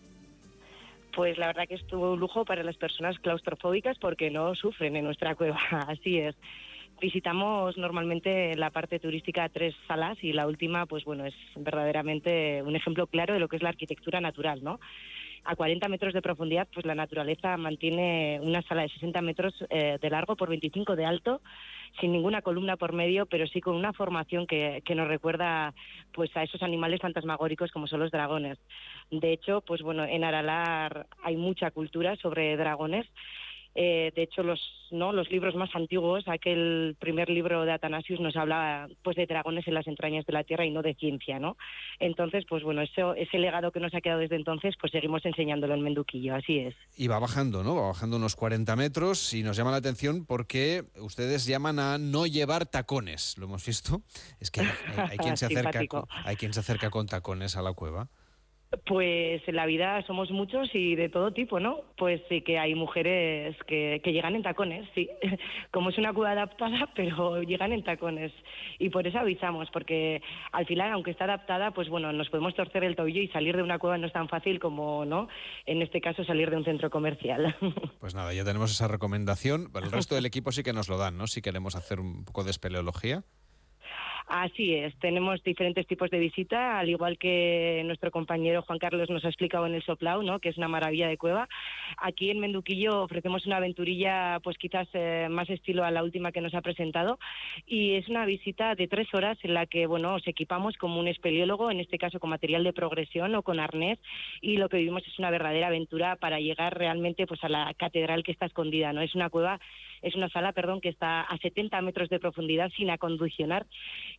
Pues 1.15 1.37
la 1.37 1.47
verdad 1.47 1.67
que 1.67 1.75
estuvo 1.75 2.13
un 2.13 2.19
lujo 2.19 2.43
para 2.43 2.63
las 2.63 2.77
personas 2.77 3.19
claustrofóbicas 3.19 3.99
porque 3.99 4.31
no 4.31 4.55
sufren 4.55 4.95
en 4.95 5.05
nuestra 5.05 5.35
cueva, 5.35 5.59
así 5.87 6.17
es. 6.17 6.35
Visitamos 6.99 7.77
normalmente 7.77 8.55
la 8.55 8.69
parte 8.69 8.99
turística 8.99 9.49
tres 9.49 9.75
salas 9.87 10.17
y 10.23 10.33
la 10.33 10.47
última, 10.47 10.85
pues 10.85 11.03
bueno, 11.03 11.25
es 11.25 11.33
verdaderamente 11.55 12.61
un 12.63 12.75
ejemplo 12.75 13.07
claro 13.07 13.33
de 13.33 13.39
lo 13.39 13.47
que 13.47 13.55
es 13.57 13.63
la 13.63 13.69
arquitectura 13.69 14.21
natural, 14.21 14.63
¿no? 14.63 14.79
A 15.43 15.55
40 15.55 15.87
metros 15.89 16.13
de 16.13 16.21
profundidad, 16.21 16.67
pues 16.71 16.85
la 16.85 16.93
naturaleza 16.93 17.57
mantiene 17.57 18.39
una 18.41 18.61
sala 18.61 18.83
de 18.83 18.89
60 18.89 19.21
metros 19.21 19.53
eh, 19.69 19.97
de 19.99 20.09
largo 20.09 20.35
por 20.35 20.49
25 20.49 20.95
de 20.95 21.05
alto, 21.05 21.41
sin 21.99 22.11
ninguna 22.11 22.41
columna 22.43 22.77
por 22.77 22.93
medio, 22.93 23.25
pero 23.25 23.47
sí 23.47 23.59
con 23.59 23.75
una 23.75 23.91
formación 23.91 24.45
que, 24.45 24.83
que 24.85 24.93
nos 24.95 25.07
recuerda 25.07 25.73
pues 26.13 26.29
a 26.37 26.43
esos 26.43 26.61
animales 26.61 27.01
fantasmagóricos 27.01 27.71
como 27.71 27.87
son 27.87 28.01
los 28.01 28.11
dragones. 28.11 28.59
De 29.09 29.33
hecho, 29.33 29.61
pues 29.61 29.81
bueno, 29.81 30.05
en 30.05 30.23
Aralar 30.23 31.07
hay 31.23 31.35
mucha 31.37 31.71
cultura 31.71 32.15
sobre 32.17 32.55
dragones 32.55 33.07
eh, 33.73 34.11
de 34.15 34.23
hecho, 34.23 34.43
los, 34.43 34.59
¿no? 34.91 35.13
los 35.13 35.29
libros 35.31 35.55
más 35.55 35.69
antiguos, 35.75 36.27
aquel 36.27 36.97
primer 36.99 37.29
libro 37.29 37.63
de 37.63 37.71
Atanasius 37.71 38.19
nos 38.19 38.35
habla 38.35 38.89
pues, 39.01 39.15
de 39.15 39.25
dragones 39.25 39.67
en 39.67 39.73
las 39.73 39.87
entrañas 39.87 40.25
de 40.25 40.33
la 40.33 40.43
Tierra 40.43 40.65
y 40.65 40.71
no 40.71 40.81
de 40.81 40.93
ciencia, 40.95 41.39
¿no? 41.39 41.55
Entonces, 41.99 42.45
pues 42.49 42.63
bueno, 42.63 42.81
eso, 42.81 43.15
ese 43.15 43.37
legado 43.37 43.71
que 43.71 43.79
nos 43.79 43.93
ha 43.93 44.01
quedado 44.01 44.19
desde 44.19 44.35
entonces, 44.35 44.75
pues 44.79 44.91
seguimos 44.91 45.25
enseñándolo 45.25 45.73
en 45.73 45.81
Menduquillo, 45.81 46.35
así 46.35 46.59
es. 46.59 46.75
Y 46.97 47.07
va 47.07 47.19
bajando, 47.19 47.63
¿no? 47.63 47.75
Va 47.75 47.87
bajando 47.87 48.17
unos 48.17 48.35
40 48.35 48.75
metros 48.75 49.33
y 49.33 49.43
nos 49.43 49.55
llama 49.55 49.71
la 49.71 49.77
atención 49.77 50.25
porque 50.25 50.83
ustedes 50.99 51.45
llaman 51.45 51.79
a 51.79 51.97
no 51.97 52.25
llevar 52.25 52.65
tacones, 52.65 53.37
¿lo 53.37 53.45
hemos 53.45 53.65
visto? 53.65 54.01
Es 54.39 54.51
que 54.51 54.61
hay 54.61 55.17
quien 55.17 55.37
se 55.37 55.45
acerca, 55.47 55.81
hay 56.25 56.35
quien 56.35 56.53
se 56.53 56.59
acerca 56.59 56.89
con 56.89 57.07
tacones 57.07 57.55
a 57.55 57.61
la 57.61 57.73
cueva. 57.73 58.09
Pues 58.85 59.41
en 59.47 59.55
la 59.57 59.65
vida 59.65 60.01
somos 60.07 60.31
muchos 60.31 60.69
y 60.73 60.95
de 60.95 61.09
todo 61.09 61.33
tipo, 61.33 61.59
¿no? 61.59 61.81
Pues 61.97 62.21
sí 62.29 62.41
que 62.41 62.57
hay 62.57 62.73
mujeres 62.73 63.57
que, 63.67 64.01
llegan 64.05 64.35
en 64.35 64.43
tacones, 64.43 64.87
sí. 64.95 65.09
Como 65.71 65.89
es 65.89 65.97
una 65.97 66.13
cueva 66.13 66.31
adaptada, 66.31 66.89
pero 66.95 67.41
llegan 67.43 67.73
en 67.73 67.83
tacones. 67.83 68.31
Y 68.79 68.89
por 68.89 69.05
eso 69.05 69.19
avisamos, 69.19 69.69
porque 69.71 70.21
al 70.53 70.65
final, 70.65 70.91
aunque 70.93 71.11
está 71.11 71.25
adaptada, 71.25 71.71
pues 71.71 71.89
bueno, 71.89 72.13
nos 72.13 72.29
podemos 72.29 72.55
torcer 72.55 72.85
el 72.85 72.95
tobillo 72.95 73.21
y 73.21 73.27
salir 73.27 73.57
de 73.57 73.63
una 73.63 73.77
cueva 73.77 73.97
no 73.97 74.07
es 74.07 74.13
tan 74.13 74.29
fácil 74.29 74.59
como, 74.59 75.03
¿no? 75.03 75.27
En 75.65 75.81
este 75.81 75.99
caso, 75.99 76.23
salir 76.23 76.49
de 76.49 76.55
un 76.55 76.65
centro 76.65 76.89
comercial. 76.89 77.55
Pues 77.99 78.15
nada, 78.15 78.33
ya 78.33 78.43
tenemos 78.43 78.71
esa 78.71 78.87
recomendación. 78.87 79.69
el 79.75 79.91
resto 79.91 80.15
del 80.15 80.25
equipo 80.25 80.51
sí 80.51 80.63
que 80.63 80.73
nos 80.73 80.89
lo 80.89 80.97
dan, 80.97 81.17
¿no? 81.17 81.27
Si 81.27 81.41
queremos 81.41 81.75
hacer 81.75 81.99
un 81.99 82.25
poco 82.25 82.43
de 82.43 82.51
espeleología. 82.51 83.23
Así 84.33 84.75
es, 84.75 84.95
tenemos 84.99 85.43
diferentes 85.43 85.85
tipos 85.85 86.09
de 86.09 86.17
visita, 86.17 86.79
al 86.79 86.87
igual 86.87 87.17
que 87.17 87.81
nuestro 87.85 88.11
compañero 88.11 88.61
Juan 88.61 88.79
Carlos 88.79 89.09
nos 89.09 89.25
ha 89.25 89.27
explicado 89.27 89.65
en 89.65 89.75
el 89.75 89.83
Soplau, 89.83 90.23
¿no? 90.23 90.39
que 90.39 90.47
es 90.47 90.57
una 90.57 90.69
maravilla 90.69 91.09
de 91.09 91.17
cueva. 91.17 91.49
Aquí 91.97 92.29
en 92.29 92.39
Menduquillo 92.39 93.03
ofrecemos 93.03 93.45
una 93.45 93.57
aventurilla, 93.57 94.39
pues 94.41 94.57
quizás 94.57 94.87
eh, 94.93 95.27
más 95.29 95.49
estilo 95.49 95.83
a 95.83 95.91
la 95.91 96.01
última 96.01 96.31
que 96.31 96.39
nos 96.39 96.53
ha 96.53 96.61
presentado, 96.61 97.19
y 97.65 97.95
es 97.95 98.07
una 98.07 98.23
visita 98.23 98.73
de 98.73 98.87
tres 98.87 99.13
horas 99.13 99.37
en 99.43 99.53
la 99.53 99.65
que, 99.65 99.85
bueno, 99.85 100.15
os 100.15 100.25
equipamos 100.25 100.77
como 100.77 101.01
un 101.01 101.09
espeleólogo, 101.09 101.69
en 101.69 101.81
este 101.81 101.97
caso 101.97 102.21
con 102.21 102.29
material 102.29 102.63
de 102.63 102.71
progresión 102.71 103.35
o 103.35 103.43
con 103.43 103.59
arnés, 103.59 103.99
y 104.39 104.55
lo 104.55 104.69
que 104.69 104.77
vivimos 104.77 105.05
es 105.05 105.19
una 105.19 105.29
verdadera 105.29 105.67
aventura 105.67 106.15
para 106.15 106.39
llegar 106.39 106.77
realmente 106.77 107.27
pues 107.27 107.43
a 107.43 107.49
la 107.49 107.73
catedral 107.73 108.23
que 108.23 108.31
está 108.31 108.45
escondida, 108.45 108.93
¿no? 108.93 109.01
Es 109.01 109.13
una 109.13 109.29
cueva 109.29 109.59
es 110.01 110.15
una 110.15 110.29
sala, 110.29 110.53
perdón, 110.53 110.81
que 110.81 110.89
está 110.89 111.21
a 111.21 111.37
70 111.37 111.81
metros 111.81 112.09
de 112.09 112.19
profundidad 112.19 112.69
sin 112.75 112.89
acondicionar 112.89 113.65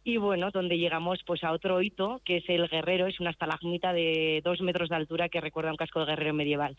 y 0.05 0.17
bueno, 0.17 0.51
donde 0.51 0.79
llegamos 0.79 1.21
pues 1.27 1.45
a 1.45 1.53
otro 1.53 1.81
hito 1.83 2.21
que 2.25 2.39
es 2.39 2.45
el 2.49 2.69
Guerrero, 2.69 3.07
es 3.07 3.21
una 3.21 3.31
estalagmita 3.31 3.93
de 3.93 4.41
dos 4.45 4.61
metros 4.61 4.89
de 4.89 4.97
altura 4.97 5.29
que 5.29 5.41
recuerda 5.41 5.71
un 5.71 5.77
casco 5.77 6.01
de 6.01 6.07
guerrero 6.07 6.35
medieval 6.35 6.77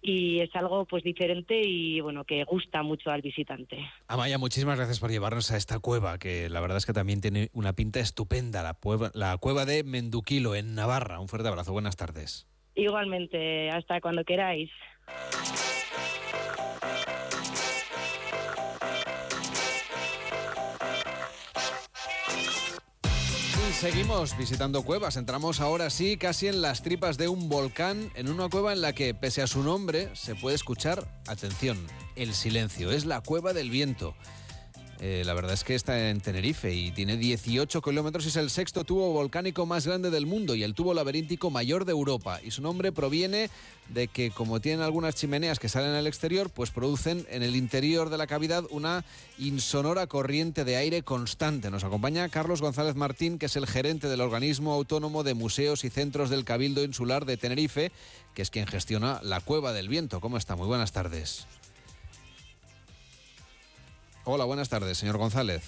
y 0.00 0.40
es 0.40 0.54
algo 0.54 0.84
pues 0.84 1.02
diferente 1.02 1.60
y 1.64 2.00
bueno 2.00 2.24
que 2.24 2.44
gusta 2.44 2.82
mucho 2.82 3.10
al 3.10 3.22
visitante. 3.22 3.78
Amaya, 4.08 4.38
muchísimas 4.38 4.76
gracias 4.76 5.00
por 5.00 5.10
llevarnos 5.10 5.50
a 5.50 5.56
esta 5.56 5.78
cueva 5.78 6.18
que 6.18 6.48
la 6.48 6.60
verdad 6.60 6.78
es 6.78 6.86
que 6.86 6.92
también 6.92 7.20
tiene 7.20 7.48
una 7.52 7.72
pinta 7.72 8.00
estupenda, 8.00 8.62
la 8.62 8.74
cueva, 8.74 9.10
la 9.14 9.36
cueva 9.38 9.64
de 9.64 9.84
Menduquilo 9.84 10.54
en 10.54 10.74
Navarra. 10.74 11.20
Un 11.20 11.28
fuerte 11.28 11.48
abrazo, 11.48 11.72
buenas 11.72 11.96
tardes. 11.96 12.48
Igualmente, 12.74 13.70
hasta 13.70 14.00
cuando 14.00 14.24
queráis. 14.24 14.70
Seguimos 23.82 24.38
visitando 24.38 24.84
cuevas. 24.84 25.16
Entramos 25.16 25.60
ahora 25.60 25.90
sí 25.90 26.16
casi 26.16 26.46
en 26.46 26.62
las 26.62 26.82
tripas 26.82 27.18
de 27.18 27.26
un 27.26 27.48
volcán, 27.48 28.12
en 28.14 28.28
una 28.28 28.48
cueva 28.48 28.72
en 28.72 28.80
la 28.80 28.92
que, 28.92 29.12
pese 29.12 29.42
a 29.42 29.48
su 29.48 29.64
nombre, 29.64 30.08
se 30.14 30.36
puede 30.36 30.54
escuchar, 30.54 31.08
atención, 31.26 31.84
el 32.14 32.32
silencio. 32.32 32.92
Es 32.92 33.06
la 33.06 33.22
cueva 33.22 33.52
del 33.52 33.70
viento. 33.70 34.14
Eh, 35.04 35.24
la 35.26 35.34
verdad 35.34 35.54
es 35.54 35.64
que 35.64 35.74
está 35.74 36.10
en 36.10 36.20
Tenerife 36.20 36.72
y 36.72 36.92
tiene 36.92 37.16
18 37.16 37.82
kilómetros 37.82 38.24
es 38.24 38.36
el 38.36 38.50
sexto 38.50 38.84
tubo 38.84 39.12
volcánico 39.12 39.66
más 39.66 39.84
grande 39.84 40.10
del 40.10 40.26
mundo 40.26 40.54
y 40.54 40.62
el 40.62 40.74
tubo 40.74 40.94
laberíntico 40.94 41.50
mayor 41.50 41.84
de 41.84 41.90
Europa. 41.90 42.38
Y 42.40 42.52
su 42.52 42.62
nombre 42.62 42.92
proviene 42.92 43.50
de 43.88 44.06
que 44.06 44.30
como 44.30 44.60
tienen 44.60 44.80
algunas 44.80 45.16
chimeneas 45.16 45.58
que 45.58 45.68
salen 45.68 45.96
al 45.96 46.06
exterior, 46.06 46.50
pues 46.50 46.70
producen 46.70 47.26
en 47.30 47.42
el 47.42 47.56
interior 47.56 48.10
de 48.10 48.16
la 48.16 48.28
cavidad 48.28 48.62
una 48.70 49.04
insonora 49.38 50.06
corriente 50.06 50.64
de 50.64 50.76
aire 50.76 51.02
constante. 51.02 51.72
Nos 51.72 51.82
acompaña 51.82 52.28
Carlos 52.28 52.62
González 52.62 52.94
Martín, 52.94 53.40
que 53.40 53.46
es 53.46 53.56
el 53.56 53.66
gerente 53.66 54.06
del 54.06 54.20
organismo 54.20 54.72
autónomo 54.72 55.24
de 55.24 55.34
museos 55.34 55.82
y 55.82 55.90
centros 55.90 56.30
del 56.30 56.44
Cabildo 56.44 56.84
Insular 56.84 57.24
de 57.24 57.36
Tenerife, 57.36 57.90
que 58.34 58.42
es 58.42 58.50
quien 58.50 58.68
gestiona 58.68 59.18
la 59.24 59.40
Cueva 59.40 59.72
del 59.72 59.88
Viento. 59.88 60.20
¿Cómo 60.20 60.36
está? 60.36 60.54
Muy 60.54 60.68
buenas 60.68 60.92
tardes. 60.92 61.48
Hola, 64.24 64.44
buenas 64.44 64.68
tardes, 64.68 64.98
señor 64.98 65.18
González. 65.18 65.62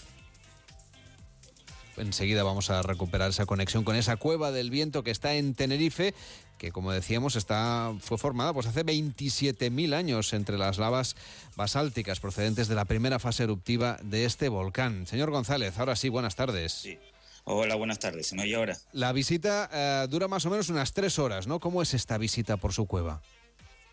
Enseguida 1.96 2.44
vamos 2.44 2.70
a 2.70 2.82
recuperar 2.82 3.30
esa 3.30 3.46
conexión 3.46 3.82
con 3.82 3.96
esa 3.96 4.16
cueva 4.16 4.52
del 4.52 4.70
viento 4.70 5.02
que 5.02 5.10
está 5.10 5.34
en 5.34 5.54
Tenerife, 5.54 6.14
que 6.58 6.70
como 6.70 6.92
decíamos 6.92 7.34
está, 7.34 7.92
fue 8.00 8.16
formada 8.16 8.52
pues 8.52 8.66
hace 8.66 8.84
27.000 8.84 9.94
años 9.94 10.32
entre 10.32 10.56
las 10.56 10.78
lavas 10.78 11.16
basálticas 11.56 12.20
procedentes 12.20 12.68
de 12.68 12.76
la 12.76 12.84
primera 12.84 13.18
fase 13.18 13.42
eruptiva 13.42 13.98
de 14.02 14.24
este 14.24 14.48
volcán. 14.48 15.06
Señor 15.08 15.30
González, 15.30 15.76
ahora 15.78 15.96
sí, 15.96 16.08
buenas 16.08 16.36
tardes. 16.36 16.72
Sí. 16.72 16.98
Hola, 17.46 17.74
buenas 17.74 17.98
tardes. 17.98 18.28
¿Se 18.28 18.36
me 18.36 18.44
oye 18.44 18.54
ahora? 18.54 18.78
La 18.92 19.12
visita 19.12 19.68
eh, 19.72 20.06
dura 20.08 20.28
más 20.28 20.46
o 20.46 20.50
menos 20.50 20.68
unas 20.68 20.92
tres 20.92 21.18
horas, 21.18 21.46
¿no? 21.46 21.60
¿Cómo 21.60 21.82
es 21.82 21.92
esta 21.92 22.18
visita 22.18 22.56
por 22.56 22.72
su 22.72 22.86
cueva? 22.86 23.20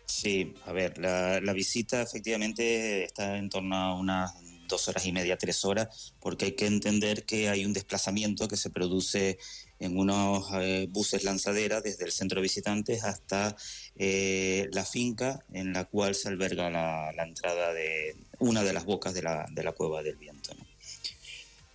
Sí, 0.06 0.54
a 0.66 0.72
ver, 0.72 0.98
la, 0.98 1.40
la 1.40 1.52
visita 1.52 2.02
efectivamente 2.02 3.04
está 3.04 3.36
en 3.36 3.50
torno 3.50 3.76
a 3.76 3.94
unas 3.94 4.32
dos 4.72 4.88
horas 4.88 5.06
y 5.06 5.12
media, 5.12 5.36
tres 5.36 5.64
horas, 5.64 6.14
porque 6.18 6.46
hay 6.46 6.52
que 6.52 6.66
entender 6.66 7.24
que 7.24 7.48
hay 7.48 7.64
un 7.64 7.72
desplazamiento 7.72 8.48
que 8.48 8.56
se 8.56 8.70
produce 8.70 9.38
en 9.78 9.98
unos 9.98 10.46
eh, 10.54 10.88
buses 10.90 11.24
lanzadera 11.24 11.80
desde 11.80 12.04
el 12.04 12.12
centro 12.12 12.36
de 12.36 12.42
visitantes 12.42 13.04
hasta 13.04 13.54
eh, 13.96 14.68
la 14.72 14.84
finca 14.84 15.44
en 15.52 15.72
la 15.72 15.84
cual 15.84 16.14
se 16.14 16.28
alberga 16.28 16.70
la, 16.70 17.12
entrada 17.22 17.72
de 17.72 18.16
una 18.38 18.62
de 18.64 18.72
las 18.72 18.84
bocas 18.84 19.12
de 19.12 19.22
la, 19.22 19.46
de 19.50 19.62
la 19.62 19.72
cueva 19.72 20.02
del 20.02 20.16
viento. 20.16 20.54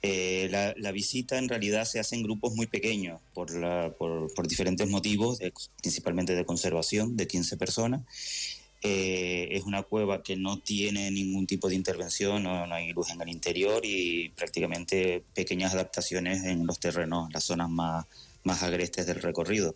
Eh, 0.01 0.47
la, 0.49 0.91
visita 0.91 1.37
en 1.37 1.49
realidad 1.49 1.85
se 1.85 1.99
hace 1.99 2.15
en 2.15 2.23
grupos 2.23 2.55
muy 2.55 2.67
pequeños 2.67 3.19
por, 3.33 3.49
por, 3.97 4.33
por 4.33 4.47
diferentes 4.47 4.89
motivos, 4.89 5.39
principalmente 5.81 6.33
de 6.33 6.45
conservación, 6.45 7.17
de 7.17 7.27
15 7.27 7.57
personas. 7.57 8.01
Eh, 8.83 9.49
es 9.51 9.63
una 9.63 9.81
cueva 9.81 10.21
que 10.21 10.35
no 10.35 10.59
tiene 10.59 11.09
ningún 11.09 11.47
tipo 11.47 11.67
de 11.67 11.75
intervención, 11.75 12.43
no, 12.43 12.63
hay 12.73 12.93
luz 12.93 13.09
en 13.09 13.21
el 13.21 13.29
interior 13.29 13.81
y 13.83 14.29
prácticamente 14.29 15.23
pequeñas 15.33 15.73
adaptaciones 15.73 16.43
en 16.43 16.67
los 16.67 16.79
terrenos, 16.79 17.33
las 17.33 17.43
zonas 17.43 17.69
más, 17.69 18.05
más 18.43 18.61
agrestes 18.61 19.07
del 19.07 19.21
recorrido. 19.21 19.75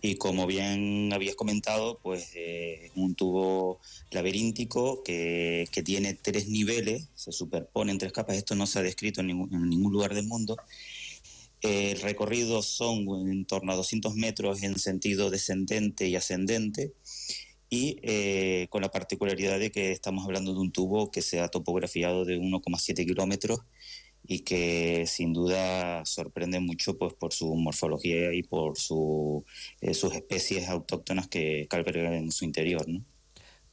Y 0.00 0.16
como 0.16 0.46
bien 0.46 1.12
habías 1.12 1.34
comentado, 1.34 1.98
pues 2.02 2.30
eh, 2.34 2.86
es 2.86 2.92
un 2.94 3.14
tubo 3.14 3.80
laberíntico 4.10 5.02
que, 5.02 5.68
que, 5.72 5.82
tiene 5.82 6.14
tres 6.14 6.48
niveles, 6.48 7.08
se 7.14 7.32
superponen 7.32 7.98
tres 7.98 8.12
capas, 8.12 8.36
esto 8.36 8.54
no 8.54 8.66
se 8.66 8.78
ha 8.78 8.82
descrito 8.82 9.20
en 9.20 9.28
ningún, 9.28 9.54
en 9.54 9.68
ningún 9.68 9.92
lugar 9.92 10.14
del 10.14 10.26
mundo 10.26 10.56
El 11.62 12.00
recorrido 12.02 12.62
son 12.62 13.06
en 13.30 13.46
torno 13.46 13.72
a 13.72 13.76
200 13.76 14.14
metros 14.14 14.62
en 14.62 14.78
sentido 14.78 15.30
descendente 15.30 16.08
y 16.08 16.16
ascendente 16.16 16.92
y 17.70 17.98
eh, 18.02 18.68
con 18.70 18.82
la 18.82 18.90
particularidad 18.90 19.58
de 19.58 19.70
que 19.70 19.92
estamos 19.92 20.24
hablando 20.24 20.54
de 20.54 20.60
un 20.60 20.72
tubo 20.72 21.10
que 21.10 21.22
se 21.22 21.40
ha 21.40 21.48
topografiado 21.48 22.24
de 22.24 22.38
1,7 22.38 23.06
kilómetros 23.06 23.60
y 24.26 24.40
que 24.40 25.06
sin 25.06 25.32
duda 25.32 26.04
sorprende 26.06 26.60
mucho 26.60 26.96
pues 26.98 27.14
por 27.14 27.32
su 27.32 27.54
morfología 27.54 28.32
y 28.32 28.42
por 28.42 28.74
eh, 29.80 29.94
sus 29.94 30.14
especies 30.14 30.68
autóctonas 30.68 31.28
que, 31.28 31.66
que 31.68 31.76
albergan 31.76 32.14
en 32.14 32.32
su 32.32 32.44
interior. 32.44 32.88
¿no? 32.88 33.04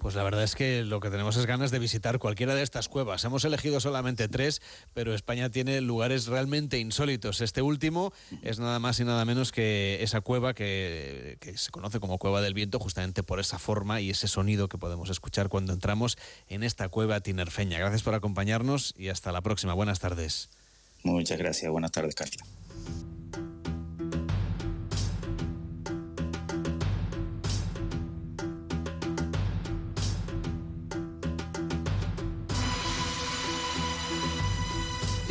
Pues 0.02 0.16
la 0.16 0.24
verdad 0.24 0.42
es 0.42 0.56
que 0.56 0.84
lo 0.84 1.00
que 1.00 1.12
tenemos 1.12 1.38
es 1.38 1.46
ganas 1.46 1.70
de 1.70 1.78
visitar 1.78 2.18
cualquiera 2.18 2.56
de 2.56 2.64
estas 2.64 2.90
cuevas. 2.90 3.24
Hemos 3.24 3.46
elegido 3.46 3.80
solamente 3.80 4.28
tres, 4.28 4.60
pero 4.96 5.14
España 5.14 5.52
tiene 5.52 5.80
lugares 5.80 6.26
realmente 6.26 6.80
insólitos. 6.80 7.40
Este 7.40 7.62
último 7.62 8.12
es 8.42 8.60
nada 8.60 8.80
más 8.80 9.00
y 9.00 9.04
nada 9.04 9.24
menos 9.26 9.52
que 9.52 10.00
esa 10.02 10.22
cueva 10.22 10.56
que, 10.56 11.38
se 11.56 11.70
conoce 11.70 12.00
como 12.00 12.18
Cueva 12.18 12.42
del 12.42 12.56
Viento, 12.56 12.80
justamente 12.80 13.22
por 13.22 13.40
esa 13.40 13.60
forma 13.60 14.02
y 14.02 14.10
ese 14.10 14.28
sonido 14.28 14.70
que 14.70 14.80
podemos 14.80 15.12
escuchar 15.12 15.50
cuando 15.50 15.72
entramos 15.72 16.18
en 16.48 16.64
esta 16.64 16.90
cueva 16.90 17.20
tinerfeña. 17.20 17.78
Gracias 17.78 18.02
por 18.02 18.16
acompañarnos 18.16 18.96
y 18.98 19.10
hasta 19.10 19.32
la 19.32 19.42
próxima. 19.42 19.76
Buenas 19.76 20.00
tardes. 20.00 20.50
Muchas 21.04 21.38
gracias. 21.38 21.72
Buenas 21.72 21.92
tardes, 21.92 22.16
Carlos. 22.16 22.40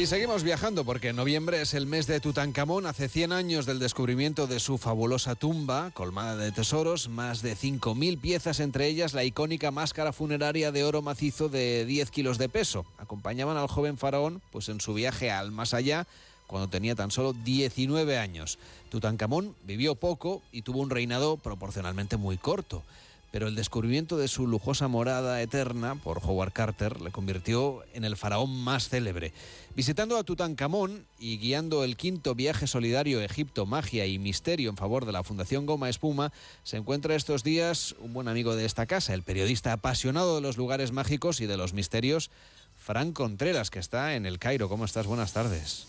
Y 0.00 0.06
seguimos 0.06 0.44
viajando 0.44 0.86
porque 0.86 1.12
noviembre 1.12 1.60
es 1.60 1.74
el 1.74 1.84
mes 1.84 2.06
de 2.06 2.20
Tutankamón, 2.20 2.86
hace 2.86 3.06
100 3.06 3.32
años 3.32 3.66
del 3.66 3.78
descubrimiento 3.78 4.46
de 4.46 4.58
su 4.58 4.78
fabulosa 4.78 5.34
tumba, 5.34 5.90
colmada 5.90 6.36
de 6.36 6.52
tesoros, 6.52 7.10
más 7.10 7.42
de 7.42 7.54
5.000 7.54 8.18
piezas, 8.18 8.60
entre 8.60 8.86
ellas 8.86 9.12
la 9.12 9.24
icónica 9.24 9.70
máscara 9.70 10.14
funeraria 10.14 10.72
de 10.72 10.84
oro 10.84 11.02
macizo 11.02 11.50
de 11.50 11.84
10 11.84 12.10
kilos 12.12 12.38
de 12.38 12.48
peso. 12.48 12.86
Acompañaban 12.96 13.58
al 13.58 13.68
joven 13.68 13.98
faraón 13.98 14.40
pues, 14.52 14.70
en 14.70 14.80
su 14.80 14.94
viaje 14.94 15.30
al 15.30 15.52
más 15.52 15.74
allá 15.74 16.06
cuando 16.46 16.68
tenía 16.68 16.94
tan 16.94 17.10
solo 17.10 17.34
19 17.34 18.16
años. 18.16 18.58
Tutankamón 18.88 19.54
vivió 19.66 19.96
poco 19.96 20.40
y 20.50 20.62
tuvo 20.62 20.80
un 20.80 20.88
reinado 20.88 21.36
proporcionalmente 21.36 22.16
muy 22.16 22.38
corto 22.38 22.82
pero 23.30 23.46
el 23.46 23.54
descubrimiento 23.54 24.16
de 24.16 24.28
su 24.28 24.46
lujosa 24.46 24.88
morada 24.88 25.40
eterna 25.40 25.94
por 25.94 26.18
Howard 26.18 26.52
Carter 26.52 27.00
le 27.00 27.10
convirtió 27.10 27.84
en 27.94 28.04
el 28.04 28.16
faraón 28.16 28.50
más 28.50 28.88
célebre. 28.88 29.32
Visitando 29.74 30.16
a 30.16 30.24
Tutankamón 30.24 31.06
y 31.18 31.38
guiando 31.38 31.84
el 31.84 31.96
quinto 31.96 32.34
viaje 32.34 32.66
solidario 32.66 33.20
Egipto, 33.22 33.66
Magia 33.66 34.06
y 34.06 34.18
Misterio 34.18 34.70
en 34.70 34.76
favor 34.76 35.06
de 35.06 35.12
la 35.12 35.22
Fundación 35.22 35.66
Goma 35.66 35.88
Espuma, 35.88 36.32
se 36.64 36.76
encuentra 36.76 37.14
estos 37.14 37.44
días 37.44 37.94
un 38.00 38.12
buen 38.12 38.28
amigo 38.28 38.56
de 38.56 38.64
esta 38.64 38.86
casa, 38.86 39.14
el 39.14 39.22
periodista 39.22 39.72
apasionado 39.72 40.36
de 40.36 40.42
los 40.42 40.56
lugares 40.56 40.92
mágicos 40.92 41.40
y 41.40 41.46
de 41.46 41.56
los 41.56 41.72
misterios, 41.72 42.30
Fran 42.76 43.12
Contreras, 43.12 43.70
que 43.70 43.78
está 43.78 44.14
en 44.14 44.26
el 44.26 44.38
Cairo. 44.38 44.68
¿Cómo 44.68 44.84
estás? 44.84 45.06
Buenas 45.06 45.32
tardes. 45.32 45.86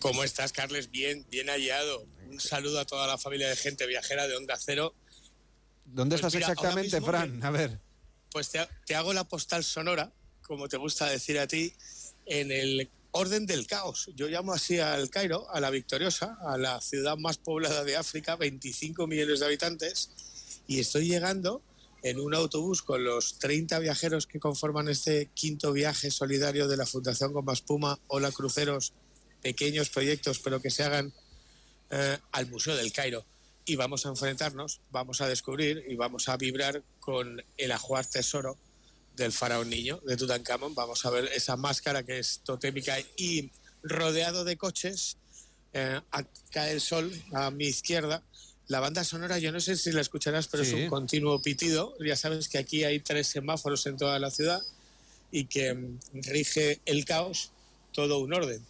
¿Cómo 0.00 0.24
estás, 0.24 0.52
Carles? 0.52 0.90
Bien, 0.90 1.24
bien 1.30 1.48
hallado. 1.48 2.04
Un 2.28 2.40
saludo 2.40 2.80
a 2.80 2.84
toda 2.84 3.06
la 3.06 3.18
familia 3.18 3.48
de 3.48 3.56
gente 3.56 3.86
viajera 3.86 4.26
de 4.26 4.36
Onda 4.36 4.56
Cero 4.58 4.94
¿Dónde 5.84 6.16
pues 6.16 6.20
estás 6.20 6.34
mira, 6.34 6.52
exactamente, 6.52 7.00
Fran? 7.00 7.40
Que, 7.40 7.46
a 7.46 7.50
ver. 7.50 7.80
Pues 8.30 8.50
te, 8.50 8.66
te, 8.86 8.94
hago 8.94 9.12
la 9.12 9.24
postal 9.24 9.64
sonora, 9.64 10.12
como 10.42 10.68
te 10.68 10.76
gusta 10.76 11.06
decir 11.06 11.38
a 11.38 11.46
ti, 11.46 11.74
en 12.26 12.50
el 12.50 12.90
orden 13.12 13.46
del 13.46 13.66
caos. 13.66 14.10
Yo 14.16 14.28
llamo 14.28 14.52
así 14.52 14.78
al 14.78 15.10
Cairo, 15.10 15.48
a 15.50 15.60
la 15.60 15.70
victoriosa, 15.70 16.38
a 16.46 16.56
la 16.56 16.80
ciudad 16.80 17.16
más 17.16 17.38
poblada 17.38 17.84
de 17.84 17.96
África, 17.96 18.36
25 18.36 19.06
millones 19.06 19.40
de 19.40 19.46
habitantes, 19.46 20.10
y 20.66 20.80
estoy 20.80 21.08
llegando 21.08 21.62
en 22.02 22.18
un 22.18 22.34
autobús 22.34 22.82
con 22.82 23.04
los 23.04 23.38
30 23.38 23.78
viajeros 23.78 24.26
que 24.26 24.40
conforman 24.40 24.88
este 24.88 25.30
quinto 25.34 25.72
viaje 25.72 26.10
solidario 26.10 26.66
de 26.66 26.76
la 26.76 26.86
Fundación 26.86 27.32
Goma 27.32 27.52
Espuma, 27.52 27.98
Hola 28.08 28.32
Cruceros, 28.32 28.92
pequeños 29.40 29.90
proyectos, 29.90 30.40
pero 30.40 30.60
que 30.60 30.70
se 30.70 30.82
hagan 30.82 31.12
eh, 31.90 32.18
al 32.32 32.48
Museo 32.48 32.74
del 32.74 32.92
Cairo 32.92 33.24
y 33.64 33.76
vamos 33.76 34.06
a 34.06 34.08
enfrentarnos, 34.08 34.80
vamos 34.90 35.20
a 35.20 35.28
descubrir 35.28 35.84
y 35.88 35.94
vamos 35.94 36.28
a 36.28 36.36
vibrar 36.36 36.82
con 37.00 37.42
el 37.56 37.72
ajuar 37.72 38.06
tesoro 38.06 38.58
del 39.16 39.32
faraón 39.32 39.70
niño 39.70 40.00
de 40.06 40.16
Tutankamón. 40.16 40.74
Vamos 40.74 41.04
a 41.04 41.10
ver 41.10 41.26
esa 41.34 41.56
máscara 41.56 42.02
que 42.02 42.18
es 42.18 42.40
totémica 42.44 42.98
y 43.16 43.50
rodeado 43.82 44.44
de 44.44 44.56
coches. 44.56 45.16
Eh, 45.72 46.00
cae 46.50 46.72
el 46.72 46.80
sol 46.80 47.12
a 47.32 47.50
mi 47.50 47.66
izquierda. 47.66 48.22
La 48.68 48.80
banda 48.80 49.04
sonora, 49.04 49.38
yo 49.38 49.52
no 49.52 49.60
sé 49.60 49.76
si 49.76 49.92
la 49.92 50.00
escucharás, 50.00 50.48
pero 50.48 50.64
sí. 50.64 50.70
es 50.70 50.82
un 50.84 50.88
continuo 50.88 51.40
pitido. 51.40 51.94
Ya 52.04 52.16
sabes 52.16 52.48
que 52.48 52.58
aquí 52.58 52.84
hay 52.84 53.00
tres 53.00 53.28
semáforos 53.28 53.86
en 53.86 53.96
toda 53.96 54.18
la 54.18 54.30
ciudad 54.30 54.62
y 55.30 55.44
que 55.44 55.74
mm, 55.74 55.98
rige 56.24 56.80
el 56.86 57.04
caos 57.04 57.52
todo 57.92 58.18
un 58.18 58.32
orden 58.32 58.64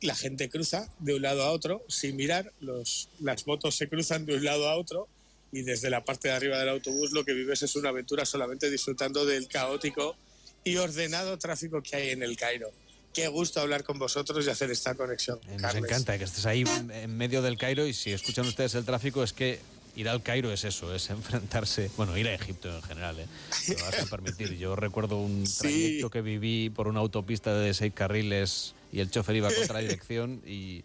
la 0.00 0.14
gente 0.14 0.48
cruza 0.48 0.88
de 0.98 1.14
un 1.14 1.22
lado 1.22 1.42
a 1.42 1.50
otro 1.50 1.82
sin 1.88 2.16
mirar, 2.16 2.52
los, 2.60 3.08
las 3.20 3.46
motos 3.46 3.76
se 3.76 3.88
cruzan 3.88 4.26
de 4.26 4.36
un 4.36 4.44
lado 4.44 4.68
a 4.68 4.76
otro 4.76 5.08
y 5.50 5.62
desde 5.62 5.90
la 5.90 6.04
parte 6.04 6.28
de 6.28 6.34
arriba 6.34 6.58
del 6.58 6.68
autobús 6.68 7.12
lo 7.12 7.24
que 7.24 7.32
vives 7.32 7.62
es 7.62 7.74
una 7.76 7.88
aventura 7.88 8.24
solamente 8.24 8.70
disfrutando 8.70 9.24
del 9.24 9.48
caótico 9.48 10.16
y 10.64 10.76
ordenado 10.76 11.38
tráfico 11.38 11.82
que 11.82 11.96
hay 11.96 12.10
en 12.10 12.22
el 12.22 12.36
Cairo. 12.36 12.70
Qué 13.12 13.26
gusto 13.28 13.60
hablar 13.60 13.84
con 13.84 13.98
vosotros 13.98 14.46
y 14.46 14.50
hacer 14.50 14.70
esta 14.70 14.94
conexión. 14.94 15.40
Eh, 15.48 15.56
nos 15.58 15.74
encanta 15.74 16.18
que 16.18 16.24
estés 16.24 16.46
ahí 16.46 16.64
en 16.92 17.16
medio 17.16 17.42
del 17.42 17.56
Cairo 17.56 17.86
y 17.86 17.94
si 17.94 18.12
escuchan 18.12 18.46
ustedes 18.46 18.74
el 18.74 18.84
tráfico 18.84 19.24
es 19.24 19.32
que 19.32 19.58
ir 19.96 20.08
al 20.08 20.22
Cairo 20.22 20.52
es 20.52 20.64
eso, 20.64 20.94
es 20.94 21.10
enfrentarse, 21.10 21.90
bueno, 21.96 22.16
ir 22.16 22.28
a 22.28 22.34
Egipto 22.34 22.74
en 22.74 22.82
general, 22.82 23.18
¿eh? 23.18 23.26
me 23.68 23.74
vas 23.82 23.98
a 24.00 24.06
permitir. 24.06 24.56
Yo 24.56 24.76
recuerdo 24.76 25.16
un 25.16 25.44
trayecto 25.44 26.06
sí. 26.06 26.12
que 26.12 26.20
viví 26.20 26.70
por 26.70 26.86
una 26.86 27.00
autopista 27.00 27.54
de 27.54 27.74
seis 27.74 27.92
carriles 27.94 28.74
y 28.92 29.00
el 29.00 29.10
chofer 29.10 29.36
iba 29.36 29.48
a 29.48 29.54
contra 29.54 29.78
dirección 29.80 30.42
y 30.46 30.84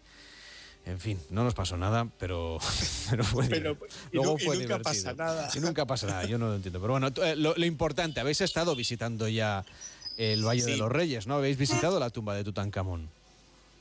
en 0.86 1.00
fin, 1.00 1.18
no 1.30 1.44
nos 1.44 1.54
pasó 1.54 1.76
nada, 1.78 2.08
pero, 2.18 2.58
pero 3.10 3.24
fue 3.24 3.46
pero, 3.48 3.78
luego 4.12 4.36
y, 4.38 4.44
fue 4.44 4.56
nunca 4.56 4.78
divertido. 4.78 4.82
pasa 4.82 5.12
nada. 5.14 5.50
Y 5.54 5.60
nunca 5.60 5.86
pasa 5.86 6.06
nada, 6.06 6.24
yo 6.26 6.36
no 6.38 6.48
lo 6.48 6.56
entiendo. 6.56 6.80
Pero 6.80 6.92
bueno, 6.92 7.08
eh, 7.24 7.36
lo, 7.36 7.54
lo 7.56 7.64
importante, 7.64 8.20
habéis 8.20 8.40
estado 8.42 8.76
visitando 8.76 9.26
ya 9.28 9.64
el 10.18 10.44
Valle 10.46 10.62
Sí. 10.62 10.70
de 10.72 10.76
los 10.76 10.92
Reyes, 10.92 11.26
¿no? 11.26 11.36
Habéis 11.36 11.56
visitado 11.56 11.98
la 11.98 12.10
tumba 12.10 12.34
de 12.36 12.44
Tutankamón. 12.44 13.08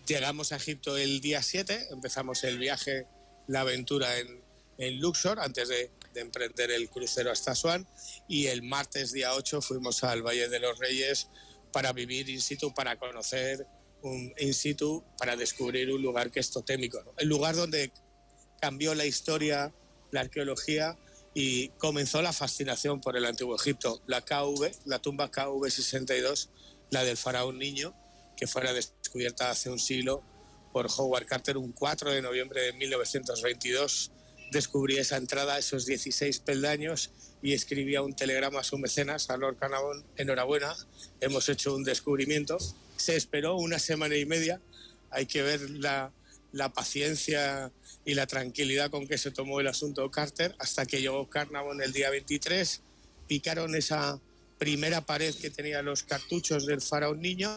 Llegamos 0.08 0.52
a 0.52 0.56
Egipto 0.58 0.98
el 0.98 1.22
día 1.22 1.42
7, 1.44 1.88
empezamos 1.92 2.44
el 2.44 2.58
viaje, 2.58 3.06
la 3.48 3.62
aventura 3.62 4.18
en, 4.20 4.42
en 4.78 5.00
Luxor, 5.00 5.40
antes 5.40 5.68
de, 5.70 5.92
de 6.14 6.22
emprender 6.22 6.72
el 6.72 6.90
crucero 6.90 7.32
hasta 7.32 7.52
Asuán, 7.52 7.86
y 8.28 8.48
el 8.48 8.64
martes 8.64 9.12
día 9.12 9.34
8 9.34 9.62
fuimos 9.62 10.04
al 10.04 10.22
Valle 10.22 10.48
de 10.50 10.60
los 10.60 10.78
Reyes 10.80 11.28
para 11.72 11.92
vivir 11.94 12.30
in 12.30 12.42
situ, 12.42 12.74
para 12.74 12.98
conocer 12.98 13.66
un 14.04 14.34
in 14.38 14.54
situ, 14.54 15.04
para 15.18 15.36
descubrir 15.36 15.92
un 15.92 16.02
lugar 16.02 16.30
que 16.30 16.40
es 16.40 16.52
totémico, 16.52 17.02
¿no? 17.04 17.14
el 17.18 17.28
lugar 17.28 17.56
donde 17.56 17.92
cambió 18.62 18.94
la 18.96 19.06
historia, 19.06 19.74
la 20.12 20.22
arqueología 20.22 20.98
y 21.34 21.70
comenzó 21.70 22.22
la 22.22 22.34
fascinación 22.34 23.02
por 23.02 23.18
el 23.18 23.26
antiguo 23.26 23.56
Egipto. 23.56 24.02
La 24.08 24.22
KV, 24.22 24.72
la 24.86 25.00
tumba 25.00 25.32
KV62, 25.32 26.50
la 26.92 27.04
del 27.04 27.18
faraón 27.18 27.58
niño, 27.58 27.94
que 28.38 28.48
fuera 28.48 28.74
descubierta 28.74 29.50
hace 29.50 29.70
un 29.70 29.80
siglo 29.80 30.24
por 30.72 30.88
Howard 30.98 31.26
Carter 31.26 31.58
un 31.58 31.72
4 31.72 32.12
de 32.12 32.22
noviembre 32.22 32.62
de 32.62 32.74
1922. 32.74 34.12
Descubrí 34.52 34.98
esa 34.98 35.18
entrada, 35.18 35.58
esos 35.58 35.86
16 35.86 36.40
peldaños 36.40 37.12
y 37.42 37.54
escribía 37.54 38.02
un 38.02 38.16
telegrama 38.16 38.60
a 38.60 38.64
su 38.64 38.78
mecenas, 38.78 39.30
a 39.30 39.38
Lord 39.38 39.58
Carnarvon, 39.58 40.06
enhorabuena, 40.16 40.76
hemos 41.20 41.50
hecho 41.50 41.76
un 41.76 41.84
descubrimiento. 41.84 42.58
Se 42.98 43.16
esperó 43.16 43.56
una 43.58 43.80
semana 43.80 44.16
y 44.16 44.26
media, 44.26 44.62
hay 45.10 45.26
que 45.26 45.42
ver 45.42 45.70
la, 45.70 46.12
paciencia 46.74 47.72
y 48.06 48.14
la 48.14 48.28
tranquilidad 48.28 48.92
con 48.92 49.08
que 49.08 49.18
se 49.18 49.32
tomó 49.32 49.60
el 49.60 49.68
asunto 49.68 50.10
Carter 50.12 50.56
hasta 50.60 50.86
que 50.86 51.02
llegó 51.02 51.30
Carnarvon 51.30 51.82
el 51.82 51.92
día 51.92 52.10
23, 52.10 52.82
picaron 53.28 53.76
esa 53.76 54.20
primera 54.58 55.06
pared 55.06 55.34
que 55.36 55.50
tenía 55.50 55.82
los 55.82 56.04
cartuchos 56.04 56.66
del 56.66 56.82
faraón 56.82 57.22
niño, 57.22 57.50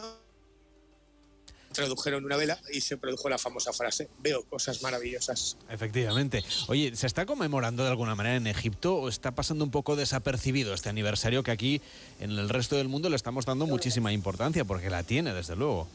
tradujeron 1.77 2.25
una 2.25 2.37
vela 2.37 2.59
y 2.73 2.81
se 2.81 2.97
produjo 2.97 3.29
la 3.29 3.37
famosa 3.37 3.71
frase, 3.71 4.09
veo 4.19 4.43
cosas 4.45 4.81
maravillosas. 4.81 5.57
Efectivamente. 5.69 6.43
Oye, 6.67 6.95
¿se 6.95 7.05
está 7.05 7.27
conmemorando 7.27 7.83
de 7.83 7.89
alguna 7.89 8.15
manera 8.15 8.35
en 8.35 8.47
Egipto 8.47 8.95
o 8.95 9.09
está 9.09 9.35
pasando 9.35 9.63
un 9.63 9.69
poco 9.69 9.95
desapercibido 9.95 10.73
este 10.73 10.89
aniversario 10.89 11.43
que 11.43 11.51
aquí 11.51 11.81
en 12.19 12.31
el 12.31 12.49
resto 12.49 12.77
del 12.77 12.87
mundo 12.87 13.09
le 13.09 13.15
estamos 13.15 13.45
dando 13.45 13.67
muchísima 13.67 14.11
importancia? 14.11 14.65
Porque 14.65 14.89
la 14.89 15.03
tiene, 15.03 15.35
desde 15.35 15.55
luego. 15.55 15.87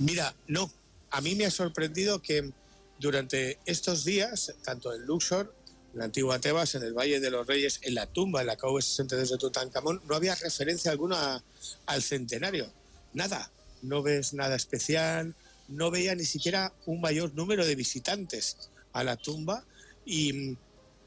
Mira, 0.00 0.34
no, 0.48 0.68
a 1.12 1.20
mí 1.20 1.36
me 1.36 1.46
ha 1.46 1.52
sorprendido 1.52 2.20
que 2.20 2.50
durante 2.98 3.60
estos 3.64 4.04
días, 4.04 4.54
tanto 4.64 4.92
en 4.92 5.06
Luxor, 5.06 5.54
en 5.92 6.00
la 6.00 6.06
antigua 6.06 6.40
Tebas, 6.40 6.74
en 6.74 6.82
el 6.82 6.94
Valle 6.94 7.20
de 7.20 7.30
los 7.30 7.46
Reyes, 7.46 7.78
en 7.82 7.94
la 7.94 8.06
tumba, 8.06 8.40
en 8.40 8.48
la 8.48 8.58
KV62 8.58 9.30
de 9.30 9.38
Tutankamón, 9.38 10.02
no 10.08 10.16
había 10.16 10.34
referencia 10.34 10.90
alguna 10.90 11.44
al 11.86 12.02
centenario. 12.02 12.66
Nada, 13.14 13.52
no 13.86 14.02
ves 14.02 14.34
nada 14.34 14.56
especial, 14.56 15.34
no 15.68 15.90
veía 15.90 16.14
ni 16.14 16.24
siquiera 16.24 16.72
un 16.86 17.00
mayor 17.00 17.34
número 17.34 17.66
de 17.66 17.74
visitantes 17.74 18.70
a 18.92 19.04
la 19.04 19.16
tumba 19.16 19.64
y 20.04 20.32
mm, 20.32 20.56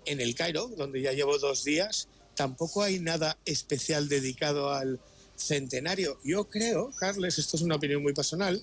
en 0.06 0.22
el 0.22 0.36
Cairo, 0.36 0.68
donde 0.68 1.02
ya 1.02 1.14
llevo 1.14 1.38
dos 1.38 1.64
días, 1.64 2.08
tampoco 2.36 2.84
hay 2.84 3.00
nada 3.00 3.38
especial 3.46 4.10
dedicado 4.10 4.72
al 4.74 5.00
centenario. 5.36 6.20
Yo 6.24 6.50
creo, 6.50 6.92
Carles, 6.98 7.38
esto 7.38 7.58
es 7.58 7.64
una 7.64 7.76
opinión 7.76 8.02
muy 8.02 8.14
personal, 8.14 8.62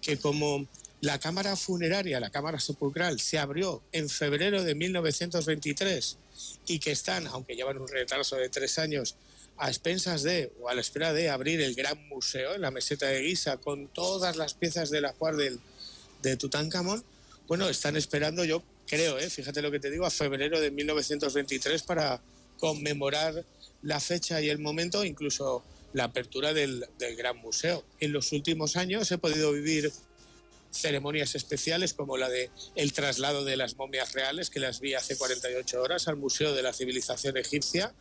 que 0.00 0.16
como 0.16 0.66
la 1.00 1.18
cámara 1.18 1.56
funeraria, 1.56 2.20
la 2.20 2.30
cámara 2.30 2.58
sepulcral, 2.58 3.20
se 3.20 3.38
abrió 3.38 3.82
en 3.92 4.08
febrero 4.08 4.62
de 4.62 4.74
1923 4.74 6.18
y 6.66 6.78
que 6.78 6.92
están, 6.92 7.26
aunque 7.26 7.54
llevan 7.54 7.78
un 7.78 7.88
retraso 7.88 8.36
de 8.36 8.48
tres 8.48 8.78
años, 8.78 9.16
a 9.58 9.68
expensas 9.68 10.22
de 10.22 10.52
o 10.60 10.68
a 10.68 10.74
la 10.74 10.80
espera 10.80 11.12
de 11.12 11.30
abrir 11.30 11.60
el 11.60 11.74
gran 11.74 12.06
museo 12.08 12.54
en 12.54 12.60
la 12.60 12.70
meseta 12.70 13.06
de 13.06 13.22
Guisa 13.22 13.56
con 13.56 13.88
todas 13.88 14.36
las 14.36 14.54
piezas 14.54 14.90
de 14.90 15.00
la 15.00 15.12
cual 15.12 15.36
de 16.22 16.36
Tutankamón, 16.36 17.04
bueno, 17.46 17.68
están 17.68 17.96
esperando, 17.96 18.44
yo 18.44 18.62
creo, 18.86 19.18
¿eh? 19.18 19.30
fíjate 19.30 19.62
lo 19.62 19.70
que 19.70 19.80
te 19.80 19.90
digo, 19.90 20.04
a 20.04 20.10
febrero 20.10 20.60
de 20.60 20.70
1923 20.70 21.82
para 21.82 22.20
conmemorar 22.58 23.44
la 23.82 24.00
fecha 24.00 24.40
y 24.40 24.48
el 24.48 24.58
momento, 24.58 25.04
incluso 25.04 25.62
la 25.92 26.04
apertura 26.04 26.52
del, 26.52 26.84
del 26.98 27.16
Gran 27.16 27.36
Museo. 27.38 27.84
En 28.00 28.12
los 28.12 28.32
últimos 28.32 28.76
años 28.76 29.10
he 29.12 29.18
podido 29.18 29.52
vivir 29.52 29.92
ceremonias 30.78 31.34
especiales 31.34 31.94
como 31.94 32.16
la 32.16 32.28
de 32.28 32.50
el 32.74 32.92
traslado 32.92 33.44
de 33.44 33.56
las 33.56 33.76
momias 33.76 34.12
reales 34.12 34.50
que 34.50 34.60
las 34.60 34.80
vi 34.80 34.94
hace 34.94 35.16
48 35.16 35.80
horas 35.80 36.08
al 36.08 36.16
Museo 36.16 36.54
de 36.54 36.62
la 36.62 36.72
Civilización 36.72 37.36
Egipcia, 37.36 37.94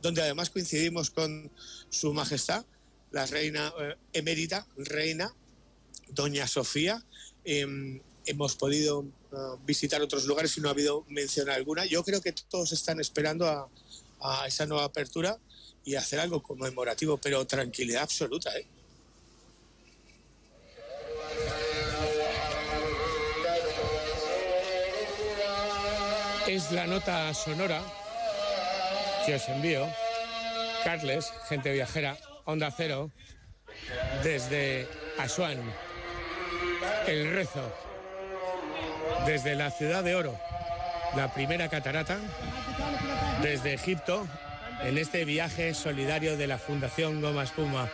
donde 0.00 0.22
además 0.22 0.50
coincidimos 0.50 1.10
con 1.10 1.50
Su 1.90 2.12
Majestad, 2.12 2.64
la 3.10 3.26
reina 3.26 3.72
eh, 3.80 3.96
emérita, 4.12 4.66
reina 4.76 5.34
Doña 6.08 6.46
Sofía. 6.46 7.04
Em, 7.44 8.00
hemos 8.24 8.56
podido 8.56 9.04
eh, 9.32 9.36
visitar 9.66 10.00
otros 10.00 10.26
lugares 10.26 10.56
y 10.56 10.60
no 10.60 10.68
ha 10.68 10.72
habido 10.72 11.04
mención 11.08 11.50
alguna. 11.50 11.84
Yo 11.86 12.02
creo 12.04 12.20
que 12.20 12.32
todos 12.32 12.72
están 12.72 13.00
esperando 13.00 13.46
a, 13.46 13.68
a 14.20 14.46
esa 14.46 14.66
nueva 14.66 14.84
apertura 14.84 15.38
y 15.84 15.96
hacer 15.96 16.20
algo 16.20 16.42
conmemorativo, 16.42 17.18
pero 17.18 17.46
tranquilidad 17.46 18.02
absoluta. 18.02 18.56
¿eh? 18.56 18.66
Es 26.52 26.70
la 26.70 26.86
nota 26.86 27.32
sonora 27.32 27.80
que 29.24 29.36
os 29.36 29.48
envío. 29.48 29.88
Carles, 30.84 31.32
gente 31.48 31.72
viajera, 31.72 32.18
Onda 32.44 32.70
Cero, 32.70 33.10
desde 34.22 34.86
Asuán, 35.18 35.56
el 37.06 37.32
rezo, 37.34 37.74
desde 39.24 39.54
la 39.54 39.70
ciudad 39.70 40.04
de 40.04 40.14
Oro, 40.14 40.38
la 41.16 41.32
primera 41.32 41.70
catarata, 41.70 42.18
desde 43.40 43.72
Egipto, 43.72 44.28
en 44.82 44.98
este 44.98 45.24
viaje 45.24 45.72
solidario 45.72 46.36
de 46.36 46.48
la 46.48 46.58
Fundación 46.58 47.22
Goma 47.22 47.44
Espuma. 47.44 47.88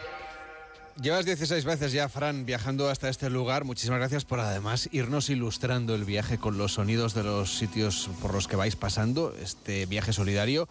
Llevas 1.00 1.24
16 1.24 1.64
veces 1.64 1.92
ya, 1.92 2.08
Fran, 2.08 2.44
viajando 2.44 2.88
hasta 2.88 3.08
este 3.08 3.30
lugar. 3.30 3.62
Muchísimas 3.62 4.00
gracias 4.00 4.24
por 4.24 4.40
además 4.40 4.88
irnos 4.90 5.30
ilustrando 5.30 5.94
el 5.94 6.04
viaje 6.04 6.38
con 6.38 6.58
los 6.58 6.72
sonidos 6.72 7.14
de 7.14 7.22
los 7.22 7.56
sitios 7.56 8.10
por 8.20 8.34
los 8.34 8.48
que 8.48 8.56
vais 8.56 8.74
pasando. 8.74 9.32
Este 9.40 9.86
viaje 9.86 10.12
solidario 10.12 10.68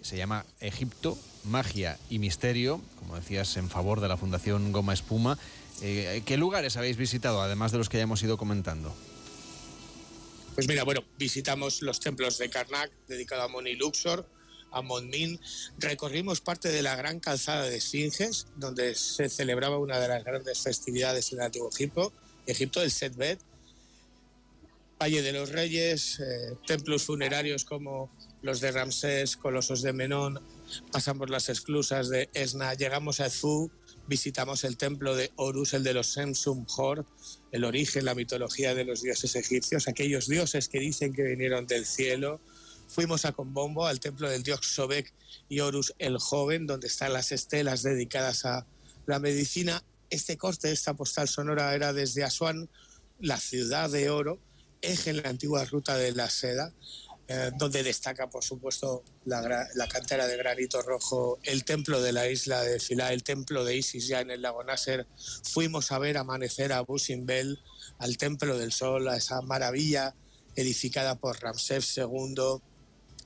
se 0.00 0.16
llama 0.16 0.46
Egipto, 0.60 1.18
Magia 1.42 1.98
y 2.08 2.20
Misterio, 2.20 2.80
como 3.00 3.16
decías, 3.16 3.56
en 3.56 3.68
favor 3.68 4.00
de 4.00 4.06
la 4.06 4.16
Fundación 4.16 4.70
Goma 4.70 4.92
Espuma. 4.92 5.36
Eh, 5.82 6.22
¿Qué 6.24 6.36
lugares 6.36 6.76
habéis 6.76 6.96
visitado, 6.96 7.42
además 7.42 7.72
de 7.72 7.78
los 7.78 7.88
que 7.88 7.96
ya 7.96 8.04
hemos 8.04 8.22
ido 8.22 8.38
comentando? 8.38 8.94
Pues 10.54 10.68
mira, 10.68 10.84
bueno, 10.84 11.02
visitamos 11.18 11.82
los 11.82 11.98
templos 11.98 12.38
de 12.38 12.48
Karnak, 12.48 12.92
dedicado 13.08 13.42
a 13.42 13.48
Moni 13.48 13.74
Luxor, 13.74 14.24
a 14.70 14.82
Monmin, 14.82 15.40
recorrimos 15.78 16.40
parte 16.40 16.70
de 16.70 16.82
la 16.82 16.96
gran 16.96 17.20
calzada 17.20 17.64
de 17.64 17.76
Esfinges, 17.76 18.46
donde 18.56 18.94
se 18.94 19.28
celebraba 19.28 19.78
una 19.78 19.98
de 19.98 20.08
las 20.08 20.24
grandes 20.24 20.60
festividades 20.60 21.32
en 21.32 21.42
Antiguo 21.42 21.70
Egipto, 21.70 22.12
Egipto, 22.46 22.82
el 22.82 22.90
Setbet, 22.90 23.38
Valle 25.00 25.22
de 25.22 25.32
los 25.32 25.50
Reyes, 25.50 26.18
eh, 26.18 26.56
templos 26.66 27.04
funerarios 27.04 27.64
como 27.64 28.10
los 28.42 28.60
de 28.60 28.72
Ramsés, 28.72 29.36
Colosos 29.36 29.82
de 29.82 29.92
Menón, 29.92 30.40
pasamos 30.90 31.30
las 31.30 31.48
esclusas 31.48 32.08
de 32.08 32.28
Esna, 32.34 32.74
llegamos 32.74 33.20
a 33.20 33.26
Ezú, 33.26 33.70
visitamos 34.08 34.64
el 34.64 34.76
templo 34.76 35.14
de 35.14 35.30
Horus, 35.36 35.74
el 35.74 35.84
de 35.84 35.94
los 35.94 36.08
Semsum 36.08 36.66
Hor, 36.76 37.04
el 37.52 37.64
origen, 37.64 38.04
la 38.04 38.14
mitología 38.14 38.74
de 38.74 38.84
los 38.84 39.02
dioses 39.02 39.36
egipcios, 39.36 39.86
aquellos 39.86 40.26
dioses 40.26 40.68
que 40.68 40.80
dicen 40.80 41.12
que 41.12 41.22
vinieron 41.22 41.66
del 41.66 41.86
cielo, 41.86 42.40
Fuimos 42.88 43.24
a 43.24 43.32
Combombo, 43.32 43.86
al 43.86 44.00
templo 44.00 44.28
del 44.30 44.42
dios 44.42 44.60
Sobek 44.62 45.12
y 45.48 45.60
Horus 45.60 45.94
el 45.98 46.18
Joven, 46.18 46.66
donde 46.66 46.88
están 46.88 47.12
las 47.12 47.32
estelas 47.32 47.82
dedicadas 47.82 48.44
a 48.44 48.66
la 49.06 49.18
medicina. 49.18 49.84
Este 50.10 50.36
corte, 50.36 50.72
esta 50.72 50.94
postal 50.94 51.28
sonora 51.28 51.74
era 51.74 51.92
desde 51.92 52.24
Asuán, 52.24 52.68
la 53.20 53.38
ciudad 53.38 53.90
de 53.90 54.10
oro, 54.10 54.38
eje 54.80 55.10
en 55.10 55.22
la 55.22 55.28
antigua 55.28 55.64
ruta 55.64 55.96
de 55.96 56.12
la 56.12 56.30
seda, 56.30 56.72
eh, 57.30 57.50
donde 57.58 57.82
destaca, 57.82 58.30
por 58.30 58.42
supuesto, 58.42 59.04
la, 59.26 59.68
la, 59.74 59.86
cantera 59.86 60.26
de 60.26 60.38
granito 60.38 60.80
rojo, 60.80 61.38
el 61.42 61.64
templo 61.64 62.00
de 62.00 62.12
la 62.12 62.26
isla 62.26 62.62
de 62.62 62.80
Filá, 62.80 63.12
el 63.12 63.22
templo 63.22 63.66
de 63.66 63.76
Isis 63.76 64.06
ya 64.06 64.20
en 64.20 64.30
el 64.30 64.40
lago 64.40 64.64
Nasser. 64.64 65.06
Fuimos 65.42 65.92
a 65.92 65.98
ver 65.98 66.16
amanecer 66.16 66.72
a 66.72 66.80
Busimbel, 66.80 67.58
al 67.98 68.16
templo 68.16 68.56
del 68.56 68.72
sol, 68.72 69.08
a 69.08 69.16
esa 69.18 69.42
maravilla 69.42 70.14
edificada 70.56 71.16
por 71.16 71.38
Ramsés 71.38 71.98
II, 71.98 72.62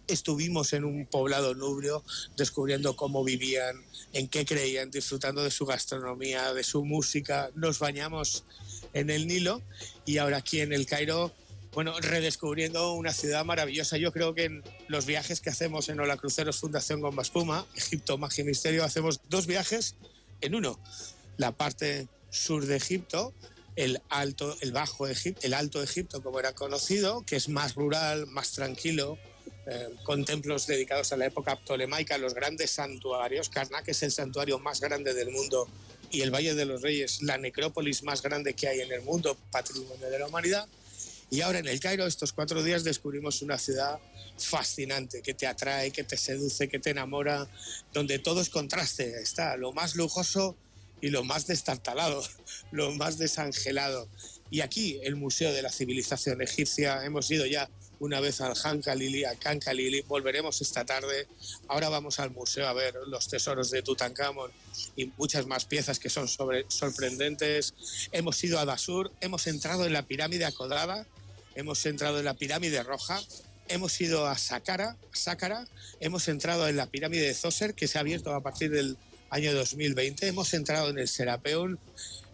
estuvimos 0.07 0.73
en 0.73 0.85
un 0.85 1.07
poblado 1.07 1.55
nubrio 1.55 2.05
descubriendo 2.37 2.97
cómo 2.97 3.25
vivían, 3.25 3.83
en 4.13 4.29
qué 4.29 4.45
creían, 4.45 4.91
disfrutando 4.91 5.43
de 5.43 5.51
su 5.51 5.67
gastronomía, 5.67 6.53
de 6.53 6.65
su 6.65 6.85
música. 6.85 7.51
Nos 7.55 7.79
bañamos 7.79 8.45
en 8.93 9.11
el 9.11 9.27
Nilo 9.27 9.63
y 10.05 10.19
ahora 10.19 10.39
aquí 10.39 10.61
en 10.61 10.73
el 10.73 10.87
Cairo, 10.87 11.33
bueno, 11.73 11.99
redescubriendo 12.01 12.93
una 12.93 13.13
ciudad 13.13 13.45
maravillosa. 13.45 13.97
Yo 13.97 14.13
creo 14.13 14.35
que 14.35 14.45
en 14.45 14.63
los 14.89 15.07
viajes 15.07 15.41
que 15.41 15.51
hacemos 15.51 15.89
en 15.89 16.01
Hola 16.01 16.17
Cruceros 16.17 16.59
Fundación 16.59 17.01
Gomba 17.01 17.23
Espuma, 17.23 17.67
Egipto, 17.75 18.19
Magia 18.19 18.43
y 18.43 18.47
Misterio, 18.47 18.85
hacemos 18.85 19.21
dos 19.31 19.47
viajes 19.47 19.97
en 20.41 20.55
uno. 20.55 20.79
La 21.39 21.53
parte 21.53 22.09
sur 22.31 22.67
de 22.67 22.77
Egipto, 22.77 23.33
el 23.77 24.03
alto, 24.11 24.57
el 24.61 24.73
bajo 24.73 25.07
Egipto, 25.09 25.41
el 25.45 25.55
alto 25.55 25.83
Egipto 25.83 26.23
como 26.23 26.39
era 26.39 26.53
conocido, 26.53 27.25
que 27.25 27.37
es 27.37 27.49
más 27.49 27.75
rural, 27.75 28.27
más 28.27 28.53
tranquilo, 28.53 29.19
eh, 29.67 29.91
con 30.03 30.25
templos 30.25 30.67
dedicados 30.67 31.13
a 31.13 31.17
la 31.17 31.27
época 31.27 31.57
ptolemaica, 31.57 32.19
los 32.19 32.35
grandes 32.35 32.71
santuarios. 32.71 33.49
Karnak 33.49 33.87
es 33.89 34.03
el 34.03 34.11
santuario 34.11 34.59
más 34.59 34.81
grande 34.81 35.15
del 35.15 35.31
mundo 35.31 35.69
y 36.11 36.23
el 36.23 36.31
Valle 36.31 36.55
de 36.55 36.65
los 36.65 36.83
Reyes, 36.83 37.23
la 37.23 37.39
necrópolis 37.39 38.03
más 38.03 38.23
grande 38.23 38.55
que 38.55 38.69
hay 38.69 38.81
en 38.81 38.93
el 38.93 39.03
mundo, 39.03 39.37
patrimonio 39.51 40.11
de 40.11 40.19
la 40.19 40.27
humanidad. 40.27 40.67
Y 41.31 41.41
ahora 41.41 41.61
en 41.61 41.69
el 41.69 41.81
Cairo, 41.81 42.07
estos 42.07 42.33
cuatro 42.33 42.63
días, 42.63 42.85
descubrimos 42.85 43.41
una 43.41 43.57
ciudad 43.57 43.99
fascinante, 44.37 45.23
que 45.23 45.33
te 45.33 45.47
atrae, 45.47 45.91
que 45.91 46.05
te 46.05 46.17
seduce, 46.17 46.69
que 46.69 46.79
te 46.79 46.91
enamora, 46.91 47.49
donde 47.93 48.19
todo 48.19 48.41
es 48.41 48.51
contraste. 48.51 49.23
Está 49.23 49.57
lo 49.57 49.73
más 49.73 49.95
lujoso 49.95 50.57
y 51.01 51.09
lo 51.09 51.25
más 51.25 51.47
destartalado, 51.47 52.23
lo 52.73 52.93
más 52.93 53.17
desangelado. 53.17 54.09
Y 54.51 54.61
aquí, 54.61 55.01
el 55.05 55.17
Museo 55.17 55.53
de 55.53 55.63
la 55.63 55.71
Civilización 55.71 56.43
Egipcia, 56.43 57.05
hemos 57.05 57.31
ido 57.31 57.47
ya 57.47 57.71
una 58.03 58.19
vez 58.19 58.41
al 58.41 58.55
Han 58.65 58.83
Khalili, 58.83 59.25
a 59.25 59.37
Khan 59.37 59.61
Khalili. 59.61 60.01
Volveremos 60.03 60.61
esta 60.61 60.85
tarde. 60.85 61.29
Ahora 61.69 61.89
vamos 61.89 62.19
al 62.19 62.33
museo 62.33 62.67
a 62.67 62.73
ver 62.73 62.95
los 63.07 63.29
tesoros 63.29 63.71
de 63.71 63.83
Tutankamón 63.83 64.51
y 64.97 65.07
muchas 65.17 65.47
más 65.47 65.67
piezas 65.67 66.01
que 66.01 66.11
son 66.11 66.27
sobre, 66.27 66.67
sorprendentes. 66.67 67.75
Hemos 68.11 68.43
ido 68.43 68.59
a 68.59 68.65
Dasur, 68.65 69.13
hemos 69.21 69.47
entrado 69.47 69.87
en 69.87 69.93
la 69.93 70.03
pirámide 70.03 70.45
acodrada, 70.45 71.07
hemos 71.55 71.87
entrado 71.87 72.19
en 72.19 72.25
la 72.25 72.35
pirámide 72.35 72.83
roja, 72.83 73.23
hemos 73.69 74.01
ido 74.01 74.27
a 74.27 74.37
Saqqara, 74.37 74.97
Saqqara, 75.13 75.69
hemos 76.01 76.27
entrado 76.27 76.67
en 76.67 76.75
la 76.75 76.87
pirámide 76.87 77.29
de 77.29 77.35
Zoser, 77.35 77.73
que 77.73 77.87
se 77.87 77.99
ha 77.99 78.01
abierto 78.01 78.35
a 78.35 78.43
partir 78.43 78.73
del 78.73 78.97
año 79.31 79.55
2020, 79.55 80.27
hemos 80.27 80.53
entrado 80.55 80.91
en 80.91 80.99
el 80.99 81.07
Serapeum. 81.07 81.77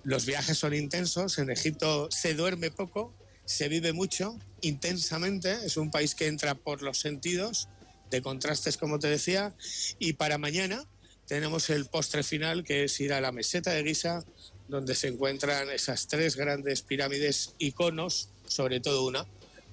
Los 0.03 0.25
viajes 0.25 0.57
son 0.57 0.73
intensos, 0.73 1.37
en 1.37 1.51
Egipto 1.51 2.11
se 2.11 2.33
duerme 2.33 2.71
poco, 2.71 3.13
se 3.45 3.69
vive 3.69 3.93
mucho, 3.93 4.39
intensamente, 4.63 5.53
es 5.65 5.77
un 5.77 5.91
país 5.91 6.15
que 6.15 6.27
entra 6.27 6.55
por 6.55 6.83
los 6.83 6.99
sentidos, 6.99 7.69
de 8.11 8.23
contrastes 8.23 8.77
como 8.77 8.99
te 8.99 9.09
decía, 9.09 9.55
y 9.99 10.15
para 10.15 10.39
mañana 10.39 10.85
tenemos 11.27 11.69
el 11.71 11.87
postre 11.87 12.23
final 12.23 12.65
que 12.65 12.85
es 12.85 13.01
ir 13.01 13.13
a 13.13 13.21
la 13.21 13.33
meseta 13.33 13.73
de 13.73 13.85
Giza, 13.85 14.25
donde 14.69 14.95
se 14.95 15.09
encuentran 15.09 15.71
esas 15.71 16.09
tres 16.09 16.37
grandes 16.37 16.83
pirámides 16.83 17.55
iconos, 17.59 18.29
sobre 18.47 18.81
todo 18.81 19.07
una, 19.07 19.27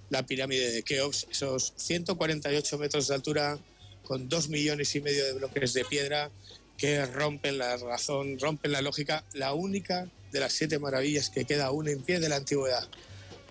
la 0.10 0.26
pirámide 0.26 0.72
de 0.72 0.84
Keops, 0.84 1.28
esos 1.32 1.74
148 1.78 2.78
metros 2.78 3.07
de 3.07 3.16
altura 3.16 3.60
con 4.03 4.30
dos 4.30 4.49
millones 4.49 4.95
y 4.95 5.02
medio 5.02 5.26
de 5.26 5.34
bloques 5.34 5.74
de 5.74 5.84
piedra 5.86 6.32
que 6.78 7.06
rompen 7.06 7.57
la 7.57 7.78
razón, 7.78 8.38
rompen 8.40 8.72
la 8.72 8.82
lógica, 8.82 9.26
la 9.34 9.53
única 9.53 10.10
de 10.32 10.40
las 10.40 10.53
siete 10.53 10.80
maravillas 10.80 11.30
que 11.30 11.45
queda 11.45 11.68
aún 11.68 11.88
en 11.88 12.03
pie 12.03 12.20
de 12.20 12.30
la 12.30 12.36
antigüedad. 12.36 12.88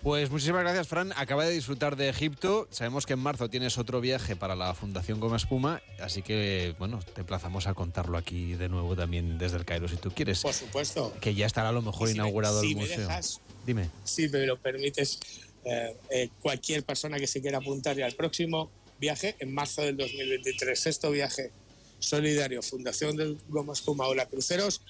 Pues 0.05 0.29
muchísimas 0.29 0.61
gracias, 0.61 0.87
Fran. 0.87 1.11
Acaba 1.15 1.45
de 1.45 1.51
disfrutar 1.51 1.95
de 1.95 2.09
Egipto. 2.09 2.67
Sabemos 2.69 3.07
que 3.07 3.13
en 3.13 3.19
marzo 3.19 3.49
tienes 3.49 3.79
otro 3.79 4.01
viaje 4.01 4.35
para 4.35 4.55
la 4.55 4.75
Fundación 4.75 5.19
Goma 5.19 5.37
Espuma, 5.37 5.81
así 5.99 6.21
que, 6.21 6.75
bueno, 6.77 6.99
te 7.15 7.21
emplazamos 7.21 7.65
a 7.65 7.73
contarlo 7.73 8.15
aquí 8.19 8.53
de 8.53 8.69
nuevo 8.69 8.95
también 8.95 9.39
desde 9.39 9.57
el 9.57 9.65
Cairo, 9.65 9.87
si 9.87 9.95
tú 9.95 10.11
quieres. 10.11 10.41
Por 10.43 10.53
supuesto. 10.53 11.11
Que 11.21 11.33
ya 11.33 11.47
estará 11.47 11.69
a 11.69 11.71
lo 11.71 11.81
mejor 11.81 12.07
me- 12.09 12.13
inaugurado 12.13 12.61
si 12.61 12.67
el 12.69 12.75
me 12.75 12.81
museo. 12.83 12.99
dejas, 12.99 13.41
Dime. 13.65 13.89
si 14.03 14.29
me 14.29 14.45
lo 14.45 14.57
permites, 14.61 15.19
eh, 15.63 15.97
eh, 16.11 16.29
cualquier 16.39 16.83
persona 16.83 17.17
que 17.17 17.25
se 17.25 17.41
quiera 17.41 17.57
apuntar 17.57 17.95
ya 17.97 18.05
al 18.05 18.13
próximo 18.13 18.69
viaje 18.99 19.35
en 19.39 19.55
marzo 19.55 19.81
del 19.81 19.97
2023, 19.97 20.79
sexto 20.79 21.09
viaje 21.09 21.51
solidario, 21.97 22.61
Fundación 22.61 23.17
del 23.17 23.39
Goma 23.49 23.73
Espuma 23.73 24.05
Ola 24.05 24.27
Cruceros, 24.27 24.83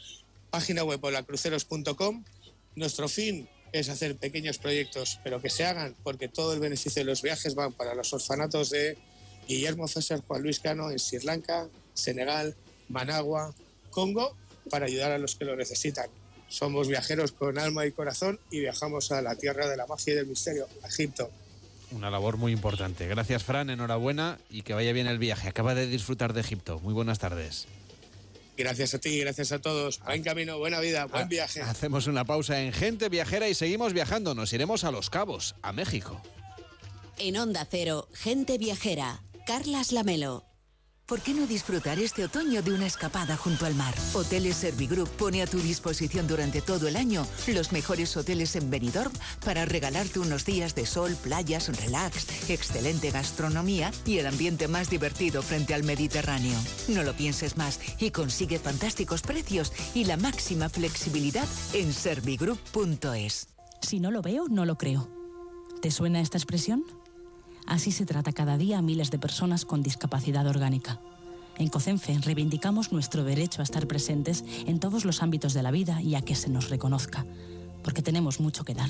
página 0.50 0.84
web 0.84 1.02
olacruceros.com. 1.02 2.26
Nuestro 2.76 3.08
fin 3.08 3.48
es 3.80 3.90
hacer 3.90 4.16
pequeños 4.16 4.58
proyectos, 4.58 5.20
pero 5.24 5.42
que 5.42 5.50
se 5.50 5.66
hagan 5.66 5.96
porque 6.04 6.28
todo 6.28 6.54
el 6.54 6.60
beneficio 6.60 7.02
de 7.02 7.06
los 7.06 7.22
viajes 7.22 7.56
van 7.56 7.74
para 7.74 7.94
los 7.94 8.14
orfanatos 8.14 8.70
de 8.70 8.98
Guillermo 9.48 9.88
César 9.88 10.22
Juan 10.26 10.42
Luis 10.42 10.60
Cano 10.60 10.92
en 10.92 11.00
Sri 11.00 11.20
Lanka, 11.24 11.68
Senegal, 11.94 12.56
Managua, 12.90 13.54
Congo, 13.90 14.36
para 14.70 14.86
ayudar 14.86 15.12
a 15.12 15.18
los 15.18 15.36
que 15.36 15.46
lo 15.46 15.56
necesitan. 15.56 16.10
Somos 16.48 16.88
viajeros 16.88 17.32
con 17.32 17.58
alma 17.58 17.86
y 17.86 17.92
corazón 17.92 18.40
y 18.50 18.60
viajamos 18.60 19.12
a 19.12 19.22
la 19.22 19.36
tierra 19.36 19.68
de 19.68 19.78
la 19.78 19.88
magia 19.88 20.14
y 20.14 20.16
del 20.16 20.28
misterio, 20.28 20.68
a 20.84 20.88
Egipto. 20.88 21.30
Una 21.92 22.10
labor 22.10 22.38
muy 22.38 22.52
importante. 22.52 23.08
Gracias, 23.08 23.44
Fran. 23.44 23.70
Enhorabuena 23.70 24.40
y 24.50 24.64
que 24.64 24.74
vaya 24.74 24.94
bien 24.94 25.08
el 25.08 25.20
viaje. 25.20 25.50
Acaba 25.50 25.76
de 25.76 25.88
disfrutar 25.88 26.34
de 26.34 26.42
Egipto. 26.42 26.80
Muy 26.80 26.94
buenas 26.94 27.20
tardes. 27.20 27.68
Gracias 28.58 28.94
a 28.94 29.00
ti, 29.00 29.20
gracias 29.20 29.52
a 29.52 29.60
todos. 29.60 30.00
Buen 30.00 30.24
camino, 30.24 30.58
buena 30.58 30.80
vida, 30.80 31.06
buen 31.06 31.28
viaje. 31.28 31.62
Hacemos 31.62 32.08
una 32.08 32.26
pausa 32.26 32.62
en 32.62 32.72
Gente 32.72 33.10
Viajera 33.10 33.50
y 33.50 33.54
seguimos 33.54 33.94
viajando. 33.94 34.34
Nos 34.34 34.54
iremos 34.54 34.84
a 34.84 34.92
Los 34.92 35.10
Cabos, 35.10 35.56
a 35.62 35.74
México. 35.74 36.22
En 37.18 37.38
Onda 37.38 37.66
Cero, 37.70 38.08
gente 38.14 38.58
viajera. 38.58 39.22
Carlas 39.46 39.92
Lamelo. 39.92 40.55
¿Por 41.06 41.22
qué 41.22 41.36
no 41.36 41.46
disfrutar 41.46 42.00
este 42.00 42.24
otoño 42.24 42.64
de 42.64 42.74
una 42.74 42.88
escapada 42.88 43.38
junto 43.38 43.68
al 43.68 43.76
mar? 43.76 43.94
Hoteles 44.16 44.56
Servigroup 44.56 45.08
pone 45.10 45.44
a 45.44 45.46
tu 45.46 45.60
disposición 45.60 46.26
durante 46.26 46.64
todo 46.64 46.88
el 46.88 46.96
año 46.96 47.28
los 47.46 47.72
mejores 47.72 48.18
hoteles 48.18 48.56
en 48.56 48.72
Benidorm 48.72 49.12
para 49.46 49.66
regalarte 49.66 50.18
unos 50.18 50.46
días 50.46 50.74
de 50.74 50.88
sol, 50.88 51.16
playas, 51.22 51.70
relax, 51.80 52.50
excelente 52.50 53.12
gastronomía 53.12 53.92
y 54.04 54.18
el 54.18 54.26
ambiente 54.26 54.68
más 54.68 54.90
divertido 54.90 55.44
frente 55.44 55.76
al 55.76 55.84
Mediterráneo. 55.84 56.58
No 56.88 57.04
lo 57.04 57.14
pienses 57.14 57.56
más 57.56 57.80
y 58.00 58.10
consigue 58.10 58.58
fantásticos 58.58 59.22
precios 59.22 59.74
y 59.94 60.06
la 60.06 60.18
máxima 60.18 60.70
flexibilidad 60.70 61.48
en 61.74 61.94
servigroup.es. 61.94 63.50
Si 63.80 64.00
no 64.00 64.10
lo 64.10 64.24
veo, 64.24 64.48
no 64.50 64.66
lo 64.66 64.76
creo. 64.76 65.08
¿Te 65.84 65.92
suena 65.92 66.20
esta 66.20 66.40
expresión? 66.40 66.84
Así 67.68 67.92
se 67.92 68.06
trata 68.06 68.32
cada 68.32 68.58
día 68.58 68.78
a 68.78 68.82
miles 68.82 69.12
de 69.12 69.20
personas 69.20 69.66
con 69.66 69.82
discapacidad 69.82 70.48
orgánica. 70.48 71.00
En 71.58 71.70
COCENFE 71.70 72.20
reivindicamos 72.20 72.92
nuestro 72.92 73.24
derecho 73.24 73.62
a 73.62 73.64
estar 73.64 73.88
presentes 73.88 74.44
en 74.66 74.80
todos 74.80 75.06
los 75.06 75.22
ámbitos 75.22 75.54
de 75.54 75.64
la 75.64 75.72
vida 75.72 76.02
y 76.02 76.16
a 76.16 76.22
que 76.22 76.36
se 76.36 76.50
nos 76.50 76.70
reconozca, 76.70 77.26
porque 77.84 78.02
tenemos 78.02 78.40
mucho 78.40 78.66
que 78.66 78.74
dar, 78.74 78.90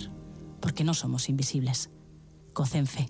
porque 0.61 0.84
no 0.84 0.93
somos 0.93 1.30
invisibles. 1.30 1.91
COCENFE, 2.53 3.10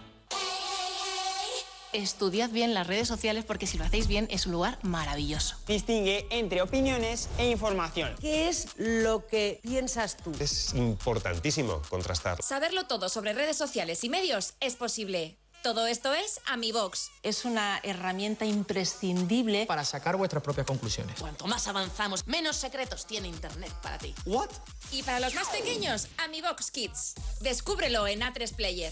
Estudiad 1.93 2.49
bien 2.49 2.73
las 2.73 2.87
redes 2.87 3.07
sociales 3.07 3.43
porque 3.43 3.67
si 3.67 3.77
lo 3.77 3.83
hacéis 3.83 4.07
bien 4.07 4.27
es 4.31 4.45
un 4.45 4.53
lugar 4.53 4.79
maravilloso. 4.81 5.57
Distingue 5.67 6.25
entre 6.29 6.61
opiniones 6.61 7.27
e 7.37 7.49
información. 7.49 8.15
¿Qué 8.21 8.47
es 8.47 8.67
lo 8.77 9.27
que 9.27 9.59
piensas 9.61 10.15
tú? 10.15 10.31
Es 10.39 10.73
importantísimo 10.73 11.81
contrastar. 11.89 12.41
Saberlo 12.41 12.85
todo 12.85 13.09
sobre 13.09 13.33
redes 13.33 13.57
sociales 13.57 14.03
y 14.03 14.09
medios 14.09 14.53
es 14.61 14.75
posible. 14.75 15.37
Todo 15.63 15.85
esto 15.85 16.11
es 16.13 16.39
AmiBox. 16.47 17.11
Es 17.21 17.45
una 17.45 17.79
herramienta 17.83 18.45
imprescindible 18.45 19.67
Para 19.67 19.85
sacar 19.85 20.17
vuestras 20.17 20.41
propias 20.41 20.65
conclusiones. 20.65 21.19
Cuanto 21.19 21.45
más 21.45 21.67
avanzamos, 21.67 22.25
menos 22.25 22.55
secretos 22.55 23.05
tiene 23.05 23.27
Internet 23.27 23.71
para 23.83 23.99
ti. 23.99 24.15
¿What? 24.25 24.49
Y 24.91 25.03
para 25.03 25.19
los 25.19 25.35
más 25.35 25.49
pequeños, 25.49 26.07
AmiBox 26.17 26.71
Kids. 26.71 27.13
Descúbrelo 27.41 28.07
en 28.07 28.21
A3 28.21 28.55
Player. 28.55 28.91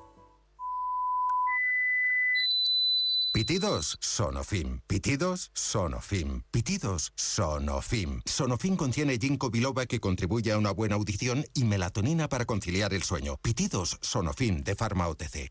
Pitidos 3.33 3.97
Sonofim. 4.01 4.81
Pitidos 4.87 5.51
Sonofim. 5.53 6.43
Pitidos 6.51 7.13
Sonofim. 7.15 8.21
Sonofim 8.25 8.75
contiene 8.75 9.17
ginkgo 9.17 9.49
biloba 9.49 9.85
que 9.85 10.01
contribuye 10.01 10.51
a 10.51 10.57
una 10.57 10.71
buena 10.71 10.95
audición 10.95 11.45
y 11.53 11.63
melatonina 11.63 12.27
para 12.27 12.45
conciliar 12.45 12.93
el 12.93 13.03
sueño. 13.03 13.37
Pitidos 13.41 13.97
Sonofim 14.01 14.65
de 14.65 14.75
Pharma 14.75 15.07
OTC. 15.07 15.49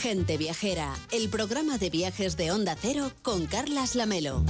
Gente 0.00 0.36
Viajera, 0.36 0.94
el 1.10 1.28
programa 1.30 1.78
de 1.78 1.90
viajes 1.90 2.36
de 2.36 2.52
Onda 2.52 2.76
Cero 2.80 3.10
con 3.22 3.46
Carlas 3.46 3.96
Lamelo. 3.96 4.44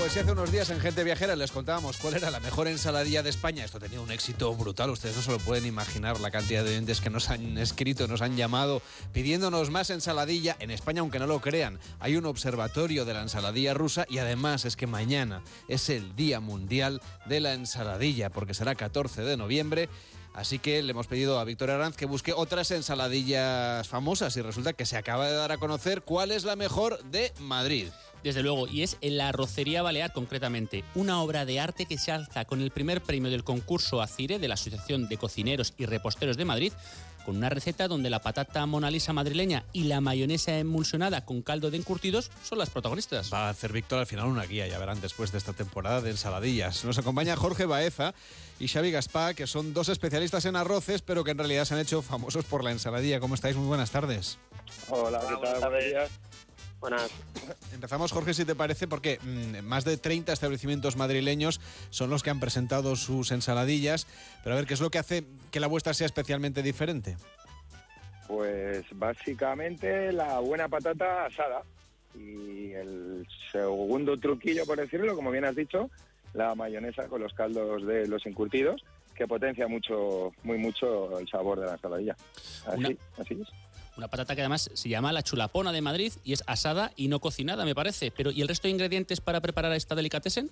Pues 0.00 0.16
hace 0.16 0.32
unos 0.32 0.50
días 0.50 0.70
en 0.70 0.80
Gente 0.80 1.04
Viajera 1.04 1.36
les 1.36 1.52
contábamos 1.52 1.98
cuál 1.98 2.14
era 2.14 2.30
la 2.30 2.40
mejor 2.40 2.68
ensaladilla 2.68 3.22
de 3.22 3.28
España, 3.28 3.66
esto 3.66 3.78
tenía 3.78 4.00
un 4.00 4.10
éxito 4.10 4.54
brutal, 4.54 4.88
ustedes 4.88 5.14
no 5.14 5.20
se 5.20 5.30
lo 5.30 5.38
pueden 5.38 5.66
imaginar 5.66 6.20
la 6.20 6.30
cantidad 6.30 6.64
de 6.64 6.70
oyentes 6.70 7.02
que 7.02 7.10
nos 7.10 7.28
han 7.28 7.58
escrito, 7.58 8.08
nos 8.08 8.22
han 8.22 8.34
llamado 8.34 8.80
pidiéndonos 9.12 9.68
más 9.68 9.90
ensaladilla. 9.90 10.56
En 10.58 10.70
España, 10.70 11.02
aunque 11.02 11.18
no 11.18 11.26
lo 11.26 11.42
crean, 11.42 11.78
hay 11.98 12.16
un 12.16 12.24
observatorio 12.24 13.04
de 13.04 13.12
la 13.12 13.20
ensaladilla 13.20 13.74
rusa 13.74 14.06
y 14.08 14.16
además 14.16 14.64
es 14.64 14.74
que 14.74 14.86
mañana 14.86 15.42
es 15.68 15.90
el 15.90 16.16
Día 16.16 16.40
Mundial 16.40 17.02
de 17.26 17.40
la 17.40 17.52
Ensaladilla, 17.52 18.30
porque 18.30 18.54
será 18.54 18.74
14 18.74 19.20
de 19.20 19.36
noviembre. 19.36 19.90
Así 20.32 20.58
que 20.58 20.82
le 20.82 20.92
hemos 20.92 21.08
pedido 21.08 21.38
a 21.38 21.44
Víctor 21.44 21.70
Aranz 21.70 21.96
que 21.96 22.06
busque 22.06 22.32
otras 22.32 22.70
ensaladillas 22.70 23.86
famosas 23.86 24.34
y 24.38 24.40
resulta 24.40 24.72
que 24.72 24.86
se 24.86 24.96
acaba 24.96 25.26
de 25.26 25.34
dar 25.34 25.52
a 25.52 25.58
conocer 25.58 26.00
cuál 26.02 26.30
es 26.30 26.44
la 26.44 26.56
mejor 26.56 27.02
de 27.04 27.34
Madrid. 27.38 27.88
Desde 28.22 28.42
luego, 28.42 28.68
y 28.68 28.82
es 28.82 28.98
en 29.00 29.16
la 29.16 29.28
Arrocería 29.28 29.82
Balear 29.82 30.12
concretamente, 30.12 30.84
una 30.94 31.22
obra 31.22 31.44
de 31.44 31.58
arte 31.58 31.86
que 31.86 31.98
se 31.98 32.12
alza 32.12 32.44
con 32.44 32.60
el 32.60 32.70
primer 32.70 33.02
premio 33.02 33.30
del 33.30 33.44
concurso 33.44 34.02
ACIRE 34.02 34.38
de 34.38 34.48
la 34.48 34.54
Asociación 34.54 35.08
de 35.08 35.16
Cocineros 35.16 35.72
y 35.78 35.86
Reposteros 35.86 36.36
de 36.36 36.44
Madrid, 36.44 36.72
con 37.24 37.36
una 37.36 37.48
receta 37.48 37.88
donde 37.88 38.10
la 38.10 38.20
patata 38.20 38.64
Mona 38.66 38.90
Lisa 38.90 39.12
madrileña 39.12 39.64
y 39.72 39.84
la 39.84 40.00
mayonesa 40.00 40.58
emulsionada 40.58 41.24
con 41.24 41.42
caldo 41.42 41.70
de 41.70 41.76
encurtidos 41.76 42.30
son 42.42 42.58
las 42.58 42.70
protagonistas. 42.70 43.32
Va 43.32 43.46
a 43.46 43.50
hacer 43.50 43.72
Víctor 43.72 44.00
al 44.00 44.06
final 44.06 44.26
una 44.26 44.44
guía, 44.44 44.66
ya 44.66 44.78
verán, 44.78 45.00
después 45.00 45.32
de 45.32 45.38
esta 45.38 45.52
temporada 45.52 46.00
de 46.00 46.10
ensaladillas. 46.10 46.84
Nos 46.84 46.98
acompaña 46.98 47.36
Jorge 47.36 47.66
Baeza 47.66 48.14
y 48.58 48.68
Xavi 48.68 48.90
Gaspá, 48.90 49.34
que 49.34 49.46
son 49.46 49.72
dos 49.74 49.88
especialistas 49.88 50.44
en 50.44 50.56
arroces, 50.56 51.02
pero 51.02 51.24
que 51.24 51.30
en 51.30 51.38
realidad 51.38 51.64
se 51.64 51.74
han 51.74 51.80
hecho 51.80 52.02
famosos 52.02 52.44
por 52.44 52.64
la 52.64 52.70
ensaladilla. 52.70 53.20
¿Cómo 53.20 53.34
estáis? 53.34 53.56
Muy 53.56 53.66
buenas 53.66 53.90
tardes. 53.90 54.38
Hola, 54.88 55.20
¿qué 55.20 55.46
tal? 55.46 55.60
Buenos 55.60 55.84
días. 55.84 56.10
Buenas. 56.80 57.10
Empezamos, 57.74 58.10
Jorge, 58.10 58.32
si 58.32 58.44
te 58.44 58.54
parece, 58.54 58.88
porque 58.88 59.18
mm, 59.22 59.62
más 59.64 59.84
de 59.84 59.98
30 59.98 60.32
establecimientos 60.32 60.96
madrileños 60.96 61.60
son 61.90 62.08
los 62.08 62.22
que 62.22 62.30
han 62.30 62.40
presentado 62.40 62.96
sus 62.96 63.32
ensaladillas. 63.32 64.06
Pero 64.42 64.54
a 64.54 64.58
ver, 64.58 64.66
¿qué 64.66 64.74
es 64.74 64.80
lo 64.80 64.90
que 64.90 64.98
hace 64.98 65.24
que 65.50 65.60
la 65.60 65.66
vuestra 65.66 65.92
sea 65.92 66.06
especialmente 66.06 66.62
diferente? 66.62 67.16
Pues 68.26 68.86
básicamente 68.92 70.12
la 70.12 70.38
buena 70.38 70.68
patata 70.68 71.26
asada. 71.26 71.62
Y 72.14 72.72
el 72.72 73.26
segundo 73.52 74.18
truquillo, 74.18 74.64
por 74.64 74.78
decirlo, 74.78 75.14
como 75.14 75.30
bien 75.30 75.44
has 75.44 75.54
dicho, 75.54 75.90
la 76.32 76.54
mayonesa 76.54 77.08
con 77.08 77.20
los 77.20 77.34
caldos 77.34 77.86
de 77.86 78.08
los 78.08 78.24
encurtidos, 78.26 78.82
que 79.14 79.26
potencia 79.28 79.68
mucho, 79.68 80.32
muy 80.44 80.58
mucho 80.58 81.18
el 81.18 81.28
sabor 81.28 81.60
de 81.60 81.66
la 81.66 81.72
ensaladilla. 81.72 82.16
Así, 82.66 82.96
así 83.18 83.38
es. 83.40 83.48
Una 83.96 84.08
patata 84.08 84.34
que 84.34 84.40
además 84.40 84.70
se 84.72 84.88
llama 84.88 85.12
la 85.12 85.22
chulapona 85.22 85.72
de 85.72 85.82
Madrid 85.82 86.12
y 86.24 86.32
es 86.32 86.42
asada 86.46 86.92
y 86.96 87.08
no 87.08 87.20
cocinada, 87.20 87.64
me 87.64 87.74
parece. 87.74 88.10
Pero 88.10 88.30
¿y 88.30 88.40
el 88.40 88.48
resto 88.48 88.68
de 88.68 88.72
ingredientes 88.72 89.20
para 89.20 89.40
preparar 89.40 89.72
esta 89.72 89.94
delicatessen? 89.94 90.50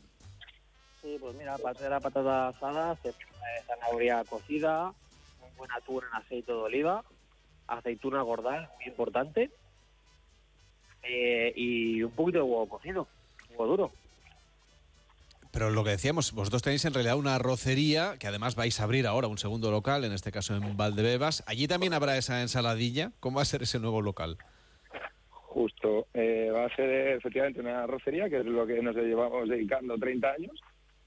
Sí, 1.03 1.17
pues 1.21 1.35
mira, 1.37 1.55
aparte 1.55 1.85
de 1.85 1.91
la 1.91 2.01
patata 2.01 2.49
asada, 2.49 2.97
se 2.97 3.13
pone 3.13 3.63
zanahoria 3.67 4.25
cocida, 4.25 4.93
un 5.41 5.57
buen 5.57 5.71
atún 5.73 6.03
en 6.05 6.23
aceite 6.23 6.53
de 6.53 6.59
oliva, 6.59 7.05
aceituna 7.67 8.23
gordal, 8.23 8.69
muy 8.77 8.87
importante, 8.87 9.51
eh, 11.03 11.53
y 11.55 12.03
un 12.03 12.11
poquito 12.11 12.39
de 12.39 12.45
huevo 12.45 12.69
cocido, 12.69 13.07
huevo 13.51 13.67
duro. 13.67 13.93
Pero 15.59 15.71
lo 15.71 15.83
que 15.83 15.91
decíamos, 15.91 16.33
vosotros 16.35 16.63
tenéis 16.63 16.85
en 16.85 16.95
realidad 16.95 17.17
una 17.17 17.35
arrocería 17.35 18.15
que 18.21 18.29
además 18.29 18.55
vais 18.55 18.79
a 18.79 18.85
abrir 18.85 19.09
ahora 19.09 19.27
un 19.27 19.39
segundo 19.39 19.73
local, 19.73 20.05
en 20.05 20.13
este 20.13 20.31
caso 20.31 20.55
en 20.55 20.77
Valdebebas. 20.77 21.43
¿Allí 21.49 21.67
también 21.67 21.95
habrá 21.95 22.17
esa 22.17 22.43
ensaladilla? 22.43 23.11
¿Cómo 23.19 23.39
va 23.39 23.43
a 23.43 23.45
ser 23.45 23.63
ese 23.63 23.81
nuevo 23.81 24.01
local? 24.01 24.39
Justo, 25.33 26.07
eh, 26.15 26.49
va 26.55 26.67
a 26.67 26.77
ser 26.77 27.17
efectivamente 27.17 27.59
una 27.59 27.83
arrocería, 27.83 28.31
que 28.31 28.39
es 28.39 28.47
lo 28.47 28.69
que 28.69 28.81
nos 28.81 28.95
llevamos 28.95 29.49
dedicando 29.49 29.99
30 29.99 30.31
años. 30.31 30.61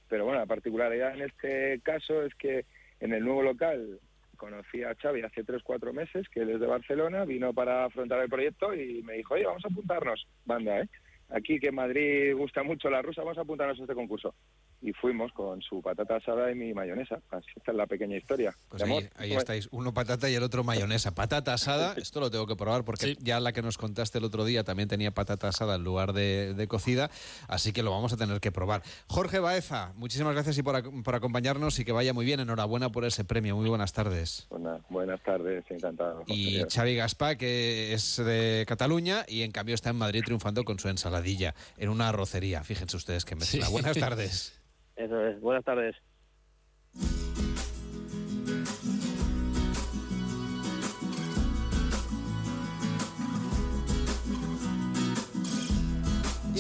Pero 0.10 0.26
bueno, 0.26 0.42
la 0.42 0.46
particularidad 0.46 1.16
en 1.16 1.22
este 1.22 1.80
caso 1.80 2.22
es 2.22 2.36
que 2.36 2.66
en 3.00 3.14
el 3.14 3.24
nuevo 3.24 3.44
local 3.44 4.02
conocí 4.36 4.84
a 4.84 4.96
Xavi 4.96 5.22
hace 5.22 5.46
3-4 5.46 5.94
meses, 5.94 6.28
que 6.28 6.42
él 6.42 6.50
es 6.50 6.60
de 6.60 6.68
Barcelona, 6.68 7.24
vino 7.24 7.54
para 7.54 7.86
afrontar 7.86 8.20
el 8.20 8.28
proyecto 8.28 8.76
y 8.76 9.02
me 9.04 9.14
dijo, 9.14 9.36
oye, 9.36 9.46
vamos 9.46 9.64
a 9.64 9.70
apuntarnos, 9.70 10.28
banda, 10.44 10.82
¿eh? 10.82 10.90
Aquí 11.34 11.60
que 11.60 11.68
en 11.68 11.76
Madrid 11.76 12.36
gusta 12.36 12.64
mucho 12.64 12.90
la 12.90 13.02
rusa, 13.02 13.22
vamos 13.22 13.38
a 13.38 13.42
apuntarnos 13.42 13.80
a 13.80 13.82
este 13.82 13.96
concurso. 13.96 14.34
Y 14.82 14.94
fuimos 14.94 15.32
con 15.34 15.62
su 15.62 15.82
patata 15.82 16.16
asada 16.16 16.52
y 16.52 16.56
mi 16.56 16.74
mayonesa. 16.74 17.22
Así 17.30 17.48
esta 17.56 17.72
es 17.72 17.78
la 17.78 17.86
pequeña 17.86 18.18
historia. 18.18 18.54
Pues 18.70 18.82
ahí, 18.84 19.34
estáis, 19.34 19.68
uno 19.72 19.94
patata 19.94 20.30
y 20.30 20.36
el 20.36 20.44
otro 20.44 20.64
mayonesa. 20.64 21.14
Patata 21.14 21.54
asada, 21.54 21.94
esto 21.98 22.20
lo 22.20 22.32
tengo 22.32 22.48
que 22.48 22.56
probar 22.56 22.84
porque 22.84 23.16
ya 23.20 23.40
la 23.40 23.52
que 23.54 23.62
nos 23.62 23.78
contaste 23.78 24.18
el 24.18 24.24
otro 24.24 24.44
día 24.44 24.64
también 24.64 24.90
tenía 24.90 25.12
patata 25.12 25.50
asada 25.50 25.76
en 25.76 25.84
lugar 25.84 26.14
de, 26.14 26.66
cocida, 26.68 27.10
así 27.48 27.74
que 27.74 27.84
lo 27.84 27.92
vamos 27.92 28.14
a 28.14 28.18
tener 28.18 28.40
que 28.40 28.52
probar. 28.52 28.82
Jorge 29.08 29.40
Baeza, 29.40 29.94
muchísimas 29.96 30.34
gracias 30.34 30.58
y 30.58 30.64
por, 30.64 30.76
acompañarnos 30.76 31.80
y 31.80 31.86
que 31.86 31.92
vaya 31.92 32.14
muy 32.14 32.26
bien. 32.26 32.40
Enhorabuena 32.40 32.92
por 32.92 33.06
ese 33.06 33.24
premio. 33.24 33.56
Muy 33.56 33.70
buenas 33.70 33.94
tardes. 33.94 34.48
buenas 34.90 35.22
tardes, 35.22 35.64
encantado. 35.70 36.24
Y 36.28 36.62
Xavi 36.70 36.96
Gaspa, 36.96 37.36
que 37.36 37.94
es 37.94 38.18
de 38.18 38.66
Cataluña 38.68 39.26
y 39.28 39.44
en 39.44 39.52
cambio 39.52 39.76
está 39.76 39.90
en 39.90 39.98
Madrid 39.98 40.24
triunfando 40.26 40.64
con 40.64 40.80
su 40.80 40.90
ensalada 40.90 41.21
en 41.78 41.90
una 41.90 42.10
arrocería. 42.10 42.64
Fíjense 42.64 42.98
ustedes 42.98 43.26
que 43.26 43.36
me 43.36 43.46
Buenas 43.70 43.98
tardes. 44.00 44.62
Eso 44.96 45.26
es, 45.26 45.40
buenas 45.40 45.64
tardes. 45.64 45.96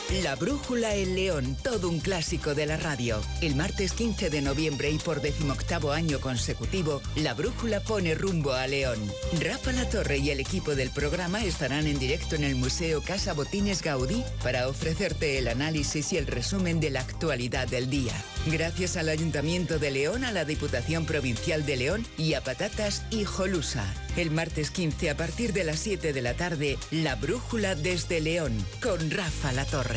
La 0.09 0.35
Brújula 0.35 0.95
en 0.95 1.15
León, 1.15 1.57
todo 1.61 1.89
un 1.89 1.99
clásico 1.99 2.55
de 2.55 2.65
la 2.65 2.77
radio. 2.77 3.21
El 3.41 3.55
martes 3.55 3.91
15 3.91 4.29
de 4.29 4.41
noviembre 4.41 4.89
y 4.89 4.99
por 4.99 5.21
decimoctavo 5.21 5.91
año 5.91 6.21
consecutivo, 6.21 7.01
La 7.17 7.33
Brújula 7.33 7.81
pone 7.81 8.15
rumbo 8.15 8.53
a 8.53 8.67
León. 8.67 8.99
Rafa 9.41 9.73
La 9.73 9.89
Torre 9.89 10.19
y 10.19 10.29
el 10.29 10.39
equipo 10.39 10.75
del 10.75 10.91
programa 10.91 11.43
estarán 11.43 11.87
en 11.87 11.99
directo 11.99 12.35
en 12.35 12.45
el 12.45 12.55
Museo 12.55 13.03
Casa 13.03 13.33
Botines 13.33 13.81
Gaudí 13.81 14.23
para 14.43 14.69
ofrecerte 14.69 15.39
el 15.39 15.49
análisis 15.49 16.13
y 16.13 16.17
el 16.17 16.25
resumen 16.25 16.79
de 16.79 16.89
la 16.89 17.01
actualidad 17.01 17.67
del 17.67 17.89
día. 17.89 18.13
Gracias 18.45 18.95
al 18.95 19.09
Ayuntamiento 19.09 19.77
de 19.77 19.91
León, 19.91 20.23
a 20.23 20.31
la 20.31 20.45
Diputación 20.45 21.05
Provincial 21.05 21.65
de 21.65 21.75
León 21.75 22.07
y 22.17 22.33
a 22.33 22.41
Patatas 22.41 23.03
y 23.11 23.25
Jolusa. 23.25 23.83
El 24.15 24.31
martes 24.31 24.71
15 24.71 25.09
a 25.09 25.17
partir 25.17 25.51
de 25.51 25.65
las 25.65 25.79
7 25.79 26.13
de 26.13 26.21
la 26.21 26.33
tarde, 26.33 26.77
La 26.91 27.15
Brújula 27.15 27.75
desde 27.75 28.21
León, 28.21 28.53
con 28.81 29.11
Rafa 29.11 29.51
La 29.51 29.65
Torre. 29.65 29.96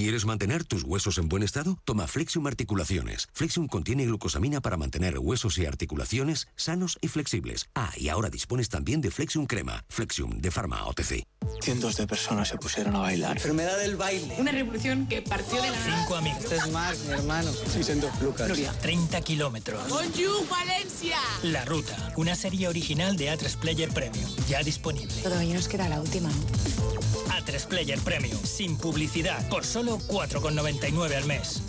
¿Quieres 0.00 0.24
mantener 0.24 0.64
tus 0.64 0.82
huesos 0.82 1.18
en 1.18 1.28
buen 1.28 1.42
estado? 1.42 1.78
Toma 1.84 2.06
Flexium 2.06 2.46
Articulaciones. 2.46 3.28
Flexium 3.34 3.68
contiene 3.68 4.06
glucosamina 4.06 4.62
para 4.62 4.78
mantener 4.78 5.18
huesos 5.18 5.58
y 5.58 5.66
articulaciones 5.66 6.48
sanos 6.56 6.96
y 7.02 7.08
flexibles. 7.08 7.68
Ah, 7.74 7.92
y 7.98 8.08
ahora 8.08 8.30
dispones 8.30 8.70
también 8.70 9.02
de 9.02 9.10
Flexium 9.10 9.44
Crema. 9.44 9.84
Flexium 9.90 10.40
de 10.40 10.50
Pharma 10.50 10.86
OTC. 10.86 11.26
Cientos 11.60 11.96
de 11.98 12.06
personas 12.06 12.48
se 12.48 12.56
pusieron 12.56 12.96
a 12.96 13.00
bailar. 13.00 13.36
Enfermedad 13.36 13.76
del 13.78 13.96
baile. 13.96 14.36
Una 14.38 14.52
revolución 14.52 15.06
que 15.06 15.20
partió 15.20 15.60
de 15.60 15.70
la... 15.70 15.76
Cinco 15.84 16.16
amigos. 16.16 16.44
Este 16.44 16.56
es 16.56 16.70
Marc, 16.70 16.98
mi 17.06 17.12
hermano. 17.12 17.52
Sí, 17.52 17.84
siento. 17.84 18.10
Lucas. 18.22 18.46
Gloria. 18.46 18.72
30 18.80 19.20
kilómetros. 19.20 19.86
Bonjour, 19.90 20.48
Valencia. 20.48 21.18
La 21.42 21.66
Ruta. 21.66 22.14
Una 22.16 22.34
serie 22.36 22.68
original 22.68 23.18
de 23.18 23.36
A3 23.36 23.54
Player 23.58 23.90
Premium. 23.90 24.30
Ya 24.48 24.62
disponible. 24.62 25.12
Todavía 25.22 25.54
nos 25.54 25.68
queda 25.68 25.90
la 25.90 26.00
última, 26.00 26.30
¿no? 26.30 26.90
A3 27.30 27.66
Player 27.66 27.98
Premium. 28.00 28.42
Sin 28.44 28.78
publicidad. 28.78 29.46
Por 29.48 29.66
solo 29.66 29.89
4,99 29.98 31.16
al 31.16 31.26
mes. 31.26 31.60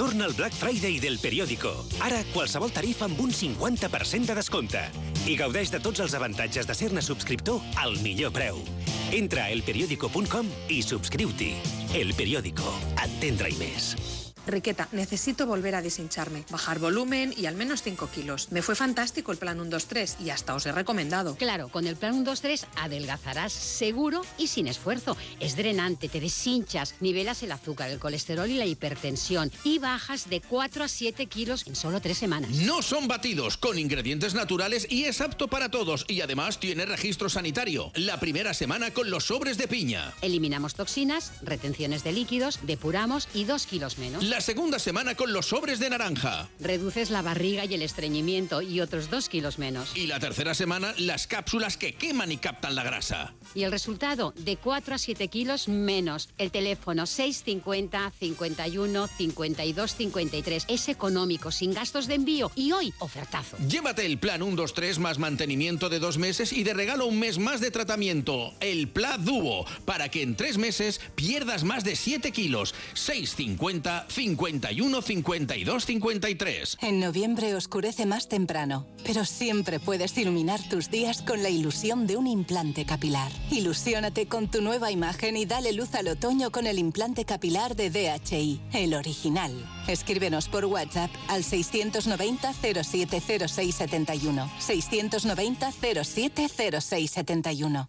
Torna 0.00 0.24
al 0.24 0.32
Black 0.32 0.54
Friday 0.56 0.98
del 0.98 1.18
periòdico. 1.20 1.74
Ara, 2.00 2.22
qualsevol 2.32 2.72
tarifa 2.72 3.04
amb 3.04 3.20
un 3.20 3.34
50% 3.36 4.30
de 4.30 4.36
descompte. 4.38 4.80
I 5.28 5.36
gaudeix 5.36 5.68
de 5.74 5.80
tots 5.84 6.00
els 6.00 6.14
avantatges 6.16 6.64
de 6.66 6.76
ser-ne 6.78 7.02
subscriptor 7.04 7.60
al 7.82 7.98
millor 8.00 8.32
preu. 8.32 8.62
Entra 9.12 9.44
a 9.44 9.52
elperiódico.com 9.52 10.48
i 10.72 10.80
subscriu-t'hi. 10.80 11.52
El 12.00 12.14
Periódico. 12.16 12.72
Entendre 12.96 13.52
i 13.52 13.60
més. 13.60 14.19
Riqueta, 14.50 14.88
necesito 14.92 15.46
volver 15.46 15.74
a 15.74 15.82
deshincharme, 15.82 16.44
bajar 16.50 16.78
volumen 16.78 17.32
y 17.36 17.46
al 17.46 17.54
menos 17.54 17.82
5 17.82 18.08
kilos. 18.14 18.48
Me 18.50 18.62
fue 18.62 18.74
fantástico 18.74 19.32
el 19.32 19.38
plan 19.38 19.56
123 19.56 20.16
y 20.24 20.30
hasta 20.30 20.54
os 20.54 20.66
he 20.66 20.72
recomendado. 20.72 21.36
Claro, 21.36 21.68
con 21.68 21.86
el 21.86 21.96
plan 21.96 22.12
123 22.12 22.66
adelgazarás 22.76 23.52
seguro 23.52 24.22
y 24.38 24.48
sin 24.48 24.66
esfuerzo. 24.66 25.16
Es 25.38 25.56
drenante, 25.56 26.08
te 26.08 26.20
deshinchas, 26.20 26.94
nivelas 27.00 27.42
el 27.42 27.52
azúcar, 27.52 27.90
el 27.90 27.98
colesterol 27.98 28.50
y 28.50 28.56
la 28.56 28.66
hipertensión 28.66 29.50
y 29.64 29.78
bajas 29.78 30.28
de 30.28 30.40
4 30.40 30.84
a 30.84 30.88
7 30.88 31.26
kilos 31.26 31.66
en 31.66 31.76
solo 31.76 32.00
3 32.00 32.16
semanas. 32.16 32.50
No 32.50 32.82
son 32.82 33.08
batidos, 33.08 33.56
con 33.56 33.78
ingredientes 33.78 34.34
naturales 34.34 34.86
y 34.90 35.04
es 35.04 35.20
apto 35.20 35.48
para 35.48 35.70
todos. 35.70 36.04
Y 36.08 36.20
además 36.20 36.58
tiene 36.60 36.86
registro 36.86 37.28
sanitario. 37.28 37.92
La 37.94 38.18
primera 38.20 38.54
semana 38.54 38.92
con 38.92 39.10
los 39.10 39.24
sobres 39.24 39.58
de 39.58 39.68
piña. 39.68 40.12
Eliminamos 40.22 40.74
toxinas, 40.74 41.32
retenciones 41.42 42.04
de 42.04 42.12
líquidos, 42.12 42.60
depuramos 42.62 43.28
y 43.34 43.44
2 43.44 43.66
kilos 43.66 43.98
menos. 43.98 44.24
La 44.24 44.39
segunda 44.40 44.78
semana 44.78 45.14
con 45.14 45.32
los 45.32 45.46
sobres 45.46 45.78
de 45.78 45.90
naranja. 45.90 46.48
Reduces 46.60 47.10
la 47.10 47.22
barriga 47.22 47.64
y 47.64 47.74
el 47.74 47.82
estreñimiento 47.82 48.62
y 48.62 48.80
otros 48.80 49.10
2 49.10 49.28
kilos 49.28 49.58
menos. 49.58 49.96
Y 49.96 50.06
la 50.06 50.20
tercera 50.20 50.54
semana 50.54 50.94
las 50.98 51.26
cápsulas 51.26 51.76
que 51.76 51.94
queman 51.94 52.32
y 52.32 52.36
captan 52.36 52.74
la 52.74 52.82
grasa. 52.82 53.34
Y 53.54 53.64
el 53.64 53.72
resultado, 53.72 54.32
de 54.36 54.56
4 54.56 54.94
a 54.94 54.98
7 54.98 55.28
kilos 55.28 55.68
menos. 55.68 56.28
El 56.38 56.50
teléfono 56.50 57.06
650 57.06 58.12
51 58.18 59.06
52 59.06 59.94
53. 59.94 60.64
Es 60.68 60.88
económico, 60.88 61.50
sin 61.50 61.72
gastos 61.72 62.06
de 62.06 62.14
envío 62.14 62.50
y 62.54 62.72
hoy 62.72 62.92
ofertazo. 62.98 63.56
Llévate 63.58 64.06
el 64.06 64.18
plan 64.18 64.40
123 64.40 64.98
más 64.98 65.18
mantenimiento 65.18 65.88
de 65.88 65.98
dos 65.98 66.18
meses 66.18 66.52
y 66.52 66.62
de 66.62 66.74
regalo 66.74 67.06
un 67.06 67.18
mes 67.18 67.38
más 67.38 67.60
de 67.60 67.70
tratamiento. 67.70 68.54
El 68.60 68.88
Pla 68.88 69.18
Duo, 69.18 69.66
para 69.84 70.08
que 70.08 70.22
en 70.22 70.36
tres 70.36 70.58
meses 70.58 71.00
pierdas 71.14 71.64
más 71.64 71.84
de 71.84 71.96
7 71.96 72.32
kilos. 72.32 72.74
650 72.94 74.06
51 74.20 75.00
52 75.00 75.86
53. 75.86 76.76
En 76.82 77.00
noviembre 77.00 77.54
oscurece 77.54 78.04
más 78.04 78.28
temprano, 78.28 78.86
pero 79.02 79.24
siempre 79.24 79.80
puedes 79.80 80.18
iluminar 80.18 80.60
tus 80.68 80.90
días 80.90 81.22
con 81.22 81.42
la 81.42 81.48
ilusión 81.48 82.06
de 82.06 82.18
un 82.18 82.26
implante 82.26 82.84
capilar. 82.84 83.32
Ilusiónate 83.50 84.26
con 84.26 84.50
tu 84.50 84.60
nueva 84.60 84.90
imagen 84.90 85.38
y 85.38 85.46
dale 85.46 85.72
luz 85.72 85.94
al 85.94 86.08
otoño 86.08 86.50
con 86.50 86.66
el 86.66 86.78
implante 86.78 87.24
capilar 87.24 87.76
de 87.76 87.88
DHI, 87.88 88.60
el 88.74 88.92
original. 88.92 89.52
Escríbenos 89.88 90.50
por 90.50 90.66
WhatsApp 90.66 91.10
al 91.28 91.42
690 91.42 92.52
070671. 92.52 94.50
690 94.58 95.72
070671. 95.72 97.86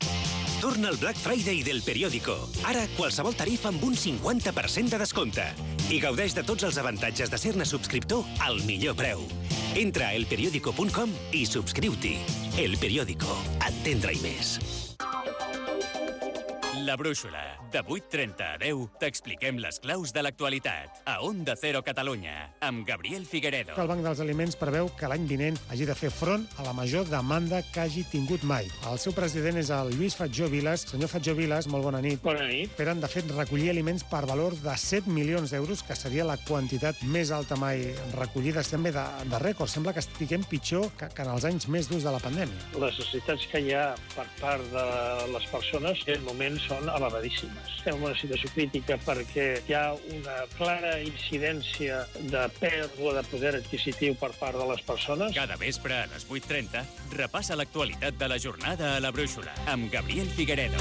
Torna 0.62 0.90
al 0.90 0.98
Black 0.98 1.18
Friday 1.18 1.64
del 1.64 1.82
periòdico. 1.82 2.36
Ara, 2.70 2.84
qualsevol 2.94 3.34
tarifa 3.34 3.72
amb 3.72 3.82
un 3.82 3.96
50% 3.98 4.94
de 4.94 5.00
descompte. 5.02 5.46
I 5.90 5.98
gaudeix 6.04 6.36
de 6.38 6.44
tots 6.46 6.68
els 6.68 6.78
avantatges 6.78 7.34
de 7.34 7.40
ser-ne 7.42 7.66
subscriptor 7.66 8.30
al 8.46 8.62
millor 8.68 8.94
preu. 9.00 9.26
Entra 9.74 10.12
a 10.12 10.20
elperiódico.com 10.20 11.18
i 11.34 11.48
subscriu-t'hi. 11.50 12.14
El 12.62 12.78
Periódico. 12.78 13.42
Entendre 13.66 14.14
i 14.14 14.22
més. 14.22 14.60
La 16.82 16.96
Brúixola. 16.96 17.60
De 17.72 17.84
8.30 17.84 18.42
a 18.42 18.58
10 18.58 18.96
t'expliquem 18.98 19.60
les 19.62 19.78
claus 19.84 20.10
de 20.16 20.22
l'actualitat. 20.24 21.02
A 21.06 21.20
Onda 21.22 21.54
Cero 21.60 21.84
Catalunya. 21.86 22.56
Amb 22.66 22.88
Gabriel 22.88 23.28
Figueredo. 23.30 23.76
El 23.78 23.90
Banc 23.92 24.02
dels 24.02 24.22
Aliments 24.24 24.58
preveu 24.58 24.90
que 24.98 25.10
l'any 25.12 25.28
vinent 25.30 25.60
hagi 25.70 25.86
de 25.86 25.94
fer 25.98 26.10
front 26.10 26.48
a 26.58 26.66
la 26.66 26.74
major 26.74 27.06
demanda 27.06 27.60
que 27.70 27.84
hagi 27.84 28.02
tingut 28.10 28.42
mai. 28.48 28.70
El 28.90 28.98
seu 29.04 29.14
president 29.14 29.60
és 29.62 29.70
el 29.76 29.92
Lluís 29.94 30.18
Fatjó 30.18 30.48
Viles. 30.50 30.88
Senyor 30.90 31.12
Fatjó 31.12 31.36
Viles, 31.38 31.68
molt 31.70 31.86
bona 31.86 32.02
nit. 32.02 32.24
Bona 32.26 32.48
nit. 32.50 32.72
Esperen, 32.72 33.04
de 33.04 33.12
fet, 33.14 33.30
recollir 33.38 33.70
aliments 33.76 34.08
per 34.10 34.24
valor 34.26 34.58
de 34.64 34.74
7 34.74 35.14
milions 35.14 35.54
d'euros, 35.54 35.86
que 35.86 36.00
seria 36.00 36.26
la 36.26 36.40
quantitat 36.48 37.04
més 37.14 37.30
alta 37.30 37.60
mai 37.62 37.92
recollida. 38.16 38.66
Estem 38.66 38.90
bé 38.90 38.96
de, 38.98 39.06
de 39.30 39.44
rècord. 39.46 39.70
Sembla 39.70 39.94
que 39.94 40.02
estiguem 40.02 40.48
pitjor 40.50 40.90
que, 40.98 41.12
que 41.14 41.28
en 41.28 41.36
els 41.36 41.46
anys 41.46 41.70
més 41.70 41.92
durs 41.92 42.10
de 42.10 42.16
la 42.18 42.24
pandèmia. 42.26 42.74
Les 42.74 42.98
necessitats 42.98 43.46
que 43.54 43.62
hi 43.62 43.76
ha 43.78 43.86
per 44.16 44.26
part 44.42 44.66
de 44.74 44.90
les 45.36 45.50
persones 45.54 46.02
en 46.10 46.26
moment 46.26 46.58
són 46.72 46.88
elevadíssimes. 46.88 47.72
Estem 47.80 47.98
en 47.98 48.06
una 48.08 48.18
situació 48.18 48.52
crítica 48.56 48.98
perquè 49.04 49.48
hi 49.68 49.76
ha 49.76 49.86
una 50.16 50.38
clara 50.56 50.94
incidència 51.04 52.04
de 52.32 52.46
pèrdua 52.60 53.18
de 53.20 53.26
poder 53.32 53.56
adquisitiu 53.60 54.16
per 54.22 54.32
part 54.40 54.60
de 54.60 54.68
les 54.72 54.84
persones. 54.88 55.36
Cada 55.36 55.60
vespre 55.62 56.04
a 56.04 56.08
les 56.14 56.28
8.30 56.30 56.86
repassa 57.18 57.58
l'actualitat 57.60 58.20
de 58.22 58.32
la 58.32 58.40
jornada 58.40 58.96
a 58.96 59.04
la 59.04 59.12
Brúixola 59.12 59.56
amb 59.72 59.92
Gabriel 59.92 60.30
Figueredo. 60.38 60.80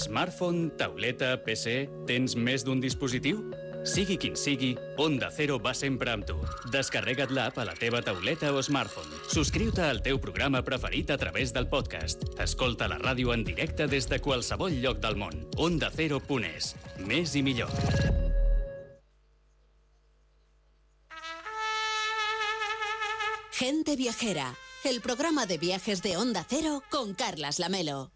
Smartphone, 0.00 0.70
tauleta, 0.80 1.34
PC... 1.44 1.82
Tens 2.08 2.34
més 2.36 2.64
d'un 2.66 2.80
dispositiu? 2.82 3.42
Sigui 3.84 4.18
quin 4.20 4.36
sigui, 4.36 4.74
Onda 5.00 5.30
Cero 5.32 5.58
va 5.58 5.72
sempre 5.74 6.12
amb 6.12 6.26
tu. 6.28 6.36
Descarrega't 6.72 7.32
l'app 7.32 7.58
a 7.58 7.64
la 7.64 7.74
teva 7.78 8.02
tauleta 8.04 8.52
o 8.52 8.60
smartphone. 8.62 9.22
Subscriu-te 9.32 9.86
al 9.86 10.02
teu 10.04 10.20
programa 10.20 10.62
preferit 10.62 11.10
a 11.10 11.18
través 11.18 11.54
del 11.56 11.68
podcast. 11.68 12.26
Escolta 12.40 12.88
la 12.88 13.00
ràdio 13.00 13.32
en 13.32 13.44
directe 13.44 13.88
des 13.88 14.08
de 14.08 14.20
qualsevol 14.20 14.76
lloc 14.82 15.00
del. 15.00 15.20
Onda 15.56 15.90
Cero.es. 15.94 16.74
Més 17.04 17.34
i 17.36 17.42
millor. 17.42 17.70
Gente 23.52 23.96
Viajera, 23.96 24.54
el 24.84 25.02
programa 25.02 25.44
de 25.44 25.58
viajes 25.58 26.00
de 26.02 26.16
Onda 26.16 26.46
Cero 26.48 26.82
con 26.90 27.12
Carlas 27.12 27.58
Lamelo. 27.58 28.10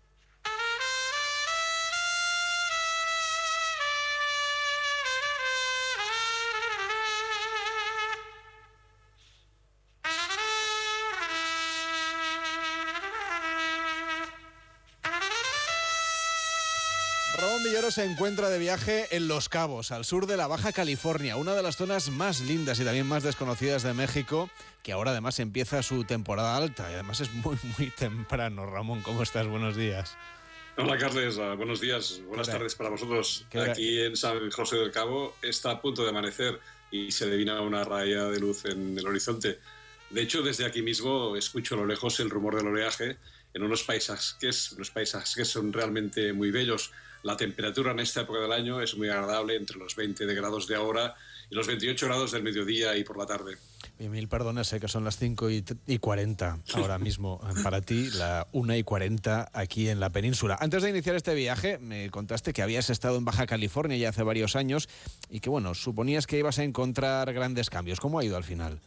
Se 17.90 18.02
encuentra 18.02 18.48
de 18.48 18.58
viaje 18.58 19.14
en 19.14 19.28
Los 19.28 19.50
Cabos, 19.50 19.92
al 19.92 20.06
sur 20.06 20.26
de 20.26 20.38
la 20.38 20.46
Baja 20.46 20.72
California, 20.72 21.36
una 21.36 21.54
de 21.54 21.62
las 21.62 21.76
zonas 21.76 22.08
más 22.08 22.40
lindas 22.40 22.80
y 22.80 22.84
también 22.84 23.06
más 23.06 23.22
desconocidas 23.22 23.82
de 23.82 23.92
México, 23.92 24.48
que 24.82 24.92
ahora 24.92 25.10
además 25.10 25.38
empieza 25.38 25.82
su 25.82 26.04
temporada 26.04 26.56
alta 26.56 26.90
y 26.90 26.94
además 26.94 27.20
es 27.20 27.30
muy, 27.34 27.58
muy 27.78 27.90
temprano. 27.90 28.64
Ramón, 28.64 29.02
¿cómo 29.02 29.22
estás? 29.22 29.46
Buenos 29.46 29.76
días. 29.76 30.16
Hola 30.78 30.96
Carles, 30.96 31.36
uh, 31.36 31.56
buenos 31.56 31.80
días, 31.80 32.22
buenas 32.26 32.48
tardes 32.48 32.74
para 32.74 32.88
vosotros. 32.88 33.46
Aquí 33.68 34.00
en 34.00 34.16
San 34.16 34.50
José 34.50 34.76
del 34.76 34.90
Cabo 34.90 35.36
está 35.42 35.72
a 35.72 35.80
punto 35.82 36.04
de 36.04 36.08
amanecer 36.08 36.58
y 36.90 37.12
se 37.12 37.26
adivina 37.26 37.60
una 37.60 37.84
raya 37.84 38.24
de 38.24 38.40
luz 38.40 38.64
en 38.64 38.98
el 38.98 39.06
horizonte. 39.06 39.58
De 40.08 40.22
hecho, 40.22 40.42
desde 40.42 40.64
aquí 40.64 40.80
mismo 40.80 41.36
escucho 41.36 41.74
a 41.74 41.78
lo 41.78 41.86
lejos 41.86 42.18
el 42.18 42.30
rumor 42.30 42.56
del 42.56 42.66
oleaje 42.66 43.18
en 43.52 43.62
unos 43.62 43.84
paisajes, 43.84 44.72
unos 44.72 44.90
paisajes 44.90 45.34
que 45.34 45.44
son 45.44 45.72
realmente 45.72 46.32
muy 46.32 46.50
bellos. 46.50 46.90
La 47.24 47.36
temperatura 47.36 47.90
en 47.92 47.98
esta 48.00 48.20
época 48.20 48.38
del 48.40 48.52
año 48.52 48.80
es 48.80 48.96
muy 48.96 49.08
agradable, 49.08 49.56
entre 49.56 49.78
los 49.78 49.96
20 49.96 50.24
de 50.26 50.34
grados 50.34 50.68
de 50.68 50.76
ahora 50.76 51.14
y 51.50 51.54
los 51.54 51.66
28 51.66 52.06
grados 52.06 52.32
del 52.32 52.42
mediodía 52.42 52.96
y 52.96 53.02
por 53.04 53.18
la 53.18 53.26
tarde. 53.26 53.56
Mil 53.98 54.28
perdones, 54.28 54.66
sé 54.68 54.78
que 54.80 54.88
son 54.88 55.04
las 55.04 55.16
5 55.18 55.50
y, 55.50 55.62
t- 55.62 55.76
y 55.86 55.98
40 55.98 56.58
ahora 56.74 56.98
mismo 56.98 57.40
eh, 57.44 57.62
para 57.62 57.80
ti, 57.80 58.10
la 58.14 58.46
1 58.52 58.76
y 58.76 58.82
40 58.82 59.50
aquí 59.52 59.88
en 59.88 60.00
la 60.00 60.10
península. 60.10 60.58
Antes 60.60 60.82
de 60.82 60.90
iniciar 60.90 61.16
este 61.16 61.34
viaje, 61.34 61.78
me 61.78 62.10
contaste 62.10 62.52
que 62.52 62.60
habías 62.62 62.90
estado 62.90 63.16
en 63.16 63.24
Baja 63.24 63.46
California 63.46 63.96
ya 63.96 64.08
hace 64.10 64.22
varios 64.22 64.56
años 64.56 64.88
y 65.30 65.40
que, 65.40 65.48
bueno, 65.48 65.74
suponías 65.74 66.26
que 66.26 66.38
ibas 66.38 66.58
a 66.58 66.64
encontrar 66.64 67.32
grandes 67.32 67.70
cambios. 67.70 68.00
¿Cómo 68.00 68.18
ha 68.18 68.24
ido 68.24 68.36
al 68.36 68.44
final? 68.44 68.80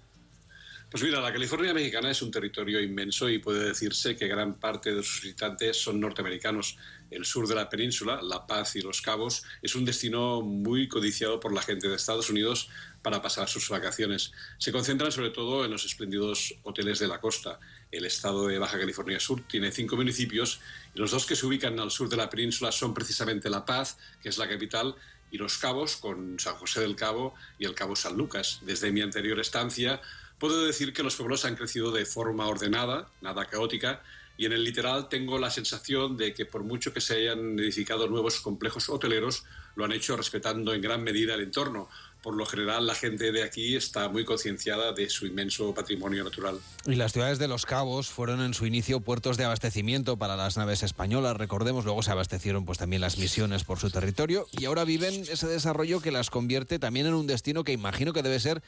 Pues 0.90 1.04
mira, 1.04 1.20
la 1.20 1.34
California 1.34 1.74
mexicana 1.74 2.12
es 2.12 2.22
un 2.22 2.32
territorio 2.32 2.80
inmenso 2.80 3.30
y 3.30 3.40
puede 3.40 3.68
decirse 3.68 4.16
que 4.16 4.26
gran 4.26 4.58
parte 4.58 4.96
de 4.96 5.04
sus 5.04 5.22
visitantes 5.22 5.76
son 5.76 6.00
norteamericanos. 6.00 6.78
El 7.12 7.26
sur 7.26 7.46
de 7.46 7.56
la 7.56 7.68
península, 7.70 8.22
La 8.22 8.48
Paz 8.48 8.78
y 8.78 8.82
Los 8.82 9.02
Cabos, 9.02 9.44
es 9.62 9.76
un 9.76 9.84
destino 9.84 10.42
muy 10.42 10.88
codiciado 10.88 11.42
por 11.42 11.54
la 11.54 11.62
gente 11.62 11.90
de 11.90 11.96
Estados 11.96 12.30
Unidos 12.30 12.70
para 13.02 13.22
pasar 13.22 13.50
sus 13.50 13.68
vacaciones. 13.68 14.32
Se 14.60 14.72
concentran 14.72 15.12
sobre 15.12 15.32
todo 15.32 15.66
en 15.66 15.72
los 15.72 15.84
espléndidos 15.84 16.56
hoteles 16.64 17.00
de 17.00 17.10
la 17.10 17.20
costa. 17.20 17.60
El 17.92 18.06
estado 18.06 18.48
de 18.48 18.58
Baja 18.58 18.80
California 18.80 19.20
Sur 19.20 19.46
tiene 19.46 19.74
cinco 19.74 19.98
municipios 19.98 20.62
y 20.96 21.00
los 21.00 21.12
dos 21.12 21.26
que 21.26 21.36
se 21.36 21.46
ubican 21.46 21.78
al 21.82 21.92
sur 21.92 22.08
de 22.08 22.16
la 22.16 22.30
península 22.30 22.72
son 22.72 22.94
precisamente 22.94 23.50
La 23.50 23.66
Paz, 23.66 23.98
que 24.24 24.30
es 24.30 24.38
la 24.38 24.48
capital, 24.48 24.96
y 25.32 25.38
Los 25.38 25.58
Cabos, 25.58 25.98
con 25.98 26.40
San 26.40 26.56
José 26.56 26.80
del 26.80 26.96
Cabo 26.96 27.36
y 27.60 27.66
el 27.66 27.76
Cabo 27.76 27.98
San 27.98 28.16
Lucas. 28.16 28.60
Desde 28.62 28.92
mi 28.94 29.02
anterior 29.02 29.38
estancia, 29.42 30.02
puedo 30.40 30.66
decir 30.66 30.94
que 30.94 31.04
los 31.04 31.16
pueblos 31.16 31.46
han 31.46 31.56
crecido 31.56 31.92
de 31.92 32.06
forma 32.06 32.48
ordenada, 32.48 33.10
nada 33.22 33.46
caótica, 33.46 34.02
y 34.38 34.46
en 34.46 34.54
el 34.54 34.64
literal 34.64 35.10
tengo 35.10 35.40
la 35.40 35.50
sensación 35.50 36.16
de 36.16 36.34
que 36.34 36.46
por 36.46 36.64
mucho 36.64 36.94
que 36.94 37.02
se 37.02 37.16
hayan 37.16 37.58
edificado 37.60 38.08
nuevos 38.08 38.40
complejos 38.40 38.88
hoteleros, 38.88 39.44
lo 39.76 39.86
han 39.86 39.92
hecho 39.92 40.16
respetando 40.16 40.74
en 40.74 40.82
gran 40.82 41.04
medida 41.04 41.34
el 41.34 41.42
entorno. 41.42 41.90
Por 42.22 42.36
lo 42.36 42.46
general, 42.46 42.86
la 42.86 42.94
gente 42.94 43.32
de 43.32 43.44
aquí 43.44 43.76
está 43.76 44.10
muy 44.10 44.26
concienciada 44.26 44.92
de 44.92 45.10
su 45.10 45.26
inmenso 45.26 45.74
patrimonio 45.74 46.24
natural. 46.24 46.60
Y 46.86 46.96
las 46.96 47.14
ciudades 47.14 47.40
de 47.40 47.48
los 47.48 47.66
cabos 47.66 48.10
fueron 48.10 48.42
en 48.42 48.54
su 48.54 48.66
inicio 48.66 49.00
puertos 49.00 49.38
de 49.38 49.46
abastecimiento 49.46 50.18
para 50.18 50.36
las 50.36 50.58
naves 50.58 50.84
españolas, 50.84 51.38
recordemos, 51.38 51.86
luego 51.86 52.04
se 52.04 52.12
abastecieron 52.12 52.66
pues 52.66 52.80
también 52.80 53.02
las 53.02 53.18
misiones 53.18 53.64
por 53.64 53.80
su 53.80 53.90
territorio 53.92 54.48
y 54.52 54.66
ahora 54.66 54.84
viven 54.84 55.14
ese 55.14 55.48
desarrollo 55.48 56.02
que 56.02 56.12
las 56.12 56.30
convierte 56.30 56.80
también 56.80 57.06
en 57.06 57.14
un 57.14 57.28
destino 57.28 57.64
que 57.64 57.72
imagino 57.72 58.14
que 58.14 58.24
debe 58.24 58.40
ser 58.40 58.62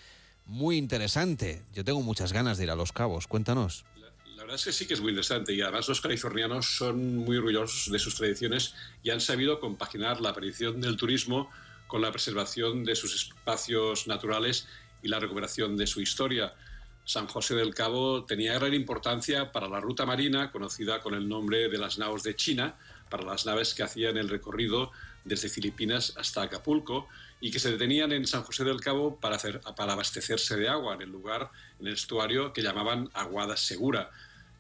muy 0.49 0.77
interesante. 0.77 1.61
Yo 1.73 1.85
tengo 1.85 2.01
muchas 2.01 2.33
ganas 2.33 2.57
de 2.57 2.63
ir 2.63 2.71
a 2.71 2.75
Los 2.75 2.91
Cabos, 2.91 3.27
cuéntanos. 3.27 3.85
La 4.35 4.43
verdad 4.43 4.55
es 4.55 4.65
que 4.65 4.71
sí 4.71 4.87
que 4.87 4.95
es 4.95 5.01
muy 5.01 5.11
interesante 5.11 5.53
y 5.53 5.61
además 5.61 5.87
los 5.87 6.01
californianos 6.01 6.65
son 6.65 7.17
muy 7.17 7.37
orgullosos 7.37 7.91
de 7.91 7.99
sus 7.99 8.15
tradiciones 8.15 8.73
y 9.03 9.11
han 9.11 9.21
sabido 9.21 9.59
compaginar 9.59 10.21
la 10.21 10.29
aparición 10.29 10.81
del 10.81 10.97
turismo 10.97 11.51
con 11.85 12.01
la 12.01 12.11
preservación 12.11 12.83
de 12.83 12.95
sus 12.95 13.13
espacios 13.13 14.07
naturales 14.07 14.67
y 15.03 15.07
la 15.07 15.19
recuperación 15.19 15.77
de 15.77 15.85
su 15.85 16.01
historia. 16.01 16.55
San 17.05 17.27
José 17.27 17.53
del 17.53 17.75
Cabo 17.75 18.25
tenía 18.25 18.55
gran 18.55 18.73
importancia 18.73 19.51
para 19.51 19.67
la 19.67 19.79
ruta 19.79 20.05
marina, 20.05 20.51
conocida 20.51 20.99
con 21.01 21.13
el 21.13 21.29
nombre 21.29 21.69
de 21.69 21.77
las 21.77 21.99
naos 21.99 22.23
de 22.23 22.35
China, 22.35 22.75
para 23.09 23.23
las 23.23 23.45
naves 23.45 23.75
que 23.75 23.83
hacían 23.83 24.17
el 24.17 24.29
recorrido 24.29 24.91
desde 25.25 25.49
Filipinas 25.49 26.13
hasta 26.17 26.43
Acapulco 26.43 27.07
y 27.41 27.51
que 27.51 27.59
se 27.59 27.71
detenían 27.71 28.11
en 28.11 28.27
San 28.27 28.43
José 28.43 28.63
del 28.63 28.81
Cabo 28.81 29.19
para, 29.19 29.37
hacer, 29.37 29.61
para 29.75 29.93
abastecerse 29.93 30.57
de 30.57 30.67
agua 30.67 30.95
en 30.95 31.01
el 31.01 31.09
lugar, 31.09 31.51
en 31.79 31.87
el 31.87 31.93
estuario 31.93 32.51
que 32.51 32.61
llamaban 32.61 33.09
Aguada 33.13 33.55
Segura. 33.55 34.11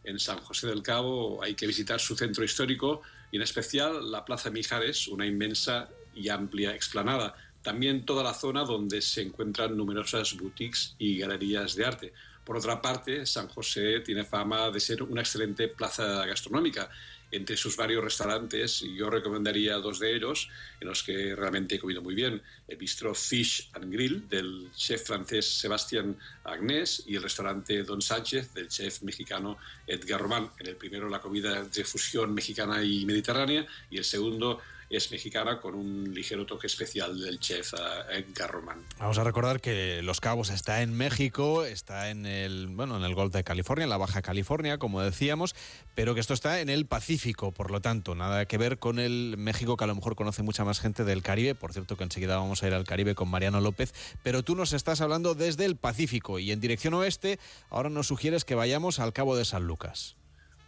En 0.03 0.19
San 0.19 0.39
José 0.39 0.67
del 0.67 0.81
Cabo 0.81 1.43
hay 1.43 1.55
que 1.55 1.67
visitar 1.67 1.99
su 1.99 2.15
centro 2.15 2.43
histórico 2.43 3.01
y 3.31 3.37
en 3.37 3.43
especial 3.43 4.09
la 4.11 4.23
Plaza 4.23 4.49
Mijares, 4.49 5.07
una 5.07 5.25
inmensa 5.25 5.89
y 6.15 6.29
amplia 6.29 6.73
explanada. 6.73 7.35
También 7.61 8.05
toda 8.05 8.23
la 8.23 8.33
zona 8.33 8.63
donde 8.63 9.01
se 9.01 9.21
encuentran 9.21 9.75
numerosas 9.75 10.35
boutiques 10.37 10.95
y 10.97 11.19
galerías 11.19 11.75
de 11.75 11.85
arte. 11.85 12.13
Por 12.45 12.57
otra 12.57 12.81
parte, 12.81 13.25
San 13.25 13.49
José 13.49 13.99
tiene 13.99 14.23
fama 14.23 14.71
de 14.71 14.79
ser 14.79 15.03
una 15.03 15.21
excelente 15.21 15.67
plaza 15.67 16.25
gastronómica 16.25 16.89
entre 17.31 17.57
sus 17.57 17.75
varios 17.75 18.03
restaurantes, 18.03 18.81
y 18.81 18.95
yo 18.95 19.09
recomendaría 19.09 19.75
dos 19.75 19.99
de 19.99 20.15
ellos, 20.15 20.49
en 20.79 20.87
los 20.87 21.03
que 21.03 21.35
realmente 21.35 21.75
he 21.75 21.79
comido 21.79 22.01
muy 22.01 22.15
bien. 22.15 22.41
El 22.67 22.77
bistro 22.77 23.13
Fish 23.13 23.69
and 23.73 23.91
Grill 23.91 24.27
del 24.27 24.69
chef 24.75 25.05
francés 25.05 25.45
Sebastián 25.45 26.17
Agnès 26.43 27.03
y 27.05 27.15
el 27.15 27.23
restaurante 27.23 27.83
Don 27.83 28.01
Sánchez 28.01 28.53
del 28.53 28.67
chef 28.67 29.01
mexicano 29.03 29.57
Edgar 29.85 30.21
Román. 30.21 30.51
En 30.59 30.67
el 30.67 30.75
primero 30.75 31.09
la 31.09 31.21
comida 31.21 31.63
de 31.63 31.83
fusión 31.83 32.33
mexicana 32.33 32.83
y 32.83 33.05
mediterránea 33.05 33.65
y 33.89 33.97
el 33.97 34.05
segundo 34.05 34.59
es 34.89 35.11
mexicana 35.11 35.59
con 35.59 35.75
un 35.75 36.13
ligero 36.13 36.45
toque 36.45 36.67
especial 36.67 37.19
del 37.19 37.39
chef 37.39 37.73
Edgar 38.11 38.51
Román. 38.51 38.83
Vamos 38.97 39.17
a 39.17 39.23
recordar 39.23 39.61
que 39.61 40.01
Los 40.01 40.19
Cabos 40.19 40.49
está 40.49 40.81
en 40.81 40.93
México, 40.93 41.63
está 41.63 42.09
en 42.09 42.25
el, 42.25 42.67
bueno, 42.67 42.97
en 42.97 43.03
el 43.03 43.13
Golfo 43.13 43.37
de 43.37 43.43
California, 43.43 43.83
en 43.83 43.89
la 43.89 43.97
Baja 43.97 44.21
California, 44.21 44.77
como 44.77 45.01
decíamos, 45.01 45.55
pero 45.95 46.15
que 46.15 46.21
esto 46.21 46.33
está 46.33 46.61
en 46.61 46.69
el 46.69 46.85
Pacífico, 46.85 47.51
por 47.51 47.71
lo 47.71 47.81
tanto, 47.81 48.15
nada 48.15 48.45
que 48.45 48.57
ver 48.57 48.79
con 48.79 48.99
el 48.99 49.35
México 49.37 49.77
que 49.77 49.83
a 49.83 49.87
lo 49.87 49.95
mejor 49.95 50.15
conoce 50.15 50.43
mucha 50.43 50.65
más 50.65 50.79
gente 50.79 51.03
del 51.03 51.21
Caribe. 51.21 51.55
Por 51.55 51.73
cierto, 51.73 51.95
que 51.95 52.03
enseguida 52.03 52.37
vamos 52.37 52.63
a 52.63 52.67
ir 52.67 52.73
al 52.73 52.85
Caribe 52.85 53.15
con 53.15 53.29
Mariano 53.29 53.61
López, 53.61 53.93
pero 54.23 54.43
tú 54.43 54.55
nos 54.55 54.73
estás 54.73 55.01
hablando 55.01 55.35
desde 55.35 55.65
el 55.65 55.75
Pacífico 55.75 56.39
y 56.39 56.51
en 56.51 56.59
dirección 56.59 56.93
oeste, 56.95 57.39
ahora 57.69 57.89
nos 57.89 58.07
sugieres 58.07 58.45
que 58.45 58.55
vayamos 58.55 58.99
al 58.99 59.13
Cabo 59.13 59.35
de 59.35 59.45
San 59.45 59.67
Lucas. 59.67 60.18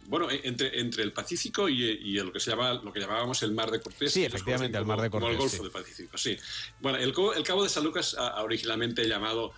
Bueno, 0.06 0.30
e, 0.30 0.40
entre, 0.44 0.80
entre 0.80 1.02
el 1.02 1.12
Pacífico 1.12 1.68
y, 1.68 2.14
lo 2.14 2.32
que 2.32 2.40
se 2.40 2.50
llama 2.50 2.74
lo 2.74 2.92
que 2.92 3.00
llamábamos 3.00 3.42
el 3.42 3.52
Mar 3.52 3.70
de 3.70 3.80
Cortés. 3.80 4.12
Sí, 4.12 4.24
efectivamente, 4.24 4.76
el 4.76 4.84
Mar 4.84 5.00
de 5.00 5.10
Cortés. 5.10 5.28
Como 5.28 5.32
el 5.32 5.38
Golfo 5.38 5.62
del 5.62 5.72
Pacífico, 5.72 6.18
sí. 6.18 6.36
Bueno, 6.80 6.98
el, 6.98 7.14
el, 7.36 7.44
Cabo 7.44 7.62
de 7.62 7.68
San 7.68 7.84
Lucas, 7.84 8.16
originalmente 8.38 9.06
llamado 9.06 9.52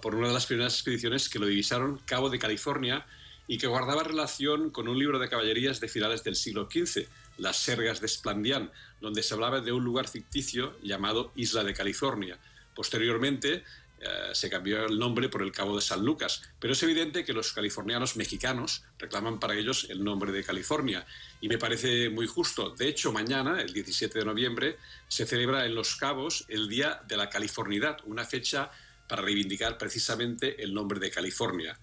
por 0.00 0.14
una 0.14 0.28
de 0.28 0.34
las 0.34 0.46
primeras 0.46 0.74
expediciones 0.74 1.28
que 1.28 1.38
lo 1.38 1.46
divisaron 1.46 2.00
Cabo 2.04 2.30
de 2.30 2.38
California 2.38 3.06
y 3.46 3.58
que 3.58 3.66
guardaba 3.66 4.02
relación 4.02 4.70
con 4.70 4.88
un 4.88 4.98
libro 4.98 5.18
de 5.18 5.28
caballerías 5.28 5.80
de 5.80 5.88
finales 5.88 6.24
del 6.24 6.36
siglo 6.36 6.68
XV, 6.70 7.06
Las 7.38 7.58
Sergas 7.58 8.00
de 8.00 8.06
Esplandián, 8.06 8.70
donde 9.00 9.22
se 9.22 9.34
hablaba 9.34 9.60
de 9.60 9.72
un 9.72 9.84
lugar 9.84 10.08
ficticio 10.08 10.78
llamado 10.82 11.32
Isla 11.34 11.64
de 11.64 11.74
California. 11.74 12.38
Posteriormente, 12.74 13.64
eh, 14.04 14.34
se 14.34 14.50
cambió 14.50 14.84
el 14.84 14.98
nombre 14.98 15.30
por 15.30 15.42
el 15.42 15.50
Cabo 15.50 15.76
de 15.76 15.80
San 15.80 16.04
Lucas, 16.04 16.42
pero 16.58 16.74
es 16.74 16.82
evidente 16.82 17.24
que 17.24 17.32
los 17.32 17.54
californianos 17.54 18.16
mexicanos 18.16 18.84
reclaman 18.98 19.40
para 19.40 19.54
ellos 19.54 19.86
el 19.88 20.04
nombre 20.04 20.30
de 20.30 20.44
California 20.44 21.06
y 21.40 21.48
me 21.48 21.56
parece 21.56 22.10
muy 22.10 22.26
justo. 22.26 22.68
De 22.70 22.86
hecho, 22.86 23.12
mañana, 23.12 23.62
el 23.62 23.72
17 23.72 24.18
de 24.18 24.24
noviembre, 24.26 24.76
se 25.08 25.24
celebra 25.24 25.64
en 25.64 25.74
Los 25.74 25.96
Cabos 25.96 26.44
el 26.48 26.68
Día 26.68 27.00
de 27.08 27.16
la 27.16 27.30
Californidad, 27.30 27.96
una 28.04 28.26
fecha 28.26 28.70
para 29.08 29.22
reivindicar 29.22 29.78
precisamente 29.78 30.62
el 30.62 30.74
nombre 30.74 31.00
de 31.00 31.10
California. 31.10 31.78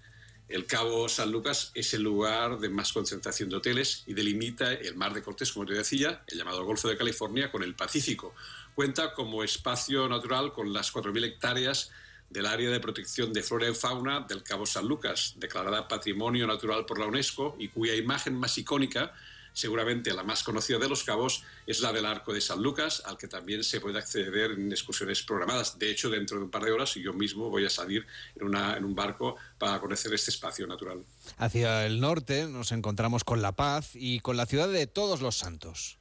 El 0.47 0.67
Cabo 0.67 1.09
San 1.09 1.31
Lucas 1.31 1.71
es 1.73 1.93
el 1.95 2.03
lugar 2.03 2.59
de 2.59 2.69
más 2.69 2.93
concentración 2.93 3.49
de 3.49 3.55
hoteles 3.55 4.03
y 4.05 4.13
delimita 4.13 4.73
el 4.73 4.95
Mar 4.95 5.13
de 5.13 5.23
Cortés, 5.23 5.51
como 5.53 5.65
te 5.65 5.73
decía, 5.73 6.23
el 6.27 6.37
llamado 6.37 6.65
Golfo 6.65 6.87
de 6.87 6.97
California, 6.97 7.49
con 7.49 7.63
el 7.63 7.73
Pacífico. 7.73 8.35
Cuenta 8.75 9.13
como 9.13 9.43
espacio 9.43 10.07
natural 10.07 10.51
con 10.51 10.71
las 10.71 10.93
4.000 10.93 11.25
hectáreas 11.25 11.91
del 12.31 12.45
área 12.45 12.69
de 12.69 12.79
protección 12.79 13.33
de 13.33 13.43
flora 13.43 13.69
y 13.69 13.73
fauna 13.73 14.21
del 14.21 14.41
Cabo 14.41 14.65
San 14.65 14.87
Lucas, 14.87 15.33
declarada 15.37 15.87
Patrimonio 15.87 16.47
Natural 16.47 16.85
por 16.85 16.97
la 16.97 17.05
UNESCO 17.05 17.55
y 17.59 17.67
cuya 17.67 17.93
imagen 17.93 18.35
más 18.35 18.57
icónica, 18.57 19.13
seguramente 19.53 20.13
la 20.13 20.23
más 20.23 20.43
conocida 20.43 20.79
de 20.79 20.87
los 20.87 21.03
cabos, 21.03 21.43
es 21.67 21.81
la 21.81 21.91
del 21.91 22.05
Arco 22.05 22.33
de 22.33 22.39
San 22.39 22.63
Lucas, 22.63 23.03
al 23.05 23.17
que 23.17 23.27
también 23.27 23.65
se 23.65 23.81
puede 23.81 23.99
acceder 23.99 24.51
en 24.51 24.71
excursiones 24.71 25.23
programadas. 25.23 25.77
De 25.77 25.91
hecho, 25.91 26.09
dentro 26.09 26.37
de 26.37 26.45
un 26.45 26.49
par 26.49 26.63
de 26.63 26.71
horas 26.71 26.95
yo 26.95 27.11
mismo 27.11 27.49
voy 27.49 27.65
a 27.65 27.69
salir 27.69 28.05
en, 28.35 28.55
en 28.55 28.85
un 28.85 28.95
barco 28.95 29.35
para 29.57 29.79
conocer 29.81 30.13
este 30.13 30.31
espacio 30.31 30.65
natural. 30.67 31.03
Hacia 31.37 31.85
el 31.85 31.99
norte 31.99 32.45
nos 32.47 32.71
encontramos 32.71 33.25
con 33.25 33.41
La 33.41 33.51
Paz 33.51 33.91
y 33.93 34.21
con 34.21 34.37
la 34.37 34.45
ciudad 34.45 34.69
de 34.69 34.87
Todos 34.87 35.21
los 35.21 35.35
Santos 35.37 36.00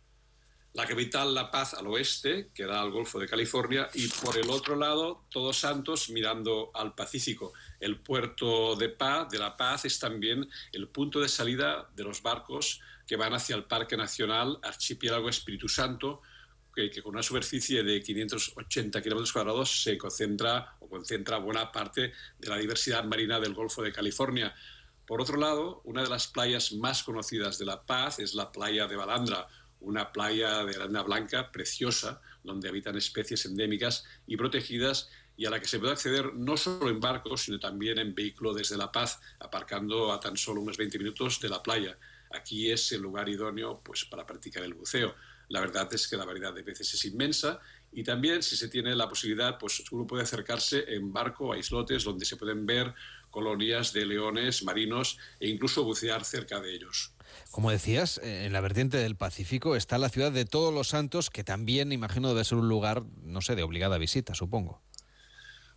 la 0.73 0.87
capital 0.87 1.35
La 1.35 1.51
Paz 1.51 1.75
al 1.75 1.87
oeste, 1.89 2.51
que 2.55 2.65
da 2.65 2.81
al 2.81 2.91
Golfo 2.91 3.19
de 3.19 3.27
California, 3.27 3.89
y 3.95 4.07
por 4.07 4.37
el 4.39 4.49
otro 4.51 4.77
lado, 4.77 5.25
Todos 5.31 5.59
Santos 5.59 6.11
mirando 6.11 6.71
al 6.75 6.95
Pacífico. 6.95 7.53
El 7.81 8.01
puerto 8.01 8.77
de 8.77 8.89
Paz, 8.89 9.29
de 9.31 9.39
La 9.39 9.57
Paz, 9.57 9.85
es 9.85 9.99
también 9.99 10.49
el 10.73 10.89
punto 10.89 11.21
de 11.21 11.29
salida 11.29 11.91
de 11.97 12.05
los 12.05 12.23
barcos 12.23 12.81
que 13.07 13.17
van 13.17 13.35
hacia 13.35 13.57
el 13.57 13.65
Parque 13.65 13.97
Nacional 13.97 14.59
Archipiélago 14.63 15.29
Espíritu 15.29 15.69
Santo, 15.69 16.23
que, 16.73 16.89
que 16.89 17.03
con 17.03 17.15
una 17.15 17.23
superficie 17.25 17.83
de 17.83 18.01
580 18.01 19.03
kilómetros 19.03 19.33
cuadrados 19.33 19.83
se 19.83 19.99
concentra 19.99 20.77
o 20.79 20.89
concentra 20.89 21.39
buena 21.39 21.73
parte 21.73 22.13
de 22.39 22.49
la 22.49 22.57
diversidad 22.57 23.03
marina 23.03 23.41
del 23.41 23.55
Golfo 23.55 23.83
de 23.83 23.93
California. 23.93 24.55
Por 25.05 25.21
otro 25.21 25.37
lado, 25.37 25.81
una 25.83 26.05
de 26.05 26.09
las 26.09 26.29
playas 26.29 26.73
más 26.75 27.03
conocidas 27.03 27.59
de 27.59 27.65
La 27.65 27.83
Paz 27.83 28.21
es 28.21 28.35
la 28.35 28.53
playa 28.53 28.87
de 28.87 28.95
Balandra, 28.95 29.49
una 29.81 30.13
playa 30.13 30.65
de 30.65 30.77
arena 30.77 31.03
blanca 31.03 31.51
preciosa, 31.51 32.21
donde 32.43 32.69
habitan 32.69 32.97
especies 32.97 33.45
endémicas 33.47 34.05
y 34.27 34.37
protegidas 34.37 35.11
y 35.37 35.47
a 35.47 35.51
la 35.51 35.61
que 35.61 35.69
se 35.69 35.79
puede 35.79 35.93
acceder 35.93 36.35
no 36.35 36.57
solo 36.57 36.91
en 36.91 37.01
barcos, 37.01 37.43
sino 37.43 37.59
también 37.59 37.99
en 37.99 38.15
vehículo 38.15 38.53
desde 38.53 38.77
La 38.77 38.93
Paz, 38.93 39.21
aparcando 39.39 40.13
a 40.13 40.21
tan 40.21 40.37
solo 40.37 40.61
unos 40.61 40.77
20 40.77 40.99
minutos 40.99 41.41
de 41.41 41.49
la 41.49 41.63
playa. 41.63 41.97
Aquí 42.31 42.71
es 42.71 42.93
el 42.93 43.01
lugar 43.01 43.29
idóneo 43.29 43.81
pues, 43.83 44.05
para 44.05 44.27
practicar 44.27 44.63
el 44.63 44.75
buceo. 44.75 45.15
La 45.49 45.61
verdad 45.61 45.93
es 45.93 46.07
que 46.07 46.17
la 46.17 46.25
variedad 46.25 46.55
de 46.55 46.63
peces 46.63 46.95
es 46.95 47.05
inmensa 47.07 47.59
y 47.91 48.05
también 48.05 48.43
si 48.43 48.57
se 48.57 48.69
tiene 48.69 48.95
la 48.95 49.09
posibilidad, 49.09 49.59
pues 49.59 49.83
uno 49.91 50.07
puede 50.07 50.23
acercarse 50.23 50.85
en 50.95 51.13
barco 51.13 51.53
a 51.53 51.59
islotes 51.59 52.05
donde 52.05 52.25
se 52.25 52.37
pueden 52.37 52.67
ver 52.67 52.95
colonias 53.31 53.93
de 53.93 54.07
leones 54.07 54.63
marinos 54.63 55.19
e 55.41 55.49
incluso 55.49 55.83
bucear 55.85 56.25
cerca 56.25 56.61
de 56.61 56.75
ellos. 56.75 57.15
Como 57.51 57.71
decías, 57.71 58.19
eh, 58.23 58.45
en 58.47 58.53
la 58.53 58.61
vertiente 58.61 58.97
del 58.97 59.17
Pacífico 59.17 59.77
está 59.77 59.99
la 59.99 60.09
ciudad 60.09 60.33
de 60.33 60.45
Todos 60.45 60.73
los 60.73 60.89
Santos, 60.89 61.31
que 61.31 61.45
también, 61.45 61.93
imagino, 61.93 62.29
debe 62.29 62.45
ser 62.45 62.59
un 62.59 62.69
lugar, 62.69 63.03
no 63.23 63.41
sé, 63.41 63.57
de 63.57 63.63
obligada 63.63 63.99
visita, 63.99 64.35
supongo. 64.35 64.81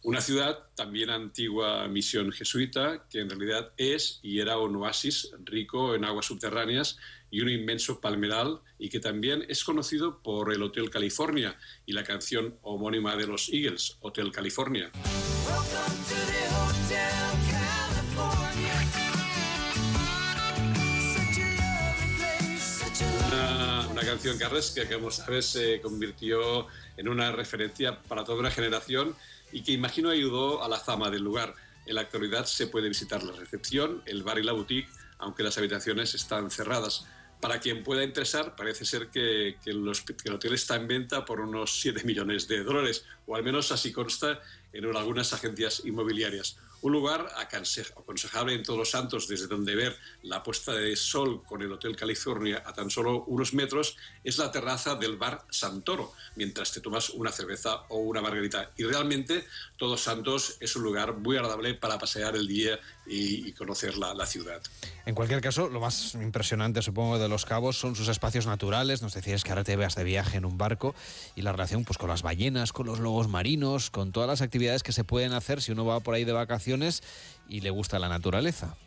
Una 0.03 0.19
ciudad 0.19 0.59
también 0.75 1.09
antigua 1.09 1.87
misión 1.87 2.33
jesuita, 2.33 3.05
que 3.09 3.21
en 3.21 3.29
realidad 3.29 3.71
es 3.77 4.19
y 4.21 4.39
era 4.39 4.57
un 4.57 4.75
oasis 4.75 5.31
rico 5.45 5.95
en 5.95 6.03
aguas 6.03 6.25
subterráneas 6.25 6.97
y 7.31 7.39
un 7.39 7.49
inmenso 7.49 8.01
palmeral, 8.01 8.59
y 8.77 8.89
que 8.89 8.99
también 8.99 9.45
es 9.47 9.63
conocido 9.63 10.21
por 10.21 10.53
el 10.53 10.61
Hotel 10.61 10.89
California 10.89 11.57
y 11.85 11.93
la 11.93 12.03
canción 12.03 12.59
homónima 12.61 13.15
de 13.15 13.27
los 13.27 13.49
Eagles, 13.51 13.97
Hotel 14.01 14.31
California. 14.31 14.91
Canción, 24.13 24.37
que 24.75 24.93
como 24.93 25.09
sabes 25.11 25.45
se 25.47 25.81
convirtió 25.81 26.67
en 26.97 27.07
una 27.07 27.31
referencia 27.31 27.99
para 28.03 28.23
toda 28.23 28.39
una 28.39 28.51
generación 28.51 29.15
y 29.51 29.63
que 29.63 29.71
imagino 29.71 30.09
ayudó 30.09 30.63
a 30.63 30.69
la 30.69 30.79
fama 30.79 31.09
del 31.09 31.23
lugar. 31.23 31.55
En 31.85 31.95
la 31.95 32.01
actualidad 32.01 32.45
se 32.45 32.67
puede 32.67 32.89
visitar 32.89 33.23
la 33.23 33.33
recepción, 33.33 34.03
el 34.05 34.23
bar 34.23 34.37
y 34.37 34.43
la 34.43 34.53
boutique, 34.53 34.89
aunque 35.17 35.43
las 35.43 35.57
habitaciones 35.57 36.13
están 36.13 36.51
cerradas. 36.51 37.05
Para 37.41 37.59
quien 37.59 37.83
pueda 37.83 38.03
interesar, 38.03 38.55
parece 38.55 38.85
ser 38.85 39.07
que, 39.07 39.57
que 39.63 39.71
el 39.71 39.87
hotel 39.87 40.53
está 40.53 40.75
en 40.75 40.87
venta 40.87 41.25
por 41.25 41.41
unos 41.41 41.81
7 41.81 42.03
millones 42.03 42.47
de 42.47 42.63
dólares, 42.63 43.05
o 43.25 43.35
al 43.35 43.43
menos 43.43 43.71
así 43.71 43.91
consta 43.91 44.41
en 44.71 44.85
algunas 44.95 45.33
agencias 45.33 45.81
inmobiliarias. 45.85 46.57
Un 46.83 46.91
lugar 46.91 47.29
aconse- 47.37 47.91
aconsejable 47.97 48.53
en 48.53 48.61
Todos 48.63 48.79
los 48.79 48.89
Santos, 48.91 49.27
desde 49.29 49.47
donde 49.47 49.73
ver 49.73 49.97
la 50.23 50.43
puesta 50.43 50.73
de 50.73 50.97
sol 50.97 51.41
con 51.45 51.61
el 51.61 51.71
Hotel 51.71 51.95
California 51.95 52.61
a 52.65 52.73
tan 52.73 52.89
solo 52.89 53.23
unos 53.23 53.53
metros, 53.53 53.95
es 54.21 54.37
la 54.37 54.51
terraza 54.51 54.95
del 54.95 55.15
bar 55.15 55.45
Santoro, 55.49 56.11
mientras 56.35 56.73
te 56.73 56.81
tomas 56.81 57.09
una 57.11 57.31
cerveza 57.31 57.83
o 57.87 57.99
una 57.99 58.21
margarita. 58.21 58.71
Y 58.75 58.83
realmente 58.83 59.45
Todos 59.77 60.01
Santos 60.01 60.57
es 60.59 60.75
un 60.75 60.83
lugar 60.83 61.13
muy 61.15 61.37
agradable 61.37 61.73
para 61.73 61.97
pasear 61.97 62.35
el 62.35 62.47
día 62.49 62.77
y, 63.05 63.47
y 63.49 63.51
conocer 63.53 63.97
la- 63.97 64.13
la 64.13 64.25
ciudad. 64.25 64.61
En 65.05 65.15
cualquier 65.15 65.41
caso, 65.41 65.67
lo 65.69 65.79
más 65.79 66.15
impresionante, 66.15 66.81
supongo, 66.81 67.19
de 67.19 67.27
Los 67.27 67.45
Cabos 67.45 67.77
son 67.77 67.95
sus 67.95 68.07
espacios 68.07 68.45
naturales. 68.45 69.01
Nos 69.01 69.13
decías 69.13 69.43
que 69.43 69.49
ahora 69.51 69.63
te 69.63 69.75
veas 69.75 69.95
de 69.95 70.03
viaje 70.03 70.37
en 70.37 70.45
un 70.45 70.57
barco 70.57 70.95
y 71.35 71.41
la 71.41 71.51
relación 71.51 71.83
pues, 71.83 71.97
con 71.97 72.09
las 72.09 72.21
ballenas, 72.21 72.71
con 72.73 72.85
los 72.87 72.99
lobos 72.99 73.27
marinos, 73.27 73.89
con 73.89 74.11
todas 74.11 74.29
las 74.29 74.41
actividades 74.41 74.83
que 74.83 74.91
se 74.93 75.03
pueden 75.03 75.33
hacer 75.33 75.61
si 75.61 75.71
uno 75.71 75.85
va 75.85 75.99
por 75.99 76.15
ahí 76.15 76.23
de 76.23 76.31
vacaciones 76.33 77.03
y 77.49 77.61
le 77.61 77.69
gusta 77.69 77.99
la 77.99 78.07
naturaleza. 78.09 78.77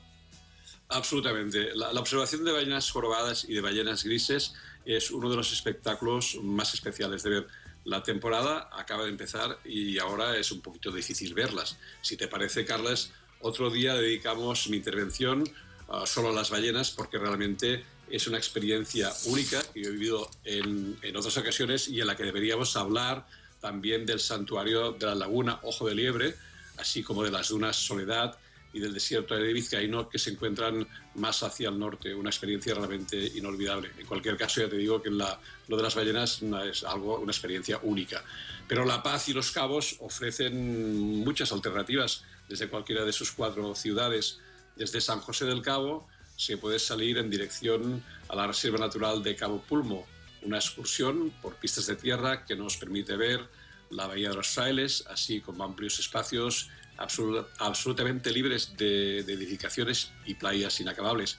Absolutamente. 0.89 1.75
La, 1.75 1.93
la 1.93 2.01
observación 2.01 2.45
de 2.45 2.53
ballenas 2.53 2.91
jorobadas 2.91 3.45
y 3.45 3.55
de 3.55 3.61
ballenas 3.61 4.05
grises 4.05 4.55
es 4.85 5.11
uno 5.11 5.29
de 5.29 5.37
los 5.37 5.53
espectáculos 5.53 6.39
más 6.43 6.75
especiales 6.75 7.23
de 7.25 7.31
ver. 7.31 7.47
La 7.85 8.03
temporada 8.03 8.69
acaba 8.73 9.05
de 9.05 9.11
empezar 9.11 9.59
y 9.65 9.99
ahora 9.99 10.37
es 10.37 10.51
un 10.53 10.61
poquito 10.61 10.91
difícil 10.93 11.35
verlas. 11.35 11.77
Si 12.03 12.17
te 12.17 12.29
parece, 12.29 12.65
Carles, 12.65 13.13
otro 13.41 13.71
día 13.71 13.95
dedicamos 13.95 14.69
mi 14.69 14.77
intervención 14.79 15.45
ah, 15.89 16.05
solo 16.07 16.31
a 16.31 16.33
las 16.33 16.51
ballenas 16.51 16.91
porque 16.91 17.19
realmente 17.19 17.85
es 18.11 18.27
una 18.27 18.39
experiencia 18.39 19.13
única 19.27 19.63
que 19.73 19.83
yo 19.83 19.89
he 19.89 19.93
vivido 19.93 20.31
en, 20.45 20.97
en 21.03 21.17
otras 21.17 21.37
ocasiones 21.37 21.89
y 21.89 22.01
en 22.01 22.07
la 22.07 22.17
que 22.17 22.23
deberíamos 22.25 22.77
hablar 22.77 23.27
también 23.61 24.07
del 24.07 24.21
santuario 24.21 24.93
de 24.93 25.07
la 25.07 25.15
laguna 25.15 25.59
Ojo 25.63 25.89
de 25.89 25.95
Liebre, 25.95 26.35
así 26.79 27.03
como 27.03 27.25
de 27.25 27.31
las 27.31 27.49
dunas 27.49 27.75
Soledad 27.77 28.37
y 28.73 28.79
del 28.79 28.93
desierto 28.93 29.35
de 29.35 29.53
Vizcaíno 29.53 30.09
que 30.09 30.19
se 30.19 30.31
encuentran 30.31 30.87
más 31.15 31.43
hacia 31.43 31.71
el 31.71 31.79
norte. 31.79 32.15
Una 32.15 32.29
experiencia 32.29 32.75
realmente 32.75 33.17
inolvidable. 33.35 33.91
En 33.99 34.07
cualquier 34.07 34.37
caso, 34.37 34.61
ya 34.61 34.69
te 34.69 34.77
digo 34.77 35.01
que 35.03 35.11
la- 35.11 35.41
lo 35.67 35.77
de 35.79 35.83
las 35.83 35.95
ballenas 35.95 36.43
es 36.71 36.85
algo, 36.85 37.19
una 37.19 37.33
experiencia 37.33 37.81
única. 37.83 38.23
Pero 38.69 38.85
La 38.85 39.03
Paz 39.03 39.29
y 39.31 39.33
Los 39.33 39.51
Cabos 39.51 39.97
ofrecen 40.01 41.25
muchas 41.25 41.51
alternativas 41.53 42.23
desde 42.49 42.69
cualquiera 42.69 43.05
de 43.05 43.13
sus 43.13 43.33
cuatro 43.33 43.75
ciudades. 43.75 44.39
Desde 44.77 45.01
San 45.01 45.21
José 45.21 45.45
del 45.47 45.63
Cabo 45.63 46.07
se 46.37 46.59
puede 46.59 46.79
salir 46.79 47.19
en 47.19 47.31
dirección 47.31 48.03
a 48.29 48.37
la 48.37 48.47
Reserva 48.47 48.79
Natural 48.79 49.23
de 49.23 49.35
Cabo 49.35 49.63
Pulmo, 49.63 50.07
una 50.43 50.59
excursión 50.59 51.31
por 51.43 51.57
pistas 51.57 51.87
de 51.87 51.97
tierra 51.97 52.45
que 52.45 52.55
nos 52.55 52.77
permite 52.77 53.17
ver 53.17 53.49
la 53.91 54.07
Bahía 54.07 54.31
de 54.31 54.37
los 54.37 54.49
Frailes, 54.49 55.05
así 55.09 55.41
como 55.41 55.65
amplios 55.65 55.99
espacios 55.99 56.69
absolu- 56.99 57.47
absolutamente 57.59 58.31
libres 58.31 58.77
de, 58.77 59.23
de 59.23 59.33
edificaciones 59.33 60.11
y 60.27 60.35
playas 60.35 60.81
inacabables. 60.81 61.39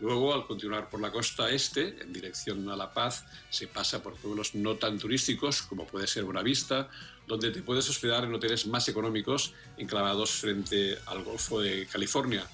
Luego, 0.00 0.34
al 0.34 0.46
continuar 0.48 0.90
por 0.90 1.00
la 1.00 1.12
costa 1.12 1.48
este, 1.50 2.02
en 2.02 2.12
dirección 2.12 2.68
a 2.68 2.74
La 2.74 2.92
Paz, 2.92 3.24
se 3.50 3.68
pasa 3.68 4.02
por 4.02 4.16
pueblos 4.16 4.54
no 4.56 4.74
tan 4.74 4.98
turísticos 4.98 5.62
como 5.62 5.86
puede 5.86 6.08
ser 6.08 6.24
Buenavista, 6.24 6.90
donde 7.32 7.50
te 7.50 7.62
puedes 7.62 7.88
hospedar 7.88 8.24
en 8.24 8.34
hoteles 8.34 8.66
más 8.66 8.86
económicos 8.88 9.54
enclavados 9.78 10.32
frente 10.32 10.98
al 11.06 11.24
Golfo 11.24 11.62
de 11.62 11.86
California. 11.86 12.46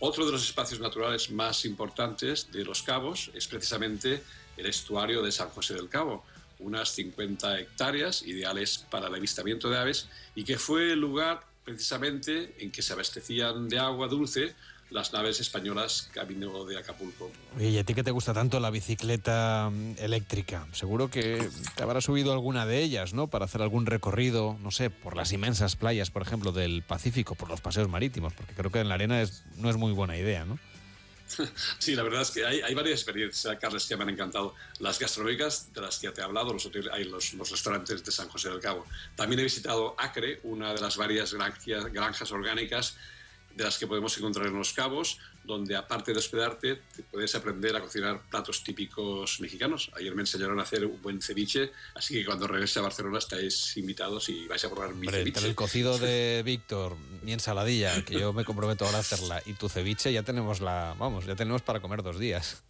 Otro 0.00 0.24
de 0.24 0.32
los 0.32 0.42
espacios 0.44 0.80
naturales 0.80 1.30
más 1.30 1.66
importantes 1.66 2.50
de 2.50 2.64
Los 2.64 2.82
Cabos 2.82 3.30
es 3.34 3.46
precisamente 3.46 4.22
el 4.56 4.64
estuario 4.64 5.20
de 5.20 5.30
San 5.30 5.50
José 5.50 5.74
del 5.74 5.90
Cabo, 5.90 6.24
unas 6.58 6.88
50 6.94 7.60
hectáreas 7.60 8.22
ideales 8.22 8.86
para 8.90 9.08
el 9.08 9.14
avistamiento 9.14 9.68
de 9.68 9.76
aves 9.76 10.08
y 10.34 10.42
que 10.42 10.56
fue 10.56 10.92
el 10.92 11.00
lugar 11.00 11.44
precisamente 11.62 12.56
en 12.60 12.72
que 12.72 12.80
se 12.80 12.94
abastecían 12.94 13.68
de 13.68 13.78
agua 13.78 14.08
dulce 14.08 14.56
las 14.90 15.12
naves 15.12 15.40
españolas 15.40 16.08
camino 16.12 16.64
de 16.64 16.78
Acapulco. 16.78 17.30
Oye, 17.56 17.70
¿y 17.70 17.78
a 17.78 17.84
ti 17.84 17.94
que 17.94 18.02
te 18.02 18.10
gusta 18.10 18.32
tanto 18.32 18.58
la 18.60 18.70
bicicleta 18.70 19.70
mm, 19.70 19.96
eléctrica? 19.98 20.66
Seguro 20.72 21.10
que 21.10 21.48
te 21.76 21.82
habrás 21.82 22.04
subido 22.04 22.32
alguna 22.32 22.66
de 22.66 22.82
ellas, 22.82 23.12
¿no? 23.12 23.28
Para 23.28 23.44
hacer 23.44 23.62
algún 23.62 23.86
recorrido, 23.86 24.56
no 24.62 24.70
sé, 24.70 24.90
por 24.90 25.16
las 25.16 25.32
inmensas 25.32 25.76
playas, 25.76 26.10
por 26.10 26.22
ejemplo, 26.22 26.52
del 26.52 26.82
Pacífico, 26.82 27.34
por 27.34 27.48
los 27.48 27.60
paseos 27.60 27.88
marítimos, 27.88 28.32
porque 28.32 28.54
creo 28.54 28.70
que 28.70 28.80
en 28.80 28.88
la 28.88 28.94
arena 28.94 29.20
es, 29.20 29.44
no 29.56 29.68
es 29.68 29.76
muy 29.76 29.92
buena 29.92 30.16
idea, 30.16 30.44
¿no? 30.44 30.58
Sí, 31.78 31.94
la 31.94 32.02
verdad 32.02 32.22
es 32.22 32.30
que 32.30 32.44
hay, 32.44 32.60
hay 32.60 32.74
varias 32.74 33.00
experiencias, 33.00 33.58
Carles, 33.58 33.86
que 33.86 33.96
me 33.96 34.04
han 34.04 34.10
encantado. 34.10 34.54
Las 34.78 34.98
gastronómicas, 34.98 35.72
de 35.72 35.80
las 35.82 35.98
que 35.98 36.06
ya 36.06 36.12
te 36.12 36.20
he 36.20 36.24
hablado, 36.24 36.52
los, 36.52 36.64
hoteles, 36.64 36.90
hay 36.92 37.04
los, 37.04 37.34
los 37.34 37.50
restaurantes 37.50 38.02
de 38.02 38.10
San 38.10 38.28
José 38.28 38.48
del 38.48 38.60
Cabo. 38.60 38.86
También 39.14 39.40
he 39.40 39.42
visitado 39.42 39.94
Acre, 39.98 40.40
una 40.44 40.72
de 40.72 40.80
las 40.80 40.96
varias 40.96 41.34
granjas, 41.34 41.92
granjas 41.92 42.32
orgánicas 42.32 42.96
de 43.58 43.64
las 43.64 43.76
que 43.76 43.88
podemos 43.88 44.16
encontrar 44.16 44.46
en 44.46 44.54
Los 44.54 44.72
Cabos, 44.72 45.18
donde 45.42 45.74
aparte 45.74 46.12
de 46.12 46.18
hospedarte, 46.18 46.76
te 46.94 47.02
puedes 47.02 47.34
aprender 47.34 47.74
a 47.74 47.80
cocinar 47.80 48.22
platos 48.30 48.62
típicos 48.62 49.40
mexicanos. 49.40 49.90
Ayer 49.96 50.14
me 50.14 50.22
enseñaron 50.22 50.60
a 50.60 50.62
hacer 50.62 50.86
un 50.86 51.02
buen 51.02 51.20
ceviche, 51.20 51.72
así 51.96 52.14
que 52.14 52.24
cuando 52.24 52.46
regrese 52.46 52.78
a 52.78 52.82
Barcelona 52.82 53.18
estáis 53.18 53.76
invitados 53.76 54.28
y 54.28 54.46
vais 54.46 54.64
a 54.64 54.70
probar 54.70 54.90
mi 54.90 55.08
Hombre, 55.08 55.18
ceviche. 55.18 55.38
entre 55.38 55.48
el 55.50 55.56
cocido 55.56 55.98
de 55.98 56.42
Víctor, 56.46 56.96
mi 57.24 57.32
ensaladilla, 57.32 58.04
que 58.04 58.20
yo 58.20 58.32
me 58.32 58.44
comprometo 58.44 58.84
ahora 58.84 58.98
a 58.98 59.00
hacerla, 59.00 59.42
y 59.44 59.54
tu 59.54 59.68
ceviche, 59.68 60.12
ya 60.12 60.22
tenemos 60.22 60.60
la, 60.60 60.94
vamos, 60.96 61.26
ya 61.26 61.34
tenemos 61.34 61.62
para 61.62 61.80
comer 61.80 62.04
dos 62.04 62.20
días. 62.20 62.62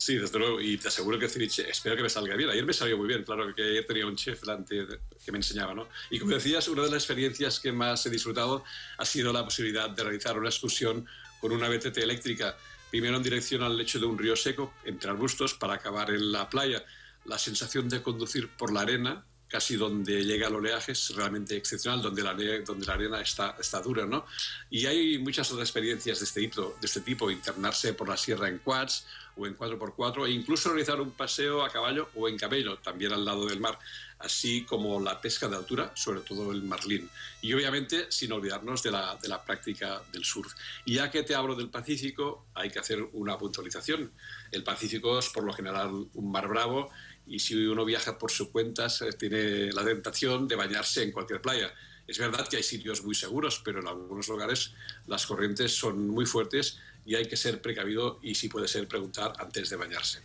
Sí, 0.00 0.14
desde 0.14 0.38
luego, 0.38 0.60
y 0.60 0.78
te 0.78 0.88
aseguro 0.88 1.18
que 1.18 1.28
ceviche, 1.28 1.68
espero 1.68 1.96
que 1.96 2.02
me 2.04 2.08
salga 2.08 2.36
bien. 2.36 2.48
Ayer 2.50 2.64
me 2.64 2.72
salió 2.72 2.96
muy 2.96 3.08
bien, 3.08 3.24
claro, 3.24 3.52
que 3.52 3.62
ayer 3.62 3.84
tenía 3.84 4.06
un 4.06 4.14
chef 4.14 4.40
delante 4.42 4.86
de- 4.86 5.00
que 5.24 5.32
me 5.32 5.38
enseñaba, 5.38 5.74
¿no? 5.74 5.88
Y 6.10 6.20
como 6.20 6.32
decías, 6.32 6.68
una 6.68 6.82
de 6.84 6.90
las 6.90 7.02
experiencias 7.02 7.58
que 7.58 7.72
más 7.72 8.06
he 8.06 8.10
disfrutado 8.10 8.62
ha 8.96 9.04
sido 9.04 9.32
la 9.32 9.42
posibilidad 9.44 9.90
de 9.90 10.02
realizar 10.04 10.38
una 10.38 10.50
excursión 10.50 11.04
con 11.40 11.50
una 11.50 11.68
BTT 11.68 11.98
eléctrica, 11.98 12.56
primero 12.90 13.16
en 13.16 13.22
dirección 13.24 13.62
al 13.64 13.76
lecho 13.76 13.98
de 13.98 14.06
un 14.06 14.16
río 14.16 14.36
seco, 14.36 14.72
entre 14.84 15.10
arbustos, 15.10 15.54
para 15.54 15.74
acabar 15.74 16.10
en 16.10 16.30
la 16.30 16.48
playa. 16.48 16.84
La 17.24 17.36
sensación 17.38 17.88
de 17.88 18.00
conducir 18.00 18.48
por 18.56 18.72
la 18.72 18.82
arena, 18.82 19.26
casi 19.48 19.76
donde 19.76 20.24
llega 20.24 20.48
el 20.48 20.54
oleaje, 20.54 20.92
es 20.92 21.14
realmente 21.14 21.56
excepcional, 21.56 22.02
donde 22.02 22.22
la, 22.22 22.34
donde 22.64 22.86
la 22.86 22.92
arena 22.92 23.20
está, 23.20 23.56
está 23.58 23.80
dura, 23.80 24.06
¿no? 24.06 24.26
Y 24.70 24.86
hay 24.86 25.18
muchas 25.18 25.50
otras 25.50 25.68
experiencias 25.68 26.18
de 26.18 26.24
este 26.24 26.40
tipo, 26.40 26.76
de 26.80 26.86
este 26.86 27.00
tipo, 27.00 27.30
internarse 27.30 27.94
por 27.94 28.08
la 28.08 28.16
sierra 28.16 28.48
en 28.48 28.58
quads 28.58 29.06
o 29.36 29.46
en 29.46 29.56
4x4 29.56 30.26
e 30.26 30.30
incluso 30.32 30.68
realizar 30.70 31.00
un 31.00 31.12
paseo 31.12 31.64
a 31.64 31.70
caballo 31.70 32.10
o 32.14 32.28
en 32.28 32.36
camello, 32.36 32.78
también 32.78 33.12
al 33.12 33.24
lado 33.24 33.46
del 33.46 33.60
mar, 33.60 33.78
así 34.18 34.64
como 34.64 35.00
la 35.00 35.20
pesca 35.20 35.48
de 35.48 35.56
altura, 35.56 35.92
sobre 35.94 36.20
todo 36.20 36.52
el 36.52 36.62
marlín. 36.62 37.08
Y 37.40 37.52
obviamente 37.54 38.06
sin 38.10 38.32
olvidarnos 38.32 38.82
de 38.82 38.90
la, 38.90 39.16
de 39.16 39.28
la 39.28 39.42
práctica 39.42 40.02
del 40.12 40.24
surf. 40.24 40.52
Y 40.84 40.94
ya 40.94 41.10
que 41.10 41.22
te 41.22 41.34
hablo 41.34 41.54
del 41.54 41.70
Pacífico, 41.70 42.46
hay 42.54 42.70
que 42.70 42.80
hacer 42.80 43.00
una 43.12 43.38
puntualización. 43.38 44.12
El 44.50 44.64
Pacífico 44.64 45.18
es 45.18 45.28
por 45.28 45.44
lo 45.44 45.52
general 45.52 46.08
un 46.12 46.32
mar 46.32 46.48
bravo 46.48 46.90
y 47.28 47.38
si 47.38 47.54
uno 47.66 47.84
viaja 47.84 48.18
por 48.18 48.30
su 48.30 48.50
cuenta 48.50 48.88
se 48.88 49.12
tiene 49.12 49.72
la 49.72 49.84
tentación 49.84 50.48
de 50.48 50.56
bañarse 50.56 51.02
en 51.02 51.12
cualquier 51.12 51.40
playa. 51.40 51.72
Es 52.06 52.18
verdad 52.18 52.48
que 52.48 52.56
hay 52.56 52.62
sitios 52.62 53.04
muy 53.04 53.14
seguros, 53.14 53.60
pero 53.64 53.80
en 53.80 53.86
algunos 53.86 54.28
lugares 54.28 54.72
las 55.06 55.26
corrientes 55.26 55.76
son 55.76 56.08
muy 56.08 56.24
fuertes 56.24 56.78
y 57.04 57.14
hay 57.14 57.26
que 57.26 57.36
ser 57.36 57.60
precavido 57.60 58.18
y 58.22 58.34
si 58.34 58.48
puede 58.48 58.66
ser 58.66 58.88
preguntar 58.88 59.34
antes 59.38 59.68
de 59.68 59.76
bañarse. 59.76 60.20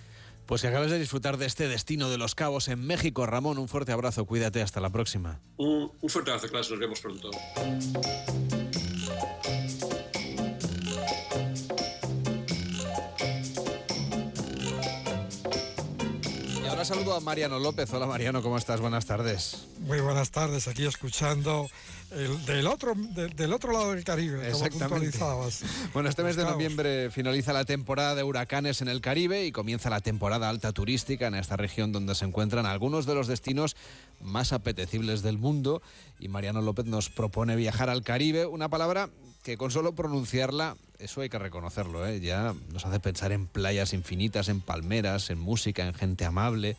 Pues 0.45 0.61
que 0.61 0.67
acabes 0.67 0.91
de 0.91 0.99
disfrutar 0.99 1.37
de 1.37 1.45
este 1.45 1.67
destino 1.67 2.09
de 2.09 2.17
los 2.17 2.35
cabos 2.35 2.67
en 2.67 2.85
México, 2.85 3.25
Ramón. 3.25 3.57
Un 3.57 3.69
fuerte 3.69 3.91
abrazo, 3.91 4.25
cuídate, 4.25 4.61
hasta 4.61 4.81
la 4.81 4.89
próxima. 4.89 5.39
Un, 5.57 5.91
un 6.01 6.09
fuerte 6.09 6.31
abrazo, 6.31 6.49
clase, 6.49 6.71
nos 6.71 6.79
vemos 6.79 6.99
pronto. 6.99 7.31
Saludo 16.93 17.15
a 17.15 17.19
Mariano 17.19 17.59
López. 17.59 17.91
Hola 17.93 18.05
Mariano, 18.05 18.41
¿cómo 18.41 18.57
estás? 18.57 18.79
Buenas 18.79 19.05
tardes. 19.05 19.65
Muy 19.79 19.99
buenas 19.99 20.29
tardes, 20.31 20.67
aquí 20.67 20.85
escuchando 20.85 21.67
el- 22.11 22.45
del, 22.45 22.67
otro, 22.67 22.93
de- 22.95 23.29
del 23.29 23.51
otro 23.53 23.71
lado 23.71 23.91
del 23.93 24.03
Caribe, 24.03 24.37
como 24.37 24.65
Exactamente. 24.65 24.87
puntualizabas. 24.89 25.63
Bueno, 25.93 26.09
este 26.09 26.23
mes 26.23 26.35
de 26.35 26.43
noviembre 26.43 27.09
finaliza 27.09 27.51
la 27.53 27.65
temporada 27.65 28.13
de 28.15 28.23
huracanes 28.23 28.81
en 28.81 28.89
el 28.89 29.01
Caribe 29.01 29.45
y 29.45 29.51
comienza 29.51 29.89
la 29.89 30.01
temporada 30.01 30.49
alta 30.49 30.71
turística 30.71 31.27
en 31.27 31.35
esta 31.35 31.57
región 31.57 31.91
donde 31.91 32.13
se 32.15 32.25
encuentran 32.25 32.65
algunos 32.65 33.05
de 33.05 33.15
los 33.15 33.27
destinos 33.27 33.75
más 34.21 34.53
apetecibles 34.53 35.21
del 35.23 35.37
mundo. 35.39 35.81
Y 36.19 36.27
Mariano 36.27 36.61
López 36.61 36.85
nos 36.85 37.09
propone 37.09 37.55
viajar 37.55 37.89
al 37.89 38.03
Caribe, 38.03 38.45
una 38.45 38.69
palabra 38.69 39.09
que 39.43 39.57
con 39.57 39.71
solo 39.71 39.93
pronunciarla, 39.93 40.77
eso 41.03 41.21
hay 41.21 41.29
que 41.29 41.39
reconocerlo, 41.39 42.07
¿eh? 42.07 42.19
ya 42.19 42.55
nos 42.71 42.85
hace 42.85 42.99
pensar 42.99 43.31
en 43.31 43.47
playas 43.47 43.93
infinitas, 43.93 44.47
en 44.49 44.61
palmeras, 44.61 45.29
en 45.29 45.39
música, 45.39 45.85
en 45.85 45.93
gente 45.93 46.25
amable, 46.25 46.77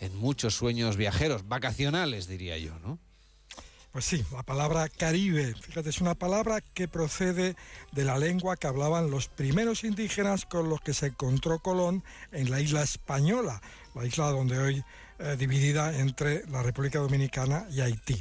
en 0.00 0.14
muchos 0.16 0.54
sueños 0.54 0.96
viajeros, 0.96 1.48
vacacionales 1.48 2.28
diría 2.28 2.58
yo, 2.58 2.78
¿no? 2.80 2.98
Pues 3.92 4.06
sí, 4.06 4.24
la 4.32 4.42
palabra 4.42 4.88
Caribe, 4.88 5.54
fíjate, 5.54 5.90
es 5.90 6.00
una 6.00 6.16
palabra 6.16 6.60
que 6.60 6.88
procede 6.88 7.54
de 7.92 8.04
la 8.04 8.18
lengua 8.18 8.56
que 8.56 8.66
hablaban 8.66 9.08
los 9.08 9.28
primeros 9.28 9.84
indígenas 9.84 10.46
con 10.46 10.68
los 10.68 10.80
que 10.80 10.92
se 10.94 11.06
encontró 11.06 11.60
Colón 11.60 12.02
en 12.32 12.50
la 12.50 12.60
isla 12.60 12.82
española, 12.82 13.62
la 13.94 14.04
isla 14.04 14.30
donde 14.30 14.58
hoy 14.58 14.84
eh, 15.18 15.36
dividida 15.38 15.96
entre 15.98 16.46
la 16.48 16.62
República 16.62 16.98
Dominicana 16.98 17.66
y 17.70 17.80
Haití. 17.80 18.18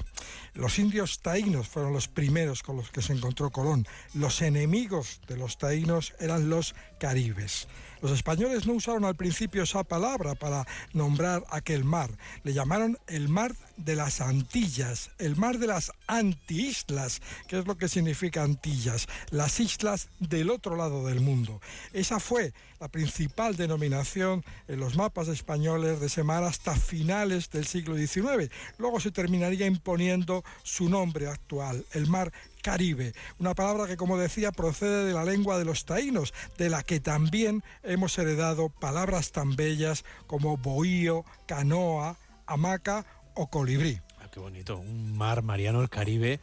Los 0.53 0.77
indios 0.77 1.21
taínos 1.21 1.67
fueron 1.67 1.93
los 1.93 2.07
primeros 2.07 2.61
con 2.61 2.77
los 2.77 2.91
que 2.91 3.01
se 3.01 3.13
encontró 3.13 3.49
Colón. 3.49 3.87
Los 4.13 4.41
enemigos 4.41 5.19
de 5.27 5.37
los 5.37 5.57
taínos 5.57 6.13
eran 6.19 6.49
los 6.49 6.75
caribes. 6.99 7.67
Los 8.03 8.11
españoles 8.11 8.67
no 8.67 8.73
usaron 8.73 9.05
al 9.05 9.15
principio 9.15 9.63
esa 9.63 9.85
palabra 9.85 10.35
para 10.35 10.67
nombrar 10.91 11.45
aquel 11.49 11.85
mar. 11.85 12.11
Le 12.43 12.51
llamaron 12.51 12.97
el 13.07 13.29
mar 13.29 13.55
de 13.77 13.95
las 13.95 14.19
Antillas, 14.19 15.11
el 15.19 15.37
mar 15.37 15.57
de 15.57 15.67
las 15.67 15.93
antiislas, 16.07 17.21
que 17.47 17.59
es 17.59 17.65
lo 17.65 17.77
que 17.77 17.87
significa 17.87 18.43
Antillas, 18.43 19.07
las 19.29 19.61
islas 19.61 20.09
del 20.19 20.49
otro 20.49 20.75
lado 20.75 21.05
del 21.05 21.21
mundo. 21.21 21.61
Esa 21.93 22.19
fue 22.19 22.53
la 22.81 22.89
principal 22.89 23.55
denominación 23.55 24.43
en 24.67 24.81
los 24.81 24.97
mapas 24.97 25.29
españoles 25.29 26.01
de 26.01 26.07
ese 26.07 26.23
mar 26.23 26.43
hasta 26.43 26.75
finales 26.75 27.49
del 27.51 27.65
siglo 27.65 27.95
XIX. 27.95 28.51
Luego 28.77 28.99
se 28.99 29.11
terminaría 29.11 29.65
imponiendo 29.65 30.43
su 30.63 30.89
nombre 30.89 31.27
actual, 31.27 31.85
el 31.93 32.07
mar 32.07 32.33
Caribe, 32.63 33.13
una 33.39 33.53
palabra 33.53 33.87
que, 33.87 33.97
como 33.97 34.17
decía, 34.17 34.53
procede 34.53 35.05
de 35.05 35.13
la 35.13 35.25
lengua 35.25 35.59
de 35.59 35.65
los 35.65 35.83
taínos, 35.83 36.33
de 36.57 36.69
la 36.69 36.81
que 36.81 37.01
también 37.01 37.61
hemos 37.83 38.17
heredado 38.17 38.69
palabras 38.69 39.33
tan 39.33 39.57
bellas 39.57 40.05
como 40.27 40.55
bohío, 40.55 41.25
canoa, 41.45 42.17
hamaca 42.47 43.05
o 43.35 43.47
colibrí. 43.47 43.99
Ah, 44.17 44.29
qué 44.31 44.39
bonito, 44.39 44.77
un 44.77 45.17
mar 45.17 45.43
mariano, 45.43 45.81
el 45.81 45.89
Caribe, 45.89 46.39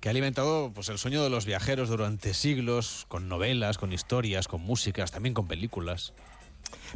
que 0.00 0.08
ha 0.08 0.12
alimentado 0.12 0.70
pues, 0.72 0.88
el 0.90 0.98
sueño 0.98 1.24
de 1.24 1.30
los 1.30 1.44
viajeros 1.44 1.88
durante 1.88 2.34
siglos, 2.34 3.04
con 3.08 3.28
novelas, 3.28 3.76
con 3.76 3.92
historias, 3.92 4.46
con 4.46 4.60
músicas, 4.60 5.10
también 5.10 5.34
con 5.34 5.48
películas. 5.48 6.14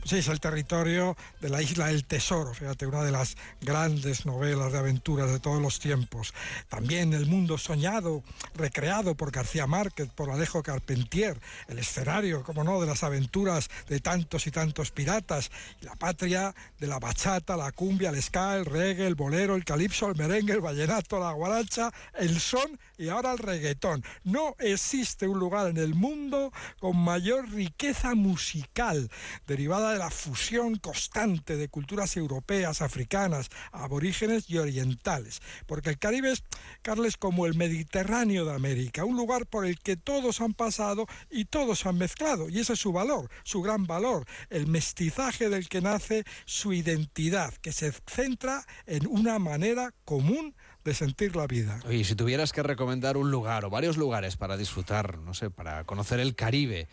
Pues 0.01 0.12
es 0.12 0.28
el 0.28 0.40
territorio 0.40 1.16
de 1.40 1.49
la 1.49 1.61
isla 1.61 1.89
del 1.89 2.05
Tesoro, 2.05 2.55
fíjate, 2.55 2.86
una 2.86 3.03
de 3.03 3.11
las 3.11 3.36
grandes 3.61 4.27
novelas 4.27 4.73
de 4.73 4.78
aventuras 4.78 5.31
de 5.31 5.40
todos 5.40 5.61
los 5.61 5.81
tiempos. 5.81 6.32
También 6.69 7.12
el 7.12 7.27
mundo 7.27 7.59
soñado, 7.59 8.23
recreado 8.55 9.16
por 9.16 9.32
García 9.32 9.66
Márquez, 9.66 10.09
por 10.15 10.31
Alejo 10.31 10.62
Carpentier, 10.62 11.39
el 11.66 11.78
escenario, 11.78 12.45
como 12.45 12.65
no, 12.65 12.81
de 12.81 12.86
las 12.86 13.03
aventuras 13.03 13.70
de 13.89 14.01
tantos 14.01 14.47
y 14.47 14.51
tantos 14.51 14.93
piratas, 14.93 15.51
la 15.81 15.97
patria 15.97 16.55
de 16.78 16.86
la 16.86 16.99
bachata, 16.99 17.57
la 17.57 17.73
cumbia, 17.73 18.11
el 18.11 18.23
ska, 18.23 18.57
el 18.57 18.66
reggae, 18.66 19.07
el 19.07 19.15
bolero, 19.15 19.57
el 19.57 19.65
calipso, 19.65 20.09
el 20.09 20.16
merengue, 20.16 20.53
el 20.53 20.61
vallenato, 20.61 21.19
la 21.19 21.32
guaracha, 21.32 21.93
el 22.15 22.40
son 22.40 22.78
y 22.99 23.09
ahora 23.09 23.33
el 23.33 23.39
reggaetón. 23.39 24.05
No 24.25 24.55
existe 24.59 25.29
un 25.29 25.39
lugar 25.39 25.69
en 25.69 25.77
el 25.77 25.95
mundo 25.95 26.53
con 26.81 26.97
mayor 26.97 27.49
riqueza 27.51 28.15
musical 28.15 29.11
derivada 29.47 29.93
de 29.93 29.99
la 29.99 30.11
fusión 30.11 30.77
constante 30.77 31.57
de 31.57 31.69
culturas 31.69 32.16
europeas, 32.16 32.83
africanas, 32.83 33.49
aborígenes 33.73 34.51
y 34.51 34.59
orientales. 34.59 35.41
Porque 35.66 35.91
el 35.91 35.99
Caribe 35.99 36.33
es, 36.33 36.43
Carles, 36.83 37.16
como 37.16 37.47
el 37.47 37.55
Mediterráneo 37.55 38.45
de 38.45 38.55
América, 38.55 39.05
un 39.05 39.16
lugar 39.16 39.47
por 39.47 39.65
el 39.65 39.79
que 39.79 39.97
todos 39.97 40.41
han 40.41 40.55
pasado 40.55 41.07
y 41.31 41.45
todos 41.45 41.87
han 41.87 41.99
mezclado. 41.99 42.49
Y 42.49 42.59
ese 42.59 42.75
es 42.75 42.81
su 42.81 42.93
valor, 42.93 43.31
su 43.45 43.62
gran 43.62 43.87
valor, 43.87 44.25
el 44.51 44.66
mestizaje 44.66 45.49
del 45.49 45.69
que 45.69 45.81
nace 45.81 46.25
su 46.45 46.73
identidad, 46.73 47.55
que 47.55 47.73
se 47.73 47.93
centra 48.07 48.66
en 48.87 49.07
una 49.07 49.39
manera 49.39 49.95
común 50.05 50.55
sentir 50.94 51.36
la 51.36 51.47
vida. 51.47 51.81
Oye, 51.86 52.05
si 52.05 52.15
tuvieras 52.15 52.52
que 52.52 52.62
recomendar 52.62 53.16
un 53.16 53.31
lugar 53.31 53.65
o 53.65 53.70
varios 53.70 53.97
lugares 53.97 54.36
para 54.36 54.56
disfrutar, 54.56 55.19
no 55.19 55.35
sé, 55.35 55.51
para 55.51 55.85
conocer 55.85 56.20
el 56.20 56.35
Caribe, 56.35 56.89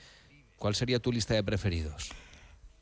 ¿cuál 0.58 0.76
sería 0.76 1.00
tu 1.00 1.12
lista 1.12 1.34
de 1.34 1.44
preferidos? 1.44 2.10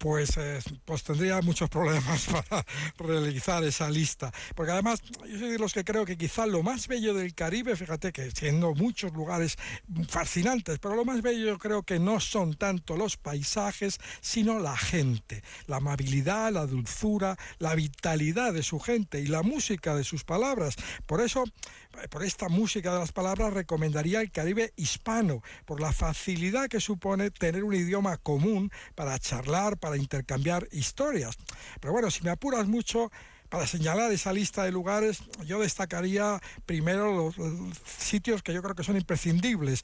Pues, 0.03 0.35
eh, 0.35 0.59
pues 0.83 1.01
tendría 1.01 1.39
muchos 1.41 1.69
problemas 1.69 2.27
para 2.49 2.65
realizar 2.97 3.63
esa 3.63 3.89
lista. 3.89 4.33
Porque 4.53 4.73
además, 4.73 5.01
yo 5.01 5.39
soy 5.39 5.51
de 5.51 5.57
los 5.57 5.71
que 5.73 5.85
creo 5.85 6.03
que 6.03 6.17
quizá 6.17 6.45
lo 6.45 6.61
más 6.61 6.89
bello 6.89 7.13
del 7.13 7.33
Caribe, 7.33 7.77
fíjate 7.77 8.11
que 8.11 8.29
siendo 8.31 8.73
muchos 8.73 9.13
lugares 9.13 9.55
fascinantes, 10.09 10.79
pero 10.79 10.97
lo 10.97 11.05
más 11.05 11.21
bello 11.21 11.45
yo 11.45 11.57
creo 11.57 11.83
que 11.83 11.99
no 11.99 12.19
son 12.19 12.55
tanto 12.55 12.97
los 12.97 13.15
paisajes, 13.15 13.97
sino 14.19 14.59
la 14.59 14.75
gente, 14.75 15.41
la 15.67 15.77
amabilidad, 15.77 16.51
la 16.51 16.65
dulzura, 16.65 17.37
la 17.59 17.73
vitalidad 17.73 18.51
de 18.51 18.63
su 18.63 18.81
gente 18.81 19.21
y 19.21 19.27
la 19.27 19.41
música 19.41 19.95
de 19.95 20.03
sus 20.03 20.25
palabras. 20.25 20.75
Por 21.05 21.21
eso, 21.21 21.45
por 22.09 22.23
esta 22.23 22.49
música 22.49 22.93
de 22.93 22.99
las 22.99 23.11
palabras, 23.11 23.53
recomendaría 23.53 24.21
el 24.21 24.31
Caribe 24.31 24.73
hispano, 24.75 25.41
por 25.65 25.79
la 25.79 25.91
facilidad 25.91 26.67
que 26.67 26.79
supone 26.79 27.31
tener 27.31 27.63
un 27.63 27.73
idioma 27.73 28.17
común 28.17 28.71
para 28.95 29.17
charlar, 29.19 29.77
para 29.77 29.97
intercambiar 29.97 30.67
historias. 30.71 31.37
Pero 31.79 31.93
bueno, 31.93 32.11
si 32.11 32.23
me 32.23 32.31
apuras 32.31 32.67
mucho, 32.67 33.11
para 33.53 33.67
señalar 33.67 34.11
esa 34.11 34.33
lista 34.33 34.63
de 34.63 34.71
lugares, 34.71 35.19
yo 35.45 35.59
destacaría 35.59 36.41
primero 36.65 37.13
los, 37.15 37.35
sitios 37.99 38.41
que 38.41 38.51
yo 38.51 38.63
creo 38.63 38.73
que 38.73 38.83
son 38.83 38.95
imprescindibles, 38.95 39.83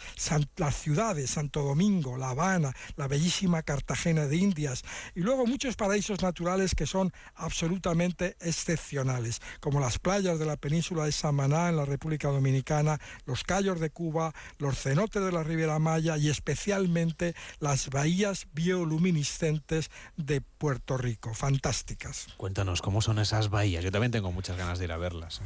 las 0.55 0.75
ciudades, 0.75 1.29
Santo 1.29 1.61
Domingo, 1.61 2.17
La 2.17 2.31
Habana, 2.31 2.73
la 2.95 3.07
bellísima 3.07 3.61
Cartagena 3.61 4.25
de 4.25 4.37
Indias, 4.37 4.81
y 5.13 5.19
luego 5.19 5.45
muchos 5.45 5.75
paraísos 5.75 6.23
naturales 6.23 6.73
que 6.73 6.87
son 6.87 7.13
absolutamente 7.35 8.35
excepcionales, 8.39 9.39
como 9.59 9.79
las 9.79 9.99
playas 9.99 10.39
de 10.39 10.47
la 10.47 10.57
península 10.57 11.05
de 11.05 11.11
Samaná 11.11 11.69
en 11.69 11.77
la 11.77 11.85
República 11.85 12.29
Dominicana, 12.29 12.97
los 13.27 13.43
Cayos 13.43 13.79
de 13.79 13.91
Cuba, 13.91 14.33
los 14.57 14.79
cenotes 14.79 15.23
de 15.23 15.31
la 15.31 15.43
Riviera 15.43 15.77
Maya 15.77 16.17
y 16.17 16.31
especialmente 16.31 17.35
las 17.59 17.91
bahías 17.91 18.47
bioluminiscentes 18.51 19.91
de 20.17 20.41
Puerto 20.41 20.97
Rico, 20.97 21.35
fantásticas. 21.35 22.29
Cuéntanos, 22.35 22.81
¿cómo 22.81 23.03
son 23.03 23.19
esas 23.19 23.51
bahías? 23.51 23.58
Yo 23.65 23.91
también 23.91 24.11
tengo 24.11 24.31
muchas 24.31 24.57
ganas 24.57 24.79
de 24.79 24.85
ir 24.85 24.91
a 24.91 24.97
verlas. 24.97 25.41